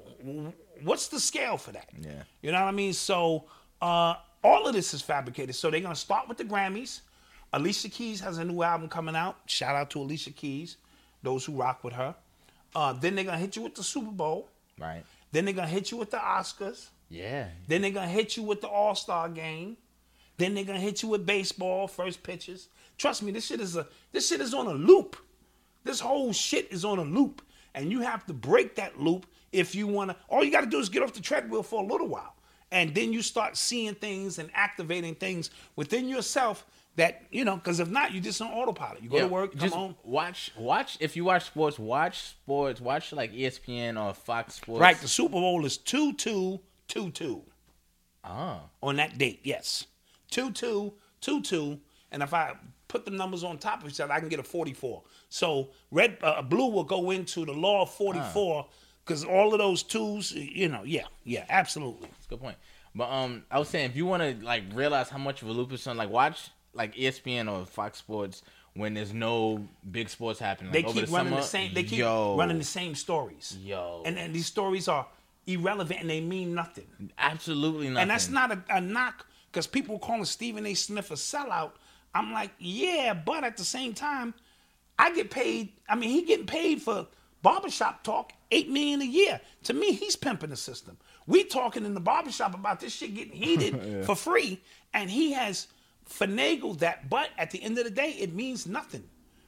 What's 0.83 1.07
the 1.07 1.19
scale 1.19 1.57
for 1.57 1.71
that? 1.71 1.89
Yeah. 1.99 2.23
You 2.41 2.51
know 2.51 2.61
what 2.61 2.67
I 2.67 2.71
mean? 2.71 2.93
So 2.93 3.45
uh, 3.81 4.15
all 4.47 4.67
of 4.67 4.73
this 4.73 4.93
is 4.93 5.01
fabricated. 5.01 5.55
So 5.55 5.69
they're 5.69 5.81
gonna 5.81 5.95
start 5.95 6.27
with 6.27 6.37
the 6.37 6.45
Grammys. 6.45 7.01
Alicia 7.53 7.89
Keys 7.89 8.19
has 8.21 8.37
a 8.37 8.45
new 8.45 8.61
album 8.61 8.89
coming 8.89 9.15
out. 9.15 9.37
Shout 9.45 9.75
out 9.75 9.89
to 9.91 10.01
Alicia 10.01 10.31
Keys, 10.31 10.77
those 11.23 11.45
who 11.45 11.53
rock 11.53 11.83
with 11.83 11.93
her. 11.93 12.15
Uh, 12.75 12.93
then 12.93 13.15
they're 13.15 13.23
gonna 13.25 13.37
hit 13.37 13.55
you 13.55 13.61
with 13.61 13.75
the 13.75 13.83
Super 13.83 14.11
Bowl. 14.11 14.49
right. 14.79 15.03
Then 15.33 15.43
they're 15.43 15.53
gonna 15.53 15.67
hit 15.67 15.91
you 15.91 15.97
with 15.97 16.11
the 16.11 16.17
Oscars. 16.17 16.87
Yeah. 17.09 17.47
Then 17.67 17.81
they're 17.81 17.91
gonna 17.91 18.07
hit 18.07 18.37
you 18.37 18.43
with 18.43 18.61
the 18.61 18.67
All 18.67 18.95
Star 18.95 19.27
game. 19.27 19.75
Then 20.37 20.53
they're 20.53 20.63
gonna 20.63 20.79
hit 20.79 21.03
you 21.03 21.09
with 21.09 21.25
baseball, 21.25 21.87
first 21.87 22.23
pitches. 22.23 22.69
Trust 22.97 23.23
me, 23.23 23.31
this 23.31 23.45
shit 23.47 23.59
is 23.59 23.75
a 23.75 23.87
this 24.13 24.27
shit 24.29 24.39
is 24.39 24.53
on 24.53 24.67
a 24.67 24.73
loop. 24.73 25.17
This 25.83 25.99
whole 25.99 26.31
shit 26.31 26.71
is 26.71 26.85
on 26.85 26.97
a 26.99 27.03
loop. 27.03 27.41
And 27.75 27.91
you 27.91 28.01
have 28.01 28.25
to 28.27 28.33
break 28.33 28.75
that 28.75 28.99
loop 28.99 29.25
if 29.51 29.75
you 29.75 29.85
wanna 29.87 30.15
all 30.29 30.43
you 30.43 30.51
gotta 30.51 30.67
do 30.67 30.79
is 30.79 30.89
get 30.89 31.03
off 31.03 31.13
the 31.13 31.21
treadmill 31.21 31.63
for 31.63 31.83
a 31.83 31.85
little 31.85 32.07
while. 32.07 32.33
And 32.71 32.93
then 32.93 33.13
you 33.13 33.21
start 33.21 33.55
seeing 33.55 33.95
things 33.95 34.39
and 34.39 34.49
activating 34.53 35.15
things 35.15 35.51
within 35.75 36.09
yourself 36.09 36.65
that, 36.97 37.23
you 37.31 37.45
know, 37.45 37.55
because 37.55 37.79
if 37.79 37.89
not, 37.89 38.13
you 38.13 38.19
just 38.19 38.41
on 38.41 38.49
autopilot. 38.49 39.01
You 39.01 39.09
go 39.09 39.19
to 39.19 39.27
work, 39.27 39.57
come 39.57 39.69
home. 39.69 39.95
Watch, 40.03 40.51
watch. 40.57 40.97
If 40.99 41.15
you 41.15 41.23
watch 41.23 41.45
sports, 41.45 41.79
watch 41.79 42.21
sports. 42.23 42.81
Watch 42.81 43.13
like 43.13 43.31
ESPN 43.33 44.03
or 44.03 44.13
Fox 44.13 44.55
Sports. 44.55 44.81
Right, 44.81 44.97
the 44.97 45.07
Super 45.07 45.33
Bowl 45.33 45.65
is 45.65 45.77
2 45.77 46.13
2 46.13 46.59
2 46.87 47.11
2. 47.11 47.43
Ah, 48.23 48.61
on 48.83 48.97
that 48.97 49.17
date. 49.17 49.39
Yes, 49.43 49.85
two 50.29 50.51
two 50.51 50.93
two 51.21 51.41
two, 51.41 51.79
and 52.11 52.21
if 52.21 52.33
I 52.33 52.53
put 52.87 53.05
the 53.05 53.11
numbers 53.11 53.43
on 53.43 53.57
top 53.57 53.83
of 53.83 53.89
each 53.89 53.99
other, 54.01 54.13
I 54.13 54.19
can 54.19 54.27
get 54.29 54.39
a 54.39 54.43
44. 54.43 55.01
So 55.29 55.69
red, 55.91 56.17
uh, 56.21 56.41
blue 56.41 56.67
will 56.69 56.83
go 56.83 57.11
into 57.11 57.45
the 57.45 57.53
law 57.53 57.83
of 57.83 57.91
44 57.91 58.65
because 59.07 59.23
all 59.23 59.53
of 59.53 59.59
those 59.59 59.83
twos, 59.83 60.33
you 60.33 60.67
know, 60.67 60.83
yeah, 60.83 61.05
yeah, 61.23 61.45
absolutely. 61.49 62.09
That's 62.09 62.25
a 62.25 62.29
good 62.29 62.41
point. 62.41 62.57
But 62.93 63.09
um, 63.09 63.43
I 63.49 63.59
was 63.59 63.69
saying 63.69 63.89
if 63.89 63.95
you 63.95 64.05
want 64.05 64.23
to 64.23 64.45
like 64.45 64.63
realize 64.73 65.09
how 65.09 65.17
much 65.17 65.41
of 65.41 65.47
a 65.47 65.51
loop 65.51 65.71
is 65.71 65.87
on, 65.87 65.97
like 65.97 66.09
watch 66.09 66.49
like 66.73 66.95
ESPN 66.95 67.51
or 67.51 67.65
Fox 67.65 67.99
Sports 67.99 68.43
when 68.73 68.93
there's 68.93 69.13
no 69.13 69.67
big 69.89 70.09
sports 70.09 70.39
happening. 70.39 70.71
They 70.71 70.79
Like, 70.79 70.89
over 70.89 70.99
keep 70.99 71.09
the 71.09 71.15
running 71.15 71.31
summer, 71.31 71.41
the 71.41 71.47
same. 71.47 71.73
They 71.73 71.83
keep 71.83 71.99
yo, 71.99 72.35
running 72.37 72.57
the 72.57 72.63
same 72.63 72.95
stories. 72.95 73.57
Yo. 73.61 74.03
and 74.05 74.17
and 74.17 74.33
these 74.33 74.45
stories 74.45 74.87
are 74.87 75.07
irrelevant 75.47 76.01
and 76.01 76.09
they 76.09 76.21
mean 76.21 76.53
nothing. 76.53 76.87
absolutely 77.17 77.87
nothing. 77.89 78.01
And 78.01 78.11
that's 78.11 78.29
not 78.29 78.51
a, 78.51 78.61
a 78.69 78.81
knock 78.81 79.25
because 79.51 79.65
people 79.65 79.97
calling 79.97 80.25
Stephen 80.25 80.65
A. 80.65 80.73
Smith 80.73 81.09
a 81.11 81.15
sellout. 81.15 81.71
I'm 82.13 82.33
like, 82.33 82.51
yeah, 82.59 83.13
but 83.13 83.43
at 83.43 83.57
the 83.57 83.63
same 83.63 83.93
time, 83.93 84.33
I 84.99 85.13
get 85.13 85.29
paid. 85.29 85.69
I 85.87 85.95
mean, 85.95 86.09
he 86.09 86.23
getting 86.23 86.45
paid 86.47 86.81
for 86.81 87.07
barbershop 87.41 88.03
talk, 88.03 88.33
eight 88.51 88.69
million 88.69 89.01
a 89.01 89.05
year. 89.05 89.39
To 89.63 89.73
me, 89.73 89.91
he's 89.93 90.15
pimping 90.15 90.49
the 90.49 90.55
system. 90.55 90.97
We 91.25 91.43
talking 91.43 91.85
in 91.85 91.93
the 91.93 91.99
barbershop 91.99 92.53
about 92.55 92.79
this 92.79 92.93
shit 92.93 93.13
getting 93.15 93.33
heated 93.33 94.05
for 94.05 94.15
free, 94.15 94.61
and 94.93 95.09
he 95.09 95.33
has 95.33 95.67
finagled 96.09 96.79
that. 96.79 97.09
But 97.09 97.29
at 97.37 97.51
the 97.51 97.61
end 97.61 97.77
of 97.77 97.83
the 97.83 97.91
day, 97.91 98.11
it 98.19 98.33
means 98.33 98.65
nothing, 98.65 99.03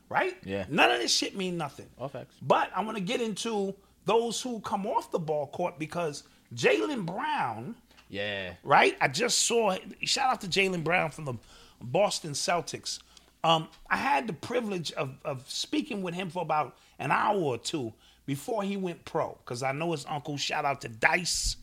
right? 0.10 0.36
Yeah. 0.44 0.66
None 0.70 0.92
of 0.92 1.00
this 1.00 1.14
shit 1.16 1.36
mean 1.38 1.58
nothing. 1.58 1.88
All 1.98 2.10
facts. 2.10 2.36
But 2.42 2.70
I 2.76 2.84
want 2.84 2.98
to 2.98 3.04
get 3.04 3.22
into 3.22 3.74
those 4.06 4.42
who 4.42 4.60
come 4.62 4.86
off 4.86 5.12
the 5.12 5.20
ball 5.20 5.48
court 5.48 5.80
because 5.80 6.24
Jaylen 6.56 7.06
Brown 7.06 7.76
Yeah. 8.10 8.54
right? 8.64 8.98
I 9.00 9.08
just 9.08 9.40
saw. 9.46 9.78
Shout 10.02 10.34
out 10.34 10.42
to 10.42 10.48
Jaylen 10.48 10.84
Brown 10.84 11.12
from 11.12 11.26
the 11.26 11.36
Boston 11.82 12.32
Celtics. 12.32 13.00
Um, 13.44 13.70
I 13.90 13.96
had 13.96 14.28
the 14.28 14.34
privilege 14.34 14.92
of, 14.94 15.16
of 15.24 15.50
speaking 15.50 16.02
with 16.02 16.14
him 16.14 16.30
for 16.30 16.42
about 16.42 16.76
an 16.98 17.10
hour 17.12 17.38
or 17.40 17.58
two 17.58 17.94
before 18.30 18.62
he 18.62 18.78
went 18.78 19.04
pro, 19.06 19.36
because 19.44 19.64
I 19.64 19.72
know 19.72 19.92
his 19.92 20.06
uncle. 20.08 20.38
Shout 20.38 20.64
out 20.64 20.82
to 20.82 20.88
Dice, 20.88 21.56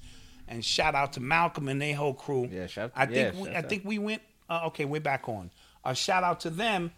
and 0.49 0.64
shout 0.64 0.97
out 0.97 1.12
to 1.12 1.21
Malcolm 1.21 1.69
and 1.69 1.81
their 1.81 1.95
whole 1.95 2.12
crew. 2.12 2.49
Yeah, 2.51 2.67
shout- 2.67 2.91
I 2.97 3.07
think 3.07 3.35
yeah, 3.35 3.41
we, 3.41 3.49
I 3.51 3.59
out. 3.59 3.69
think 3.69 3.85
we 3.85 4.01
went. 4.01 4.21
Uh, 4.51 4.62
okay, 4.67 4.85
we're 4.85 5.01
back 5.01 5.29
on. 5.29 5.53
Uh, 5.85 5.95
shout 5.95 6.25
out 6.25 6.41
to 6.41 6.51
them. 6.51 6.91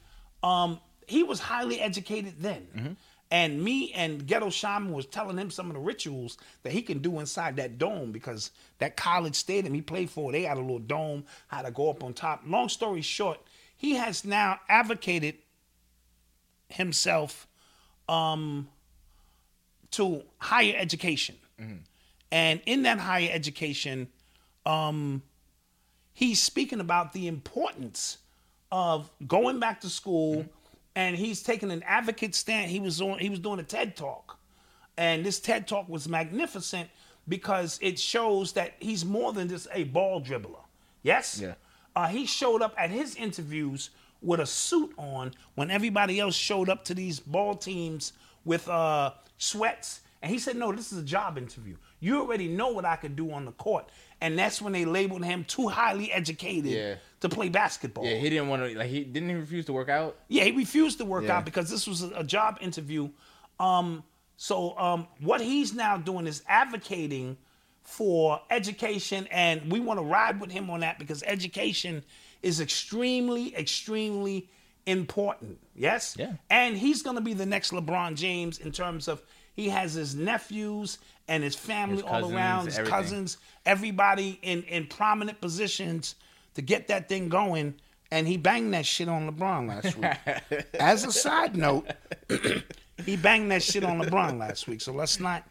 Um, 0.42 0.80
he 1.06 1.22
was 1.22 1.38
highly 1.38 1.82
educated 1.82 2.36
then. 2.38 2.66
Mm-hmm. 2.74 2.92
And 3.30 3.62
me 3.62 3.92
and 3.92 4.26
Ghetto 4.26 4.48
Shaman 4.48 4.90
was 4.90 5.04
telling 5.04 5.36
him 5.36 5.50
some 5.50 5.66
of 5.66 5.74
the 5.74 5.80
rituals 5.80 6.38
that 6.62 6.72
he 6.72 6.80
can 6.80 7.00
do 7.00 7.20
inside 7.20 7.56
that 7.56 7.76
dome 7.76 8.10
because 8.10 8.52
that 8.78 8.96
college 8.96 9.34
stadium 9.34 9.74
he 9.74 9.82
played 9.82 10.08
for, 10.08 10.32
they 10.32 10.44
had 10.44 10.56
a 10.56 10.60
little 10.60 10.78
dome, 10.78 11.24
how 11.48 11.60
to 11.60 11.70
go 11.70 11.90
up 11.90 12.02
on 12.02 12.14
top. 12.14 12.40
Long 12.46 12.70
story 12.70 13.02
short, 13.02 13.38
he 13.76 13.96
has 13.96 14.24
now 14.24 14.60
advocated 14.66 15.34
himself 16.70 17.46
um, 18.08 18.68
to 19.92 20.22
higher 20.38 20.74
education. 20.76 21.36
And 22.30 22.60
in 22.66 22.82
that 22.82 22.98
higher 22.98 23.30
education, 23.32 24.08
um, 24.66 25.22
he's 26.12 26.42
speaking 26.42 26.78
about 26.80 27.12
the 27.12 27.26
importance 27.26 28.18
of 28.70 29.10
going 29.26 29.58
back 29.58 29.80
to 29.80 29.88
school 29.88 30.44
and 30.94 31.16
he's 31.16 31.42
taking 31.42 31.70
an 31.70 31.82
advocate 31.84 32.34
stand 32.34 32.70
he 32.70 32.80
was 32.80 33.00
on 33.00 33.18
he 33.18 33.30
was 33.30 33.38
doing 33.38 33.58
a 33.58 33.62
ted 33.62 33.96
talk 33.96 34.38
and 34.98 35.24
this 35.24 35.40
ted 35.40 35.66
talk 35.66 35.88
was 35.88 36.06
magnificent 36.06 36.90
because 37.26 37.78
it 37.80 37.98
shows 37.98 38.52
that 38.52 38.74
he's 38.78 39.06
more 39.06 39.32
than 39.32 39.48
just 39.48 39.68
a 39.72 39.84
ball 39.84 40.20
dribbler 40.20 40.60
yes 41.02 41.40
Yeah. 41.42 41.54
uh, 41.96 42.08
he 42.08 42.26
showed 42.26 42.60
up 42.60 42.74
at 42.76 42.90
his 42.90 43.14
interviews 43.16 43.88
with 44.20 44.40
a 44.40 44.46
suit 44.46 44.92
on 44.98 45.32
when 45.54 45.70
everybody 45.70 46.20
else 46.20 46.34
showed 46.34 46.68
up 46.68 46.84
to 46.86 46.94
these 46.94 47.20
ball 47.20 47.54
teams 47.54 48.12
with 48.48 48.66
uh, 48.68 49.12
sweats. 49.36 50.00
And 50.22 50.32
he 50.32 50.38
said, 50.40 50.56
No, 50.56 50.72
this 50.72 50.90
is 50.90 50.98
a 50.98 51.02
job 51.04 51.38
interview. 51.38 51.76
You 52.00 52.20
already 52.20 52.48
know 52.48 52.68
what 52.68 52.84
I 52.84 52.96
could 52.96 53.14
do 53.14 53.30
on 53.30 53.44
the 53.44 53.52
court. 53.52 53.88
And 54.20 54.36
that's 54.36 54.60
when 54.60 54.72
they 54.72 54.84
labeled 54.84 55.24
him 55.24 55.44
too 55.44 55.68
highly 55.68 56.10
educated 56.10 56.72
Yeah. 56.72 56.94
to 57.20 57.28
play 57.28 57.48
basketball. 57.50 58.04
Yeah, 58.04 58.16
he 58.16 58.28
didn't 58.30 58.48
want 58.48 58.62
to. 58.62 58.76
Like, 58.76 58.88
he 58.88 59.04
didn't 59.04 59.28
he 59.28 59.34
refuse 59.36 59.66
to 59.66 59.72
work 59.72 59.88
out. 59.88 60.16
Yeah, 60.26 60.44
he 60.44 60.50
refused 60.52 60.98
to 60.98 61.04
work 61.04 61.24
Yeah. 61.24 61.36
out 61.36 61.44
because 61.44 61.70
this 61.70 61.86
was 61.86 62.02
a, 62.02 62.24
job 62.24 62.58
interview. 62.60 63.10
Um, 63.60 64.02
so 64.36 64.76
um, 64.78 65.06
what 65.20 65.40
he's 65.40 65.72
now 65.74 65.98
doing 65.98 66.26
is 66.26 66.42
advocating 66.48 67.36
for 67.82 68.40
education, 68.50 69.28
and 69.30 69.70
we 69.70 69.78
want 69.78 69.98
to 70.00 70.04
ride 70.04 70.40
with 70.40 70.50
him 70.50 70.68
on 70.70 70.80
that 70.80 70.98
because 70.98 71.22
education 71.22 72.02
is 72.42 72.60
extremely, 72.60 73.54
extremely 73.56 74.48
important. 74.88 75.58
Yes. 75.74 76.16
Yeah. 76.18 76.32
And 76.50 76.76
he's 76.76 77.02
going 77.02 77.16
to 77.16 77.22
be 77.22 77.34
the 77.34 77.46
next 77.46 77.70
LeBron 77.72 78.16
James 78.16 78.58
in 78.58 78.72
terms 78.72 79.08
of 79.08 79.22
he 79.54 79.68
has 79.68 79.94
his 79.94 80.14
nephews 80.14 80.98
and 81.28 81.42
his 81.42 81.54
family 81.54 81.96
His 81.96 82.04
all 82.04 82.32
around, 82.34 82.66
his 82.66 82.78
everything. 82.78 82.98
cousins, 82.98 83.36
everybody 83.66 84.38
in 84.42 84.62
in 84.64 84.86
prominent 84.86 85.40
positions 85.40 86.14
to 86.54 86.62
get 86.62 86.88
that 86.88 87.08
thing 87.08 87.28
going. 87.28 87.74
And 88.10 88.26
he 88.26 88.38
banged 88.38 88.72
that 88.72 88.86
shit 88.86 89.08
on 89.08 89.30
LeBron 89.30 89.68
last 89.68 89.96
week. 89.98 90.64
As 90.80 91.04
a 91.04 91.12
side 91.12 91.56
note, 91.56 91.86
he 93.04 93.16
banged 93.16 93.50
that 93.50 93.62
shit 93.62 93.84
on 93.84 94.00
LeBron 94.00 94.38
last 94.38 94.66
week. 94.66 94.80
So 94.80 94.92
let's 94.92 95.20
not 95.20 95.44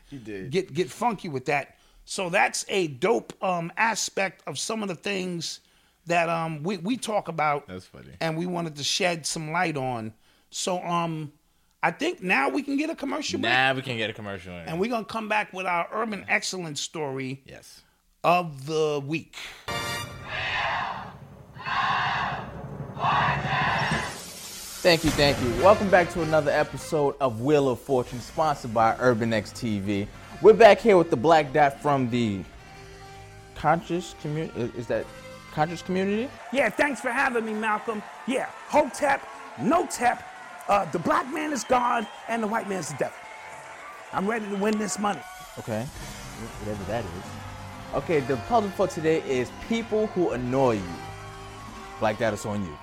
get 0.50 0.74
get 0.74 0.90
funky 0.90 1.30
with 1.30 1.46
that. 1.46 1.76
So 2.06 2.30
that's 2.30 2.66
a 2.70 2.88
dope 2.88 3.34
um, 3.44 3.72
aspect 3.78 4.42
of 4.48 4.58
some 4.58 4.82
of 4.82 4.88
the 4.88 4.96
things 4.96 5.60
that 6.08 6.30
um, 6.30 6.64
we 6.64 6.78
we 6.78 6.98
talk 6.98 7.28
about. 7.28 7.68
That's 7.68 7.86
funny. 7.86 8.12
And 8.20 8.38
we 8.38 8.46
wanted 8.46 8.76
to 8.78 8.84
shed 8.84 9.26
some 9.26 9.52
light 9.52 9.78
on. 9.78 10.14
So 10.50 10.82
um, 10.84 11.32
I 11.84 11.92
think 11.92 12.24
now 12.24 12.50
we 12.50 12.64
can 12.64 12.78
get 12.78 12.90
a 12.90 12.96
commercial 12.96 13.40
break, 13.40 13.52
Now 13.52 13.74
we 13.74 13.82
can 13.82 13.98
get 13.98 14.10
a 14.10 14.14
commercial. 14.14 14.54
In. 14.54 14.66
and 14.68 14.80
we're 14.80 14.90
gonna 14.90 15.06
come 15.06 15.30
back 15.30 15.54
with 15.54 15.66
our 15.66 15.88
urban 15.92 16.26
excellence 16.28 16.82
story 16.82 17.44
yes. 17.46 17.82
of 18.24 18.66
the 18.66 19.02
week. 19.06 19.36
Thank 24.80 25.04
you, 25.04 25.10
thank 25.12 25.42
you. 25.42 25.50
Welcome 25.64 25.90
back 25.90 26.10
to 26.12 26.22
another 26.22 26.52
episode 26.52 27.16
of 27.20 27.42
Wheel 27.42 27.68
of 27.68 27.80
Fortune, 27.80 28.22
sponsored 28.22 28.74
by 28.74 28.96
Urban 29.00 29.34
X 29.34 29.52
TV. 29.52 30.08
We're 30.42 30.54
back 30.54 30.80
here 30.80 30.98
with 30.98 31.10
the 31.10 31.18
Black 31.18 31.52
Dot 31.52 31.82
from 31.82 32.10
the 32.10 32.44
conscious 33.56 34.16
community. 34.22 34.72
Is 34.78 34.88
that 34.88 35.06
conscious 35.54 35.82
community? 35.82 36.30
Yeah, 36.52 36.70
thanks 36.70 37.02
for 37.02 37.10
having 37.10 37.46
me, 37.46 37.54
Malcolm. 37.54 38.02
Yeah, 38.28 38.50
Hotep, 38.68 39.22
no 39.62 39.86
tep. 39.88 40.24
Uh, 40.68 40.86
the 40.92 41.00
black 41.00 41.32
man 41.34 41.54
is 41.54 41.64
God 41.64 42.06
and 42.28 42.44
the 42.44 42.48
white 42.48 42.68
man's 42.68 42.90
the 42.90 42.98
devil. 42.98 43.18
I'm 44.14 44.28
ready 44.28 44.48
to 44.50 44.56
win 44.56 44.78
this 44.78 45.00
money. 45.00 45.22
Okay, 45.60 45.86
whatever 46.60 46.84
that 46.86 47.04
is. 47.04 47.96
Okay, 47.96 48.20
the 48.20 48.36
puzzle 48.48 48.70
for 48.72 48.88
today 48.88 49.22
is 49.22 49.50
people 49.68 50.08
who 50.08 50.32
annoy 50.32 50.74
you. 50.74 50.94
Black 52.00 52.20
Dot 52.20 52.34
is 52.34 52.46
on 52.46 52.64
you. 52.64 52.78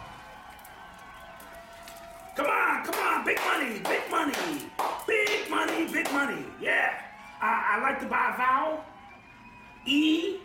Come 2.34 2.46
on, 2.46 2.84
come 2.84 2.94
on, 2.94 3.24
big 3.24 3.38
money, 3.44 3.80
big 3.80 4.10
money, 4.10 4.70
big 5.06 5.50
money, 5.50 5.86
big 5.92 6.12
money. 6.12 6.44
Yeah, 6.60 7.00
I, 7.40 7.76
I 7.76 7.82
like 7.82 8.00
to 8.00 8.06
buy 8.06 8.32
a 8.34 8.36
vowel, 8.36 8.84
E, 9.86 10.38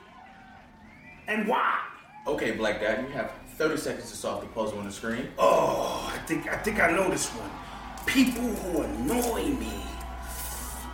and 1.27 1.47
Y. 1.47 1.79
Okay, 2.29 2.51
Black 2.51 2.79
Dot, 2.79 3.01
you 3.01 3.07
have 3.07 3.31
30 3.57 3.77
seconds 3.77 4.11
to 4.11 4.15
solve 4.15 4.41
the 4.41 4.47
puzzle 4.49 4.77
on 4.77 4.85
the 4.85 4.91
screen. 4.91 5.29
Oh, 5.39 6.07
I 6.13 6.19
think 6.27 6.47
I 6.47 6.57
think 6.57 6.79
I 6.79 6.91
know 6.91 7.09
this 7.09 7.27
one. 7.29 7.49
People 8.05 8.43
who 8.43 8.83
annoy 8.83 9.45
me. 9.45 9.73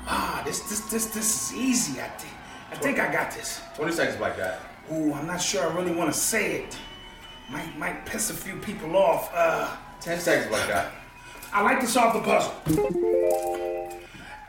Ah, 0.07 0.41
this 0.45 0.61
this 0.61 0.79
this 0.89 1.07
this 1.07 1.51
is 1.51 1.57
easy. 1.57 1.99
I 1.99 2.07
think 2.07 2.33
I 2.71 2.75
think 2.75 2.99
I 2.99 3.11
got 3.11 3.31
this. 3.31 3.59
20 3.75 3.91
seconds, 3.91 4.17
Black 4.17 4.37
Dot. 4.37 4.59
Ooh, 4.93 5.11
I'm 5.11 5.27
not 5.27 5.41
sure 5.41 5.69
I 5.69 5.75
really 5.75 5.93
want 5.93 6.09
to 6.13 6.17
say 6.17 6.61
it. 6.61 6.77
Might 7.51 7.77
might 7.77 8.05
piss 8.05 8.29
a 8.29 8.33
few 8.33 8.55
people 8.55 8.95
off. 8.95 9.29
Uh, 9.33 9.75
10 9.99 10.21
seconds, 10.21 10.47
Black 10.47 10.69
Dot. 10.69 10.87
I 11.51 11.61
like 11.63 11.81
to 11.81 11.87
solve 11.87 12.13
the 12.13 12.21
puzzle. 12.21 12.53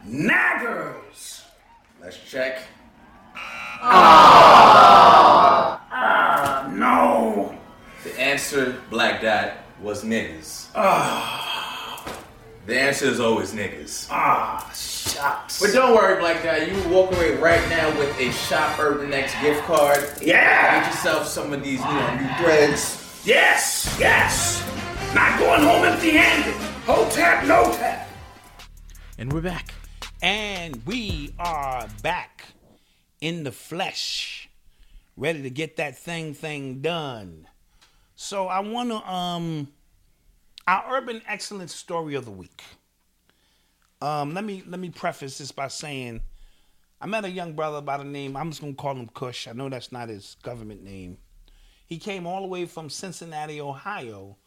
Naggers. 0.07 1.43
Let's 2.01 2.19
check. 2.31 2.63
No. 3.83 5.56
The 8.37 8.43
answer, 8.43 8.83
Black 8.91 9.23
Dot, 9.23 9.55
was 9.81 10.05
niggas. 10.05 10.67
Ah. 10.75 12.07
The 12.67 12.79
answer 12.79 13.07
is 13.07 13.19
always 13.19 13.55
niggas. 13.55 14.09
Ah, 14.11 14.71
shucks. 14.75 15.59
But 15.59 15.73
don't 15.73 15.95
worry, 15.95 16.21
Black 16.21 16.43
Dot. 16.43 16.71
You 16.71 16.77
walk 16.91 17.13
away 17.13 17.35
right 17.37 17.67
now 17.71 17.89
with 17.99 18.15
a 18.21 18.31
Shop 18.33 18.79
Urban 18.79 19.11
X 19.15 19.33
gift 19.41 19.63
card. 19.63 20.05
Yeah. 20.21 20.81
Get 20.81 20.93
yourself 20.93 21.27
some 21.27 21.55
of 21.55 21.65
these, 21.65 21.79
you 21.79 21.87
know, 21.87 22.17
new 22.17 22.29
threads. 22.45 23.23
Yes, 23.25 23.97
yes. 23.99 24.63
Not 25.15 25.39
going 25.39 25.63
home 25.63 25.87
empty-handed. 25.87 26.53
Ho 26.85 27.09
tap, 27.11 27.47
no 27.47 27.73
tap. 27.73 28.07
And 29.17 29.33
we're 29.33 29.41
back. 29.41 29.73
And 30.21 30.85
we 30.85 31.33
are 31.39 31.89
back 32.03 32.49
in 33.19 33.45
the 33.45 33.53
flesh, 33.53 34.51
ready 35.17 35.41
to 35.41 35.49
get 35.49 35.77
that 35.77 35.97
thing 35.97 36.35
thing 36.35 36.83
done. 36.83 37.49
So 38.17 38.49
I 38.49 38.61
want 38.61 38.89
to 38.91 38.97
um 39.09 39.69
our 40.67 40.97
urban 40.97 41.23
excellence 41.29 41.75
story 41.75 42.15
of 42.15 42.25
the 42.25 42.31
week. 42.31 42.65
Um, 44.01 44.35
let 44.35 44.45
me 44.45 44.63
let 44.67 44.81
me 44.81 44.91
preface 44.91 45.39
this 45.39 45.53
by 45.53 45.69
saying 45.69 46.23
I 47.01 47.07
met 47.07 47.25
a 47.27 47.31
young 47.31 47.53
brother 47.53 47.81
by 47.83 47.99
the 47.99 48.05
name 48.05 48.37
I'm 48.37 48.51
just 48.51 48.63
gonna 48.63 48.75
call 48.75 48.97
him 48.97 49.09
Kush. 49.15 49.47
I 49.47 49.53
know 49.53 49.69
that's 49.69 49.93
not 49.93 50.09
his 50.09 50.37
government 50.43 50.83
name. 50.83 51.19
He 51.87 51.99
came 51.99 52.27
all 52.27 52.41
the 52.41 52.49
way 52.49 52.65
from 52.65 52.91
Cincinnati, 52.91 53.61
Ohio, 53.61 54.39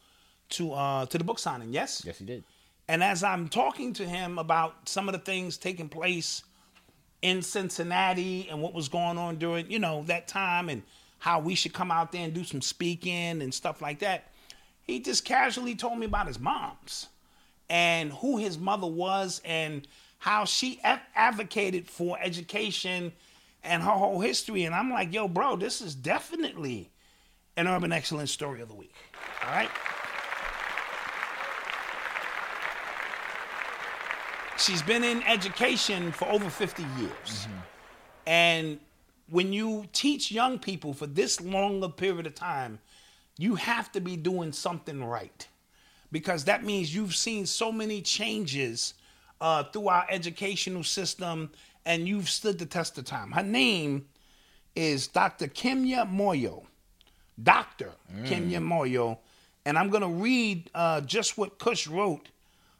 to 0.49 0.73
uh 0.73 1.05
to 1.05 1.17
the 1.19 1.23
book 1.23 1.37
signing. 1.39 1.71
Yes. 1.71 2.03
Yes, 2.03 2.17
he 2.17 2.25
did. 2.25 2.43
And 2.87 3.03
as 3.03 3.23
I'm 3.23 3.47
talking 3.49 3.93
to 3.93 4.03
him 4.05 4.39
about 4.39 4.89
some 4.89 5.07
of 5.07 5.13
the 5.13 5.19
things 5.19 5.57
taking 5.57 5.89
place 5.89 6.41
in 7.21 7.43
Cincinnati 7.43 8.49
and 8.49 8.63
what 8.63 8.73
was 8.73 8.89
going 8.89 9.19
on 9.19 9.35
during, 9.35 9.69
you 9.69 9.77
know, 9.77 10.03
that 10.07 10.27
time 10.27 10.69
and 10.69 10.81
how 11.19 11.39
we 11.39 11.55
should 11.55 11.73
come 11.73 11.91
out 11.91 12.11
there 12.11 12.23
and 12.23 12.33
do 12.33 12.43
some 12.43 12.61
speaking 12.61 13.41
and 13.41 13.53
stuff 13.53 13.81
like 13.81 13.99
that, 13.99 14.31
he 14.81 14.99
just 14.99 15.25
casually 15.25 15.75
told 15.75 15.99
me 15.99 16.05
about 16.05 16.27
his 16.27 16.39
mom's 16.39 17.07
and 17.69 18.11
who 18.13 18.37
his 18.37 18.57
mother 18.57 18.87
was 18.87 19.41
and 19.45 19.87
how 20.17 20.45
she 20.45 20.81
advocated 20.83 21.87
for 21.87 22.17
education 22.21 23.11
and 23.63 23.83
her 23.83 23.91
whole 23.91 24.19
history. 24.19 24.63
And 24.63 24.73
I'm 24.73 24.89
like, 24.89 25.13
yo, 25.13 25.27
bro, 25.27 25.55
this 25.55 25.81
is 25.81 25.93
definitely 25.93 26.89
an 27.55 27.67
urban 27.67 27.91
excellence 27.91 28.31
story 28.31 28.61
of 28.61 28.67
the 28.67 28.75
week. 28.75 28.95
All 29.45 29.51
right. 29.51 29.69
she's 34.59 34.81
been 34.81 35.03
in 35.03 35.23
education 35.23 36.11
for 36.11 36.27
over 36.27 36.49
50 36.49 36.83
years. 36.97 37.09
Mm-hmm. 37.25 37.53
And 38.27 38.79
when 39.31 39.53
you 39.53 39.85
teach 39.93 40.31
young 40.31 40.59
people 40.59 40.93
for 40.93 41.07
this 41.07 41.41
long 41.41 41.83
a 41.83 41.89
period 41.89 42.27
of 42.27 42.35
time, 42.35 42.79
you 43.37 43.55
have 43.55 43.91
to 43.93 44.01
be 44.01 44.17
doing 44.17 44.51
something 44.51 45.03
right. 45.03 45.47
Because 46.11 46.45
that 46.45 46.63
means 46.63 46.93
you've 46.93 47.15
seen 47.15 47.45
so 47.45 47.71
many 47.71 48.01
changes 48.01 48.95
uh, 49.39 49.63
through 49.63 49.89
our 49.89 50.05
educational 50.09 50.83
system 50.83 51.51
and 51.85 52.07
you've 52.07 52.29
stood 52.29 52.59
the 52.59 52.65
test 52.65 52.97
of 52.97 53.05
time. 53.05 53.31
Her 53.31 53.43
name 53.43 54.05
is 54.75 55.07
Dr. 55.07 55.47
Kimya 55.47 56.09
Moyo. 56.11 56.65
Dr. 57.41 57.91
Kimya 58.23 58.59
Moyo. 58.59 59.19
And 59.65 59.77
I'm 59.77 59.89
going 59.89 60.01
to 60.01 60.09
read 60.09 60.69
uh, 60.73 61.01
just 61.01 61.37
what 61.37 61.59
Kush 61.59 61.87
wrote 61.87 62.29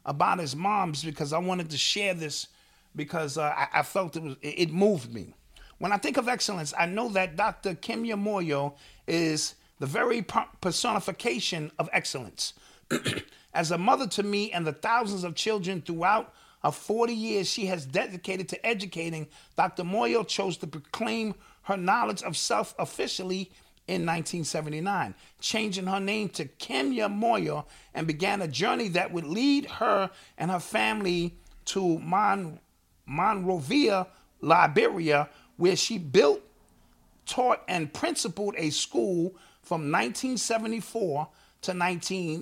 about 0.04 0.38
his 0.38 0.56
mom's 0.56 1.04
because 1.04 1.32
I 1.32 1.38
wanted 1.38 1.70
to 1.70 1.76
share 1.78 2.14
this 2.14 2.48
because 2.96 3.38
uh, 3.38 3.54
I, 3.56 3.68
I 3.74 3.82
felt 3.82 4.16
it 4.16 4.22
was 4.22 4.36
it, 4.42 4.54
it 4.58 4.72
moved 4.72 5.12
me. 5.14 5.34
When 5.80 5.92
I 5.92 5.96
think 5.96 6.18
of 6.18 6.28
excellence, 6.28 6.74
I 6.78 6.84
know 6.84 7.08
that 7.08 7.36
Dr. 7.36 7.74
Kimya 7.74 8.14
Moyo 8.14 8.74
is 9.08 9.54
the 9.78 9.86
very 9.86 10.22
personification 10.60 11.72
of 11.78 11.88
excellence. 11.90 12.52
As 13.54 13.70
a 13.70 13.78
mother 13.78 14.06
to 14.08 14.22
me 14.22 14.52
and 14.52 14.66
the 14.66 14.74
thousands 14.74 15.24
of 15.24 15.34
children 15.34 15.80
throughout 15.80 16.34
her 16.62 16.70
40 16.70 17.14
years 17.14 17.48
she 17.48 17.64
has 17.66 17.86
dedicated 17.86 18.46
to 18.50 18.66
educating, 18.66 19.26
Dr. 19.56 19.82
Moyo 19.82 20.26
chose 20.28 20.58
to 20.58 20.66
proclaim 20.66 21.34
her 21.62 21.78
knowledge 21.78 22.22
of 22.22 22.36
self 22.36 22.74
officially 22.78 23.50
in 23.88 24.04
1979, 24.04 25.14
changing 25.40 25.86
her 25.86 25.98
name 25.98 26.28
to 26.28 26.44
Kenya 26.44 27.08
Moyo 27.08 27.64
and 27.94 28.06
began 28.06 28.42
a 28.42 28.48
journey 28.48 28.88
that 28.88 29.12
would 29.12 29.24
lead 29.24 29.64
her 29.64 30.10
and 30.36 30.50
her 30.50 30.60
family 30.60 31.36
to 31.64 31.98
Mon- 32.00 32.60
Monrovia, 33.06 34.06
Liberia, 34.42 35.28
where 35.60 35.76
she 35.76 35.98
built, 35.98 36.40
taught, 37.26 37.62
and 37.68 37.92
principled 37.92 38.54
a 38.56 38.70
school 38.70 39.36
from 39.62 39.92
1974 39.92 41.28
to 41.60 41.74
19, 41.74 42.36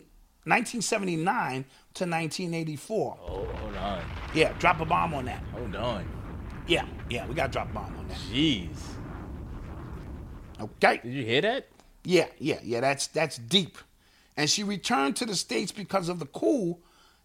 1979 0.45 1.65
to 1.95 2.05
1984. 2.05 3.19
Oh, 3.21 3.45
hold 3.45 3.77
on. 3.77 4.05
Yeah, 4.33 4.53
drop 4.61 4.81
a 4.81 4.85
bomb 4.85 5.15
on 5.15 5.25
that. 5.25 5.43
Hold 5.53 5.75
on. 5.75 6.09
Yeah, 6.69 6.87
yeah, 7.11 7.27
we 7.27 7.35
got 7.35 7.47
to 7.47 7.53
drop 7.53 7.71
a 7.71 7.75
bomb 7.75 7.97
on 7.99 8.07
that. 8.07 8.19
Jeez. 8.33 8.79
Okay? 10.61 11.01
Did 11.03 11.13
you 11.13 11.25
hear 11.25 11.41
that? 11.41 11.67
Yeah, 12.05 12.27
yeah, 12.39 12.61
yeah. 12.63 12.81
That's 12.81 13.09
that's 13.09 13.37
deep. 13.37 13.79
And 14.37 14.49
she 14.49 14.63
returned 14.63 15.17
to 15.17 15.27
the 15.27 15.35
states 15.35 15.73
because 15.73 16.09
of 16.09 16.21
the 16.21 16.27
coup 16.27 16.79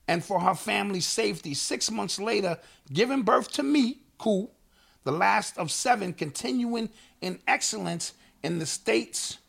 and 0.08 0.26
for 0.26 0.40
her 0.40 0.56
family's 0.56 1.06
safety. 1.06 1.54
Six 1.54 1.92
months 1.92 2.20
later, 2.20 2.58
giving 2.92 3.22
birth 3.22 3.52
to 3.52 3.64
me, 3.64 4.00
cool, 4.18 4.52
the 5.04 5.12
last 5.12 5.58
of 5.58 5.72
seven, 5.72 6.14
continuing 6.14 6.90
in 7.22 7.40
excellence 7.48 8.14
in 8.44 8.60
the 8.60 8.66
states. 8.66 9.40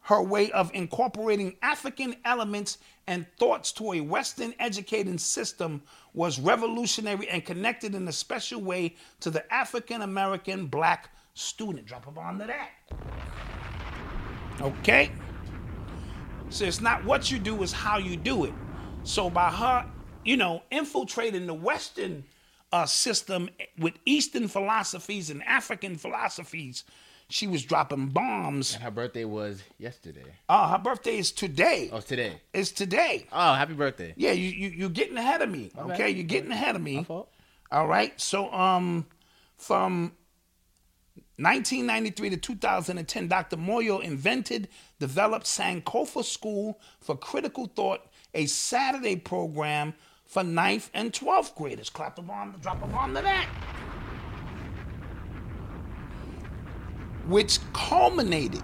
Her 0.00 0.22
way 0.22 0.50
of 0.52 0.70
incorporating 0.72 1.56
African 1.60 2.16
elements 2.24 2.78
and 3.06 3.26
thoughts 3.38 3.72
to 3.72 3.92
a 3.92 4.00
Western 4.00 4.54
educating 4.58 5.18
system 5.18 5.82
was 6.14 6.38
revolutionary 6.38 7.28
and 7.28 7.44
connected 7.44 7.94
in 7.94 8.08
a 8.08 8.12
special 8.12 8.60
way 8.60 8.96
to 9.20 9.30
the 9.30 9.52
African 9.52 10.02
American 10.02 10.66
black 10.66 11.10
student. 11.34 11.86
Drop 11.86 12.06
a 12.06 12.10
bomb 12.10 12.38
to 12.38 12.46
that. 12.46 12.70
Okay? 14.60 15.10
So 16.50 16.64
it's 16.64 16.80
not 16.80 17.04
what 17.04 17.30
you 17.30 17.38
do, 17.38 17.62
it's 17.62 17.72
how 17.72 17.98
you 17.98 18.16
do 18.16 18.44
it. 18.44 18.54
So 19.04 19.28
by 19.28 19.50
her, 19.50 19.86
you 20.24 20.36
know, 20.36 20.62
infiltrating 20.70 21.46
the 21.46 21.54
Western 21.54 22.24
uh, 22.72 22.86
system 22.86 23.50
with 23.78 23.94
Eastern 24.04 24.48
philosophies 24.48 25.30
and 25.30 25.42
African 25.44 25.96
philosophies, 25.96 26.84
she 27.30 27.46
was 27.46 27.64
dropping 27.64 28.08
bombs. 28.08 28.74
And 28.74 28.82
her 28.82 28.90
birthday 28.90 29.24
was 29.24 29.62
yesterday. 29.78 30.24
Uh, 30.48 30.70
her 30.70 30.78
birthday 30.78 31.18
is 31.18 31.32
today. 31.32 31.90
Oh, 31.92 32.00
today. 32.00 32.40
It's 32.52 32.72
today. 32.72 33.26
Oh, 33.32 33.54
happy 33.54 33.74
birthday. 33.74 34.14
Yeah, 34.16 34.32
you, 34.32 34.48
you 34.48 34.68
you're 34.70 34.88
getting 34.88 35.16
ahead 35.16 35.42
of 35.42 35.50
me. 35.50 35.70
Okay, 35.76 36.10
you're 36.10 36.24
getting 36.24 36.50
ahead 36.50 36.76
of 36.76 36.82
me. 36.82 36.96
My 36.96 37.04
fault. 37.04 37.30
All 37.70 37.86
right. 37.86 38.18
So 38.18 38.50
um, 38.52 39.06
from 39.56 40.12
1993 41.36 42.30
to 42.30 42.36
2010, 42.36 43.28
Dr. 43.28 43.56
Moyo 43.56 44.02
invented, 44.02 44.68
developed 44.98 45.46
Sankofa 45.46 46.24
School 46.24 46.80
for 47.00 47.16
Critical 47.16 47.66
Thought, 47.66 48.00
a 48.34 48.46
Saturday 48.46 49.16
program 49.16 49.94
for 50.28 50.44
ninth 50.44 50.90
and 50.94 51.12
12th 51.12 51.56
graders. 51.56 51.90
Clap 51.90 52.14
the 52.14 52.22
bomb, 52.22 52.54
drop 52.60 52.82
a 52.84 52.86
bomb 52.86 53.14
to 53.14 53.22
that. 53.22 53.46
Which 57.26 57.58
culminated 57.72 58.62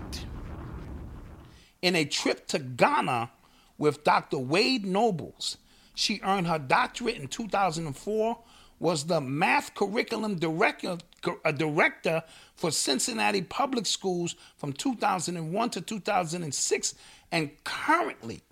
in 1.82 1.96
a 1.96 2.04
trip 2.04 2.46
to 2.48 2.58
Ghana 2.58 3.30
with 3.78 4.04
Dr. 4.04 4.38
Wade 4.38 4.86
Nobles. 4.86 5.56
She 5.94 6.20
earned 6.22 6.46
her 6.46 6.58
doctorate 6.58 7.16
in 7.16 7.28
2004, 7.28 8.38
was 8.78 9.04
the 9.04 9.20
math 9.20 9.74
curriculum 9.74 10.36
director, 10.36 10.98
uh, 11.44 11.52
director 11.52 12.22
for 12.56 12.70
Cincinnati 12.70 13.40
Public 13.40 13.86
Schools 13.86 14.34
from 14.56 14.72
2001 14.72 15.70
to 15.70 15.80
2006, 15.80 16.94
and 17.32 17.50
currently 17.64 18.42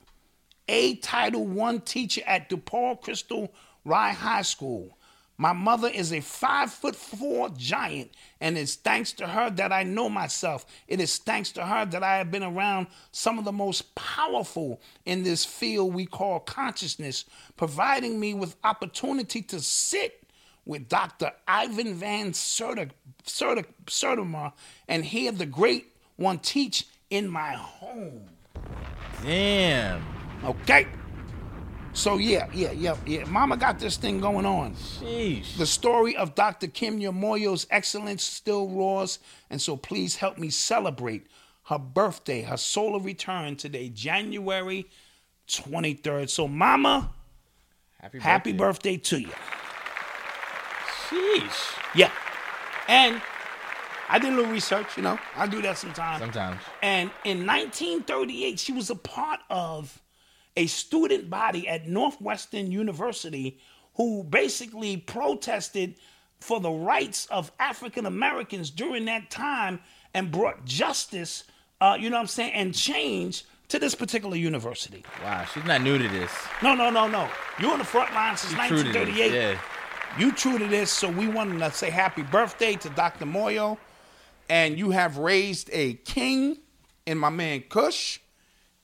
a 0.73 0.97
Title 0.97 1.62
I 1.62 1.77
teacher 1.85 2.23
at 2.27 2.49
DePaul 2.49 3.01
Cristo 3.03 3.51
Rey 3.85 4.15
High 4.15 4.40
School. 4.43 4.97
My 5.36 5.53
mother 5.53 5.89
is 5.89 6.12
a 6.12 6.20
five 6.20 6.73
foot 6.73 6.97
four 6.97 7.51
giant, 7.51 8.12
and 8.40 8.57
it's 8.57 8.77
thanks 8.77 9.12
to 9.15 9.27
her 9.27 9.51
that 9.51 9.70
I 9.70 9.82
know 9.82 10.09
myself. 10.09 10.65
It 10.89 10.99
is 10.99 11.19
thanks 11.19 11.53
to 11.53 11.66
her 11.66 11.85
that 11.85 12.03
I 12.03 12.16
have 12.16 12.31
been 12.31 12.43
around 12.43 12.86
some 13.11 13.39
of 13.39 13.44
the 13.44 13.53
most 13.53 13.94
powerful 13.94 14.81
in 15.05 15.24
this 15.24 15.44
field 15.44 15.93
we 15.93 16.07
call 16.07 16.40
consciousness, 16.40 17.27
providing 17.57 18.19
me 18.19 18.32
with 18.32 18.57
opportunity 18.65 19.43
to 19.43 19.61
sit 19.61 20.24
with 20.65 20.89
Dr. 20.89 21.32
Ivan 21.47 21.94
Van 21.94 22.32
Sertima, 22.32 22.93
and 24.89 25.05
hear 25.05 25.32
the 25.32 25.47
great 25.47 25.97
one 26.16 26.39
teach 26.39 26.86
in 27.11 27.28
my 27.28 27.53
home. 27.53 28.23
Damn. 29.23 30.22
Okay? 30.44 30.86
So 31.94 32.16
yeah, 32.16 32.48
yeah, 32.55 32.73
yeah, 32.73 32.97
yeah. 33.06 33.24
Mama 33.27 33.56
got 33.56 33.78
this 33.78 33.97
thing 33.98 34.19
going 34.20 34.47
on. 34.47 34.74
Sheesh. 34.74 35.56
The 35.59 35.66
story 35.66 36.16
of 36.16 36.35
Dr. 36.35 36.66
Kimya 36.69 37.12
Moyo's 37.12 37.66
excellence 37.70 38.23
still 38.23 38.69
roars, 38.69 39.19
and 39.51 39.60
so 39.60 39.77
please 39.77 40.16
help 40.16 40.39
me 40.39 40.48
celebrate 40.48 41.27
her 41.64 41.78
birthday, 41.78 42.43
her 42.43 42.56
solar 42.56 42.98
return 42.98 43.56
today, 43.56 43.89
January 43.90 44.86
23rd. 45.48 46.31
So, 46.31 46.48
Mama, 46.48 47.12
Happy 48.01 48.19
birthday. 48.19 48.28
happy 48.31 48.52
birthday 48.52 48.97
to 48.97 49.20
you. 49.20 49.28
Sheesh. 51.09 51.78
Yeah. 51.94 52.10
And 52.89 53.20
I 54.09 54.19
did 54.19 54.32
a 54.32 54.36
little 54.36 54.51
research, 54.51 54.97
you 54.97 55.02
know, 55.02 55.19
I 55.36 55.47
do 55.47 55.62
that 55.62 55.78
sometimes. 55.78 56.20
Sometimes. 56.20 56.60
And 56.82 57.10
in 57.24 57.47
1938, 57.47 58.59
she 58.59 58.73
was 58.73 58.90
a 58.90 58.97
part 58.97 59.40
of 59.48 60.01
a 60.56 60.66
student 60.66 61.30
body 61.30 61.68
at 61.68 61.88
Northwestern 61.88 62.70
University 62.70 63.58
who 63.94 64.24
basically 64.24 64.96
protested 64.96 65.94
for 66.40 66.60
the 66.60 66.70
rights 66.70 67.26
of 67.26 67.52
African 67.58 68.06
Americans 68.06 68.70
during 68.70 69.04
that 69.06 69.30
time 69.30 69.80
and 70.14 70.30
brought 70.30 70.64
justice, 70.64 71.44
uh, 71.80 71.96
you 71.98 72.10
know 72.10 72.16
what 72.16 72.22
I'm 72.22 72.26
saying, 72.26 72.52
and 72.52 72.74
change 72.74 73.44
to 73.68 73.78
this 73.78 73.94
particular 73.94 74.36
university. 74.36 75.04
Wow, 75.22 75.44
she's 75.44 75.64
not 75.64 75.82
new 75.82 75.98
to 75.98 76.08
this. 76.08 76.30
No, 76.62 76.74
no, 76.74 76.90
no, 76.90 77.08
no. 77.08 77.28
You're 77.58 77.72
on 77.72 77.78
the 77.78 77.84
front 77.84 78.12
line 78.12 78.36
since 78.36 78.52
She's 78.52 78.68
true 78.68 78.78
to 78.78 78.84
this, 78.84 78.94
1938. 78.94 79.32
Yeah. 79.32 79.58
You 80.18 80.32
true 80.32 80.58
to 80.58 80.66
this, 80.66 80.90
so 80.90 81.08
we 81.08 81.26
wanted 81.26 81.58
to 81.58 81.70
say 81.70 81.88
happy 81.88 82.22
birthday 82.22 82.74
to 82.76 82.90
Dr. 82.90 83.24
Moyo. 83.24 83.78
And 84.50 84.78
you 84.78 84.90
have 84.90 85.16
raised 85.16 85.70
a 85.72 85.94
king 85.94 86.58
in 87.06 87.16
my 87.16 87.30
man 87.30 87.62
Kush. 87.70 88.18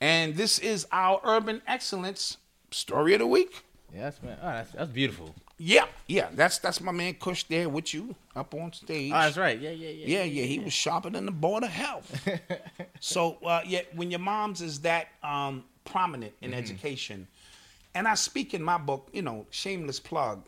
And 0.00 0.36
this 0.36 0.58
is 0.58 0.86
our 0.92 1.20
urban 1.24 1.62
excellence 1.66 2.36
story 2.70 3.14
of 3.14 3.20
the 3.20 3.26
week. 3.26 3.62
Yeah, 3.94 4.02
that's 4.04 4.22
man. 4.22 4.38
Oh, 4.42 4.46
that's, 4.46 4.70
that's 4.72 4.90
beautiful. 4.90 5.34
Yeah, 5.60 5.86
yeah, 6.06 6.28
that's 6.34 6.58
that's 6.58 6.80
my 6.80 6.92
man 6.92 7.14
Kush 7.14 7.42
there 7.44 7.68
with 7.68 7.92
you 7.92 8.14
up 8.36 8.54
on 8.54 8.72
stage. 8.72 9.10
Oh, 9.12 9.18
that's 9.18 9.36
right. 9.36 9.58
Yeah, 9.58 9.70
yeah, 9.70 9.88
yeah. 9.90 10.18
Yeah, 10.18 10.22
yeah, 10.24 10.44
he 10.44 10.60
was 10.60 10.72
shopping 10.72 11.16
in 11.16 11.26
the 11.26 11.32
board 11.32 11.64
of 11.64 11.70
health. 11.70 12.28
so, 13.00 13.38
uh, 13.44 13.62
yeah, 13.66 13.80
when 13.96 14.10
your 14.10 14.20
mom's 14.20 14.60
is 14.62 14.80
that 14.82 15.08
um, 15.24 15.64
prominent 15.84 16.32
in 16.42 16.50
Mm-hmm. 16.52 16.58
education, 16.60 17.26
and 17.96 18.06
I 18.06 18.14
speak 18.14 18.54
in 18.54 18.62
my 18.62 18.78
book, 18.78 19.08
you 19.12 19.22
know, 19.22 19.46
shameless 19.50 19.98
plug. 19.98 20.46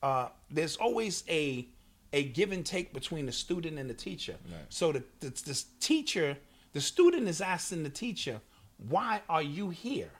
Uh, 0.00 0.28
there's 0.48 0.76
always 0.76 1.24
a 1.28 1.66
a 2.12 2.24
give 2.24 2.52
and 2.52 2.64
take 2.64 2.92
between 2.92 3.26
the 3.26 3.32
student 3.32 3.78
and 3.80 3.90
the 3.90 3.94
teacher. 3.94 4.36
So 4.68 4.92
the, 4.92 5.02
the 5.18 5.30
the 5.30 5.64
teacher, 5.80 6.36
the 6.72 6.80
student 6.80 7.26
is 7.26 7.40
asking 7.40 7.82
the 7.82 7.90
teacher, 7.90 8.40
"Why 8.88 9.22
are 9.28 9.42
you 9.42 9.70
here?" 9.70 10.10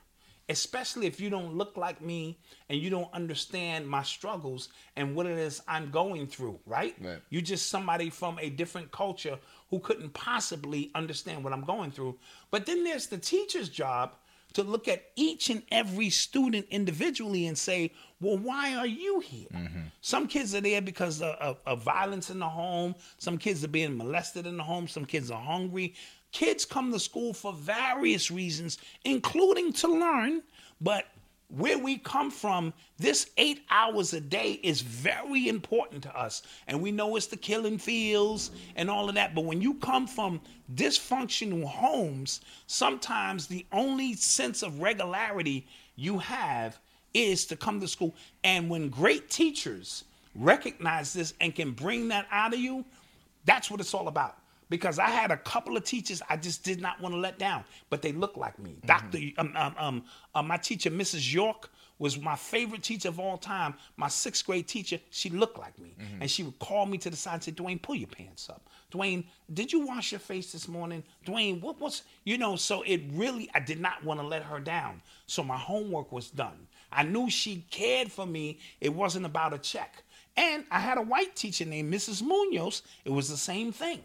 especially 0.49 1.07
if 1.07 1.19
you 1.19 1.29
don't 1.29 1.55
look 1.55 1.77
like 1.77 2.01
me 2.01 2.37
and 2.69 2.79
you 2.79 2.89
don't 2.89 3.11
understand 3.13 3.87
my 3.87 4.03
struggles 4.03 4.69
and 4.95 5.15
what 5.15 5.25
it 5.25 5.37
is 5.37 5.61
I'm 5.67 5.89
going 5.89 6.27
through, 6.27 6.59
right? 6.65 6.95
Right. 6.99 7.21
You're 7.29 7.41
just 7.41 7.69
somebody 7.69 8.09
from 8.09 8.37
a 8.39 8.49
different 8.49 8.91
culture 8.91 9.39
who 9.69 9.79
couldn't 9.79 10.13
possibly 10.13 10.91
understand 10.95 11.43
what 11.43 11.53
I'm 11.53 11.63
going 11.63 11.91
through. 11.91 12.17
But 12.51 12.65
then 12.65 12.83
there's 12.83 13.07
the 13.07 13.17
teacher's 13.17 13.69
job 13.69 14.15
to 14.53 14.63
look 14.63 14.87
at 14.87 15.05
each 15.15 15.49
and 15.49 15.63
every 15.71 16.09
student 16.09 16.67
individually 16.69 17.47
and 17.47 17.57
say, 17.57 17.91
well, 18.21 18.37
why 18.37 18.75
are 18.75 18.85
you 18.85 19.19
here? 19.19 19.47
Mm-hmm. 19.51 19.81
Some 20.01 20.27
kids 20.27 20.53
are 20.53 20.61
there 20.61 20.81
because 20.81 21.21
of, 21.21 21.35
of, 21.35 21.57
of 21.65 21.81
violence 21.81 22.29
in 22.29 22.37
the 22.37 22.49
home. 22.49 22.93
Some 23.17 23.37
kids 23.37 23.63
are 23.63 23.69
being 23.69 23.97
molested 23.97 24.45
in 24.45 24.57
the 24.57 24.63
home. 24.63 24.87
Some 24.87 25.05
kids 25.05 25.31
are 25.31 25.41
hungry. 25.41 25.95
Kids 26.33 26.65
come 26.65 26.91
to 26.91 26.99
school 26.99 27.33
for 27.33 27.53
various 27.53 28.29
reasons, 28.29 28.79
including 29.05 29.71
to 29.71 29.87
learn, 29.87 30.41
but 30.81 31.05
where 31.55 31.77
we 31.77 31.97
come 31.97 32.31
from, 32.31 32.73
this 32.97 33.29
eight 33.37 33.61
hours 33.69 34.13
a 34.13 34.19
day 34.19 34.59
is 34.63 34.81
very 34.81 35.47
important 35.47 36.01
to 36.03 36.17
us. 36.17 36.41
And 36.67 36.81
we 36.81 36.91
know 36.91 37.15
it's 37.15 37.27
the 37.27 37.37
killing 37.37 37.77
fields 37.77 38.49
and 38.75 38.89
all 38.89 39.07
of 39.07 39.15
that. 39.15 39.35
But 39.35 39.45
when 39.45 39.61
you 39.61 39.75
come 39.75 40.07
from 40.07 40.41
dysfunctional 40.73 41.63
homes, 41.63 42.41
sometimes 42.65 43.45
the 43.45 43.65
only 43.71 44.13
sense 44.13 44.63
of 44.63 44.81
regularity 44.81 45.67
you 45.95 46.17
have 46.17 46.79
is 47.13 47.45
to 47.45 47.55
come 47.55 47.79
to 47.81 47.87
school. 47.87 48.15
And 48.43 48.67
when 48.67 48.89
great 48.89 49.29
teachers 49.29 50.05
recognize 50.33 51.13
this 51.13 51.35
and 51.39 51.53
can 51.53 51.71
bring 51.71 52.07
that 52.07 52.25
out 52.31 52.55
of 52.55 52.59
you, 52.59 52.83
that's 53.45 53.69
what 53.69 53.79
it's 53.79 53.93
all 53.93 54.07
about. 54.07 54.37
Because 54.73 54.97
I 54.97 55.11
had 55.11 55.29
a 55.29 55.37
couple 55.37 55.77
of 55.77 55.83
teachers 55.83 56.23
I 56.27 56.35
just 56.35 56.63
did 56.63 56.81
not 56.81 56.99
want 56.99 57.13
to 57.13 57.19
let 57.19 57.37
down, 57.37 57.63
but 57.91 58.01
they 58.01 58.11
looked 58.11 58.37
like 58.37 58.57
me. 58.57 58.77
Doctor, 58.87 59.19
um, 59.37 59.53
um, 59.55 59.75
um, 59.77 60.03
uh, 60.33 60.41
my 60.41 60.57
teacher, 60.57 60.89
Mrs. 60.89 61.31
York, 61.31 61.69
was 61.99 62.19
my 62.19 62.35
favorite 62.35 62.81
teacher 62.81 63.07
of 63.09 63.19
all 63.19 63.37
time. 63.37 63.75
My 63.97 64.07
sixth 64.07 64.43
grade 64.47 64.67
teacher, 64.67 64.99
she 65.11 65.29
looked 65.29 65.59
like 65.59 65.77
me, 65.77 65.95
and 66.19 66.29
she 66.29 66.41
would 66.41 66.57
call 66.57 66.87
me 66.87 66.97
to 66.97 67.11
the 67.11 67.15
side 67.15 67.35
and 67.35 67.43
say, 67.43 67.51
"Dwayne, 67.51 67.79
pull 67.79 67.93
your 67.93 68.07
pants 68.07 68.49
up. 68.49 68.67
Dwayne, 68.91 69.25
did 69.53 69.71
you 69.71 69.85
wash 69.85 70.11
your 70.11 70.19
face 70.19 70.51
this 70.51 70.67
morning? 70.67 71.03
Dwayne, 71.23 71.61
what 71.61 71.79
was 71.79 72.01
you 72.23 72.39
know?" 72.39 72.55
So 72.55 72.81
it 72.81 73.01
really, 73.11 73.51
I 73.53 73.59
did 73.59 73.79
not 73.79 74.03
want 74.03 74.19
to 74.21 74.25
let 74.25 74.41
her 74.41 74.59
down. 74.59 75.03
So 75.27 75.43
my 75.43 75.55
homework 75.57 76.11
was 76.11 76.31
done. 76.31 76.67
I 76.91 77.03
knew 77.03 77.29
she 77.29 77.63
cared 77.69 78.11
for 78.11 78.25
me. 78.25 78.57
It 78.81 78.93
wasn't 78.93 79.27
about 79.27 79.53
a 79.53 79.59
check. 79.59 80.02
And 80.35 80.65
I 80.71 80.79
had 80.79 80.97
a 80.97 81.01
white 81.01 81.35
teacher 81.35 81.65
named 81.65 81.93
Mrs. 81.93 82.23
Munoz. 82.23 82.81
It 83.05 83.11
was 83.11 83.29
the 83.29 83.37
same 83.37 83.71
thing. 83.71 83.99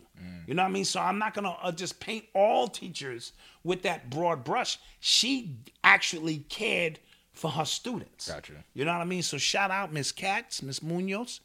You 0.46 0.54
know 0.54 0.62
what 0.62 0.68
I 0.68 0.72
mean? 0.72 0.84
So 0.84 1.00
I'm 1.00 1.18
not 1.18 1.32
going 1.34 1.44
to 1.44 1.56
uh, 1.62 1.72
just 1.72 2.00
paint 2.00 2.24
all 2.34 2.68
teachers 2.68 3.32
with 3.64 3.82
that 3.82 4.10
broad 4.10 4.44
brush. 4.44 4.78
She 5.00 5.56
actually 5.84 6.38
cared 6.48 6.98
for 7.32 7.50
her 7.50 7.64
students. 7.64 8.28
Gotcha. 8.30 8.64
You 8.74 8.84
know 8.84 8.92
what 8.92 9.00
I 9.00 9.04
mean? 9.04 9.22
So 9.22 9.38
shout 9.38 9.70
out 9.70 9.92
Miss 9.92 10.10
Katz, 10.10 10.62
Miss 10.62 10.82
Munoz, 10.82 11.40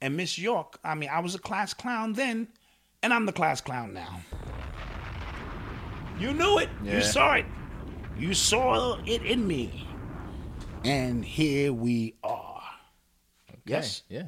and 0.00 0.16
Miss 0.16 0.38
York. 0.38 0.78
I 0.82 0.94
mean, 0.94 1.10
I 1.12 1.20
was 1.20 1.34
a 1.34 1.38
class 1.38 1.74
clown 1.74 2.14
then, 2.14 2.48
and 3.02 3.12
I'm 3.12 3.26
the 3.26 3.32
class 3.32 3.60
clown 3.60 3.92
now. 3.92 4.20
You 6.18 6.32
knew 6.32 6.58
it. 6.58 6.70
Yeah. 6.82 6.96
You 6.96 7.02
saw 7.02 7.34
it. 7.34 7.46
You 8.16 8.34
saw 8.34 8.98
it 9.04 9.22
in 9.22 9.46
me. 9.46 9.86
And 10.84 11.24
here 11.24 11.72
we 11.72 12.14
are. 12.22 12.43
Yes? 13.64 14.02
Yeah. 14.08 14.26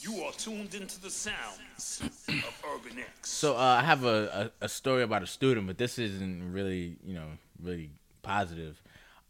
You 0.00 0.22
are 0.24 0.32
tuned 0.32 0.74
into 0.74 1.00
the 1.00 1.10
sounds 1.10 2.02
of 2.28 2.64
Urban 2.74 2.98
X. 2.98 3.30
So 3.30 3.56
uh, 3.56 3.58
I 3.58 3.82
have 3.82 4.04
a, 4.04 4.50
a, 4.60 4.66
a 4.66 4.68
story 4.68 5.02
about 5.02 5.22
a 5.22 5.26
student, 5.26 5.66
but 5.66 5.78
this 5.78 5.98
isn't 5.98 6.52
really, 6.52 6.96
you 7.02 7.14
know, 7.14 7.28
really 7.62 7.90
positive. 8.22 8.82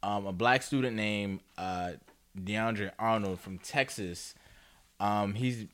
Um, 0.02 0.26
a 0.26 0.32
black 0.32 0.62
student 0.62 0.96
named 0.96 1.40
uh, 1.56 1.92
DeAndre 2.38 2.90
Arnold 2.98 3.40
from 3.40 3.58
Texas. 3.58 4.34
Um, 4.98 5.34
he's 5.34 5.66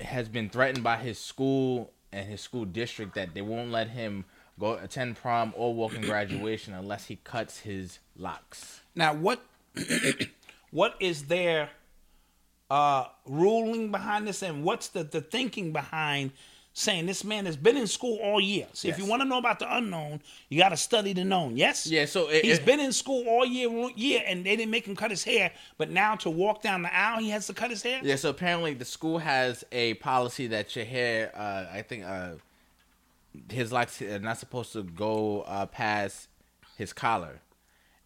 has 0.00 0.28
been 0.28 0.48
threatened 0.48 0.82
by 0.82 0.96
his 0.96 1.18
school 1.18 1.92
and 2.12 2.28
his 2.28 2.40
school 2.40 2.64
district 2.64 3.14
that 3.14 3.34
they 3.34 3.42
won't 3.42 3.70
let 3.70 3.88
him 3.88 4.24
go 4.58 4.74
attend 4.74 5.16
prom 5.16 5.52
or 5.56 5.74
walk 5.74 5.94
in 5.94 6.00
graduation 6.02 6.74
unless 6.74 7.06
he 7.06 7.16
cuts 7.16 7.60
his 7.60 7.98
locks. 8.16 8.80
Now, 8.94 9.14
what 9.14 9.40
what 10.70 10.96
is 11.00 11.24
their 11.24 11.70
uh, 12.70 13.06
ruling 13.26 13.90
behind 13.90 14.26
this, 14.26 14.42
and 14.42 14.64
what's 14.64 14.88
the, 14.88 15.04
the 15.04 15.20
thinking 15.20 15.72
behind 15.72 16.30
saying 16.72 17.04
this 17.04 17.24
man 17.24 17.46
has 17.46 17.56
been 17.56 17.76
in 17.76 17.86
school 17.88 18.18
all 18.22 18.40
year? 18.40 18.66
So, 18.72 18.86
if 18.88 18.96
you 18.98 19.04
want 19.04 19.22
to 19.22 19.28
know 19.28 19.38
about 19.38 19.58
the 19.58 19.76
unknown, 19.76 20.20
you 20.48 20.58
got 20.60 20.68
to 20.68 20.76
study 20.76 21.12
the 21.12 21.24
known. 21.24 21.56
Yes. 21.56 21.86
Yeah, 21.86 22.04
so 22.04 22.28
it- 22.28 22.44
he's 22.44 22.58
it- 22.58 22.64
been 22.64 22.78
in 22.80 22.92
school 22.92 23.26
all 23.28 23.44
year, 23.44 23.68
year, 23.96 24.22
and 24.26 24.46
they 24.46 24.54
didn't 24.56 24.70
make 24.70 24.86
him 24.86 24.94
cut 24.94 25.10
his 25.10 25.24
hair. 25.24 25.50
But 25.78 25.90
now 25.90 26.14
to 26.16 26.30
walk 26.30 26.62
down 26.62 26.82
the 26.82 26.94
aisle, 26.96 27.20
he 27.20 27.30
has 27.30 27.46
to 27.48 27.54
cut 27.54 27.70
his 27.70 27.82
hair. 27.82 28.00
Yeah, 28.04 28.14
so 28.16 28.30
apparently 28.30 28.74
the 28.74 28.84
school 28.84 29.18
has 29.18 29.64
a 29.72 29.94
policy 29.94 30.46
that 30.46 30.76
your 30.76 30.84
hair, 30.84 31.32
uh, 31.36 31.66
I 31.72 31.82
think, 31.82 32.04
uh, 32.04 32.34
his 33.50 33.72
locks 33.72 34.00
are 34.02 34.18
not 34.20 34.38
supposed 34.38 34.72
to 34.74 34.82
go 34.84 35.42
uh, 35.42 35.66
past 35.66 36.28
his 36.78 36.92
collar, 36.92 37.40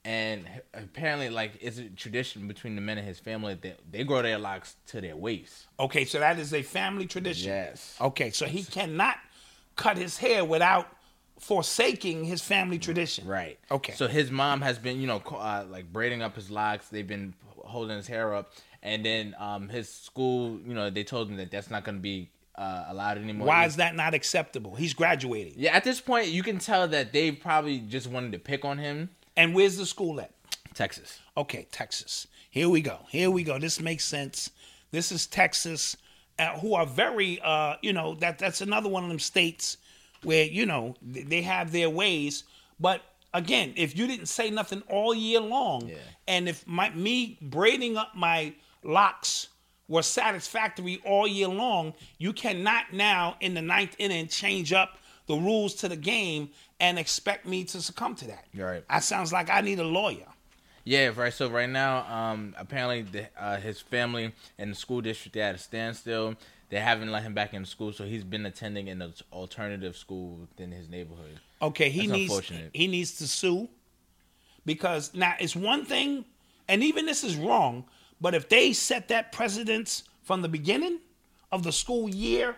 and 0.05 0.45
apparently, 0.75 1.31
like, 1.31 1.53
it's 1.61 1.79
a 1.79 1.85
tradition 1.85 2.47
between 2.47 2.75
the 2.75 2.83
men 2.83 2.99
and 2.99 3.07
his 3.07 3.19
family 3.19 3.55
that 3.63 3.81
they 3.91 4.05
grow 4.05 4.21
their 4.21 4.39
locks 4.39 4.77
to 4.89 5.01
their 5.01 5.17
waist. 5.17 5.67
Okay, 5.81 6.05
so 6.05 6.19
that 6.19 6.39
is 6.39 6.53
a 6.53 6.63
family 6.63 7.07
tradition. 7.07 7.49
Yes. 7.49 7.97
Okay, 8.01 8.31
so 8.31 8.47
he 8.47 8.65
cannot 8.65 9.17
cut 9.77 9.97
his 9.97 10.19
hair 10.19 10.45
without 10.45 10.89
forsaking 11.39 12.25
his 12.25 12.43
family 12.43 12.79
tradition. 12.79 13.27
Right. 13.27 13.59
Okay. 13.71 13.95
So 13.95 14.07
his 14.07 14.31
mom 14.31 14.61
has 14.61 14.79
been, 14.79 15.01
you 15.01 15.07
know, 15.07 15.23
uh, 15.31 15.65
like 15.69 15.93
braiding 15.93 16.23
up 16.23 16.37
his 16.37 16.51
locks. 16.51 16.89
They've 16.89 17.07
been 17.07 17.35
holding 17.57 17.97
his 17.97 18.07
hair 18.07 18.35
up, 18.35 18.53
and 18.83 19.05
then 19.05 19.35
um, 19.39 19.69
his 19.69 19.89
school, 19.89 20.59
you 20.67 20.75
know, 20.75 20.91
they 20.91 21.05
told 21.05 21.31
him 21.31 21.37
that 21.37 21.51
that's 21.51 21.71
not 21.71 21.85
going 21.85 21.97
to 21.97 22.03
be 22.03 22.31
uh, 22.57 22.85
allowed 22.89 23.19
anymore. 23.19 23.49
Why 23.49 23.65
is 23.65 23.77
that 23.77 23.97
not 23.97 24.15
acceptable? 24.15 24.75
He's 24.75 24.95
graduating. 24.95 25.55
Yeah, 25.57 25.75
at 25.75 25.83
this 25.85 26.01
point, 26.01 26.29
you 26.29 26.43
can 26.43 26.59
tell 26.59 26.87
that 26.89 27.13
they 27.13 27.33
probably 27.33 27.79
just 27.79 28.07
wanted 28.07 28.33
to 28.33 28.39
pick 28.39 28.65
on 28.65 28.79
him. 28.79 29.11
And 29.37 29.55
where's 29.55 29.77
the 29.77 29.87
school 29.87 30.21
at? 30.21 30.33
Texas. 30.75 31.21
Okay, 31.37 31.67
Texas. 31.71 32.27
Here 32.51 32.69
we 32.69 32.81
go. 32.81 32.99
Here 33.09 33.31
we 33.31 33.43
go. 33.43 33.59
This 33.59 33.81
makes 33.81 34.05
sense. 34.05 34.51
This 34.91 35.11
is 35.13 35.27
Texas, 35.27 35.97
uh, 36.39 36.59
who 36.59 36.75
are 36.75 36.87
very, 36.87 37.41
uh, 37.43 37.75
you 37.83 37.93
know, 37.93 38.15
that 38.17 38.39
that's 38.39 38.61
another 38.61 38.89
one 38.89 39.03
of 39.03 39.09
them 39.09 39.19
states 39.19 39.77
where 40.23 40.45
you 40.45 40.67
know 40.67 40.95
th- 41.13 41.27
they 41.27 41.43
have 41.43 41.73
their 41.73 41.91
ways. 41.91 42.45
But 42.81 43.03
again, 43.33 43.73
if 43.77 43.97
you 43.97 44.07
didn't 44.07 44.27
say 44.27 44.51
nothing 44.51 44.83
all 44.89 45.15
year 45.15 45.41
long, 45.41 45.89
Yeah. 45.89 45.97
and 46.29 46.49
if 46.49 46.67
my 46.67 46.91
me 46.91 47.39
braiding 47.43 47.97
up 47.97 48.15
my 48.15 48.53
locks 48.83 49.49
were 49.89 50.03
satisfactory 50.03 51.01
all 51.05 51.27
year 51.27 51.49
long, 51.49 51.93
you 52.19 52.33
cannot 52.33 52.93
now 52.93 53.37
in 53.41 53.55
the 53.55 53.63
ninth 53.63 53.95
inning 53.99 54.29
change 54.29 54.73
up 54.73 54.99
the 55.27 55.35
rules 55.37 55.75
to 55.77 55.89
the 55.89 55.97
game 55.97 56.51
and 56.85 56.99
expect 56.99 57.47
me 57.47 57.65
to 57.65 57.81
succumb 57.81 58.15
to 58.15 58.27
that. 58.27 58.45
You're 58.53 58.67
right. 58.69 58.89
That 58.91 59.03
sounds 59.03 59.33
like 59.33 59.49
I 59.49 59.63
need 59.63 59.79
a 59.79 59.85
lawyer. 59.85 60.27
Yeah, 60.85 61.13
right. 61.17 61.33
So 61.33 61.49
right 61.49 61.69
now, 61.69 62.05
um, 62.15 62.55
apparently 62.59 63.03
the, 63.03 63.29
uh, 63.43 63.57
his 63.57 63.81
family 63.81 64.33
and 64.59 64.71
the 64.71 64.75
school 64.75 65.01
district 65.01 65.33
they 65.33 65.41
had 65.41 65.55
a 65.55 65.59
standstill. 65.59 66.35
They 66.69 66.81
haven't 66.81 67.11
let 67.11 67.23
him 67.23 67.33
back 67.33 67.55
in 67.55 67.65
school, 67.65 67.93
so 67.93 68.05
he's 68.05 68.25
been 68.25 68.45
attending 68.45 68.91
an 68.91 69.03
alternative 69.33 69.97
school 69.97 70.37
within 70.37 70.73
his 70.73 70.91
neighborhood. 70.91 71.41
Okay, 71.63 71.89
he 71.89 72.07
That's 72.07 72.13
needs 72.13 72.31
unfortunate. 72.33 72.71
he 72.75 72.87
needs 72.87 73.17
to 73.19 73.27
sue 73.27 73.69
because 74.67 75.15
now 75.15 75.35
it's 75.41 75.57
one 75.57 75.87
thing, 75.87 76.27
and 76.69 76.83
even 76.83 77.07
this 77.07 77.25
is 77.25 77.37
wrong. 77.37 77.85
But 78.21 78.35
if 78.35 78.51
they 78.51 78.75
set 78.75 79.09
that 79.09 79.33
precedence 79.33 80.03
from 80.23 80.43
the 80.43 80.49
beginning 80.49 80.99
of 81.51 81.63
the 81.63 81.73
school 81.73 82.11
year, 82.11 82.57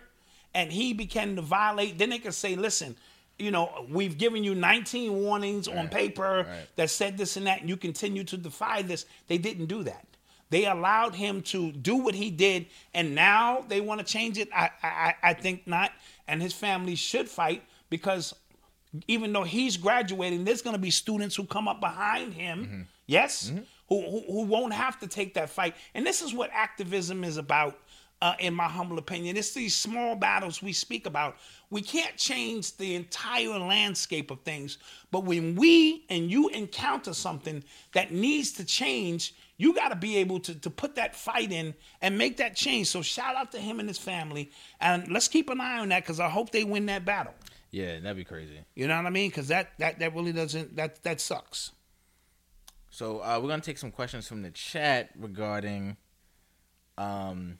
and 0.52 0.72
he 0.72 0.92
began 0.94 1.36
to 1.36 1.42
violate, 1.42 1.98
then 1.98 2.10
they 2.10 2.18
can 2.18 2.32
say, 2.32 2.56
"Listen, 2.56 2.96
you 3.38 3.50
know, 3.50 3.86
we've 3.90 4.16
given 4.16 4.44
you 4.44 4.54
19 4.54 5.12
warnings 5.12 5.68
on 5.68 5.88
paper 5.88 6.46
right. 6.48 6.68
that 6.76 6.90
said 6.90 7.18
this 7.18 7.36
and 7.36 7.46
that, 7.46 7.60
and 7.60 7.68
you 7.68 7.76
continue 7.76 8.24
to 8.24 8.36
defy 8.36 8.82
this. 8.82 9.06
They 9.28 9.38
didn't 9.38 9.66
do 9.66 9.82
that. 9.84 10.06
They 10.48 10.66
allowed 10.66 11.14
him 11.14 11.42
to 11.42 11.72
do 11.72 11.96
what 11.96 12.14
he 12.14 12.30
did, 12.30 12.66
and 12.94 13.14
now 13.14 13.64
they 13.68 13.80
want 13.80 14.00
to 14.00 14.06
change 14.06 14.38
it. 14.38 14.48
I, 14.54 14.70
I, 14.82 15.14
I 15.22 15.34
think 15.34 15.66
not. 15.66 15.92
And 16.28 16.40
his 16.40 16.52
family 16.52 16.94
should 16.94 17.28
fight 17.28 17.62
because 17.90 18.34
even 19.08 19.32
though 19.32 19.42
he's 19.42 19.76
graduating, 19.76 20.44
there's 20.44 20.62
going 20.62 20.74
to 20.76 20.80
be 20.80 20.90
students 20.90 21.34
who 21.34 21.44
come 21.44 21.68
up 21.68 21.80
behind 21.80 22.34
him, 22.34 22.64
mm-hmm. 22.64 22.82
yes, 23.06 23.50
mm-hmm. 23.50 23.62
Who, 23.88 24.02
who 24.02 24.20
who 24.26 24.42
won't 24.42 24.72
have 24.72 24.98
to 24.98 25.06
take 25.06 25.34
that 25.34 25.48
fight. 25.48 25.76
And 25.94 26.04
this 26.04 26.20
is 26.20 26.34
what 26.34 26.50
activism 26.52 27.22
is 27.22 27.36
about, 27.36 27.78
uh, 28.22 28.34
in 28.38 28.54
my 28.54 28.68
humble 28.68 28.98
opinion. 28.98 29.36
It's 29.36 29.52
these 29.52 29.74
small 29.74 30.16
battles 30.16 30.62
we 30.62 30.72
speak 30.72 31.06
about. 31.06 31.36
We 31.70 31.82
can't 31.82 32.16
change 32.16 32.76
the 32.76 32.94
entire 32.94 33.58
landscape 33.58 34.30
of 34.30 34.40
things, 34.40 34.78
but 35.10 35.24
when 35.24 35.54
we 35.54 36.04
and 36.08 36.30
you 36.30 36.48
encounter 36.48 37.12
something 37.12 37.62
that 37.92 38.12
needs 38.12 38.52
to 38.52 38.64
change, 38.64 39.34
you 39.58 39.74
got 39.74 39.88
to 39.88 39.96
be 39.96 40.16
able 40.18 40.40
to, 40.40 40.54
to 40.54 40.70
put 40.70 40.94
that 40.96 41.16
fight 41.16 41.50
in 41.52 41.74
and 42.00 42.16
make 42.16 42.36
that 42.38 42.56
change. 42.56 42.88
So 42.88 43.02
shout 43.02 43.36
out 43.36 43.52
to 43.52 43.58
him 43.58 43.80
and 43.80 43.88
his 43.88 43.98
family, 43.98 44.50
and 44.80 45.08
let's 45.08 45.28
keep 45.28 45.50
an 45.50 45.60
eye 45.60 45.78
on 45.78 45.88
that 45.90 46.02
because 46.02 46.20
I 46.20 46.28
hope 46.28 46.50
they 46.50 46.64
win 46.64 46.86
that 46.86 47.04
battle. 47.04 47.34
Yeah, 47.70 48.00
that'd 48.00 48.16
be 48.16 48.24
crazy. 48.24 48.60
You 48.74 48.86
know 48.86 48.96
what 48.96 49.06
I 49.06 49.10
mean? 49.10 49.28
Because 49.28 49.48
that, 49.48 49.72
that 49.78 49.98
that 49.98 50.14
really 50.14 50.32
doesn't 50.32 50.76
that 50.76 51.02
that 51.02 51.20
sucks. 51.20 51.72
So 52.90 53.18
uh, 53.18 53.38
we're 53.42 53.48
gonna 53.48 53.60
take 53.60 53.78
some 53.78 53.90
questions 53.90 54.26
from 54.26 54.42
the 54.42 54.50
chat 54.50 55.10
regarding 55.18 55.96
um 56.96 57.58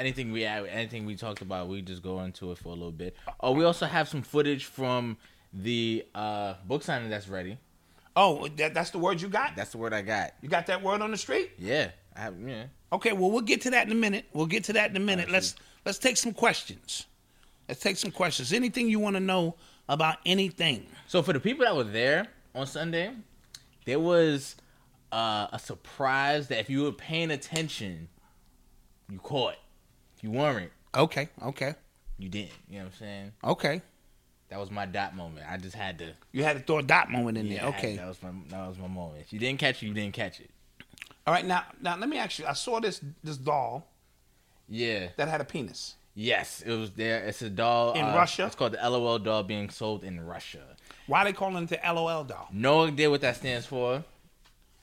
anything 0.00 0.32
we 0.32 0.44
anything 0.44 1.04
we 1.06 1.14
talked 1.14 1.42
about. 1.42 1.68
We 1.68 1.82
just 1.82 2.02
go 2.02 2.20
into 2.20 2.50
it 2.50 2.58
for 2.58 2.68
a 2.70 2.72
little 2.72 2.90
bit. 2.90 3.14
Oh, 3.40 3.52
we 3.52 3.64
also 3.64 3.86
have 3.86 4.08
some 4.08 4.22
footage 4.22 4.64
from 4.64 5.18
the 5.52 6.06
uh 6.14 6.54
book 6.66 6.82
signing 6.82 7.10
that's 7.10 7.28
ready. 7.28 7.58
Oh, 8.16 8.48
that, 8.56 8.74
that's 8.74 8.90
the 8.90 8.98
word 8.98 9.20
you 9.20 9.28
got. 9.28 9.54
That's 9.54 9.70
the 9.70 9.78
word 9.78 9.92
I 9.92 10.02
got. 10.02 10.32
You 10.42 10.48
got 10.48 10.66
that 10.66 10.82
word 10.82 11.00
on 11.00 11.12
the 11.12 11.16
street? 11.16 11.52
Yeah, 11.58 11.90
I 12.16 12.20
have. 12.20 12.34
Yeah. 12.44 12.64
Okay, 12.92 13.12
well 13.12 13.30
we'll 13.30 13.42
get 13.42 13.60
to 13.62 13.70
that 13.70 13.86
in 13.86 13.92
a 13.92 13.96
minute. 13.96 14.24
We'll 14.32 14.46
get 14.46 14.64
to 14.64 14.72
that 14.72 14.90
in 14.90 14.96
a 14.96 15.00
minute. 15.00 15.30
Let's 15.30 15.54
let's 15.84 15.98
take 15.98 16.16
some 16.16 16.32
questions. 16.32 17.06
Let's 17.68 17.80
take 17.80 17.98
some 17.98 18.10
questions. 18.10 18.52
Anything 18.52 18.88
you 18.88 18.98
want 18.98 19.14
to 19.14 19.20
know 19.20 19.54
about 19.88 20.16
anything? 20.26 20.86
So 21.06 21.22
for 21.22 21.32
the 21.32 21.40
people 21.40 21.64
that 21.64 21.76
were 21.76 21.84
there 21.84 22.26
on 22.54 22.66
Sunday, 22.66 23.12
there 23.84 24.00
was 24.00 24.56
uh, 25.12 25.46
a 25.52 25.58
surprise 25.58 26.48
that 26.48 26.58
if 26.58 26.70
you 26.70 26.82
were 26.82 26.92
paying 26.92 27.30
attention, 27.30 28.08
you 29.08 29.18
caught. 29.18 29.56
You 30.22 30.30
weren't, 30.30 30.70
Okay, 30.94 31.28
okay, 31.42 31.74
you 32.18 32.28
didn't. 32.28 32.50
You 32.68 32.78
know 32.78 32.84
what 32.86 32.92
I'm 32.94 32.98
saying? 32.98 33.32
okay. 33.44 33.82
That 34.48 34.58
was 34.58 34.70
my 34.72 34.84
dot 34.84 35.14
moment. 35.14 35.46
I 35.48 35.56
just 35.58 35.76
had 35.76 35.96
to. 36.00 36.12
You 36.32 36.42
had 36.42 36.56
to 36.56 36.62
throw 36.64 36.78
a 36.78 36.82
dot 36.82 37.08
moment 37.08 37.38
in 37.38 37.46
Yeah, 37.46 37.62
there. 37.62 37.70
Had- 37.70 37.78
Okay. 37.78 37.96
that 37.98 38.08
was 38.08 38.20
my 38.20 38.30
that 38.48 38.66
was 38.68 38.78
my 38.78 38.88
moment. 38.88 39.20
If 39.20 39.32
you 39.32 39.38
didn't 39.38 39.60
catch 39.60 39.80
it, 39.80 39.86
you 39.86 39.94
didn't 39.94 40.12
catch 40.14 40.40
it. 40.40 40.50
All 41.24 41.32
right. 41.32 41.46
Now, 41.46 41.64
now 41.80 41.96
let 41.96 42.08
me 42.08 42.18
ask 42.18 42.40
you. 42.40 42.46
I 42.46 42.54
saw 42.54 42.80
this 42.80 43.00
this 43.22 43.36
doll 43.36 43.86
Yeah. 44.68 45.10
that 45.16 45.28
had 45.28 45.40
a 45.40 45.44
penis. 45.44 45.94
Yes, 46.16 46.62
it 46.66 46.72
was 46.74 46.90
there. 46.90 47.22
It's 47.28 47.40
a 47.42 47.48
doll 47.48 47.92
In 47.92 48.04
uh, 48.04 48.12
Russia? 48.16 48.46
It's 48.46 48.56
called 48.56 48.72
the 48.72 48.90
LOL 48.90 49.20
doll 49.20 49.44
being 49.44 49.70
sold 49.70 50.02
in 50.02 50.20
Russia. 50.20 50.64
Why 51.06 51.22
are 51.22 51.26
they 51.26 51.32
calling 51.32 51.62
it 51.62 51.68
the 51.70 51.78
LOL 51.94 52.24
doll? 52.24 52.48
No 52.52 52.86
idea 52.86 53.08
what 53.08 53.20
that 53.20 53.36
stands 53.36 53.66
for. 53.66 54.02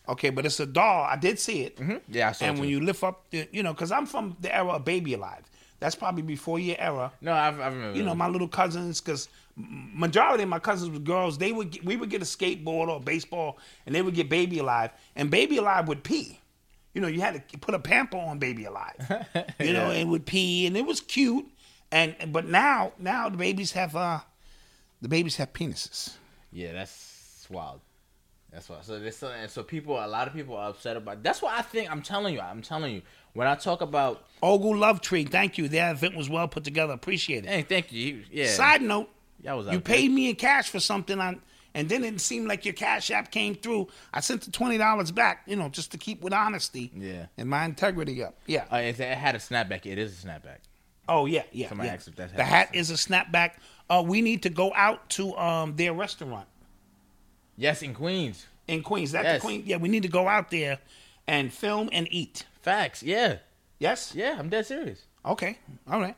Okay, 0.10 0.30
but 0.30 0.46
it's 0.46 0.60
a 0.60 0.66
doll. 0.66 1.04
I 1.04 1.16
did 1.18 1.38
see 1.40 1.64
it. 1.64 1.80
Yeah, 2.08 2.30
I 2.30 2.32
saw 2.32 2.46
And 2.46 2.58
it 2.58 2.62
when 2.62 2.70
you 2.70 2.80
lift 2.80 3.04
up, 3.04 3.30
the, 3.30 3.48
you 3.52 3.62
know, 3.64 3.74
because 3.74 3.92
I'm 3.92 4.06
from 4.06 4.38
the 4.40 4.56
era 4.56 4.70
of 4.74 4.86
Baby 4.86 5.14
Alive. 5.16 5.44
That's 5.80 5.96
probably 5.96 6.24
before 6.24 6.58
your 6.60 6.76
era. 6.80 7.12
no, 7.22 7.34
I, 7.34 7.48
I 7.50 7.68
remember. 7.68 7.98
You 7.98 8.04
know, 8.04 8.16
my 8.16 8.28
little 8.28 8.48
cousins, 8.48 9.00
because 9.02 9.30
majority 9.56 10.44
of 10.44 10.50
my 10.50 10.60
cousins 10.60 10.92
were 10.92 11.00
girls. 11.00 11.38
They 11.38 11.52
would 11.52 11.72
get, 11.72 11.86
we 11.86 11.98
would 11.98 12.10
get 12.10 12.22
a 12.22 12.26
skateboard 12.26 12.88
or 12.88 12.98
a 12.98 13.00
baseball, 13.00 13.60
and 13.86 13.94
they 13.94 14.02
would 14.02 14.16
get 14.16 14.30
Baby 14.30 14.60
Alive, 14.60 14.92
and 15.16 15.30
Baby 15.30 15.58
Alive 15.58 15.88
would 15.88 16.04
pee. 16.04 16.40
You 16.94 17.02
know, 17.02 17.08
you 17.08 17.22
had 17.22 17.48
to 17.50 17.58
put 17.60 17.76
a 17.76 17.80
pamper 17.80 18.18
on 18.18 18.40
Baby 18.40 18.66
Alive. 18.66 18.96
You 19.60 19.74
know, 19.74 19.92
and 19.92 20.10
would 20.10 20.26
pee, 20.26 20.66
and 20.66 20.76
it 20.78 20.86
was 20.86 21.02
cute. 21.02 21.46
And 21.92 22.16
but 22.32 22.46
now, 22.48 22.94
now 22.98 23.30
the 23.30 23.38
babies 23.38 23.74
have 23.74 23.96
uh, 23.96 24.20
the 25.02 25.08
babies 25.10 25.36
have 25.38 25.54
penises. 25.54 26.16
Yeah, 26.52 26.74
that's 26.74 27.46
wild. 27.50 27.82
That's 28.58 28.70
why. 28.70 28.78
So 28.82 28.98
there's 28.98 29.16
so, 29.16 29.28
and 29.28 29.52
so 29.52 29.62
people, 29.62 30.04
a 30.04 30.08
lot 30.08 30.28
of 30.28 30.34
people 30.34 30.58
are 30.58 30.72
upset 30.72 30.98
about. 30.98 31.22
That's 31.22 31.44
why 31.44 31.60
I 31.60 31.62
think 31.62 31.92
I'm 31.92 32.02
telling 32.02 32.34
you. 32.34 32.40
I'm 32.40 32.64
telling 32.64 32.96
you. 32.96 33.02
When 33.34 33.48
I 33.48 33.54
talk 33.54 33.82
about, 33.82 34.26
Ogle 34.42 34.78
Love 34.78 35.00
Tree, 35.00 35.26
thank 35.26 35.60
you. 35.60 35.68
That 35.68 35.92
event 35.92 36.16
was 36.16 36.28
well 36.28 36.48
put 36.48 36.64
together. 36.64 36.94
Appreciate 36.94 37.46
it. 37.46 37.50
hey, 37.52 37.62
thank 37.62 37.92
you. 37.92 38.24
Yeah. 38.32 38.48
Side 38.48 38.82
note, 38.82 39.10
you 39.44 39.64
there. 39.64 39.80
paid 39.80 40.10
me 40.10 40.32
in 40.32 40.38
cash 40.38 40.70
for 40.72 40.80
something 40.80 41.20
on, 41.20 41.40
and 41.76 41.88
then 41.88 42.04
it 42.04 42.20
seemed 42.20 42.48
like 42.48 42.66
your 42.66 42.74
cash 42.74 43.12
app 43.12 43.30
came 43.30 43.54
through. 43.54 43.90
I 44.12 44.22
sent 44.22 44.42
the 44.42 44.50
twenty 44.50 44.80
dollars 44.80 45.12
back, 45.12 45.44
you 45.46 45.56
know, 45.56 45.70
just 45.70 45.92
to 45.92 46.00
keep 46.00 46.24
with 46.24 46.34
honesty. 46.34 46.92
Yeah. 46.96 47.28
And 47.38 47.48
my 47.48 47.64
integrity 47.64 48.24
up. 48.24 48.40
Yeah. 48.48 48.66
Uh, 48.74 48.78
it 48.78 49.00
it 49.00 49.18
had 49.20 49.36
a 49.36 49.40
snapback. 49.40 49.86
It 49.86 50.00
is 50.00 50.24
a 50.24 50.28
snapback. 50.28 50.62
oh 51.08 51.28
yeah, 51.28 51.44
yeah. 51.52 51.70
somebody 51.70 51.90
yeah. 51.90 51.94
asked 51.94 52.08
if 52.08 52.16
that 52.16 52.36
the 52.36 52.44
hat 52.44 52.70
hat 52.70 52.76
is 52.76 52.90
a 52.90 52.96
snapback. 52.96 53.52
Uh, 53.88 54.04
we 54.04 54.24
need 54.24 54.42
to 54.42 54.50
go 54.50 54.74
out 54.74 55.08
to 55.12 55.38
um 55.38 55.76
their 55.76 55.94
restaurant 55.94 56.48
Yes, 57.58 57.82
in 57.82 57.94
Queens. 57.94 58.46
in 58.68 58.84
Queens. 58.84 59.12
That's 59.14 59.26
Yes. 59.26 59.42
the 59.42 59.46
Queen. 59.48 59.64
Yeah, 59.66 59.78
we 59.78 59.90
need 59.90 60.04
to 60.04 60.10
go 60.10 60.28
out 60.28 60.52
there 60.52 60.80
and 61.28 61.52
film 61.54 61.90
and 61.92 62.08
eat. 62.12 62.46
Facts. 62.62 63.02
Yeah. 63.02 63.38
Yes. 63.80 64.14
Yeah. 64.16 64.36
I'm 64.38 64.50
dead 64.50 64.66
serious. 64.66 65.02
Okay. 65.26 65.58
All 65.90 66.00
right. 66.02 66.16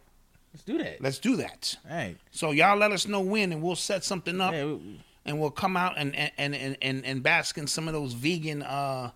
Let's 0.53 0.64
do 0.64 0.78
that. 0.80 0.99
Let's 1.02 1.20
do 1.20 1.36
that. 1.38 1.76
All 1.90 1.95
right. 1.95 2.18
So 2.32 2.52
y'all 2.52 2.76
let 2.78 2.91
us 2.91 3.07
know 3.07 3.22
when, 3.22 3.52
and 3.52 3.61
we'll 3.61 3.76
set 3.76 4.03
something 4.03 4.41
up. 4.41 4.52
Yeah, 4.53 4.66
we- 4.66 4.99
and 5.26 5.40
we'll 5.40 5.52
come 5.52 5.78
out 5.78 5.94
and 5.98 6.16
and 6.16 6.32
and 6.56 6.76
and, 6.82 7.06
and 7.06 7.22
bask 7.22 7.57
in 7.60 7.68
some 7.68 7.88
of 7.88 7.94
those 7.94 8.14
vegan 8.14 8.64
uh 8.64 9.11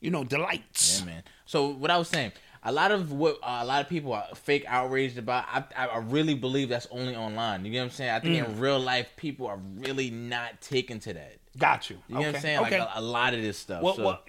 you 0.00 0.10
know 0.10 0.22
delights 0.22 1.00
Yeah, 1.00 1.06
man. 1.06 1.22
So 1.46 1.68
what 1.70 1.90
I 1.90 1.98
was 1.98 2.08
saying, 2.08 2.30
a 2.62 2.70
lot 2.70 2.92
of 2.92 3.10
what 3.10 3.36
uh, 3.42 3.58
a 3.62 3.64
lot 3.64 3.80
of 3.80 3.88
people 3.88 4.12
are 4.12 4.26
fake 4.36 4.64
outraged 4.68 5.18
about. 5.18 5.46
I, 5.52 5.86
I 5.86 5.98
really 5.98 6.34
believe 6.34 6.68
that's 6.68 6.86
only 6.92 7.16
online. 7.16 7.64
You 7.64 7.72
get 7.72 7.78
what 7.80 7.84
I'm 7.86 7.90
saying? 7.90 8.10
I 8.10 8.20
think 8.20 8.36
Mm. 8.46 8.48
in 8.50 8.60
real 8.60 8.78
life, 8.78 9.08
people 9.16 9.48
are 9.48 9.58
really 9.78 10.10
not 10.10 10.60
taken 10.60 11.00
to 11.00 11.14
that. 11.14 11.36
Got 11.58 11.90
you 11.90 11.98
You 12.08 12.14
know 12.14 12.20
what 12.22 12.34
I'm 12.36 12.40
saying? 12.40 12.58
okay 12.60 12.78
Like 12.80 12.88
a, 12.96 13.00
a 13.00 13.02
lot 13.02 13.34
of 13.34 13.42
this 13.42 13.58
stuff. 13.58 13.82
well, 13.82 13.96
so, 13.96 14.04
well 14.04 14.20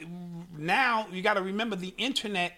now 0.57 1.07
you 1.11 1.22
got 1.22 1.35
to 1.35 1.41
remember 1.41 1.76
the 1.76 1.93
internet 1.98 2.53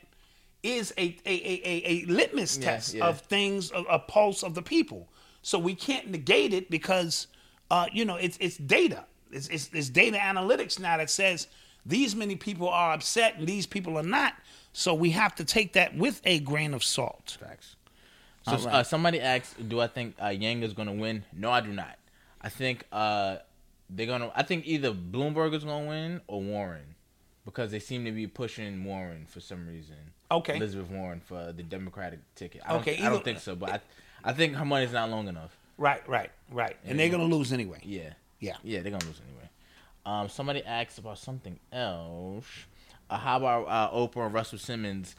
is 0.64 0.94
a 0.98 1.18
a, 1.26 1.30
a, 1.30 1.62
a, 1.66 1.84
a 1.86 2.06
litmus 2.06 2.58
Yeah, 2.58 2.66
test 2.66 2.94
yeah. 2.94 3.08
of 3.08 3.20
things 3.22 3.72
a, 3.72 3.82
a 3.84 4.00
pulse 4.00 4.44
of 4.44 4.56
the 4.56 4.62
people 4.62 5.10
so 5.42 5.60
we 5.60 5.76
can't 5.76 6.10
negate 6.10 6.54
it 6.54 6.70
because 6.70 7.28
uh 7.72 7.88
you 7.92 8.06
know 8.06 8.16
it's 8.16 8.38
it's 8.40 8.58
data 8.58 9.06
it's, 9.32 9.48
it's 9.50 9.70
it's 9.74 9.90
data 9.90 10.18
analytics 10.18 10.80
now 10.80 10.96
that 10.98 11.10
says 11.10 11.48
these 11.86 12.16
many 12.16 12.36
people 12.38 12.70
are 12.70 12.94
upset 12.94 13.36
and 13.38 13.46
these 13.48 13.66
people 13.66 13.98
are 13.98 14.04
not 14.04 14.34
so 14.72 14.94
we 14.94 15.10
have 15.12 15.36
to 15.36 15.44
take 15.44 15.74
that 15.74 15.96
with 15.98 16.22
a 16.24 16.40
grain 16.40 16.74
of 16.74 16.84
salt 16.84 17.38
Facts. 17.40 17.76
So 18.46 18.52
All 18.54 18.58
right. 18.58 18.74
uh, 18.76 18.84
somebody 18.84 19.22
asked, 19.22 19.70
"Do 19.70 19.80
I 19.80 19.88
think 19.88 20.16
uh, 20.22 20.28
Yang 20.28 20.64
is 20.64 20.74
going 20.74 20.88
to 20.90 20.94
win?" 20.94 21.24
No, 21.32 21.50
I 21.50 21.62
do 21.62 21.72
not. 21.72 21.98
I 22.42 22.50
think 22.50 22.84
uh, 22.92 23.38
they're 23.90 24.06
gonna. 24.08 24.32
I 24.36 24.44
think 24.44 24.66
either 24.66 24.92
Bloomberg 24.92 25.54
is 25.54 25.64
going 25.64 25.84
to 25.84 25.90
win 25.90 26.22
or 26.28 26.42
Warren, 26.42 26.96
because 27.46 27.72
they 27.72 27.80
seem 27.80 28.06
to 28.06 28.12
be 28.12 28.28
pushing 28.28 28.84
Warren 28.84 29.26
for 29.28 29.40
some 29.40 29.68
reason. 29.68 29.96
Okay. 30.32 30.56
Elizabeth 30.58 30.90
Warren 30.90 31.20
for 31.20 31.52
the 31.52 31.64
Democratic 31.64 32.20
ticket. 32.36 32.62
I 32.66 32.70
don't, 32.74 32.82
Okay, 32.82 33.02
I 33.04 33.10
don't 33.10 33.24
think 33.24 33.40
so, 33.40 33.56
but 33.56 33.70
I, 33.70 33.80
I 34.24 34.34
think 34.34 34.56
her 34.56 34.66
money's 34.66 34.92
not 34.94 35.10
long 35.10 35.28
enough. 35.28 35.56
right 35.78 36.08
right 36.08 36.32
right 36.52 36.78
and 36.86 36.98
they're 37.00 37.10
gonna 37.10 37.24
lose 37.26 37.52
anyway 37.54 37.80
Yeah. 37.84 38.14
Yeah. 38.40 38.56
Yeah, 38.64 38.82
they're 38.82 38.92
gonna 38.92 39.06
lose 39.06 39.22
anyway. 39.28 39.50
Um, 40.06 40.28
somebody 40.30 40.64
asked 40.66 40.98
about 40.98 41.18
something 41.20 41.60
else. 41.72 42.46
Uh, 43.10 43.18
how 43.18 43.38
about 43.38 43.66
uh, 43.68 43.92
Oprah 43.96 44.26
and 44.26 44.34
Russell 44.34 44.58
Simmons? 44.58 45.16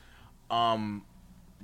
Um, 0.50 1.04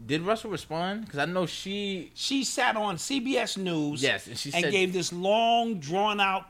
did 0.06 0.22
Russell 0.22 0.50
respond? 0.50 1.04
Because 1.04 1.18
I 1.18 1.24
know 1.26 1.44
she. 1.46 2.12
she 2.14 2.44
sat 2.44 2.76
on 2.76 2.96
CBS 2.96 3.56
News 3.58 4.02
Yes, 4.02 4.26
and 4.26 4.38
she 4.38 4.50
said- 4.50 4.70
gave 4.70 4.92
this 4.92 5.12
long, 5.12 5.78
drawn 5.80 6.20
out 6.20 6.46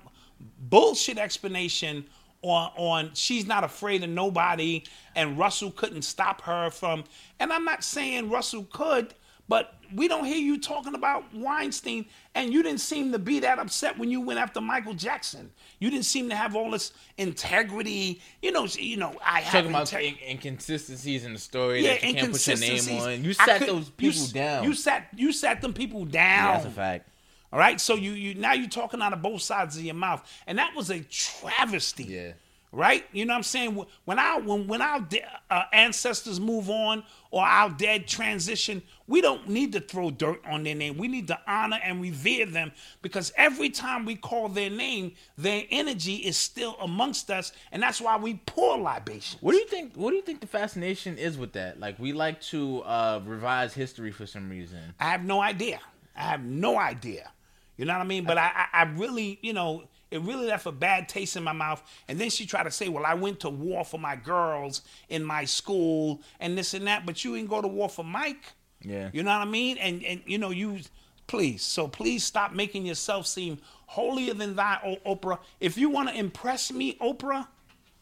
bullshit 0.58 1.18
explanation 1.18 2.04
on 2.42 2.70
on 2.76 3.10
she's 3.14 3.46
not 3.46 3.64
afraid 3.64 4.02
of 4.02 4.08
nobody 4.10 4.82
and 5.14 5.38
Russell 5.38 5.70
couldn't 5.70 6.02
stop 6.02 6.40
her 6.42 6.70
from 6.70 7.04
and 7.38 7.52
I'm 7.52 7.64
not 7.64 7.84
saying 7.84 8.30
Russell 8.30 8.64
could, 8.72 9.12
but 9.48 9.74
we 9.94 10.06
don't 10.08 10.24
hear 10.24 10.38
you 10.38 10.58
talking 10.58 10.94
about 10.94 11.24
Weinstein 11.34 12.06
and 12.34 12.52
you 12.52 12.62
didn't 12.62 12.80
seem 12.80 13.10
to 13.12 13.18
be 13.18 13.40
that 13.40 13.58
upset 13.58 13.98
when 13.98 14.10
you 14.10 14.20
went 14.20 14.38
after 14.38 14.60
Michael 14.60 14.94
Jackson. 14.94 15.50
You 15.80 15.90
didn't 15.90 16.04
seem 16.04 16.28
to 16.28 16.36
have 16.36 16.54
all 16.54 16.70
this 16.70 16.92
integrity. 17.18 18.20
You 18.42 18.52
know, 18.52 18.66
you 18.78 18.96
know, 18.96 19.16
I 19.24 19.40
have 19.40 19.52
Talking 19.64 19.70
about 19.70 19.92
in- 19.94 20.16
inconsistencies 20.28 21.24
in 21.24 21.32
the 21.32 21.38
story 21.38 21.82
yeah, 21.84 21.94
that 21.94 22.02
you 22.04 22.14
can't 22.14 22.32
put 22.32 22.46
your 22.46 22.56
name 22.58 23.00
on. 23.00 23.24
You 23.24 23.32
sat 23.32 23.58
could- 23.58 23.68
those 23.68 23.90
people 23.90 24.22
s- 24.22 24.32
down. 24.32 24.64
You 24.64 24.74
sat 24.74 25.08
you 25.16 25.32
sat 25.32 25.60
them 25.60 25.72
people 25.72 26.04
down. 26.04 26.46
yeah, 26.46 26.52
that's 26.54 26.66
a 26.66 26.70
fact. 26.70 27.08
All 27.52 27.58
right, 27.58 27.80
so 27.80 27.94
you 27.96 28.12
you 28.12 28.34
now 28.34 28.52
you're 28.52 28.68
talking 28.68 29.02
out 29.02 29.12
of 29.12 29.22
both 29.22 29.42
sides 29.42 29.76
of 29.76 29.82
your 29.82 29.94
mouth, 29.94 30.22
and 30.46 30.58
that 30.58 30.74
was 30.76 30.90
a 30.90 31.00
travesty. 31.00 32.04
Yeah. 32.04 32.32
right? 32.72 33.04
You 33.12 33.24
know 33.24 33.32
what 33.32 33.38
I'm 33.38 33.42
saying? 33.42 33.84
When 34.04 34.18
our 34.20 34.40
when 34.40 34.68
when 34.68 34.80
our 34.80 35.00
de- 35.00 35.24
uh, 35.50 35.62
ancestors 35.72 36.38
move 36.38 36.70
on 36.70 37.02
or 37.32 37.44
our 37.44 37.68
dead 37.70 38.06
transition, 38.06 38.82
we 39.08 39.20
don't 39.20 39.48
need 39.48 39.72
to 39.72 39.80
throw 39.80 40.12
dirt 40.12 40.40
on 40.48 40.62
their 40.62 40.76
name. 40.76 40.96
We 40.96 41.08
need 41.08 41.26
to 41.26 41.40
honor 41.48 41.80
and 41.82 42.00
revere 42.00 42.46
them 42.46 42.70
because 43.02 43.32
every 43.36 43.70
time 43.70 44.04
we 44.04 44.14
call 44.14 44.48
their 44.48 44.70
name, 44.70 45.14
their 45.36 45.64
energy 45.70 46.14
is 46.16 46.36
still 46.36 46.76
amongst 46.80 47.32
us, 47.32 47.52
and 47.72 47.82
that's 47.82 48.00
why 48.00 48.16
we 48.16 48.34
pour 48.46 48.78
libation. 48.78 49.40
What 49.42 49.50
do 49.52 49.58
you 49.58 49.66
think? 49.66 49.96
What 49.96 50.10
do 50.10 50.16
you 50.16 50.22
think 50.22 50.40
the 50.40 50.46
fascination 50.46 51.18
is 51.18 51.36
with 51.36 51.54
that? 51.54 51.80
Like 51.80 51.98
we 51.98 52.12
like 52.12 52.40
to 52.42 52.82
uh, 52.82 53.20
revise 53.24 53.74
history 53.74 54.12
for 54.12 54.26
some 54.26 54.48
reason. 54.48 54.94
I 55.00 55.06
have 55.06 55.24
no 55.24 55.40
idea. 55.42 55.80
I 56.16 56.22
have 56.22 56.44
no 56.44 56.78
idea. 56.78 57.32
You 57.80 57.86
know 57.86 57.94
what 57.94 58.02
I 58.02 58.04
mean? 58.04 58.24
But 58.24 58.36
I, 58.36 58.52
I, 58.54 58.80
I 58.80 58.82
really, 58.82 59.38
you 59.40 59.54
know, 59.54 59.84
it 60.10 60.20
really 60.20 60.46
left 60.46 60.66
a 60.66 60.70
bad 60.72 61.08
taste 61.08 61.34
in 61.36 61.42
my 61.42 61.54
mouth. 61.54 61.82
And 62.08 62.18
then 62.18 62.28
she 62.28 62.44
tried 62.44 62.64
to 62.64 62.70
say, 62.70 62.90
"Well, 62.90 63.06
I 63.06 63.14
went 63.14 63.40
to 63.40 63.48
war 63.48 63.86
for 63.86 63.98
my 63.98 64.16
girls 64.16 64.82
in 65.08 65.24
my 65.24 65.46
school 65.46 66.20
and 66.40 66.58
this 66.58 66.74
and 66.74 66.86
that, 66.86 67.06
but 67.06 67.24
you 67.24 67.34
didn't 67.36 67.48
go 67.48 67.62
to 67.62 67.68
war 67.68 67.88
for 67.88 68.04
Mike." 68.04 68.52
Yeah. 68.82 69.08
You 69.14 69.22
know 69.22 69.30
what 69.30 69.48
I 69.48 69.50
mean? 69.50 69.78
And 69.78 70.04
and 70.04 70.20
you 70.26 70.36
know 70.36 70.50
you, 70.50 70.80
please. 71.26 71.62
So 71.62 71.88
please 71.88 72.22
stop 72.22 72.52
making 72.52 72.84
yourself 72.84 73.26
seem 73.26 73.56
holier 73.86 74.34
than 74.34 74.56
thou, 74.56 74.98
Oprah. 75.06 75.38
If 75.58 75.78
you 75.78 75.88
want 75.88 76.10
to 76.10 76.14
impress 76.14 76.70
me, 76.70 76.98
Oprah, 77.00 77.48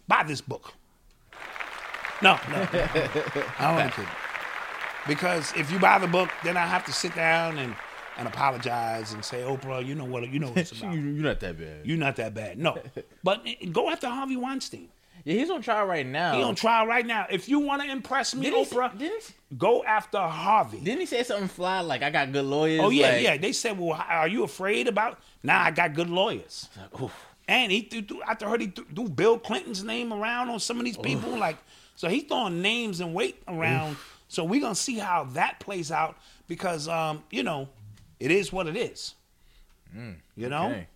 buy 0.09 0.25
this 0.25 0.41
book. 0.41 0.75
No, 2.21 2.37
no, 2.51 2.57
no. 2.57 2.69
I 3.61 3.79
don't 3.79 3.93
kid. 3.93 4.09
Because 5.07 5.53
if 5.57 5.71
you 5.71 5.79
buy 5.79 6.01
the 6.01 6.09
book, 6.09 6.31
then 6.43 6.57
I 6.57 6.67
have 6.67 6.85
to 6.87 6.93
sit 6.93 7.15
down 7.15 7.59
and, 7.59 7.77
and 8.19 8.27
apologize 8.27 9.13
and 9.13 9.25
say, 9.25 9.43
Oprah, 9.43 9.85
you 9.85 9.95
know 9.95 10.05
what 10.05 10.29
you 10.29 10.39
know 10.39 10.49
what 10.49 10.59
it's 10.59 10.73
about. 10.79 10.95
You're 10.95 11.03
not 11.03 11.41
that 11.41 11.59
bad. 11.59 11.81
You're 11.85 11.97
not 11.97 12.17
that 12.17 12.35
bad. 12.35 12.59
No. 12.59 12.79
But 13.25 13.43
eh, 13.47 13.67
go 13.73 13.91
after 13.91 14.09
Harvey 14.09 14.37
Weinstein. 14.37 14.89
Yeah, 15.25 15.35
he's 15.35 15.51
on 15.51 15.63
trial 15.63 15.87
right 15.87 16.07
now. 16.07 16.35
He's 16.37 16.45
on 16.45 16.55
trial 16.55 16.87
right 16.87 17.05
now. 17.05 17.27
If 17.29 17.49
you 17.49 17.59
want 17.59 17.83
to 17.83 17.91
impress 17.91 18.35
me, 18.35 18.43
Didn't 18.43 18.65
he, 18.67 18.75
Oprah, 18.77 18.97
didn't, 18.97 19.33
go 19.59 19.85
after 19.85 20.19
Harvey. 20.19 20.79
didn't 20.79 21.01
he 21.01 21.07
say 21.07 21.23
something 21.23 21.49
fly 21.49 21.81
like 21.81 22.03
I 22.03 22.11
got 22.11 22.33
good 22.33 22.45
lawyers? 22.45 22.81
oh 22.83 22.91
yeah, 22.91 23.11
like, 23.11 23.23
yeah. 23.23 23.37
They 23.37 23.53
said, 23.53 23.79
"Well, 23.79 24.03
are 24.09 24.29
you 24.29 24.45
afraid 24.45 24.89
about?" 24.89 25.19
Nah, 25.43 25.65
I 25.65 25.71
got 25.71 25.95
good 25.95 26.09
lawyers. 26.09 26.69
like. 26.93 27.11
And 27.49 27.73
he 27.73 27.81
threw, 27.83 28.03
threw, 28.03 28.23
after 28.23 28.47
heard 28.49 28.61
he 28.61 28.67
threw, 28.69 28.85
threw 28.95 29.09
Bill 29.09 29.39
Clinton's 29.39 29.83
name 29.83 30.13
around 30.13 30.51
on 30.51 30.61
some 30.61 30.79
of 30.79 30.85
these 30.85 30.99
people, 30.99 31.37
like 31.37 31.57
so 31.97 32.09
he 32.09 32.21
throwing 32.21 32.63
names 32.63 33.01
and 33.01 33.15
weight 33.15 33.43
around. 33.49 33.97
So 34.29 34.45
we're 34.45 34.61
gonna 34.61 34.75
see 34.75 34.99
how 34.99 35.25
that 35.33 35.59
plays 35.59 35.91
out 35.91 36.17
because 36.47 36.89
um, 36.89 37.25
you 37.31 37.43
know, 37.43 37.69
it 38.21 38.31
is 38.31 38.53
what 38.53 38.67
it 38.67 38.77
is. 38.77 39.15
you 40.37 40.49
know, 40.49 40.67
Okay. 40.67 40.87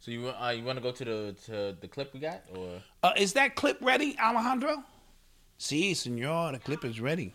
So 0.00 0.10
you 0.10 0.28
uh, 0.28 0.50
you 0.50 0.64
want 0.64 0.78
to 0.78 0.82
go 0.82 0.92
to 0.92 1.04
the 1.04 1.36
to 1.46 1.76
the 1.78 1.86
clip 1.86 2.14
we 2.14 2.20
got 2.20 2.42
or 2.56 2.82
uh, 3.02 3.12
is 3.16 3.34
that 3.34 3.54
clip 3.54 3.76
ready, 3.82 4.16
Alejandro? 4.18 4.82
Si, 5.58 5.92
senor, 5.92 6.52
the 6.52 6.58
clip 6.58 6.86
is 6.86 7.00
ready. 7.00 7.34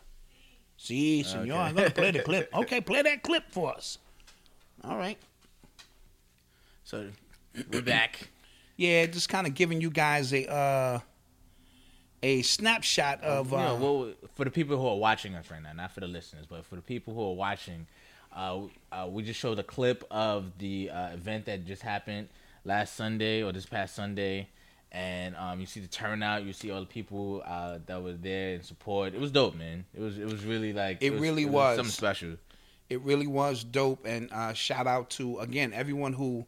Si, 0.78 1.22
senor, 1.22 1.58
I'm 1.58 1.76
gonna 1.76 1.92
play 1.92 2.10
the 2.10 2.24
clip. 2.24 2.50
Okay, 2.56 2.82
play 2.82 3.04
that 3.04 3.22
clip 3.22 3.44
for 3.52 3.76
us. 3.76 4.00
All 4.84 4.98
right. 4.98 5.20
so 6.84 7.08
we're 7.72 7.84
back. 7.84 8.30
Yeah, 8.78 9.06
just 9.06 9.30
kind 9.30 9.46
of 9.46 9.54
giving 9.54 9.80
you 9.80 9.92
guys 9.92 10.34
a 10.34 10.52
uh 10.52 11.00
a 12.24 12.42
snapshot 12.42 13.22
of 13.22 13.52
You 13.52 13.58
uh, 13.58 13.64
know, 13.64 13.76
well, 13.76 14.14
for 14.34 14.44
the 14.44 14.52
people 14.52 14.78
who 14.78 14.88
are 14.88 14.98
watching 14.98 15.36
us 15.36 15.52
right 15.52 15.62
now, 15.62 15.74
not 15.74 15.92
for 15.92 16.00
the 16.00 16.08
listeners, 16.08 16.48
but 16.50 16.66
for 16.66 16.76
the 16.76 16.82
people 16.82 17.14
who 17.14 17.22
are 17.22 17.36
watching, 17.36 17.86
uh, 18.36 18.60
uh, 18.92 19.08
we 19.10 19.24
just 19.24 19.40
showed 19.40 19.58
a 19.60 19.64
clip 19.64 20.04
of 20.12 20.58
the 20.60 20.90
uh, 20.90 21.10
event 21.14 21.46
that 21.46 21.66
just 21.66 21.82
happened 21.82 22.28
last 22.64 22.96
Sunday 22.96 23.42
or 23.44 23.52
this 23.52 23.66
past 23.66 23.96
Sunday, 23.96 24.50
and 24.92 25.36
um, 25.36 25.60
you 25.60 25.66
see 25.66 25.80
the 25.80 25.88
turnout, 25.88 26.44
you 26.44 26.54
see 26.54 26.72
all 26.72 26.80
the 26.82 26.86
people 26.86 27.44
uh, 27.46 27.80
that 27.86 28.02
were 28.04 28.14
there 28.14 28.56
in 28.56 28.64
support. 28.64 29.14
It 29.14 29.20
was 29.22 29.32
dope, 29.32 29.56
man. 29.56 29.86
It 29.94 30.02
was 30.02 30.18
it 30.18 30.26
was 30.26 30.44
really 30.44 30.74
like 30.74 30.98
It 31.02 31.12
really 31.14 31.46
was. 31.46 31.78
something 31.78 31.92
special. 31.92 32.38
it 32.90 33.02
really 33.02 33.26
was 33.28 33.64
dope 33.64 34.06
and 34.06 34.32
uh 34.32 34.54
shout 34.54 34.86
out 34.86 35.10
to 35.10 35.40
again 35.40 35.74
everyone 35.74 36.14
who 36.14 36.46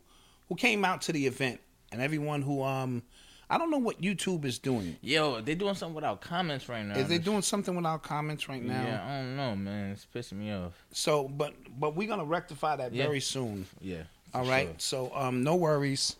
who 0.49 0.55
came 0.55 0.85
out 0.85 1.01
to 1.01 1.11
the 1.11 1.25
event 1.25 1.59
and 1.91 1.99
everyone 1.99 2.41
who 2.43 2.61
um 2.61 3.01
I 3.49 3.57
don't 3.57 3.71
know 3.71 3.77
what 3.77 4.01
YouTube 4.01 4.43
is 4.43 4.59
doing. 4.59 4.97
Yo, 5.01 5.39
they 5.39 5.55
doing 5.55 5.75
something 5.75 5.95
without 5.95 6.19
comments 6.19 6.67
right 6.67 6.85
now. 6.85 6.97
Is 6.97 7.07
they 7.07 7.17
doing 7.17 7.41
something 7.41 7.75
without 7.75 8.03
comments 8.03 8.49
right 8.49 8.61
now? 8.61 8.83
Yeah, 8.83 9.05
I 9.05 9.17
don't 9.21 9.37
know, 9.37 9.55
man. 9.55 9.91
It's 9.91 10.05
pissing 10.13 10.39
me 10.39 10.51
off. 10.51 10.73
So, 10.91 11.27
but 11.29 11.53
but 11.79 11.95
we're 11.95 12.09
gonna 12.09 12.25
rectify 12.25 12.75
that 12.75 12.93
Yeah. 12.93 13.05
very 13.05 13.21
soon. 13.21 13.65
Yeah. 13.79 14.03
All 14.33 14.43
right. 14.45 14.67
sure. 14.67 15.09
So 15.09 15.15
um, 15.15 15.43
no 15.43 15.55
worries. 15.55 16.15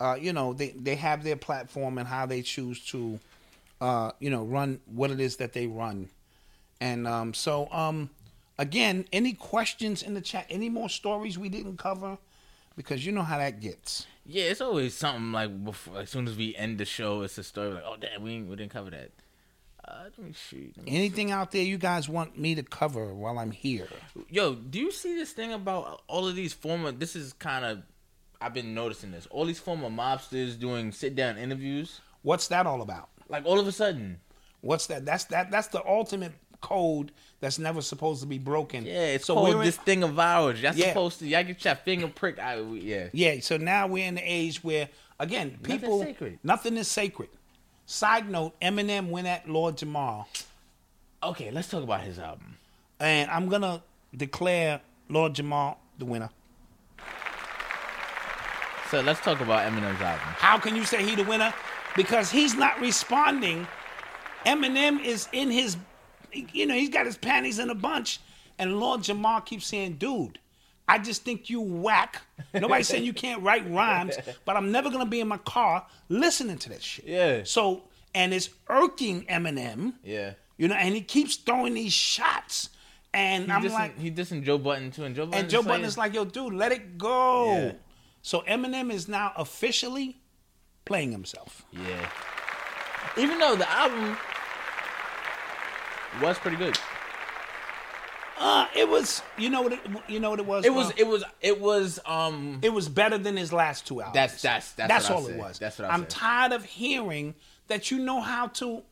Uh, 0.00 0.16
you 0.20 0.32
know 0.32 0.52
they 0.52 0.70
they 0.70 0.96
have 0.96 1.22
their 1.22 1.36
platform 1.36 1.98
and 1.98 2.08
how 2.08 2.26
they 2.26 2.42
choose 2.42 2.80
to, 2.86 3.20
uh, 3.80 4.10
you 4.18 4.28
know, 4.30 4.42
run 4.44 4.80
what 4.86 5.12
it 5.12 5.20
is 5.20 5.36
that 5.36 5.52
they 5.52 5.68
run, 5.68 6.08
and 6.80 7.06
um, 7.06 7.32
so 7.32 7.70
um, 7.70 8.10
again, 8.58 9.04
any 9.12 9.32
questions 9.32 10.02
in 10.02 10.14
the 10.14 10.20
chat? 10.20 10.46
Any 10.50 10.68
more 10.68 10.88
stories 10.88 11.38
we 11.38 11.48
didn't 11.48 11.76
cover? 11.76 12.18
Because 12.76 13.06
you 13.06 13.12
know 13.12 13.22
how 13.22 13.38
that 13.38 13.60
gets. 13.60 14.08
Yeah, 14.26 14.44
it's 14.44 14.60
always 14.60 14.94
something 14.94 15.32
like 15.32 15.64
before, 15.64 16.00
as 16.00 16.10
soon 16.10 16.26
as 16.26 16.36
we 16.36 16.54
end 16.56 16.78
the 16.78 16.84
show, 16.84 17.22
it's 17.22 17.36
a 17.38 17.42
story 17.44 17.72
like, 17.74 17.82
oh 17.86 17.96
damn, 18.00 18.22
we 18.22 18.42
we 18.42 18.56
didn't 18.56 18.72
cover 18.72 18.90
that. 18.90 19.10
Uh, 19.86 20.04
let 20.04 20.18
me 20.18 20.32
see. 20.32 20.72
Let 20.76 20.86
me- 20.86 20.96
Anything 20.96 21.30
out 21.30 21.50
there 21.52 21.62
you 21.62 21.76
guys 21.76 22.08
want 22.08 22.38
me 22.38 22.54
to 22.54 22.62
cover 22.62 23.12
while 23.14 23.38
I'm 23.38 23.50
here? 23.50 23.86
Yo, 24.30 24.54
do 24.54 24.78
you 24.80 24.90
see 24.90 25.14
this 25.14 25.32
thing 25.32 25.52
about 25.52 26.00
all 26.08 26.26
of 26.26 26.34
these 26.34 26.54
former? 26.54 26.90
This 26.90 27.14
is 27.14 27.34
kind 27.34 27.66
of, 27.66 27.82
I've 28.40 28.54
been 28.54 28.72
noticing 28.74 29.10
this. 29.10 29.26
All 29.30 29.44
these 29.44 29.58
former 29.60 29.90
mobsters 29.90 30.58
doing 30.58 30.90
sit 30.90 31.14
down 31.14 31.36
interviews. 31.36 32.00
What's 32.22 32.48
that 32.48 32.66
all 32.66 32.80
about? 32.80 33.10
Like 33.28 33.44
all 33.44 33.60
of 33.60 33.66
a 33.66 33.72
sudden, 33.72 34.20
What's 34.62 34.86
that? 34.86 35.04
That's 35.04 35.24
that. 35.24 35.50
That's 35.50 35.68
the 35.68 35.84
ultimate 35.86 36.32
code 36.68 37.12
that's 37.40 37.58
never 37.58 37.82
supposed 37.82 38.20
to 38.22 38.26
be 38.26 38.38
broken. 38.38 38.84
yeah, 38.86 39.14
it's 39.16 39.26
so 39.26 39.34
called 39.34 39.62
this 39.62 39.76
thing 39.76 40.02
of 40.02 40.18
ours. 40.18 40.60
Y'all 40.62 40.74
Yeah. 40.74 40.88
supposed 40.88 41.18
to, 41.20 41.26
y'all 41.26 41.44
get 41.44 41.62
your 41.64 41.74
finger 41.74 42.08
pricked. 42.08 42.38
Yeah. 42.38 43.08
Yeah, 43.12 43.40
so 43.40 43.56
now 43.58 43.86
we're 43.86 44.06
in 44.06 44.14
the 44.14 44.22
age 44.24 44.64
where 44.64 44.88
again 45.20 45.58
people 45.62 46.02
sacred. 46.02 46.38
nothing 46.42 46.76
is 46.76 46.88
sacred. 46.88 47.28
Side 47.86 48.30
note: 48.30 48.58
Eminem 48.60 49.08
went 49.10 49.26
at 49.26 49.48
Lord 49.48 49.76
Jamar, 49.76 50.24
Okay, 51.22 51.50
let's 51.50 51.68
talk 51.68 51.82
about 51.82 52.00
his 52.02 52.18
album. 52.18 52.56
and 52.98 53.30
I'm 53.30 53.48
gonna 53.48 53.82
declare 54.16 54.80
Lord 55.08 55.34
Jamar 55.34 55.76
the 55.98 56.06
winner. 56.06 56.30
So 58.90 59.00
let's 59.00 59.20
talk 59.20 59.40
about 59.40 59.70
Eminem's 59.70 60.00
album. 60.00 60.28
How 60.38 60.58
can 60.58 60.76
you 60.76 60.84
say 60.84 61.02
he 61.04 61.14
the 61.16 61.24
winner? 61.24 61.52
Because 61.96 62.30
he's 62.30 62.54
not 62.54 62.80
responding. 62.80 63.66
Eminem 64.46 65.02
is 65.02 65.28
in 65.32 65.50
his, 65.50 65.76
you 66.52 66.66
know, 66.66 66.74
he's 66.74 66.90
got 66.90 67.06
his 67.06 67.16
panties 67.16 67.58
in 67.58 67.70
a 67.70 67.74
bunch, 67.74 68.20
and 68.58 68.78
Lord 68.78 69.00
Jamar 69.00 69.44
keeps 69.44 69.66
saying, 69.66 69.94
"Dude." 69.94 70.38
I 70.86 70.98
just 70.98 71.24
think 71.24 71.48
you 71.48 71.62
whack. 71.62 72.20
Nobody's 72.52 72.88
saying 72.88 73.04
you 73.04 73.14
can't 73.14 73.42
write 73.42 73.66
rhymes, 73.70 74.18
but 74.44 74.54
I'm 74.54 74.70
never 74.70 74.90
gonna 74.90 75.06
be 75.06 75.20
in 75.20 75.28
my 75.28 75.38
car 75.38 75.86
listening 76.10 76.58
to 76.58 76.68
that 76.68 76.82
shit. 76.82 77.06
Yeah. 77.06 77.40
So, 77.44 77.84
and 78.14 78.34
it's 78.34 78.50
irking 78.68 79.24
Eminem. 79.24 79.94
Yeah. 80.04 80.34
You 80.58 80.68
know, 80.68 80.74
and 80.74 80.94
he 80.94 81.00
keeps 81.00 81.36
throwing 81.36 81.72
these 81.72 81.94
shots. 81.94 82.68
And 83.14 83.46
He 83.46 83.50
I'm 83.50 83.62
dissing, 83.62 83.72
like, 83.72 83.98
he 83.98 84.10
dissing 84.10 84.44
Joe 84.44 84.58
Budden 84.58 84.90
too, 84.90 85.04
and 85.04 85.16
Joe 85.16 85.24
Budden. 85.24 85.40
and 85.40 85.48
Joe 85.48 85.62
Budden 85.62 85.86
is 85.86 85.96
like, 85.96 86.12
yo, 86.12 86.26
dude, 86.26 86.52
let 86.52 86.70
it 86.70 86.98
go. 86.98 87.54
Yeah. 87.56 87.72
So 88.20 88.42
Eminem 88.42 88.92
is 88.92 89.08
now 89.08 89.32
officially 89.36 90.18
playing 90.84 91.12
himself. 91.12 91.64
Yeah. 91.72 92.10
Even 93.16 93.38
though 93.38 93.56
the 93.56 93.70
album 93.70 94.18
was 96.20 96.38
pretty 96.38 96.56
good. 96.56 96.78
Uh, 98.36 98.66
it 98.74 98.88
was, 98.88 99.22
you 99.38 99.48
know 99.48 99.62
what 99.62 99.72
it, 99.74 99.80
you 100.08 100.18
know 100.18 100.30
what 100.30 100.40
it 100.40 100.46
was. 100.46 100.66
It 100.66 100.74
was 100.74 100.92
it 100.96 101.06
was 101.06 101.22
it 101.40 101.60
was 101.60 102.00
um 102.04 102.58
it 102.62 102.72
was 102.72 102.88
better 102.88 103.16
than 103.16 103.36
his 103.36 103.52
last 103.52 103.86
two 103.86 104.00
albums. 104.00 104.14
That's- 104.14 104.42
that's- 104.42 104.72
that's 104.72 105.08
what 105.08 105.12
I 105.12 105.14
all 105.20 105.26
it 105.28 105.36
was. 105.36 105.58
That's 105.60 105.78
what 105.78 105.88
I 105.88 105.94
I'm 105.94 106.06
tired 106.06 106.52
of 106.52 106.64
hearing 106.64 107.34
that 107.68 107.90
you 107.92 107.98
know 108.00 108.20
how 108.20 108.48
to 108.48 108.82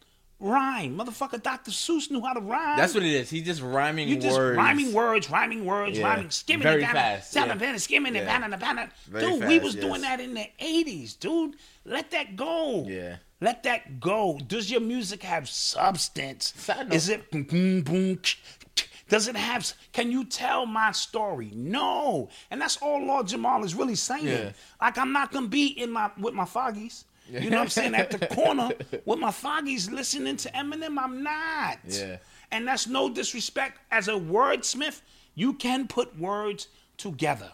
rhyme, 0.42 0.98
motherfucker. 0.98 1.42
Dr. 1.42 1.70
Seuss 1.70 2.10
knew 2.10 2.20
how 2.20 2.32
to 2.34 2.40
rhyme. 2.40 2.76
that's 2.76 2.92
what 2.94 3.02
it 3.04 3.12
is. 3.12 3.30
He's 3.30 3.44
just 3.46 3.62
rhyming 3.62 4.08
You 4.08 4.16
just 4.16 4.36
words. 4.36 4.56
rhyming 4.58 4.92
words, 4.92 5.30
rhyming 5.30 5.64
words, 5.64 5.96
Yeah. 5.98 6.08
rhyming, 6.08 6.30
skimming 6.30 6.64
Very 6.64 6.82
it 6.82 6.86
down, 6.86 6.94
fast, 6.94 7.30
Seven, 7.32 7.58
yeah. 7.60 7.76
skimming 7.76 8.16
it 8.16 8.24
Yeah. 8.24 8.38
down, 8.40 8.50
down, 8.50 8.76
down. 8.76 8.90
Very 9.06 9.24
Dude, 9.38 9.44
we 9.48 9.58
was 9.60 9.74
yes. 9.76 9.84
doing 9.84 10.00
that 10.02 10.20
in 10.20 10.34
the 10.34 10.46
'80s, 10.58 11.14
dude. 11.14 11.56
Let 11.84 12.10
that 12.10 12.36
go. 12.36 12.84
Yeah. 12.88 13.16
Let 13.40 13.62
that 13.62 14.00
go. 14.00 14.38
Does 14.46 14.70
your 14.70 14.80
music 14.80 15.22
have 15.22 15.48
substance? 15.48 16.52
Is 16.90 17.08
it 17.08 17.30
boom, 17.30 17.44
boom, 17.44 17.82
boom? 17.82 18.18
Does 19.08 19.28
it 19.28 19.36
have? 19.36 19.70
Can 19.92 20.10
you 20.10 20.24
tell 20.24 20.64
my 20.64 20.92
story? 20.92 21.50
No, 21.54 22.30
and 22.50 22.60
that's 22.60 22.78
all 22.78 23.04
Lord 23.04 23.26
Jamar 23.26 23.62
is 23.64 23.74
really 23.74 23.94
saying. 23.94 24.26
Yeah. 24.26 24.52
Like 24.80 24.96
I'm 24.96 25.12
not 25.12 25.32
gonna 25.32 25.48
be 25.48 25.66
in 25.66 25.90
my 25.90 26.10
with 26.18 26.34
my 26.34 26.44
foggies. 26.44 27.04
You 27.28 27.50
know 27.50 27.58
what 27.58 27.62
I'm 27.62 27.68
saying? 27.68 27.94
At 27.94 28.10
the 28.10 28.26
corner 28.34 28.70
with 29.04 29.18
my 29.18 29.30
foggies 29.30 29.90
listening 29.90 30.36
to 30.38 30.50
Eminem, 30.50 30.98
I'm 30.98 31.22
not. 31.22 31.78
Yeah. 31.86 32.16
And 32.50 32.66
that's 32.66 32.86
no 32.86 33.08
disrespect. 33.08 33.78
As 33.90 34.08
a 34.08 34.12
wordsmith, 34.12 35.00
you 35.34 35.54
can 35.54 35.86
put 35.86 36.18
words 36.18 36.68
together. 36.96 37.52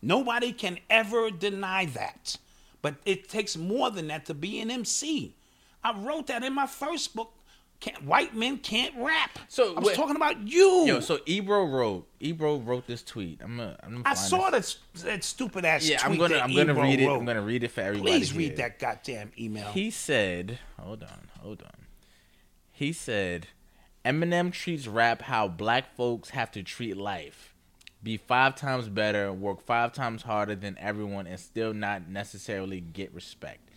Nobody 0.00 0.52
can 0.52 0.78
ever 0.88 1.30
deny 1.30 1.86
that. 1.86 2.36
But 2.80 2.94
it 3.04 3.28
takes 3.28 3.56
more 3.56 3.90
than 3.90 4.08
that 4.08 4.26
to 4.26 4.34
be 4.34 4.60
an 4.60 4.70
MC. 4.70 5.34
I 5.82 5.98
wrote 5.98 6.28
that 6.28 6.44
in 6.44 6.54
my 6.54 6.66
first 6.66 7.14
book. 7.14 7.32
Can't, 7.80 8.04
white 8.04 8.34
men 8.34 8.58
can't 8.58 8.92
rap. 8.98 9.38
So, 9.46 9.76
I 9.76 9.78
was 9.78 9.86
wait- 9.88 9.96
talking 9.96 10.16
about 10.16 10.48
you. 10.48 10.84
Yo, 10.86 11.00
so 11.00 11.20
Ebro 11.26 11.64
wrote 11.64 12.08
Ebro 12.18 12.58
wrote 12.58 12.88
this 12.88 13.04
tweet. 13.04 13.40
I'm 13.40 13.56
gonna. 13.56 13.76
I'm 13.84 13.90
gonna 13.90 14.02
I 14.04 14.14
saw 14.14 14.50
this. 14.50 14.78
that, 14.94 15.02
that 15.04 15.24
stupid 15.24 15.64
ass 15.64 15.88
Yeah, 15.88 15.98
tweet 15.98 16.20
I'm 16.20 16.28
gonna. 16.28 16.42
I'm 16.42 16.54
gonna 16.54 16.72
Ebro 16.72 16.82
read 16.82 17.00
it. 17.00 17.08
I'm 17.08 17.24
gonna 17.24 17.42
read 17.42 17.62
it 17.62 17.70
for 17.70 17.82
everybody. 17.82 18.10
Please 18.10 18.34
read 18.34 18.48
here. 18.48 18.56
that 18.56 18.80
goddamn 18.80 19.30
email. 19.38 19.70
He 19.70 19.92
said, 19.92 20.58
hold 20.80 21.04
on, 21.04 21.28
hold 21.40 21.62
on. 21.62 21.86
He 22.72 22.92
said, 22.92 23.46
Eminem 24.04 24.52
treats 24.52 24.88
rap 24.88 25.22
how 25.22 25.46
black 25.46 25.94
folks 25.94 26.30
have 26.30 26.50
to 26.52 26.62
treat 26.64 26.96
life. 26.96 27.54
Be 28.02 28.16
five 28.16 28.54
times 28.54 28.88
better, 28.88 29.32
work 29.32 29.60
five 29.60 29.92
times 29.92 30.22
harder 30.22 30.54
than 30.54 30.76
everyone, 30.78 31.26
and 31.26 31.38
still 31.38 31.74
not 31.74 32.08
necessarily 32.08 32.80
get 32.80 33.12
respect. 33.12 33.68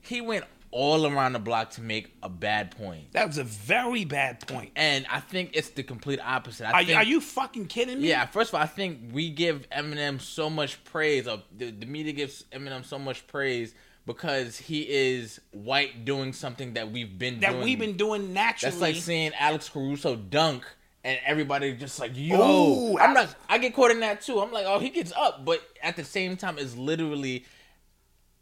He 0.00 0.20
went 0.20 0.44
all 0.70 1.06
around 1.06 1.32
the 1.32 1.38
block 1.38 1.70
to 1.70 1.80
make 1.80 2.14
a 2.22 2.28
bad 2.28 2.70
point. 2.76 3.12
that 3.12 3.26
was 3.26 3.38
a 3.38 3.44
very 3.44 4.04
bad 4.04 4.46
point. 4.46 4.70
And 4.76 5.06
I 5.10 5.20
think 5.20 5.50
it's 5.54 5.70
the 5.70 5.82
complete 5.82 6.20
opposite. 6.22 6.66
I 6.66 6.72
Are, 6.72 6.80
you- 6.82 6.86
think, 6.88 6.98
are 6.98 7.04
you 7.04 7.20
fucking 7.20 7.66
kidding 7.66 8.00
me? 8.00 8.08
yeah, 8.08 8.26
first 8.26 8.50
of 8.50 8.56
all, 8.56 8.60
I 8.60 8.66
think 8.66 8.98
we 9.12 9.30
give 9.30 9.68
Eminem 9.70 10.20
so 10.20 10.50
much 10.50 10.82
praise. 10.84 11.26
Of 11.26 11.42
the, 11.56 11.70
the 11.70 11.86
media 11.86 12.12
gives 12.12 12.44
Eminem 12.52 12.84
so 12.84 12.98
much 12.98 13.26
praise 13.26 13.74
because 14.06 14.56
he 14.58 14.82
is 14.88 15.40
white 15.52 16.04
doing 16.04 16.32
something 16.32 16.74
that 16.74 16.90
we've 16.90 17.18
been 17.18 17.40
That 17.40 17.52
doing. 17.52 17.64
we've 17.64 17.78
been 17.78 17.96
doing 17.96 18.32
naturally. 18.32 18.70
That's 18.70 18.80
like 18.80 18.96
seeing 18.96 19.32
Alex 19.38 19.68
Caruso 19.68 20.16
dunk 20.16 20.64
and 21.04 21.18
everybody 21.24 21.72
just 21.74 21.98
like, 21.98 22.12
yo. 22.14 22.92
Ooh, 22.92 22.98
I'm 22.98 23.14
not. 23.14 23.34
I 23.48 23.56
get 23.58 23.74
caught 23.74 23.90
in 23.90 24.00
that 24.00 24.20
too. 24.22 24.40
I'm 24.40 24.52
like, 24.52 24.66
oh, 24.66 24.78
he 24.78 24.90
gets 24.90 25.12
up, 25.12 25.44
but 25.44 25.62
at 25.82 25.96
the 25.96 26.04
same 26.04 26.36
time, 26.36 26.58
it's 26.58 26.76
literally 26.76 27.44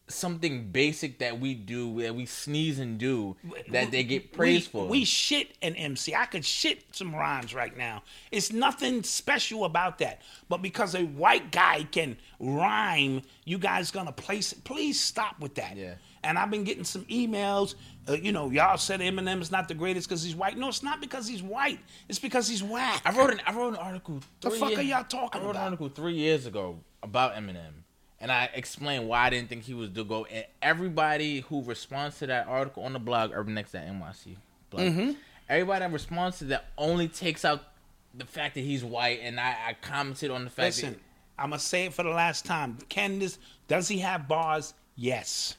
something 0.09 0.71
basic 0.71 1.19
that 1.19 1.41
we 1.41 1.55
do 1.55 2.01
that 2.03 2.15
we 2.15 2.27
sneeze 2.27 2.79
and 2.79 2.99
do 2.99 3.37
that 3.71 3.91
they 3.91 4.05
get 4.05 4.33
praised 4.33 4.73
we, 4.73 4.81
for. 4.81 4.87
We 4.87 5.05
shit 5.05 5.57
an 5.63 5.75
MC. 5.75 6.15
I 6.15 6.27
could 6.27 6.45
shit 6.45 6.85
some 6.93 7.15
rhymes 7.15 7.55
right 7.55 7.77
now. 7.77 8.03
It's 8.31 8.53
nothing 8.53 9.03
special 9.03 9.65
about 9.65 9.99
that. 9.99 10.23
But 10.49 10.63
because 10.63 10.95
a 10.95 11.05
white 11.05 11.51
guy 11.51 11.85
can 11.91 12.17
rhyme, 12.39 13.23
you 13.45 13.59
guys 13.59 13.91
gonna 13.91 14.13
place 14.13 14.53
it. 14.53 14.65
Please 14.65 15.01
stop 15.01 15.41
with 15.41 15.57
that. 15.57 15.77
Yeah. 15.77 15.95
And 16.23 16.39
I've 16.39 16.51
been 16.51 16.65
getting 16.65 16.85
some 16.85 17.05
emails. 17.05 17.75
Uh, 18.09 18.13
you 18.13 18.33
know, 18.33 18.51
y'all 18.51 18.79
said 18.79 19.01
Eminem 19.01 19.41
is 19.41 19.51
not 19.51 19.69
the 19.69 19.75
greatest 19.75 20.09
because 20.09 20.23
he's 20.23 20.35
white. 20.35 20.57
No, 20.57 20.69
it's 20.69 20.83
not 20.83 21.01
because 21.01 21.27
he's 21.27 21.43
white. 21.43 21.81
It's 22.09 22.19
because 22.19 22.49
he's 22.49 22.63
whack. 22.63 23.03
I 23.05 23.17
wrote 23.17 23.31
an 23.31 23.41
I 23.47 23.53
wrote 23.53 23.75
an 23.75 23.81
article. 23.81 24.21
The 24.41 24.51
fuck 24.51 24.71
years- 24.71 24.81
are 24.81 24.83
y'all 24.83 25.05
talking 25.05 25.41
I 25.41 25.45
wrote 25.45 25.51
about? 25.51 25.61
an 25.61 25.65
article 25.65 25.89
three 25.89 26.15
years 26.15 26.47
ago 26.47 26.81
about 27.03 27.35
Eminem, 27.35 27.73
and 28.21 28.31
I 28.33 28.49
explained 28.55 29.09
why 29.09 29.27
I 29.27 29.31
didn't 29.31 29.49
think 29.49 29.65
he 29.65 29.75
was 29.75 29.91
the 29.93 30.05
go. 30.05 30.25
And 30.27 30.45
everybody 30.63 31.41
who 31.41 31.63
responds 31.63 32.19
to 32.19 32.27
that 32.29 32.47
article 32.47 32.85
on 32.85 32.93
the 32.93 32.99
blog 32.99 33.33
UrbanX.NYC 33.33 34.37
blog, 34.71 34.83
Mm-hmm. 34.83 35.13
everybody 35.49 35.81
that 35.81 35.93
responds 35.93 36.39
to 36.39 36.45
that 36.47 36.67
only 36.79 37.09
takes 37.09 37.45
out 37.45 37.63
the 38.15 38.25
fact 38.25 38.55
that 38.55 38.63
he's 38.63 38.83
white, 38.83 39.21
and 39.23 39.39
I, 39.39 39.51
I 39.69 39.77
commented 39.83 40.31
on 40.31 40.45
the 40.45 40.51
fact 40.51 40.77
Listen, 40.77 40.93
that 40.95 41.01
I'm 41.39 41.51
gonna 41.51 41.61
say 41.61 41.85
it 41.87 41.93
for 41.95 42.03
the 42.03 42.09
last 42.11 42.47
time. 42.47 42.79
Can 42.89 43.19
this? 43.19 43.39
Does 43.69 43.89
he 43.89 43.99
have 43.99 44.27
bars? 44.27 44.73
Yes. 44.97 45.57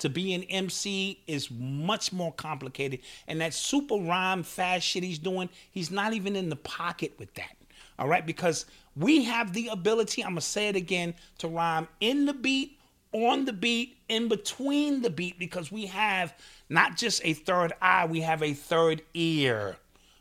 To 0.00 0.08
be 0.10 0.34
an 0.34 0.42
MC 0.44 1.18
is 1.26 1.50
much 1.50 2.12
more 2.12 2.30
complicated, 2.32 3.00
and 3.26 3.40
that 3.40 3.54
super 3.54 3.96
rhyme 3.96 4.42
fast 4.44 4.86
shit 4.86 5.02
he's 5.02 5.18
doing, 5.18 5.48
he's 5.70 5.90
not 5.90 6.12
even 6.12 6.36
in 6.36 6.48
the 6.50 6.56
pocket 6.56 7.14
with 7.18 7.32
that. 7.34 7.56
All 7.98 8.06
right, 8.06 8.24
because 8.24 8.66
we 8.96 9.24
have 9.24 9.52
the 9.52 9.68
ability. 9.68 10.22
I'm 10.22 10.30
gonna 10.30 10.40
say 10.40 10.68
it 10.68 10.76
again 10.76 11.14
to 11.38 11.48
rhyme 11.48 11.88
in 12.00 12.26
the 12.26 12.32
beat, 12.32 12.78
on 13.12 13.44
the 13.44 13.52
beat, 13.52 13.98
in 14.08 14.28
between 14.28 15.02
the 15.02 15.10
beat, 15.10 15.38
because 15.38 15.70
we 15.70 15.86
have 15.86 16.34
not 16.68 16.96
just 16.96 17.20
a 17.24 17.32
third 17.32 17.72
eye, 17.80 18.06
we 18.06 18.20
have 18.20 18.42
a 18.42 18.54
third 18.54 19.02
ear. 19.14 19.76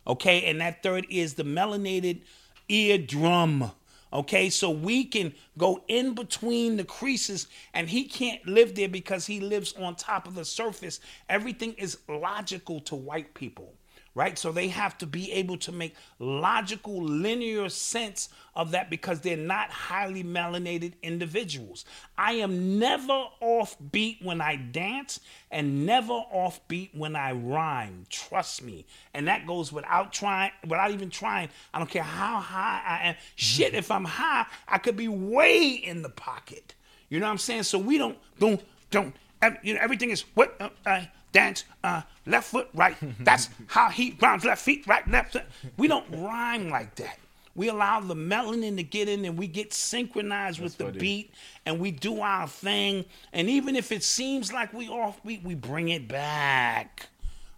Okay, 0.08 0.46
and 0.46 0.62
that 0.62 0.84
third 0.84 1.08
is 1.10 1.34
the 1.34 1.44
melanated 1.44 2.22
eardrum. 2.70 3.72
Okay, 4.14 4.50
so 4.50 4.70
we 4.70 5.04
can 5.04 5.34
go 5.58 5.84
in 5.88 6.14
between 6.14 6.78
the 6.78 6.86
creases, 6.86 7.48
and 7.74 7.90
he 7.90 8.06
can't 8.06 8.46
live 8.48 8.76
there 8.76 8.88
because 8.88 9.26
he 9.26 9.42
lives 9.42 9.74
on 9.74 9.96
top 9.96 10.28
of 10.28 10.36
the 10.36 10.46
surface. 10.46 11.00
Everything 11.28 11.74
is 11.74 11.98
logical 12.08 12.80
to 12.82 12.96
white 12.96 13.34
people, 13.34 13.74
right? 14.16 14.40
So 14.40 14.52
they 14.52 14.70
have 14.70 14.98
to 15.00 15.06
be 15.06 15.32
able 15.34 15.58
to 15.58 15.72
make 15.72 15.94
logical, 16.20 17.04
linear 17.04 17.68
sense 17.70 18.30
of 18.56 18.72
that 18.72 18.90
because 18.90 19.20
they're 19.20 19.36
not 19.36 19.70
highly 19.70 20.24
melanated 20.24 20.94
individuals. 21.04 21.84
I 22.18 22.34
am 22.34 22.80
never 22.80 23.26
off 23.42 23.76
beat 23.92 24.20
when 24.24 24.40
I 24.40 24.56
dance 24.56 25.20
and 25.52 25.86
never 25.86 26.14
off 26.14 26.66
beat 26.70 26.92
when 26.96 27.16
I 27.18 27.34
rhyme. 27.34 28.06
Trust 28.10 28.64
me. 28.64 28.86
And 29.14 29.28
that 29.28 29.46
goes 29.46 29.74
without 29.74 30.14
trying, 30.14 30.52
without 30.64 30.92
even 30.92 31.10
trying. 31.10 31.50
I 31.74 31.80
don't 31.80 31.90
care 31.90 32.04
how 32.04 32.40
high 32.40 32.82
I 32.88 33.08
am. 33.10 33.16
Shit, 33.36 33.74
if 33.74 33.92
I'm 33.92 34.06
high, 34.06 34.46
I 34.68 34.78
could 34.78 34.96
be 34.96 35.10
way 35.10 35.68
in 35.68 36.02
the 36.02 36.10
pocket. 36.10 36.74
You 37.10 37.20
know 37.20 37.26
what 37.26 37.34
I'm 37.34 37.38
saying? 37.38 37.64
So 37.64 37.78
we 37.78 37.98
don't, 37.98 38.18
don't, 38.40 38.62
don't. 38.92 39.14
You 39.62 39.76
know, 39.76 39.80
everything 39.82 40.10
is 40.10 40.22
what 40.34 40.56
uh, 40.60 40.70
uh, 40.86 41.02
dance, 41.36 41.66
uh, 41.84 42.02
left 42.26 42.50
foot, 42.50 42.70
right. 42.74 42.96
That's 43.20 43.50
how 43.68 43.90
he 43.90 44.18
rhymes. 44.22 44.46
Left 44.46 44.62
feet, 44.62 44.88
right, 44.88 45.08
left. 45.10 45.34
foot. 45.34 45.44
We 45.78 45.88
don't 45.88 46.10
rhyme 46.12 46.70
like 46.70 46.96
that. 46.96 47.20
We 47.56 47.70
allow 47.70 48.02
the 48.02 48.16
melanin 48.16 48.76
to 48.78 48.84
get 48.84 49.08
in 49.08 49.24
and 49.24 49.38
we 49.38 49.48
get 49.48 49.74
synchronized 49.74 50.60
with 50.60 50.78
the 50.78 50.86
funny. 50.86 50.98
beat 51.00 51.34
and 51.66 51.80
we 51.80 51.92
do 51.92 52.20
our 52.22 52.48
thing. 52.48 53.06
And 53.32 53.50
even 53.50 53.76
if 53.76 53.92
it 53.92 54.04
seems 54.04 54.52
like 54.52 54.74
we 54.74 54.90
off 54.90 55.24
beat, 55.24 55.44
we 55.44 55.56
bring 55.56 55.90
it 55.90 56.08
back. 56.08 57.08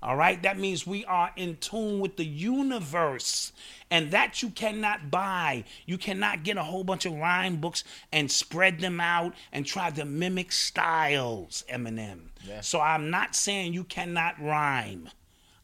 All 0.08 0.16
right, 0.16 0.42
that 0.44 0.58
means 0.58 0.88
we 0.88 1.04
are 1.04 1.34
in 1.36 1.58
tune 1.58 2.00
with 2.00 2.16
the 2.16 2.24
universe, 2.24 3.52
and 3.92 4.10
that 4.12 4.42
you 4.42 4.50
cannot 4.52 5.12
buy. 5.12 5.66
You 5.86 5.98
cannot 5.98 6.44
get 6.44 6.56
a 6.56 6.64
whole 6.64 6.86
bunch 6.86 7.06
of 7.06 7.12
rhyme 7.12 7.58
books 7.58 7.84
and 8.14 8.32
spread 8.32 8.80
them 8.80 9.02
out 9.02 9.34
and 9.52 9.66
try 9.66 9.90
to 9.90 10.06
mimic 10.06 10.54
styles, 10.54 11.66
Eminem. 11.70 12.30
So 12.62 12.80
I'm 12.80 13.10
not 13.10 13.36
saying 13.36 13.74
you 13.74 13.84
cannot 13.84 14.42
rhyme. 14.42 15.10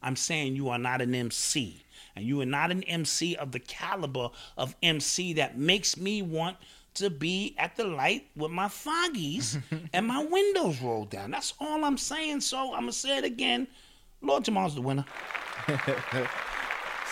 I'm 0.02 0.14
saying 0.14 0.56
you 0.56 0.68
are 0.68 0.78
not 0.78 1.00
an 1.00 1.14
MC. 1.14 1.82
And 2.14 2.26
you 2.26 2.42
are 2.42 2.46
not 2.46 2.70
an 2.70 2.82
MC 2.82 3.36
of 3.36 3.50
the 3.50 3.60
caliber 3.60 4.28
of 4.58 4.76
MC 4.82 5.32
that 5.32 5.56
makes 5.56 5.96
me 5.96 6.20
want 6.20 6.58
to 6.94 7.08
be 7.08 7.54
at 7.56 7.76
the 7.76 7.84
light 7.84 8.26
with 8.36 8.50
my 8.50 8.66
foggies 8.66 9.58
and 9.94 10.06
my 10.06 10.22
windows 10.22 10.82
rolled 10.82 11.08
down. 11.08 11.30
That's 11.30 11.54
all 11.58 11.82
I'm 11.82 11.96
saying. 11.96 12.42
So 12.42 12.74
I'm 12.74 12.82
going 12.82 12.86
to 12.88 12.92
say 12.92 13.16
it 13.16 13.24
again. 13.24 13.68
Lord 14.24 14.44
Jamar's 14.44 14.74
the 14.74 14.80
winner. 14.82 15.04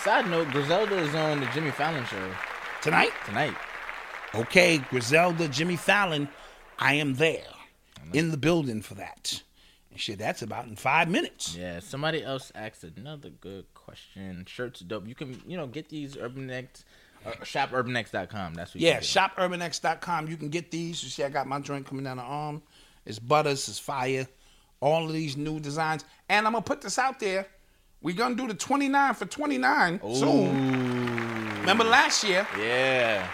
Side 0.03 0.27
note: 0.29 0.49
Griselda 0.49 0.97
is 0.97 1.15
on 1.15 1.39
the 1.39 1.45
Jimmy 1.47 1.71
Fallon 1.71 2.05
show 2.05 2.29
Tonight, 2.81 3.11
tonight. 3.25 3.53
okay, 4.35 4.77
Griselda, 4.77 5.47
Jimmy 5.47 5.77
Fallon, 5.77 6.27
I 6.77 6.95
am 6.95 7.13
there 7.15 7.45
in 8.11 8.31
the 8.31 8.37
building 8.37 8.81
for 8.81 8.95
that. 8.95 9.41
And 9.91 9.99
shit, 9.99 10.19
that's 10.19 10.41
about 10.41 10.65
in 10.65 10.75
five 10.75 11.07
minutes. 11.09 11.55
Yeah, 11.55 11.79
somebody 11.79 12.23
else 12.23 12.51
asked 12.55 12.83
another 12.83 13.29
good 13.29 13.65
question. 13.73 14.43
Shirts 14.47 14.81
dope. 14.81 15.07
You 15.07 15.15
can, 15.15 15.41
you 15.47 15.55
know, 15.55 15.67
get 15.67 15.87
these 15.87 16.15
UrbanX, 16.15 16.83
uh, 17.25 17.31
shopurbanx.com. 17.43 18.55
That's 18.55 18.73
what 18.73 18.81
you 18.81 18.87
Yeah, 18.87 18.99
shopurbanx.com. 18.99 20.27
You 20.27 20.35
can 20.35 20.49
get 20.49 20.71
these. 20.71 21.01
You 21.03 21.09
see, 21.09 21.23
I 21.23 21.29
got 21.29 21.47
my 21.47 21.59
drink 21.59 21.87
coming 21.87 22.03
down 22.03 22.17
the 22.17 22.23
arm. 22.23 22.61
It's 23.05 23.19
butters, 23.19 23.69
it's 23.69 23.79
fire. 23.79 24.27
All 24.83 25.05
of 25.05 25.13
these 25.13 25.37
new 25.37 25.61
designs. 25.61 26.03
And 26.27 26.45
I'm 26.45 26.51
going 26.51 26.63
to 26.63 26.67
put 26.67 26.81
this 26.81 26.99
out 26.99 27.17
there. 27.17 27.47
We're 28.01 28.15
going 28.17 28.35
to 28.35 28.41
do 28.43 28.47
the 28.49 28.53
29 28.53 29.13
for 29.13 29.25
29 29.25 30.01
soon. 30.13 31.59
Remember 31.61 31.85
last 31.85 32.21
year, 32.25 32.45
Yeah, 32.59 33.25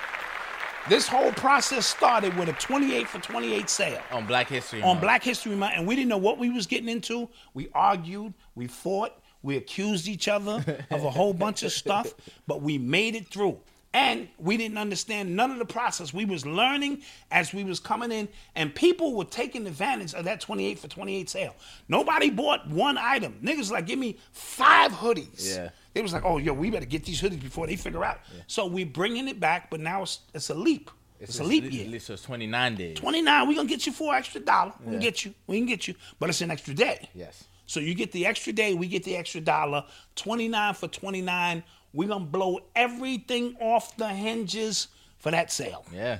this 0.87 1.07
whole 1.07 1.31
process 1.31 1.87
started 1.87 2.37
with 2.37 2.49
a 2.49 2.53
28 2.53 3.07
for 3.07 3.17
28 3.19 3.67
sale. 3.67 3.99
on 4.11 4.27
Black 4.27 4.47
History 4.47 4.83
on 4.83 4.89
Month. 4.89 5.01
Black 5.01 5.23
History 5.23 5.55
Month, 5.55 5.73
and 5.75 5.87
we 5.87 5.95
didn't 5.95 6.09
know 6.09 6.19
what 6.19 6.37
we 6.37 6.51
was 6.51 6.67
getting 6.67 6.87
into. 6.89 7.27
We 7.55 7.69
argued, 7.73 8.35
we 8.53 8.67
fought, 8.67 9.13
we 9.41 9.57
accused 9.57 10.07
each 10.07 10.27
other 10.27 10.63
of 10.91 11.03
a 11.03 11.09
whole 11.09 11.33
bunch 11.33 11.63
of 11.63 11.71
stuff, 11.71 12.13
but 12.45 12.61
we 12.61 12.77
made 12.77 13.15
it 13.15 13.27
through. 13.27 13.57
And 13.93 14.27
we 14.37 14.55
didn't 14.55 14.77
understand 14.77 15.35
none 15.35 15.49
of 15.49 15.57
the 15.57 15.65
process. 15.65 16.13
We 16.13 16.23
was 16.23 16.45
learning 16.45 17.01
as 17.31 17.53
we 17.53 17.63
was 17.63 17.79
coming 17.79 18.11
in, 18.11 18.27
and 18.55 18.73
people 18.73 19.15
were 19.15 19.25
taking 19.25 19.65
advantage 19.65 20.13
of 20.13 20.25
that 20.25 20.39
28 20.39 20.77
for 20.77 20.87
28 20.87 21.27
sale. 21.27 21.55
Nobody 21.87 22.29
bought 22.29 22.69
one 22.69 22.99
item. 22.99 23.39
Niggas 23.43 23.71
like, 23.71 23.87
give 23.87 23.97
me 23.97 24.17
five 24.31 24.91
hoodies. 24.91 25.55
Yeah. 25.55 25.69
They 25.93 26.03
was 26.03 26.13
like, 26.13 26.23
oh, 26.23 26.37
yo, 26.37 26.53
we 26.53 26.69
better 26.69 26.85
get 26.85 27.03
these 27.03 27.19
hoodies 27.19 27.41
before 27.41 27.65
they 27.65 27.75
figure 27.75 28.05
out. 28.05 28.19
So 28.45 28.67
we 28.67 28.83
bringing 28.83 29.27
it 29.27 29.39
back, 29.39 29.71
but 29.71 29.79
now 29.79 30.03
it's, 30.03 30.19
it's 30.35 30.51
a 30.51 30.55
leap. 30.55 30.91
It's, 31.19 31.39
a 31.39 31.43
leap 31.43 31.65
At 31.65 31.73
year. 31.73 31.87
least 31.87 32.07
So 32.07 32.13
it's 32.13 32.21
29 32.23 32.75
days. 32.75 32.97
29, 32.97 33.47
we're 33.47 33.55
gonna 33.55 33.67
get 33.67 33.85
you 33.85 33.91
for 33.91 34.15
extra 34.15 34.39
dollar. 34.39 34.73
We 34.85 34.91
can 34.91 34.99
get 34.99 35.25
you. 35.25 35.33
We 35.47 35.57
can 35.57 35.65
get 35.65 35.87
you. 35.87 35.95
But 36.19 36.29
it's 36.29 36.41
an 36.41 36.51
extra 36.51 36.73
day. 36.73 37.09
Yes. 37.13 37.43
So 37.65 37.79
you 37.79 37.93
get 37.93 38.11
the 38.11 38.25
extra 38.25 38.53
day, 38.53 38.73
we 38.73 38.87
get 38.87 39.03
the 39.03 39.15
extra 39.17 39.41
dollar. 39.41 39.83
29 40.15 40.73
for 40.75 40.87
29. 40.87 41.63
We're 41.93 42.07
gonna 42.09 42.25
blow 42.25 42.59
everything 42.75 43.55
off 43.59 43.95
the 43.97 44.07
hinges 44.09 44.87
for 45.17 45.31
that 45.31 45.51
sale. 45.51 45.85
Yeah, 45.93 46.19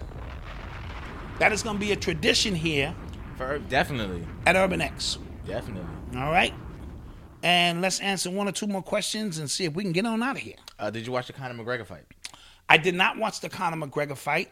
That 1.40 1.52
is 1.54 1.64
gonna 1.64 1.80
be 1.80 1.92
a 1.92 1.96
tradition 1.96 2.56
here 2.56 2.94
for, 3.38 3.60
definitely, 3.60 4.26
at 4.46 4.56
Urban 4.56 4.82
X. 4.82 5.18
definitely. 5.46 5.88
All 6.20 6.32
right? 6.32 6.54
and 7.42 7.82
let's 7.82 8.02
answer 8.02 8.30
one 8.30 8.50
or 8.50 8.52
two 8.52 8.68
more 8.68 8.82
questions 8.82 9.38
and 9.38 9.50
see 9.50 9.64
if 9.64 9.74
we 9.74 9.82
can 9.82 9.94
get 9.94 10.06
on 10.06 10.22
out 10.22 10.36
of 10.36 10.42
here. 10.42 10.58
Uh, 10.78 10.90
did 10.90 11.06
you 11.08 11.14
watch 11.14 11.28
the 11.28 11.32
Conor 11.34 11.54
McGregor 11.64 11.86
fight? 11.88 12.04
I 12.68 12.76
did 12.76 12.96
not 12.96 13.18
watch 13.18 13.40
the 13.40 13.48
Conor 13.48 13.78
McGregor 13.88 14.18
fight, 14.18 14.52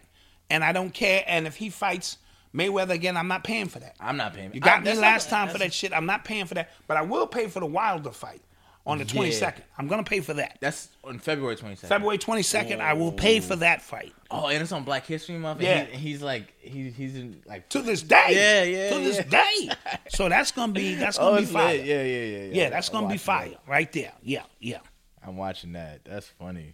and 0.50 0.64
I 0.64 0.72
don't 0.72 0.92
care. 0.94 1.22
And 1.28 1.46
if 1.46 1.58
he 1.58 1.70
fights 1.70 2.18
Mayweather 2.56 2.92
again, 2.92 3.18
I'm 3.18 3.28
not 3.28 3.44
paying 3.44 3.68
for 3.68 3.80
that. 3.80 3.98
I'm 4.00 4.16
not 4.16 4.34
paying. 4.34 4.54
You 4.54 4.62
got 4.62 4.80
I- 4.88 4.92
me 4.94 4.94
last 4.94 5.30
not- 5.30 5.38
time 5.38 5.50
for 5.50 5.58
that 5.58 5.74
shit. 5.74 5.92
I'm 5.92 6.06
not 6.06 6.24
paying 6.24 6.46
for 6.46 6.54
that, 6.54 6.70
but 6.88 6.96
I 6.96 7.02
will 7.02 7.28
pay 7.28 7.48
for 7.48 7.60
the 7.60 7.66
Wilder 7.66 8.12
fight 8.12 8.42
on 8.88 8.98
the 9.00 9.04
Yeah. 9.04 9.12
22nd. 9.22 9.62
I'm 9.78 9.88
gonna 9.88 10.04
pay 10.04 10.22
for 10.22 10.34
that. 10.36 10.58
That's 10.62 10.88
on 11.04 11.20
February 11.20 11.56
22nd. 11.58 11.88
February 11.90 12.18
22nd, 12.18 12.80
I 12.80 12.94
will 12.94 13.12
pay 13.12 13.40
for 13.42 13.56
that 13.58 13.82
fight. 13.82 14.14
Oh, 14.32 14.48
and 14.48 14.62
it's 14.64 14.72
on 14.72 14.84
Black 14.84 15.06
History 15.06 15.38
Month. 15.38 15.62
Yeah. 15.62 15.80
and 15.82 15.90
he- 15.90 16.10
he's 16.12 16.22
like 16.24 16.54
he, 16.60 16.90
he's 16.90 17.16
in 17.16 17.44
like 17.46 17.68
To 17.70 17.82
this 17.82 18.02
day. 18.02 18.28
Yeah, 18.30 18.64
yeah, 18.64 18.90
To 18.96 19.00
this 19.04 19.18
yeah. 19.18 19.24
day. 19.24 19.98
So 20.10 20.30
that's 20.30 20.52
gonna 20.52 20.72
be 20.72 20.96
that's 20.96 21.20
Oh, 21.20 21.30
gonna 21.32 21.42
be 21.42 21.46
fire. 21.48 21.76
Yeah, 21.76 22.02
yeah, 22.02 22.02
yeah, 22.04 22.38
yeah. 22.46 22.50
Yeah, 22.64 22.70
that's 22.70 22.88
I'm 22.90 22.94
gonna 22.94 23.10
be 23.14 23.18
fire 23.18 23.50
that. 23.50 23.60
right 23.68 23.92
there. 23.92 24.14
Yeah, 24.24 24.44
yeah. 24.60 24.80
I'm 25.26 25.36
watching 25.38 25.74
that. 25.74 26.06
That's 26.06 26.28
funny. 26.28 26.74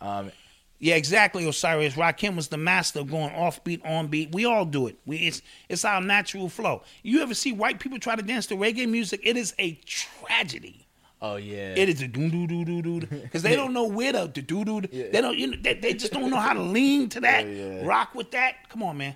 Um, 0.00 0.32
Yeah, 0.84 0.96
exactly, 0.96 1.48
Osiris. 1.48 1.94
Rakim 1.94 2.34
was 2.34 2.48
the 2.48 2.56
master 2.56 2.98
of 2.98 3.08
going 3.08 3.30
offbeat, 3.30 3.86
on 3.88 4.08
beat. 4.08 4.32
We 4.32 4.44
all 4.46 4.64
do 4.64 4.88
it. 4.88 4.96
We, 5.06 5.18
it's 5.18 5.40
it's 5.68 5.84
our 5.84 6.00
natural 6.00 6.48
flow. 6.48 6.82
You 7.04 7.22
ever 7.22 7.34
see 7.34 7.52
white 7.52 7.78
people 7.78 8.00
try 8.00 8.16
to 8.16 8.22
dance 8.22 8.46
to 8.46 8.56
reggae 8.56 8.88
music? 8.88 9.20
It 9.22 9.36
is 9.36 9.54
a 9.60 9.74
tragedy. 9.86 10.88
oh 11.20 11.36
yeah. 11.36 11.74
It 11.76 11.88
is 11.88 12.02
a 12.02 12.08
doo 12.08 12.28
doo 12.28 12.48
doo 12.48 12.64
doo 12.64 12.82
doo 12.82 13.06
because 13.06 13.44
they 13.44 13.54
don't 13.54 13.72
know 13.72 13.86
where 13.86 14.12
to 14.12 14.26
doo 14.26 14.64
doo. 14.64 14.80
They 14.80 15.20
don't. 15.20 15.38
You 15.38 15.46
know, 15.52 15.56
they, 15.62 15.74
they 15.74 15.94
just 15.94 16.12
don't 16.12 16.28
know 16.30 16.36
how 16.40 16.52
to 16.52 16.60
lean 16.62 17.08
to 17.10 17.20
that, 17.20 17.46
Yeah, 17.46 17.52
yeah. 17.76 17.86
rock 17.86 18.14
with 18.16 18.32
that. 18.32 18.68
Come 18.68 18.82
on, 18.82 18.98
man. 18.98 19.14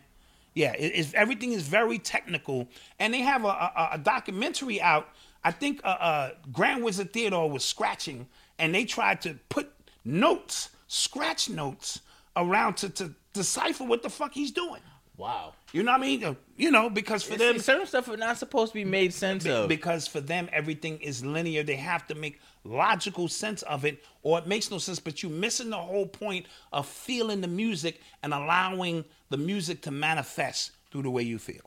Yeah, 0.55 0.73
it, 0.79 0.93
it's, 0.95 1.15
everything 1.15 1.51
is 1.53 1.67
very 1.67 1.99
technical, 1.99 2.69
and 3.01 3.13
they 3.13 3.23
have 3.23 3.45
a, 3.45 3.49
a, 3.49 3.89
a 3.95 3.99
documentary 3.99 4.81
out. 4.81 5.09
I 5.43 5.51
think 5.51 5.81
uh, 5.85 5.89
uh, 5.89 6.31
Grand 6.53 6.85
Wizard 6.85 7.13
Theodore 7.13 7.51
was 7.51 7.65
scratching, 7.65 8.29
and 8.59 8.73
they 8.73 8.85
tried 8.85 9.21
to 9.23 9.35
put 9.49 9.71
notes, 10.05 10.71
scratch 10.87 11.49
notes, 11.49 12.01
around 12.37 12.77
to, 12.79 12.89
to 12.91 13.15
decipher 13.33 13.85
what 13.85 14.03
the 14.03 14.11
fuck 14.11 14.33
he's 14.33 14.51
doing. 14.53 14.81
Wow. 15.17 15.55
You 15.73 15.83
know 15.83 15.93
what 15.93 15.99
I 16.01 16.03
mean? 16.03 16.25
Uh, 16.25 16.35
You 16.59 16.71
know, 16.71 16.91
because 16.91 17.23
for 17.23 17.37
them, 17.37 17.59
certain 17.59 17.87
stuff 17.87 18.07
are 18.09 18.19
not 18.19 18.37
supposed 18.37 18.73
to 18.73 18.79
be 18.79 18.85
made 18.85 19.15
sense 19.15 19.45
be- 19.45 19.51
of. 19.51 19.67
because 19.69 20.07
for 20.07 20.21
them 20.21 20.49
everything 20.53 20.99
is 21.01 21.25
linear 21.25 21.63
they 21.63 21.77
have 21.77 22.07
to 22.09 22.15
make 22.15 22.39
logical 22.65 23.27
sense 23.29 23.63
of 23.63 23.85
it 23.87 24.05
or 24.23 24.39
it 24.39 24.47
makes 24.47 24.71
no 24.71 24.77
sense 24.77 24.99
but 25.01 25.23
you're 25.23 25.33
missing 25.33 25.71
the 25.71 25.77
whole 25.79 26.07
point 26.07 26.45
of 26.73 26.87
feeling 26.87 27.41
the 27.41 27.49
music 27.49 28.01
and 28.23 28.35
allowing 28.35 29.05
the 29.31 29.37
music 29.39 29.81
to 29.83 29.91
manifest 29.91 30.73
through 30.91 31.03
the 31.03 31.11
way 31.11 31.23
you 31.23 31.39
feel 31.39 31.63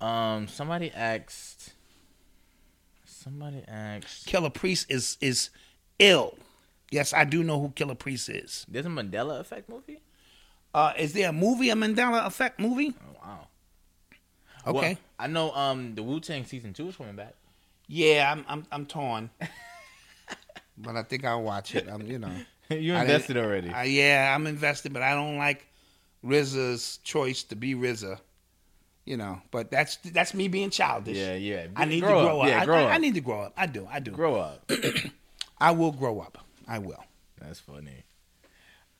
Um, 0.00 0.46
somebody 0.46 0.92
asked. 0.92 1.72
Somebody 3.04 3.64
asked. 3.66 4.26
Killah 4.28 4.52
Priest 4.52 4.86
is 4.90 5.16
is 5.20 5.50
ill 5.98 6.34
yes 6.90 7.12
i 7.12 7.24
do 7.24 7.42
know 7.42 7.60
who 7.60 7.68
Killah 7.70 7.98
Priest 7.98 8.28
is 8.28 8.64
There's 8.68 8.86
a 8.86 8.88
Mandela 8.88 9.40
Effect 9.40 9.68
movie. 9.68 10.00
uh 10.74 10.92
is 10.98 11.12
there 11.12 11.28
a 11.30 11.32
movie 11.32 11.70
a 11.70 11.74
mandela 11.74 12.26
effect 12.26 12.58
movie 12.60 12.94
Oh 13.00 13.16
wow. 13.24 13.46
okay 14.66 14.94
Well, 14.94 14.96
I 15.18 15.26
know. 15.28 15.50
Um, 15.52 15.94
the 15.94 16.02
Wu 16.02 16.20
Tang 16.20 16.44
season 16.44 16.72
two 16.72 16.88
is 16.88 16.96
coming 16.96 17.16
back. 17.16 17.34
yeah 17.88 18.30
i'm 18.32 18.44
i'm, 18.48 18.66
I'm 18.70 18.86
torn 18.86 19.30
but 20.78 20.96
i 20.96 21.02
think 21.02 21.24
i'll 21.24 21.42
watch 21.42 21.74
it 21.74 21.88
i'm 21.90 22.02
you 22.06 22.18
know 22.18 22.30
you 22.70 22.94
I 22.94 23.02
invested 23.02 23.36
already. 23.36 23.70
I- 23.70 23.84
yeah, 23.84 24.32
I'm 24.34 24.44
invested, 24.48 24.92
but 24.92 25.00
I 25.00 25.14
don't 25.14 25.38
like 25.38 25.68
RZA's 26.24 26.98
choice 27.04 27.44
to 27.44 27.54
be 27.54 27.76
RZA. 27.76 28.18
You 29.04 29.16
know, 29.16 29.40
but 29.52 29.70
that's 29.70 29.98
that's 29.98 30.34
me 30.34 30.48
being 30.48 30.70
childish. 30.70 31.16
yeah, 31.16 31.34
yeah. 31.36 31.68
I 31.76 31.84
need 31.84 32.00
Grow 32.00 32.22
to 32.22 32.26
grow 32.26 32.40
up. 32.40 32.42
up. 32.46 32.48
Yeah, 32.50 32.60
I, 32.62 32.64
grow 32.64 32.76
I- 32.78 32.82
up. 32.86 32.90
I 32.90 32.98
need 32.98 33.14
to 33.14 33.20
grow 33.20 33.40
up. 33.42 33.52
I 33.56 33.66
do. 33.66 33.86
I 33.88 34.00
do. 34.00 34.10
Grow 34.10 34.34
up. 34.34 34.68
I 35.60 35.70
will 35.70 35.92
grow 35.92 36.18
up. 36.18 36.38
I 36.68 36.78
will. 36.78 37.04
That's 37.40 37.60
funny. 37.60 38.04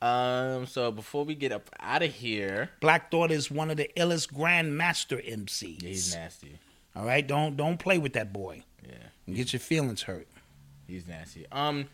Um. 0.03 0.67
So 0.67 0.93
before 0.93 1.25
we 1.25 1.35
get 1.35 1.53
up 1.53 1.71
out 1.81 2.03
of 2.03 2.13
here, 2.13 2.71
Black 2.81 3.11
Thought 3.11 3.31
is 3.31 3.51
one 3.51 3.71
of 3.71 3.77
the 3.79 3.91
illest 3.97 4.33
grandmaster 4.33 5.19
MCs. 5.27 5.83
yeah, 5.83 5.89
he's 5.89 6.15
nasty. 6.15 6.59
All 6.95 7.05
right, 7.07 7.27
don't 7.27 7.57
don't 7.57 7.79
play 7.79 7.97
with 7.99 8.13
that 8.13 8.33
boy. 8.33 8.63
Yeah, 8.87 8.95
And 9.27 9.35
get 9.37 9.53
your 9.53 9.61
feelings 9.61 10.03
hurt. 10.03 10.29
he's 10.87 11.07
nasty. 11.09 11.47
Um. 11.51 11.89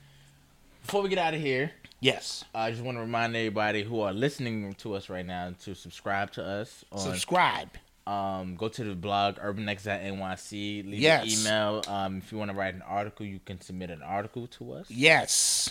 Before 0.84 1.00
we 1.02 1.08
get 1.10 1.18
out 1.18 1.32
of 1.34 1.40
here, 1.40 1.70
Yes. 2.00 2.44
I 2.52 2.72
just 2.72 2.82
want 2.82 2.96
to 2.96 3.02
remind 3.02 3.36
everybody 3.36 3.84
who 3.84 4.00
are 4.00 4.12
listening 4.12 4.74
to 4.78 4.94
us 4.94 5.08
right 5.08 5.24
now 5.24 5.54
to 5.62 5.76
subscribe 5.76 6.32
to 6.32 6.44
us 6.44 6.84
on 6.90 6.98
Subscribe. 6.98 7.68
Um 8.06 8.56
go 8.56 8.68
to 8.68 8.82
the 8.84 8.94
blog 8.94 9.36
urbanx.nyc 9.36 10.50
leave 10.52 10.94
Yes. 10.94 11.22
an 11.22 11.40
email 11.40 11.82
um 11.86 12.18
if 12.18 12.32
you 12.32 12.38
want 12.38 12.50
to 12.50 12.56
write 12.56 12.74
an 12.74 12.82
article 12.82 13.24
you 13.24 13.38
can 13.44 13.60
submit 13.60 13.90
an 13.90 14.02
article 14.02 14.46
to 14.48 14.72
us 14.72 14.90
Yes. 14.90 15.70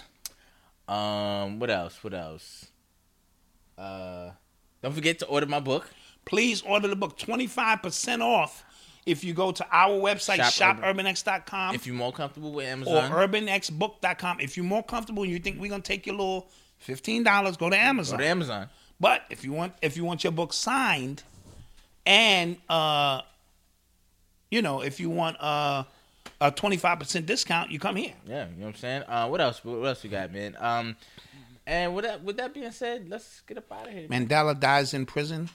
um 0.88 1.60
what 1.60 1.70
else 1.70 2.02
what 2.04 2.14
else 2.14 2.68
uh 3.78 4.32
don't 4.82 4.94
forget 4.94 5.20
to 5.20 5.26
order 5.28 5.46
my 5.46 5.60
book 5.60 5.90
Please 6.24 6.62
order 6.62 6.88
the 6.88 6.96
book 6.96 7.18
25% 7.18 8.22
off 8.22 8.64
if 9.08 9.24
you 9.24 9.34
go 9.34 9.52
to 9.52 9.66
our 9.72 10.00
website, 10.00 10.44
Shop 10.52 10.78
Urban- 10.84 11.08
shopurbanx.com. 11.08 11.74
if 11.74 11.88
you're 11.88 11.96
more 11.96 12.12
comfortable 12.14 12.52
with 12.54 12.68
Amazon. 12.68 13.12
or 13.12 13.28
urbanxbook.com. 13.28 14.40
If 14.40 14.56
you're 14.56 14.64
more 14.66 14.84
comfortable 14.84 15.24
and 15.24 15.32
you 15.32 15.40
think 15.40 15.60
we're 15.60 15.72
gonna 15.72 15.82
take 15.82 16.06
your 16.06 16.16
little 16.16 16.52
fifteen 16.78 17.24
dollars, 17.24 17.58
go 17.58 17.72
to 17.72 17.76
Amazon. 17.78 18.18
go 18.20 18.24
to 18.24 18.30
amazon 18.30 18.70
But 19.00 19.24
if 19.32 19.44
you 19.44 19.52
want 19.52 19.74
if 19.82 19.98
you 19.98 20.06
want 20.06 20.24
your 20.24 20.32
book 20.32 20.54
signed 20.54 21.24
and 22.06 22.58
uh 22.70 23.22
you 24.50 24.62
know, 24.62 24.82
if 24.82 25.00
you 25.00 25.10
want 25.10 25.38
uh 25.40 25.84
a 26.40 26.52
twenty 26.52 26.78
five 26.78 27.00
percent 27.00 27.26
discount, 27.26 27.72
you 27.72 27.80
come 27.80 27.96
here. 27.96 28.14
yeah 28.26 28.48
you 28.50 28.58
know 28.58 28.66
what 28.66 28.68
i'm 28.70 28.76
saying 28.76 29.04
uh 29.08 29.28
what 29.28 29.40
else 29.42 29.64
what 29.64 29.84
else 29.86 30.04
we 30.04 30.10
got 30.10 30.32
man 30.32 30.56
um 30.60 30.96
and 31.68 31.94
with 31.96 32.04
that 32.06 32.24
with 32.24 32.38
that 32.38 32.54
being 32.54 32.72
said 32.72 33.08
let's 33.10 33.42
get 33.42 33.58
up 33.58 33.72
out 33.72 33.88
of 33.88 33.94
here 33.94 34.08
Mandela 34.08 34.60
dies 34.60 34.94
in 34.94 35.06
prison. 35.06 35.50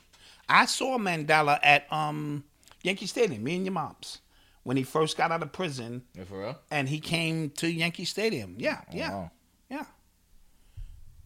I 0.49 0.67
saw 0.67 0.97
Mandela 0.99 1.59
at 1.63 1.93
um 1.93 2.45
Yankee 2.83 3.07
Stadium, 3.07 3.43
me 3.43 3.57
and 3.57 3.65
your 3.67 3.73
moms, 3.73 4.19
when 4.63 4.77
he 4.77 4.85
first 4.85 5.17
got 5.17 5.33
out 5.33 5.43
of 5.43 5.51
prison 5.53 6.03
Yeah, 6.15 6.25
for 6.25 6.39
real 6.41 6.59
and 6.71 6.89
he 6.89 7.01
came 7.01 7.51
to 7.51 7.69
Yankee 7.69 8.05
Stadium. 8.05 8.55
Yeah, 8.59 8.83
yeah. 8.93 9.11
wow. 9.11 9.31
Yeah. 9.69 9.85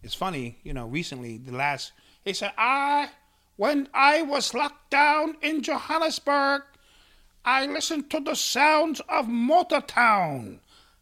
It's 0.03 0.15
funny, 0.15 0.59
you 0.63 0.73
know, 0.73 0.87
recently, 0.87 1.37
the 1.37 1.53
last, 1.53 1.93
he 2.25 2.33
said, 2.33 2.53
I, 2.57 3.11
when 3.61 3.89
I 3.93 4.23
was 4.23 4.55
locked 4.55 4.91
down 4.91 5.37
in 5.43 5.63
Johannesburg, 5.63 6.63
I 7.45 7.67
listened 7.67 8.09
to 8.11 8.19
the 8.21 8.35
sounds 8.35 9.01
of 9.07 9.27
Motortown. 9.27 10.61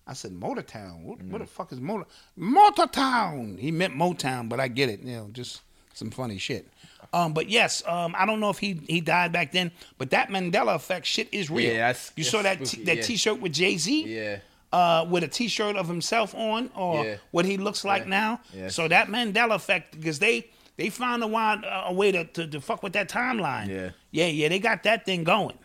I 0.08 0.12
said, 0.14 0.32
Motortown? 0.32 1.02
What, 1.04 1.22
what 1.22 1.38
the 1.40 1.46
fuck 1.46 1.70
is 1.72 1.78
Motor? 1.80 2.06
Motortown! 2.36 3.58
He 3.60 3.70
meant 3.70 3.94
Motown, 3.94 4.48
but 4.48 4.58
I 4.58 4.66
get 4.66 4.88
it, 4.88 5.00
you 5.02 5.14
know, 5.16 5.28
just 5.32 5.60
some 5.94 6.10
funny 6.10 6.38
shit. 6.38 6.66
Um, 7.12 7.32
but 7.32 7.48
yes, 7.48 7.82
um, 7.86 8.14
I 8.18 8.26
don't 8.26 8.40
know 8.40 8.50
if 8.50 8.58
he 8.58 8.80
he 8.88 9.00
died 9.00 9.30
back 9.32 9.52
then, 9.52 9.70
but 9.96 10.10
that 10.10 10.28
Mandela 10.28 10.74
effect 10.74 11.06
shit 11.06 11.28
is 11.32 11.50
real. 11.50 11.70
Yeah, 11.72 11.78
that's- 11.88 12.12
you 12.16 12.24
that's 12.24 12.30
saw 12.32 12.42
that 12.42 12.64
t- 12.64 12.82
that 12.84 12.96
yeah. 12.96 13.02
T-shirt 13.02 13.40
with 13.40 13.52
Jay 13.52 13.76
Z 13.78 14.04
yeah 14.06 14.38
uh, 14.72 15.06
with 15.08 15.22
a 15.24 15.28
T-shirt 15.28 15.76
of 15.76 15.86
himself 15.88 16.34
on, 16.34 16.70
or 16.76 17.04
Yeah. 17.04 17.16
what 17.30 17.44
he 17.46 17.56
looks 17.56 17.84
like 17.84 18.02
Yeah. 18.02 18.08
now. 18.10 18.40
Yeah. 18.52 18.68
So 18.68 18.88
that 18.88 19.08
Mandela 19.08 19.54
effect, 19.54 19.98
because 19.98 20.18
they 20.18 20.48
they 20.78 20.88
found 20.88 21.22
a, 21.22 21.26
wild, 21.26 21.64
uh, 21.66 21.84
a 21.88 21.92
way 21.92 22.10
to, 22.12 22.24
to 22.24 22.46
to 22.46 22.60
fuck 22.62 22.82
with 22.82 22.94
that 22.94 23.10
timeline. 23.10 23.68
Yeah. 23.68 23.90
yeah, 24.10 24.26
yeah. 24.26 24.48
They 24.48 24.58
got 24.60 24.82
that 24.84 25.04
thing 25.04 25.24
going. 25.24 25.58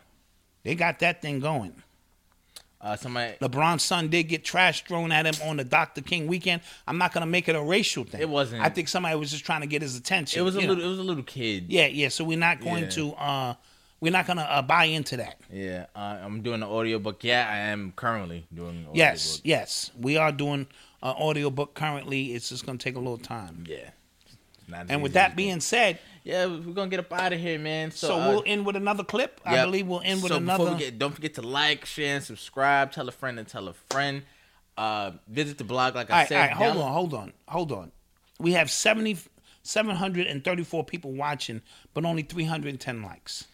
They 0.64 0.74
got 0.74 0.98
that 0.98 1.22
thing 1.22 1.40
going. 1.40 1.72
uh 2.80 2.96
somebody 2.96 3.34
LeBron's 3.40 3.82
son 3.82 4.08
did 4.08 4.24
get 4.24 4.44
trash 4.44 4.84
thrown 4.84 5.10
at 5.12 5.24
him 5.26 5.34
on 5.48 5.56
the 5.56 5.64
Dr. 5.64 6.02
King 6.02 6.26
weekend. 6.26 6.60
I'm 6.86 6.98
not 6.98 7.12
gonna 7.14 7.26
make 7.36 7.48
it 7.48 7.56
a 7.56 7.62
racial 7.62 8.04
thing. 8.04 8.20
It 8.20 8.28
wasn't. 8.28 8.62
I 8.62 8.68
think 8.68 8.88
somebody 8.88 9.16
was 9.16 9.30
just 9.30 9.44
trying 9.44 9.62
to 9.62 9.66
get 9.66 9.80
his 9.82 9.96
attention. 9.96 10.40
it 10.40 10.42
was 10.42 10.56
a 10.56 10.60
you 10.60 10.66
know. 10.66 10.74
little 10.74 10.84
it 10.86 10.90
was 10.90 10.98
a 10.98 11.02
little 11.02 11.22
kid 11.22 11.66
Yeah, 11.68 11.86
yeah. 11.86 12.08
So 12.10 12.24
we're 12.24 12.38
not 12.38 12.60
going 12.60 12.84
Yeah. 12.84 12.90
to. 12.98 13.12
uh 13.14 13.54
We're 14.00 14.12
not 14.12 14.26
gonna 14.26 14.42
uh, 14.42 14.60
buy 14.62 14.84
into 14.98 15.16
that. 15.18 15.36
yeah 15.50 15.86
uh, 15.96 16.18
i'm 16.24 16.42
doing 16.42 16.60
an 16.62 16.68
audiobook 16.68 17.24
yeah 17.24 17.48
i 17.50 17.58
am 17.72 17.92
currently 17.96 18.40
doing 18.52 18.86
Yes, 18.92 19.40
yes. 19.44 19.90
We 19.98 20.16
are 20.18 20.32
doing 20.32 20.66
an 21.02 21.14
audio 21.26 21.48
book 21.50 21.70
currently. 21.74 22.34
It's 22.34 22.48
just 22.50 22.66
gonna 22.66 22.78
take 22.86 22.96
a 22.96 23.04
little 23.06 23.22
time. 23.38 23.64
yeah 23.68 23.90
Not 24.68 24.86
And 24.88 25.02
with 25.02 25.14
that 25.14 25.30
you 25.30 25.36
being 25.36 25.60
said, 25.60 25.98
yeah 26.22 26.46
we're 26.46 26.72
gonna 26.72 26.90
get 26.90 27.00
up 27.00 27.12
out 27.12 27.32
of 27.32 27.38
here 27.38 27.58
man 27.58 27.90
so, 27.90 28.08
so, 28.08 28.20
uh, 28.20 28.28
we'll 28.28 28.42
end 28.46 28.64
with 28.64 28.76
another 28.76 29.04
clip. 29.04 29.40
I 29.44 29.64
believe 29.64 29.86
we'll 29.86 30.02
end 30.02 30.22
with 30.22 30.32
so 30.32 30.38
another. 30.38 30.64
Before 30.64 30.76
we 30.76 30.84
get, 30.84 30.98
don't 30.98 31.14
forget 31.14 31.34
to 31.34 31.42
like, 31.42 31.84
share, 31.84 32.16
and 32.16 32.24
subscribe. 32.24 32.92
Tell 32.92 33.08
a 33.08 33.12
friend 33.12 33.38
and 33.38 33.46
tell 33.46 33.68
a 33.68 33.74
friend. 33.90 34.22
Uh, 34.76 35.12
visit 35.28 35.58
the 35.58 35.64
blog, 35.64 35.94
like 35.94 36.10
I 36.10 36.12
all 36.12 36.18
right, 36.20 36.28
said. 36.28 36.36
all 36.36 36.46
right, 36.48 36.56
hold 36.56 36.84
on, 36.84 36.92
hold 36.92 37.14
on, 37.14 37.32
hold 37.46 37.72
on. 37.72 37.92
We 38.40 38.52
have 38.52 38.70
70, 38.70 39.18
734 39.62 40.84
people 40.84 41.12
watching, 41.12 41.62
but 41.92 42.04
only 42.04 42.22
310 42.22 43.02
likes. 43.02 43.44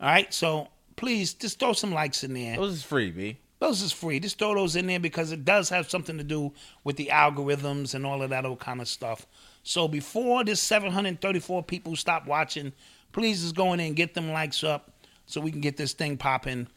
All 0.00 0.08
right, 0.08 0.32
so 0.32 0.68
please 0.94 1.34
just 1.34 1.58
throw 1.58 1.72
some 1.72 1.92
likes 1.92 2.22
in 2.22 2.34
there. 2.34 2.56
Those 2.56 2.74
is 2.74 2.82
free, 2.84 3.10
b. 3.10 3.38
Those 3.58 3.80
is 3.80 3.92
free. 3.92 4.20
Just 4.20 4.38
throw 4.38 4.54
those 4.54 4.76
in 4.76 4.86
there 4.86 5.00
because 5.00 5.32
it 5.32 5.44
does 5.44 5.70
have 5.70 5.88
something 5.88 6.18
to 6.18 6.24
do 6.24 6.52
with 6.84 6.96
the 6.96 7.06
algorithms 7.06 7.94
and 7.94 8.04
all 8.04 8.22
of 8.22 8.30
that 8.30 8.44
old 8.44 8.60
kind 8.60 8.80
of 8.80 8.88
stuff. 8.88 9.26
So 9.66 9.88
before 9.88 10.44
this 10.44 10.60
734 10.60 11.64
people 11.64 11.96
stop 11.96 12.24
watching, 12.24 12.72
please 13.10 13.42
just 13.42 13.56
go 13.56 13.72
in 13.72 13.80
and 13.80 13.96
get 13.96 14.14
them 14.14 14.30
likes 14.30 14.62
up 14.62 14.92
so 15.26 15.40
we 15.40 15.50
can 15.50 15.60
get 15.60 15.76
this 15.76 15.92
thing 15.92 16.16
popping. 16.16 16.68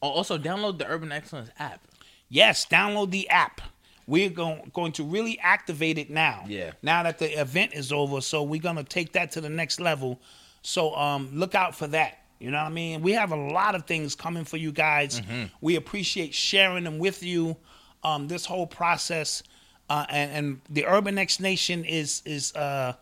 Oh, 0.00 0.10
also, 0.10 0.38
download 0.38 0.78
the 0.78 0.86
Urban 0.86 1.10
Excellence 1.10 1.50
app. 1.58 1.80
Yes, 2.28 2.66
download 2.66 3.10
the 3.10 3.28
app. 3.30 3.60
We're 4.06 4.30
going 4.30 4.70
going 4.72 4.92
to 4.92 5.04
really 5.04 5.40
activate 5.40 5.98
it 5.98 6.08
now. 6.08 6.44
Yeah. 6.46 6.70
Now 6.82 7.02
that 7.02 7.18
the 7.18 7.28
event 7.38 7.74
is 7.74 7.92
over, 7.92 8.20
so 8.20 8.44
we're 8.44 8.62
gonna 8.62 8.84
take 8.84 9.12
that 9.14 9.32
to 9.32 9.40
the 9.40 9.50
next 9.50 9.80
level. 9.80 10.20
So 10.62 10.94
um, 10.94 11.30
look 11.32 11.56
out 11.56 11.74
for 11.74 11.88
that. 11.88 12.18
You 12.38 12.52
know 12.52 12.58
what 12.58 12.66
I 12.66 12.70
mean? 12.70 13.02
We 13.02 13.12
have 13.12 13.32
a 13.32 13.36
lot 13.36 13.74
of 13.74 13.86
things 13.86 14.14
coming 14.14 14.44
for 14.44 14.56
you 14.56 14.70
guys. 14.70 15.20
We 15.60 15.74
appreciate 15.74 16.32
sharing 16.32 16.84
them 16.84 17.00
with 17.00 17.24
you. 17.24 17.56
Um, 18.04 18.28
this 18.28 18.46
whole 18.46 18.66
process, 18.66 19.42
uh, 19.90 20.06
and, 20.08 20.30
and 20.32 20.60
the 20.70 20.86
Urban 20.86 21.18
X 21.18 21.40
Nation 21.40 21.84
is 21.84 22.22
is 22.24 22.54
uh, 22.54 22.94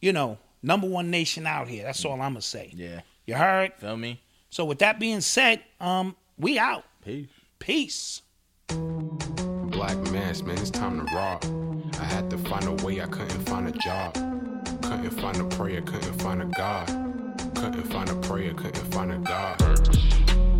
you 0.00 0.12
know 0.12 0.36
number 0.62 0.86
one 0.86 1.10
nation 1.10 1.46
out 1.46 1.68
here. 1.68 1.84
That's 1.84 2.04
all 2.04 2.14
I'm 2.14 2.18
gonna 2.32 2.42
say. 2.42 2.72
Yeah. 2.74 3.00
You 3.26 3.36
heard? 3.36 3.72
Feel 3.74 3.96
me? 3.96 4.20
So 4.50 4.64
with 4.64 4.80
that 4.80 4.98
being 4.98 5.20
said, 5.20 5.62
um, 5.80 6.16
we 6.36 6.58
out. 6.58 6.84
Peace. 7.04 7.28
Peace. 7.60 8.22
Black 8.68 9.96
mass, 10.10 10.42
man, 10.42 10.58
it's 10.58 10.70
time 10.70 11.06
to 11.06 11.14
rock. 11.14 11.44
I 12.00 12.04
had 12.04 12.28
to 12.30 12.38
find 12.38 12.64
a 12.64 12.84
way, 12.84 13.00
I 13.00 13.06
couldn't 13.06 13.48
find 13.48 13.68
a 13.68 13.72
job. 13.72 14.14
Couldn't 14.82 15.10
find 15.10 15.36
a 15.36 15.44
prayer, 15.44 15.80
couldn't 15.82 16.20
find 16.20 16.42
a 16.42 16.46
God. 16.46 16.88
Couldn't 17.54 17.84
find 17.84 18.10
a 18.10 18.16
prayer, 18.16 18.52
couldn't 18.54 18.92
find 18.92 19.12
a 19.12 19.18
God. 19.18 19.58